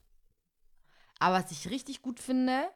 Aber 1.19 1.35
was 1.43 1.51
ich 1.51 1.69
richtig 1.69 2.01
gut 2.01 2.19
finde, 2.21 2.69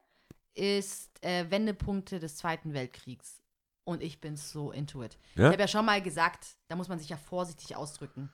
ist 0.54 1.10
äh, 1.24 1.50
Wendepunkte 1.50 2.20
des 2.20 2.36
Zweiten 2.36 2.74
Weltkriegs. 2.74 3.42
Und 3.86 4.04
ich 4.04 4.20
bin 4.20 4.36
so 4.36 4.72
into 4.72 5.02
it. 5.04 5.18
Ja? 5.36 5.46
Ich 5.48 5.54
habe 5.54 5.62
ja 5.62 5.68
schon 5.68 5.86
mal 5.86 6.02
gesagt, 6.02 6.58
da 6.68 6.76
muss 6.76 6.90
man 6.90 7.00
sich 7.00 7.08
ja 7.10 7.18
vorsichtig 7.18 7.76
ausdrücken, 7.78 8.30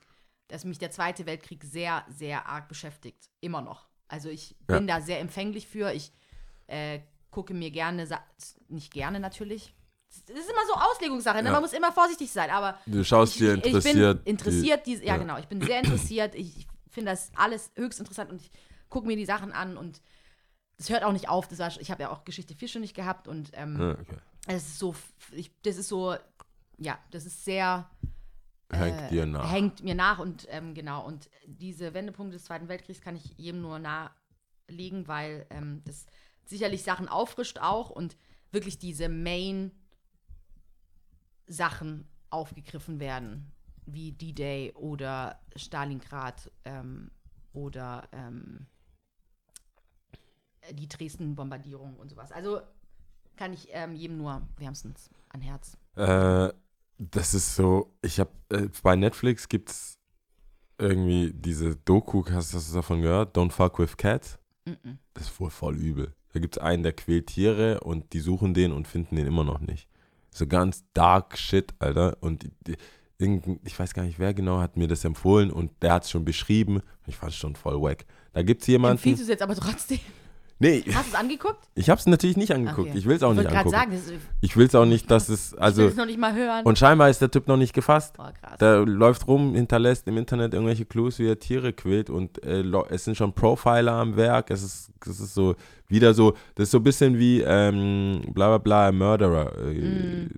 dass 0.48 0.64
mich 0.64 0.78
der 0.78 0.90
Zweite 0.90 1.26
Weltkrieg 1.26 1.62
sehr, 1.64 2.04
sehr 2.08 2.46
arg 2.46 2.68
beschäftigt. 2.68 3.28
Immer 3.40 3.60
noch. 3.62 3.86
Also 4.08 4.28
ich 4.30 4.56
Ja. 4.68 4.76
bin 4.78 4.86
da 4.86 5.00
sehr 5.00 5.20
empfänglich 5.20 5.66
für. 5.66 5.92
Ich 5.92 6.12
äh, 6.66 7.00
gucke 7.30 7.54
mir 7.54 7.70
gerne, 7.70 8.06
Sa 8.06 8.20
nicht 8.68 8.92
gerne 8.92 9.20
natürlich. 9.20 9.74
Das 10.26 10.38
ist 10.38 10.48
immer 10.50 10.66
so 10.66 10.74
Auslegungssache, 10.74 11.38
ne? 11.42 11.44
Ja. 11.44 11.52
man 11.52 11.60
muss 11.62 11.74
immer 11.74 11.92
vorsichtig 11.92 12.30
sein, 12.32 12.48
aber 12.50 12.78
Du 12.86 13.04
schaust 13.04 13.34
ich, 13.34 13.38
dir 13.40 13.54
ich 13.58 13.64
interessiert. 13.66 14.24
bin 14.24 14.30
interessiert, 14.32 14.86
diese, 14.86 15.02
ja, 15.04 15.12
ja. 15.14 15.16
genau, 15.18 15.36
ich 15.38 15.46
bin 15.48 15.60
sehr 15.60 15.80
interessiert. 15.80 16.34
Ich, 16.34 16.56
ich 16.60 16.66
finde 16.90 17.10
das 17.12 17.30
alles 17.36 17.70
höchst 17.76 18.00
interessant 18.00 18.30
und 18.30 18.40
ich 18.40 18.50
gucke 18.88 19.06
mir 19.06 19.16
die 19.16 19.26
Sachen 19.26 19.52
an 19.52 19.76
und 19.76 20.00
das 20.78 20.88
hört 20.88 21.04
auch 21.04 21.12
nicht 21.12 21.28
auf. 21.28 21.46
Das 21.48 21.58
war, 21.58 21.70
ich 21.78 21.90
habe 21.90 22.04
ja 22.04 22.10
auch 22.10 22.24
Geschichte 22.24 22.54
Fische 22.54 22.80
nicht 22.80 22.94
gehabt 22.96 23.28
und 23.28 23.50
ähm, 23.52 23.76
Die, 23.76 23.82
ja, 23.82 23.90
okay. 24.00 24.16
es 24.46 24.66
ist 24.68 24.78
so, 24.78 24.94
ich, 25.32 25.50
das 25.62 25.76
ist 25.76 25.88
so, 25.88 26.16
ja, 26.78 26.98
das 27.10 27.26
ist 27.26 27.44
sehr 27.44 27.90
Hängt 28.70 29.00
äh, 29.00 29.08
dir 29.08 29.26
nach. 29.26 29.50
Hängt 29.50 29.82
mir 29.82 29.94
nach 29.94 30.18
und 30.18 30.46
ähm, 30.50 30.74
genau. 30.74 31.06
Und 31.06 31.30
diese 31.46 31.94
Wendepunkte 31.94 32.36
des 32.36 32.44
Zweiten 32.44 32.68
Weltkriegs 32.68 33.00
kann 33.00 33.16
ich 33.16 33.34
jedem 33.38 33.62
nur 33.62 33.78
nahelegen, 33.78 35.08
weil 35.08 35.46
ähm, 35.50 35.82
das 35.84 36.06
sicherlich 36.44 36.82
Sachen 36.82 37.08
auffrischt 37.08 37.58
auch 37.58 37.90
und 37.90 38.16
wirklich 38.50 38.78
diese 38.78 39.08
Main-Sachen 39.08 39.72
aufgegriffen 42.30 43.00
werden, 43.00 43.52
wie 43.86 44.12
D-Day 44.12 44.72
oder 44.74 45.40
Stalingrad 45.56 46.50
ähm, 46.64 47.10
oder 47.52 48.08
ähm, 48.12 48.66
die 50.72 50.88
Dresden-Bombardierung 50.88 51.96
und 51.96 52.10
sowas. 52.10 52.32
Also 52.32 52.60
kann 53.36 53.52
ich 53.52 53.68
ähm, 53.70 53.94
jedem 53.94 54.18
nur 54.18 54.46
wärmstens 54.56 55.10
an 55.30 55.40
Herz. 55.40 55.78
Äh, 55.96 56.52
das 56.98 57.34
ist 57.34 57.54
so, 57.54 57.94
ich 58.02 58.20
habe 58.20 58.30
äh, 58.50 58.68
bei 58.82 58.96
Netflix 58.96 59.48
gibt 59.48 59.70
es 59.70 59.98
irgendwie 60.78 61.32
diese 61.32 61.76
Doku, 61.76 62.24
hast, 62.30 62.54
hast 62.54 62.70
du 62.70 62.74
davon 62.74 63.02
gehört? 63.02 63.36
Don't 63.36 63.50
fuck 63.50 63.78
with 63.78 63.96
cats. 63.96 64.38
Mm-mm. 64.66 64.98
Das 65.14 65.24
ist 65.24 65.40
wohl 65.40 65.50
voll 65.50 65.76
übel. 65.76 66.14
Da 66.32 66.40
gibt 66.40 66.56
es 66.56 66.62
einen, 66.62 66.82
der 66.82 66.92
quält 66.92 67.28
Tiere 67.28 67.80
und 67.80 68.12
die 68.12 68.20
suchen 68.20 68.54
den 68.54 68.72
und 68.72 68.86
finden 68.86 69.16
den 69.16 69.26
immer 69.26 69.44
noch 69.44 69.60
nicht. 69.60 69.88
So 70.30 70.46
ganz 70.46 70.84
dark 70.92 71.38
shit, 71.38 71.74
Alter. 71.78 72.16
Und 72.20 72.44
die, 72.66 72.76
die, 73.20 73.58
ich 73.64 73.78
weiß 73.78 73.94
gar 73.94 74.04
nicht, 74.04 74.18
wer 74.18 74.34
genau 74.34 74.60
hat 74.60 74.76
mir 74.76 74.86
das 74.86 75.04
empfohlen 75.04 75.50
und 75.50 75.72
der 75.82 75.94
hat 75.94 76.04
es 76.04 76.10
schon 76.10 76.24
beschrieben. 76.24 76.82
Ich 77.06 77.16
fand 77.16 77.32
es 77.32 77.38
schon 77.38 77.56
voll 77.56 77.80
wack. 77.80 78.04
Da 78.32 78.42
gibt 78.42 78.62
es 78.62 78.68
Empfiehlst 78.68 78.68
jemanden. 78.68 79.02
du 79.16 79.22
es 79.22 79.28
jetzt 79.28 79.42
aber 79.42 79.56
trotzdem? 79.56 80.00
Nee, 80.60 80.82
Hast 80.92 81.06
du 81.06 81.10
es 81.10 81.14
angeguckt? 81.14 81.58
ich 81.76 81.88
habe 81.88 82.00
es 82.00 82.06
natürlich 82.06 82.36
nicht 82.36 82.50
angeguckt. 82.52 82.88
Okay. 82.88 82.98
Ich 82.98 83.06
will 83.06 83.14
es 83.16 83.22
auch 83.22 83.30
ich 83.32 83.38
nicht 83.38 83.48
angucken. 83.48 83.70
sagen, 83.70 83.92
ist, 83.92 84.12
Ich 84.40 84.56
will 84.56 84.66
es 84.66 84.74
auch 84.74 84.86
nicht, 84.86 85.08
dass 85.10 85.28
es. 85.28 85.52
ich 85.52 85.56
will 85.56 85.62
Also. 85.62 85.86
es 85.86 85.94
noch 85.96 86.06
nicht 86.06 86.18
mal 86.18 86.34
hören. 86.34 86.64
Und 86.64 86.78
scheinbar 86.78 87.08
ist 87.10 87.20
der 87.20 87.30
Typ 87.30 87.46
noch 87.46 87.56
nicht 87.56 87.72
gefasst. 87.74 88.16
Boah, 88.16 88.32
krass. 88.32 88.58
Der 88.58 88.84
läuft 88.84 89.28
rum, 89.28 89.54
hinterlässt 89.54 90.08
im 90.08 90.16
Internet 90.16 90.54
irgendwelche 90.54 90.84
Clues, 90.84 91.20
wie 91.20 91.28
er 91.28 91.38
Tiere 91.38 91.72
quält 91.72 92.10
und 92.10 92.42
äh, 92.42 92.64
es 92.90 93.04
sind 93.04 93.16
schon 93.16 93.32
Profiler 93.32 93.92
am 93.92 94.16
Werk. 94.16 94.50
Es 94.50 94.62
ist, 94.64 94.90
es 95.06 95.20
ist 95.20 95.34
so 95.34 95.54
wieder 95.86 96.12
so, 96.12 96.32
das 96.56 96.64
ist 96.64 96.70
so 96.72 96.78
ein 96.78 96.82
bisschen 96.84 97.16
wie 97.18 97.40
ähm, 97.42 98.22
bla 98.34 98.48
bla 98.48 98.58
bla, 98.58 98.92
Murderer 98.92 99.52
äh, 99.64 99.74
Mm. 99.74 100.30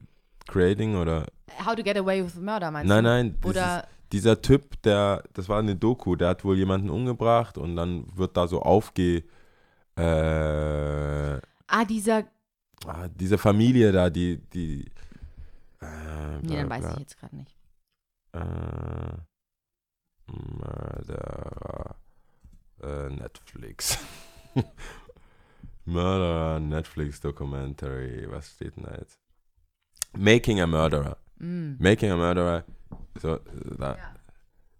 creating 0.48 0.96
oder. 0.96 1.24
How 1.64 1.74
to 1.74 1.82
get 1.82 1.96
away 1.96 2.22
with 2.24 2.34
murder, 2.36 2.70
meinst 2.70 2.88
Nein, 2.88 3.04
du? 3.04 3.10
nein, 3.10 3.36
das 3.40 3.50
Oder, 3.50 3.84
Dieser 4.12 4.42
Typ, 4.42 4.80
der, 4.82 5.22
das 5.34 5.48
war 5.48 5.58
eine 5.60 5.76
Doku, 5.76 6.14
der 6.16 6.28
hat 6.30 6.44
wohl 6.44 6.56
jemanden 6.58 6.90
umgebracht 6.90 7.56
und 7.58 7.76
dann 7.76 8.04
wird 8.14 8.36
da 8.36 8.46
so 8.48 8.60
aufge. 8.62 9.22
Äh, 10.00 11.40
ah, 11.66 11.84
dieser, 11.84 12.24
ah, 12.86 13.08
diese 13.08 13.38
Familie 13.38 13.92
da, 13.92 14.10
die. 14.10 14.38
die 14.52 14.90
äh, 15.80 16.38
nee, 16.42 16.56
dann 16.56 16.70
weiß 16.70 16.92
ich 16.94 16.98
jetzt 17.00 17.18
gerade 17.18 17.36
nicht. 17.36 17.54
Äh, 18.32 19.16
Murderer 20.26 21.96
äh, 22.82 23.08
Netflix. 23.10 23.98
Murderer 25.84 26.60
Netflix 26.60 27.20
Documentary. 27.20 28.30
Was 28.30 28.50
steht 28.52 28.76
denn 28.76 28.84
da 28.84 28.94
jetzt? 28.96 29.18
Making 30.16 30.60
a 30.60 30.66
Murderer. 30.66 31.16
Mm. 31.38 31.74
Making 31.78 32.10
a 32.12 32.16
Murderer. 32.16 32.64
So, 33.20 33.36
äh, 33.36 33.40
da, 33.78 33.96
Ja. 33.96 34.14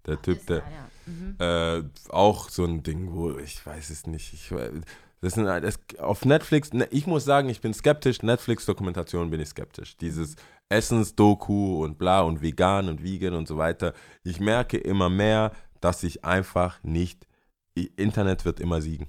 der 0.06 0.22
Typ, 0.22 0.38
Ist 0.38 0.48
der. 0.50 0.60
da, 0.60 0.66
ja. 0.70 1.78
Äh, 1.78 1.84
auch 2.10 2.48
so 2.48 2.64
ein 2.64 2.82
Ding, 2.82 3.12
wo 3.12 3.36
ich 3.38 3.64
weiß 3.64 3.90
es 3.90 4.06
nicht. 4.06 4.32
Ich, 4.32 4.52
das 5.22 5.34
sind, 5.34 5.44
das, 5.44 5.78
auf 5.98 6.24
Netflix, 6.24 6.72
ne, 6.72 6.88
ich 6.90 7.06
muss 7.06 7.24
sagen, 7.24 7.50
ich 7.50 7.60
bin 7.60 7.74
skeptisch. 7.74 8.22
Netflix-Dokumentation 8.22 9.30
bin 9.30 9.40
ich 9.40 9.48
skeptisch. 9.48 9.96
Dieses 9.98 10.36
Essensdoku 10.70 11.84
und 11.84 11.98
bla 11.98 12.22
und 12.22 12.40
vegan 12.40 12.88
und 12.88 13.02
vegan 13.02 13.34
und 13.34 13.46
so 13.46 13.58
weiter. 13.58 13.92
Ich 14.24 14.40
merke 14.40 14.78
immer 14.78 15.10
mehr, 15.10 15.52
dass 15.80 16.02
ich 16.04 16.24
einfach 16.24 16.82
nicht, 16.82 17.26
Internet 17.96 18.44
wird 18.44 18.60
immer 18.60 18.80
siegen. 18.80 19.08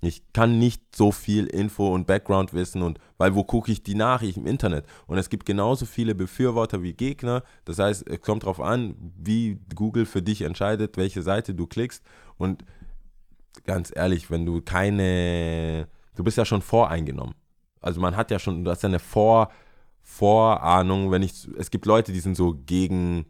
Ich 0.00 0.32
kann 0.32 0.58
nicht 0.58 0.96
so 0.96 1.12
viel 1.12 1.46
Info 1.46 1.92
und 1.94 2.08
Background 2.08 2.52
wissen 2.52 2.82
und 2.82 2.98
weil 3.18 3.36
wo 3.36 3.44
gucke 3.44 3.70
ich 3.70 3.84
die 3.84 3.94
Nachricht 3.94 4.36
im 4.36 4.48
Internet? 4.48 4.84
Und 5.06 5.16
es 5.16 5.30
gibt 5.30 5.46
genauso 5.46 5.86
viele 5.86 6.16
Befürworter 6.16 6.82
wie 6.82 6.92
Gegner. 6.92 7.44
Das 7.64 7.78
heißt, 7.78 8.08
es 8.08 8.20
kommt 8.20 8.42
darauf 8.42 8.60
an, 8.60 8.96
wie 9.16 9.60
Google 9.74 10.06
für 10.06 10.20
dich 10.20 10.42
entscheidet, 10.42 10.96
welche 10.96 11.22
Seite 11.22 11.54
du 11.54 11.68
klickst. 11.68 12.02
Und 12.36 12.64
ganz 13.64 13.92
ehrlich, 13.94 14.30
wenn 14.30 14.46
du 14.46 14.60
keine, 14.60 15.88
du 16.14 16.24
bist 16.24 16.38
ja 16.38 16.44
schon 16.44 16.62
voreingenommen. 16.62 17.34
Also 17.80 18.00
man 18.00 18.16
hat 18.16 18.30
ja 18.30 18.38
schon, 18.38 18.64
du 18.64 18.70
hast 18.70 18.82
ja 18.82 18.88
eine 18.88 18.98
Vor, 18.98 19.50
Vorahnung, 20.02 21.10
wenn 21.10 21.22
ich, 21.22 21.48
es 21.58 21.70
gibt 21.70 21.86
Leute, 21.86 22.12
die 22.12 22.20
sind 22.20 22.36
so 22.36 22.54
gegen 22.66 23.26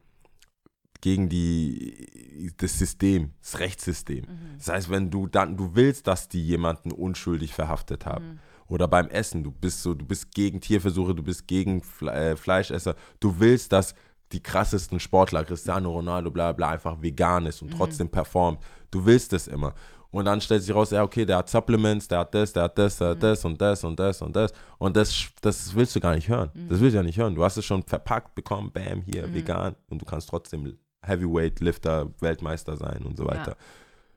gegen 1.02 1.28
die, 1.28 2.52
das 2.56 2.78
System, 2.78 3.32
das 3.40 3.58
Rechtssystem. 3.58 4.24
Mhm. 4.24 4.56
Das 4.56 4.68
heißt, 4.68 4.88
wenn 4.88 5.10
du 5.10 5.26
dann, 5.26 5.56
du 5.56 5.74
willst, 5.74 6.06
dass 6.06 6.28
die 6.28 6.42
jemanden 6.42 6.92
unschuldig 6.92 7.52
verhaftet 7.52 8.06
haben. 8.06 8.24
Mhm. 8.24 8.38
Oder 8.68 8.88
beim 8.88 9.08
Essen, 9.08 9.42
du 9.42 9.50
bist 9.50 9.82
so, 9.82 9.94
du 9.94 10.06
bist 10.06 10.32
gegen 10.32 10.60
Tierversuche, 10.60 11.14
du 11.14 11.22
bist 11.22 11.46
gegen 11.46 11.82
Fle 11.82 12.12
äh, 12.12 12.36
Fleischesser. 12.36 12.94
Du 13.18 13.40
willst, 13.40 13.72
dass 13.72 13.94
die 14.30 14.40
krassesten 14.40 15.00
Sportler, 15.00 15.44
Cristiano 15.44 15.90
Ronaldo, 15.90 16.30
bla 16.30 16.52
bla, 16.52 16.70
einfach 16.70 17.02
vegan 17.02 17.46
ist 17.46 17.60
und 17.62 17.72
mhm. 17.72 17.76
trotzdem 17.76 18.08
performt. 18.08 18.60
Du 18.92 19.04
willst 19.04 19.32
das 19.32 19.48
immer. 19.48 19.74
Und 20.12 20.26
dann 20.26 20.40
stellt 20.42 20.62
sich 20.62 20.74
raus, 20.74 20.90
ja, 20.90 21.02
okay, 21.02 21.24
der 21.24 21.38
hat 21.38 21.48
Supplements, 21.48 22.06
der 22.06 22.20
hat 22.20 22.34
das, 22.34 22.52
der 22.52 22.64
hat 22.64 22.78
das, 22.78 22.98
der 22.98 23.08
hat 23.08 23.16
mhm. 23.16 23.20
das 23.20 23.44
und 23.44 23.60
das 23.60 23.82
und 23.82 23.98
das 23.98 24.22
und 24.22 24.36
das. 24.36 24.52
Und 24.78 24.96
das, 24.96 25.26
das 25.40 25.74
willst 25.74 25.96
du 25.96 26.00
gar 26.00 26.14
nicht 26.14 26.28
hören. 26.28 26.50
Das 26.68 26.80
willst 26.80 26.92
du 26.92 26.98
ja 26.98 27.02
nicht 27.02 27.18
hören. 27.18 27.34
Du 27.34 27.42
hast 27.42 27.56
es 27.56 27.64
schon 27.64 27.82
verpackt 27.82 28.34
bekommen, 28.34 28.70
bam, 28.72 29.02
hier, 29.02 29.26
mhm. 29.26 29.34
vegan. 29.34 29.74
Und 29.88 30.02
du 30.02 30.04
kannst 30.04 30.28
trotzdem 30.28 30.78
Heavyweight-Lifter, 31.02 32.10
Weltmeister 32.20 32.76
sein 32.76 33.02
und 33.04 33.16
so 33.16 33.24
weiter. 33.24 33.52
Ja. 33.52 33.56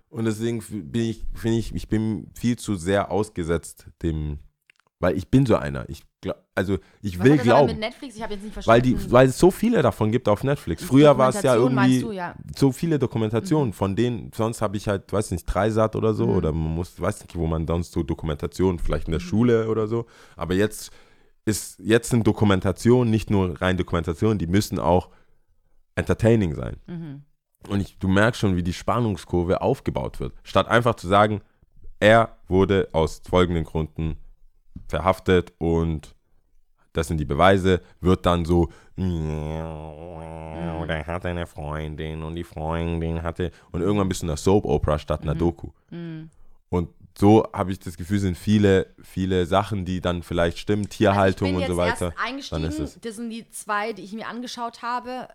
Und 0.10 0.26
deswegen 0.26 0.62
bin 0.70 1.04
ich, 1.04 1.26
finde 1.34 1.58
ich, 1.58 1.74
ich 1.74 1.88
bin 1.88 2.30
viel 2.34 2.58
zu 2.58 2.76
sehr 2.76 3.10
ausgesetzt 3.10 3.88
dem, 4.04 4.39
weil 5.00 5.18
ich 5.18 5.30
bin 5.30 5.46
so 5.46 5.56
einer. 5.56 5.89
Ich 5.89 6.04
also 6.56 6.80
ich 7.02 7.20
Was 7.20 7.26
will 7.26 7.38
glauben. 7.38 7.68
Mit 7.68 7.80
Netflix? 7.80 8.16
Ich 8.16 8.24
habe 8.24 8.34
jetzt 8.34 8.43
nicht 8.43 8.54
verstanden. 8.54 8.74
Weil, 8.74 8.82
die, 8.82 9.12
weil 9.12 9.28
es 9.28 9.38
so 9.38 9.52
viele 9.52 9.82
davon 9.82 10.12
gibt 10.12 10.28
auf 10.28 10.43
Netflix. 10.43 10.84
Früher 10.84 11.18
war 11.18 11.30
es 11.30 11.41
ja 11.41 11.56
irgendwie 11.56 12.02
du, 12.02 12.12
ja. 12.12 12.36
so 12.56 12.72
viele 12.72 12.98
Dokumentationen, 12.98 13.70
mhm. 13.70 13.74
von 13.74 13.96
denen, 13.96 14.32
sonst 14.34 14.62
habe 14.62 14.78
ich 14.78 14.88
halt, 14.88 15.12
weiß 15.12 15.32
nicht, 15.32 15.46
Dreisat 15.46 15.96
oder 15.96 16.14
so, 16.14 16.28
mhm. 16.28 16.36
oder 16.36 16.52
man 16.52 16.74
muss, 16.76 17.00
weiß 17.00 17.22
nicht, 17.22 17.36
wo 17.36 17.46
man 17.46 17.68
sonst 17.68 17.91
so 17.91 18.04
Dokumentationen, 18.04 18.80
vielleicht 18.80 19.08
in 19.08 19.12
der 19.12 19.22
mhm. 19.22 19.26
Schule 19.26 19.70
oder 19.70 19.88
so. 19.88 20.06
Aber 20.36 20.56
jetzt 20.56 20.91
ist, 21.46 21.80
jetzt 21.80 22.10
sind 22.10 22.26
Dokumentationen 22.26 23.12
nicht 23.12 23.30
nur 23.30 23.62
rein 23.62 23.78
Dokumentationen, 23.78 24.39
die 24.39 24.48
müssen 24.48 24.80
auch 24.80 25.10
entertaining 25.96 26.56
sein. 26.56 26.78
Mhm. 26.88 27.24
Und 27.68 27.82
ich, 27.82 27.98
du 28.00 28.08
merkst 28.08 28.41
schon, 28.41 28.56
wie 28.56 28.64
die 28.64 28.74
Spannungskurve 28.74 29.62
aufgebaut 29.62 30.20
wird. 30.20 30.34
Statt 30.43 30.68
einfach 30.68 30.96
zu 30.96 31.08
sagen, 31.08 31.41
er 32.00 32.38
wurde 32.48 32.89
aus 32.91 33.22
folgenden 33.28 33.64
Gründen 33.64 34.18
verhaftet 34.88 35.54
und 35.58 36.16
das 36.94 37.08
sind 37.08 37.18
die 37.18 37.26
Beweise, 37.26 37.82
wird 38.00 38.26
dann 38.26 38.46
so, 38.46 38.70
oder 38.98 40.96
er 40.96 41.08
hatte 41.08 41.28
eine 41.28 41.46
Freundin 41.46 42.24
und 42.24 42.36
die 42.36 42.44
Freundin 42.44 43.22
hatte, 43.22 43.52
und 43.72 43.82
irgendwann 43.82 44.08
bist 44.08 44.22
du 44.22 44.26
in 44.26 44.30
der 44.30 44.38
Soap-Opera 44.38 44.98
statt 44.98 45.24
einer 45.24 45.34
mhm. 45.36 45.40
Doku. 45.40 45.72
Mhm. 45.90 46.30
Und 46.70 46.90
so 47.18 47.48
habe 47.54 47.72
ich 47.72 47.80
das 47.80 47.98
Gefühl, 47.98 48.20
sind 48.20 48.38
viele, 48.38 48.88
viele 49.02 49.46
Sachen, 49.46 49.86
die 49.86 50.02
dann 50.02 50.24
vielleicht 50.24 50.58
stimmen, 50.58 50.90
Tierhaltung 50.90 51.56
also 51.56 51.62
und 51.62 51.68
so 51.68 51.78
weiter. 51.78 52.06
Erst 52.06 52.54
eingestiegen, 52.54 53.02
das 53.02 53.16
sind 53.16 53.30
die 53.30 53.50
zwei, 53.50 53.94
die 53.94 54.04
ich 54.04 54.14
mir 54.14 54.28
angeschaut 54.28 54.82
habe 54.82 55.28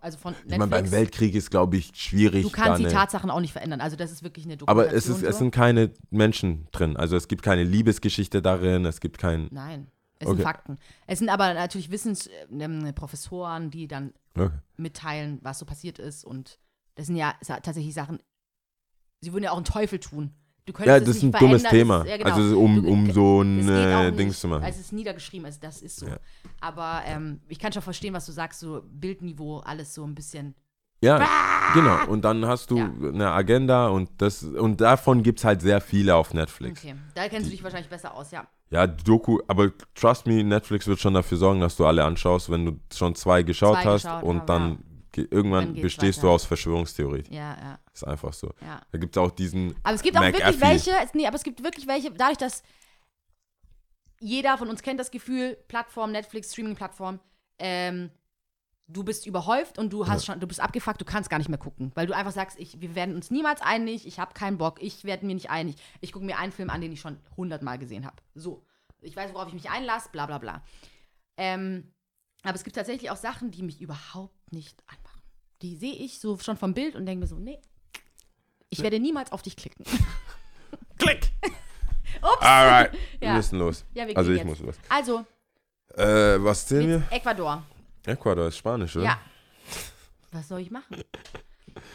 also 0.00 0.18
von 0.18 0.32
Netflix. 0.32 0.52
Ich 0.52 0.58
meine, 0.58 0.70
beim 0.70 0.90
Weltkrieg 0.90 1.34
ist, 1.34 1.50
glaube 1.50 1.76
ich, 1.76 1.92
schwierig. 1.94 2.42
Du 2.42 2.50
kannst 2.50 2.80
die 2.80 2.86
Tatsachen 2.86 3.30
auch 3.30 3.40
nicht 3.40 3.52
verändern. 3.52 3.80
Also 3.80 3.96
das 3.96 4.12
ist 4.12 4.22
wirklich 4.22 4.44
eine 4.44 4.56
Dokumentation. 4.56 4.88
Aber 4.88 4.96
es, 4.96 5.08
ist, 5.08 5.20
so. 5.20 5.26
es 5.26 5.38
sind 5.38 5.50
keine 5.50 5.92
Menschen 6.10 6.68
drin. 6.72 6.96
Also 6.96 7.16
es 7.16 7.28
gibt 7.28 7.42
keine 7.42 7.64
Liebesgeschichte 7.64 8.42
darin, 8.42 8.84
es 8.84 9.00
gibt 9.00 9.18
kein... 9.18 9.48
Nein, 9.50 9.90
es 10.18 10.26
okay. 10.26 10.36
sind 10.36 10.44
Fakten. 10.44 10.78
Es 11.06 11.18
sind 11.18 11.28
aber 11.28 11.54
natürlich 11.54 11.90
Wissensprofessoren, 11.90 13.64
ähm, 13.64 13.70
die 13.70 13.88
dann 13.88 14.12
okay. 14.36 14.50
mitteilen, 14.76 15.38
was 15.42 15.58
so 15.58 15.66
passiert 15.66 15.98
ist. 15.98 16.24
Und 16.24 16.58
das 16.94 17.06
sind 17.06 17.16
ja 17.16 17.34
tatsächlich 17.40 17.94
Sachen, 17.94 18.18
sie 19.20 19.32
würden 19.32 19.44
ja 19.44 19.50
auch 19.50 19.56
einen 19.56 19.64
Teufel 19.64 19.98
tun, 19.98 20.34
Du 20.66 20.72
ja, 20.82 20.98
das 20.98 21.08
ist 21.10 21.22
ein 21.22 21.30
dummes 21.30 21.62
Thema. 21.62 22.02
Ist, 22.02 22.08
ja, 22.08 22.16
genau. 22.16 22.34
Also 22.34 22.58
um, 22.58 22.84
um 22.84 23.12
so 23.12 23.40
ein 23.40 23.68
äh, 23.68 24.10
Ding 24.10 24.32
zu 24.32 24.48
machen. 24.48 24.64
Also 24.64 24.80
es 24.80 24.86
ist 24.86 24.92
niedergeschrieben, 24.92 25.46
also 25.46 25.60
das 25.62 25.80
ist 25.80 25.96
so. 25.96 26.06
Ja. 26.06 26.16
Aber 26.60 27.02
ähm, 27.06 27.40
ich 27.48 27.60
kann 27.60 27.72
schon 27.72 27.82
verstehen, 27.82 28.12
was 28.14 28.26
du 28.26 28.32
sagst, 28.32 28.58
so 28.58 28.82
Bildniveau, 28.84 29.60
alles 29.60 29.94
so 29.94 30.04
ein 30.04 30.16
bisschen. 30.16 30.56
Ja, 31.00 31.20
ah! 31.20 31.72
genau. 31.72 32.06
Und 32.08 32.24
dann 32.24 32.46
hast 32.46 32.72
du 32.72 32.78
ja. 32.78 32.90
eine 33.00 33.30
Agenda 33.30 33.88
und 33.88 34.10
das 34.18 34.42
und 34.42 34.80
davon 34.80 35.22
gibt 35.22 35.38
es 35.38 35.44
halt 35.44 35.62
sehr 35.62 35.80
viele 35.80 36.16
auf 36.16 36.34
Netflix. 36.34 36.82
Okay, 36.82 36.96
da 37.14 37.28
kennst 37.28 37.46
du 37.46 37.50
dich 37.52 37.62
wahrscheinlich 37.62 37.90
besser 37.90 38.14
aus, 38.14 38.32
ja. 38.32 38.44
Ja, 38.70 38.88
Doku, 38.88 39.38
aber 39.46 39.70
trust 39.94 40.26
me, 40.26 40.42
Netflix 40.42 40.88
wird 40.88 40.98
schon 40.98 41.14
dafür 41.14 41.38
sorgen, 41.38 41.60
dass 41.60 41.76
du 41.76 41.86
alle 41.86 42.04
anschaust, 42.04 42.50
wenn 42.50 42.66
du 42.66 42.80
schon 42.92 43.14
zwei 43.14 43.44
geschaut 43.44 43.76
zwei 43.76 43.84
hast 43.84 44.02
geschaut, 44.02 44.24
und 44.24 44.48
dann 44.48 44.78
irgendwann 45.22 45.74
bestehst 45.74 46.18
weiter. 46.18 46.28
du 46.28 46.34
aus 46.34 46.44
Verschwörungstheorie. 46.44 47.24
Ja, 47.30 47.56
ja. 47.58 47.78
Ist 47.92 48.06
einfach 48.06 48.32
so. 48.32 48.52
Ja. 48.60 48.80
Da 48.90 48.98
gibt 48.98 49.16
es 49.16 49.22
auch 49.22 49.30
diesen. 49.30 49.74
Aber 49.82 49.94
es 49.94 50.02
gibt 50.02 50.16
auch 50.16 50.22
wirklich 50.22 50.60
welche, 50.60 50.92
nee, 51.14 51.26
aber 51.26 51.36
es 51.36 51.42
gibt 51.42 51.62
wirklich 51.62 51.86
welche, 51.86 52.10
dadurch, 52.10 52.38
dass 52.38 52.62
jeder 54.20 54.56
von 54.58 54.68
uns 54.68 54.82
kennt 54.82 55.00
das 55.00 55.10
Gefühl, 55.10 55.56
Plattform, 55.68 56.12
Netflix, 56.12 56.52
Streaming-Plattform, 56.52 57.20
ähm, 57.58 58.10
du 58.88 59.04
bist 59.04 59.26
überhäuft 59.26 59.78
und 59.78 59.92
du 59.92 60.06
hast 60.06 60.26
ja. 60.26 60.32
schon, 60.32 60.40
du 60.40 60.46
bist 60.46 60.60
abgefuckt, 60.60 61.00
du 61.00 61.04
kannst 61.04 61.28
gar 61.28 61.38
nicht 61.38 61.48
mehr 61.48 61.58
gucken, 61.58 61.90
weil 61.94 62.06
du 62.06 62.14
einfach 62.14 62.32
sagst, 62.32 62.58
ich, 62.58 62.80
wir 62.80 62.94
werden 62.94 63.14
uns 63.14 63.30
niemals 63.30 63.60
einig, 63.60 64.06
ich 64.06 64.18
habe 64.18 64.32
keinen 64.34 64.58
Bock, 64.58 64.80
ich 64.82 65.04
werde 65.04 65.26
mir 65.26 65.34
nicht 65.34 65.50
einig, 65.50 65.76
ich 66.00 66.12
gucke 66.12 66.24
mir 66.24 66.38
einen 66.38 66.52
Film 66.52 66.70
an, 66.70 66.80
den 66.80 66.92
ich 66.92 67.00
schon 67.00 67.18
hundertmal 67.36 67.78
gesehen 67.78 68.06
habe. 68.06 68.16
So, 68.34 68.64
ich 69.00 69.16
weiß, 69.16 69.34
worauf 69.34 69.48
ich 69.48 69.54
mich 69.54 69.70
einlasse, 69.70 70.08
bla 70.12 70.26
bla 70.26 70.38
bla. 70.38 70.62
Ähm, 71.36 71.92
aber 72.42 72.54
es 72.54 72.64
gibt 72.64 72.76
tatsächlich 72.76 73.10
auch 73.10 73.16
Sachen, 73.16 73.50
die 73.50 73.62
mich 73.62 73.80
überhaupt 73.80 74.52
nicht 74.52 74.82
anmachen. 74.86 75.05
Die 75.62 75.76
sehe 75.76 75.94
ich 75.94 76.20
so 76.20 76.36
schon 76.38 76.56
vom 76.56 76.74
Bild 76.74 76.94
und 76.96 77.06
denke 77.06 77.20
mir 77.20 77.26
so, 77.26 77.36
nee, 77.36 77.58
ich 78.68 78.82
werde 78.82 79.00
niemals 79.00 79.32
auf 79.32 79.42
dich 79.42 79.56
klicken. 79.56 79.84
Klick! 80.98 81.30
Ups! 82.22 82.40
Alright, 82.40 82.92
ja. 83.14 83.20
wir 83.20 83.32
müssen 83.34 83.58
los. 83.58 83.84
Ja, 83.94 84.06
wir 84.06 84.16
also 84.16 84.30
ich 84.32 84.38
jetzt. 84.38 84.46
muss 84.46 84.60
los. 84.60 84.76
Also. 84.88 85.24
Äh, 85.94 86.42
was 86.42 86.66
zählen 86.66 86.88
wir? 86.88 87.16
Ecuador. 87.16 87.62
Ecuador 88.04 88.48
ist 88.48 88.58
Spanisch, 88.58 88.96
oder? 88.96 89.04
Ja. 89.04 89.20
Was 90.32 90.48
soll 90.48 90.60
ich 90.60 90.70
machen? 90.70 91.02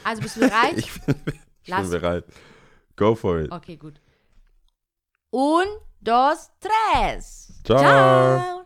Also 0.04 0.22
bist 0.22 0.38
du 0.38 0.42
bereit? 0.42 0.78
ich 0.78 0.92
bin, 1.02 1.16
ich 1.64 1.76
bin 1.76 1.90
bereit. 1.90 2.26
Go 2.96 3.16
for 3.16 3.40
it. 3.40 3.52
Okay, 3.52 3.78
gut. 3.78 4.00
Un, 5.32 5.66
dos, 6.02 6.50
tres. 6.60 7.54
Ciao. 7.64 7.80
Ciao. 7.80 8.61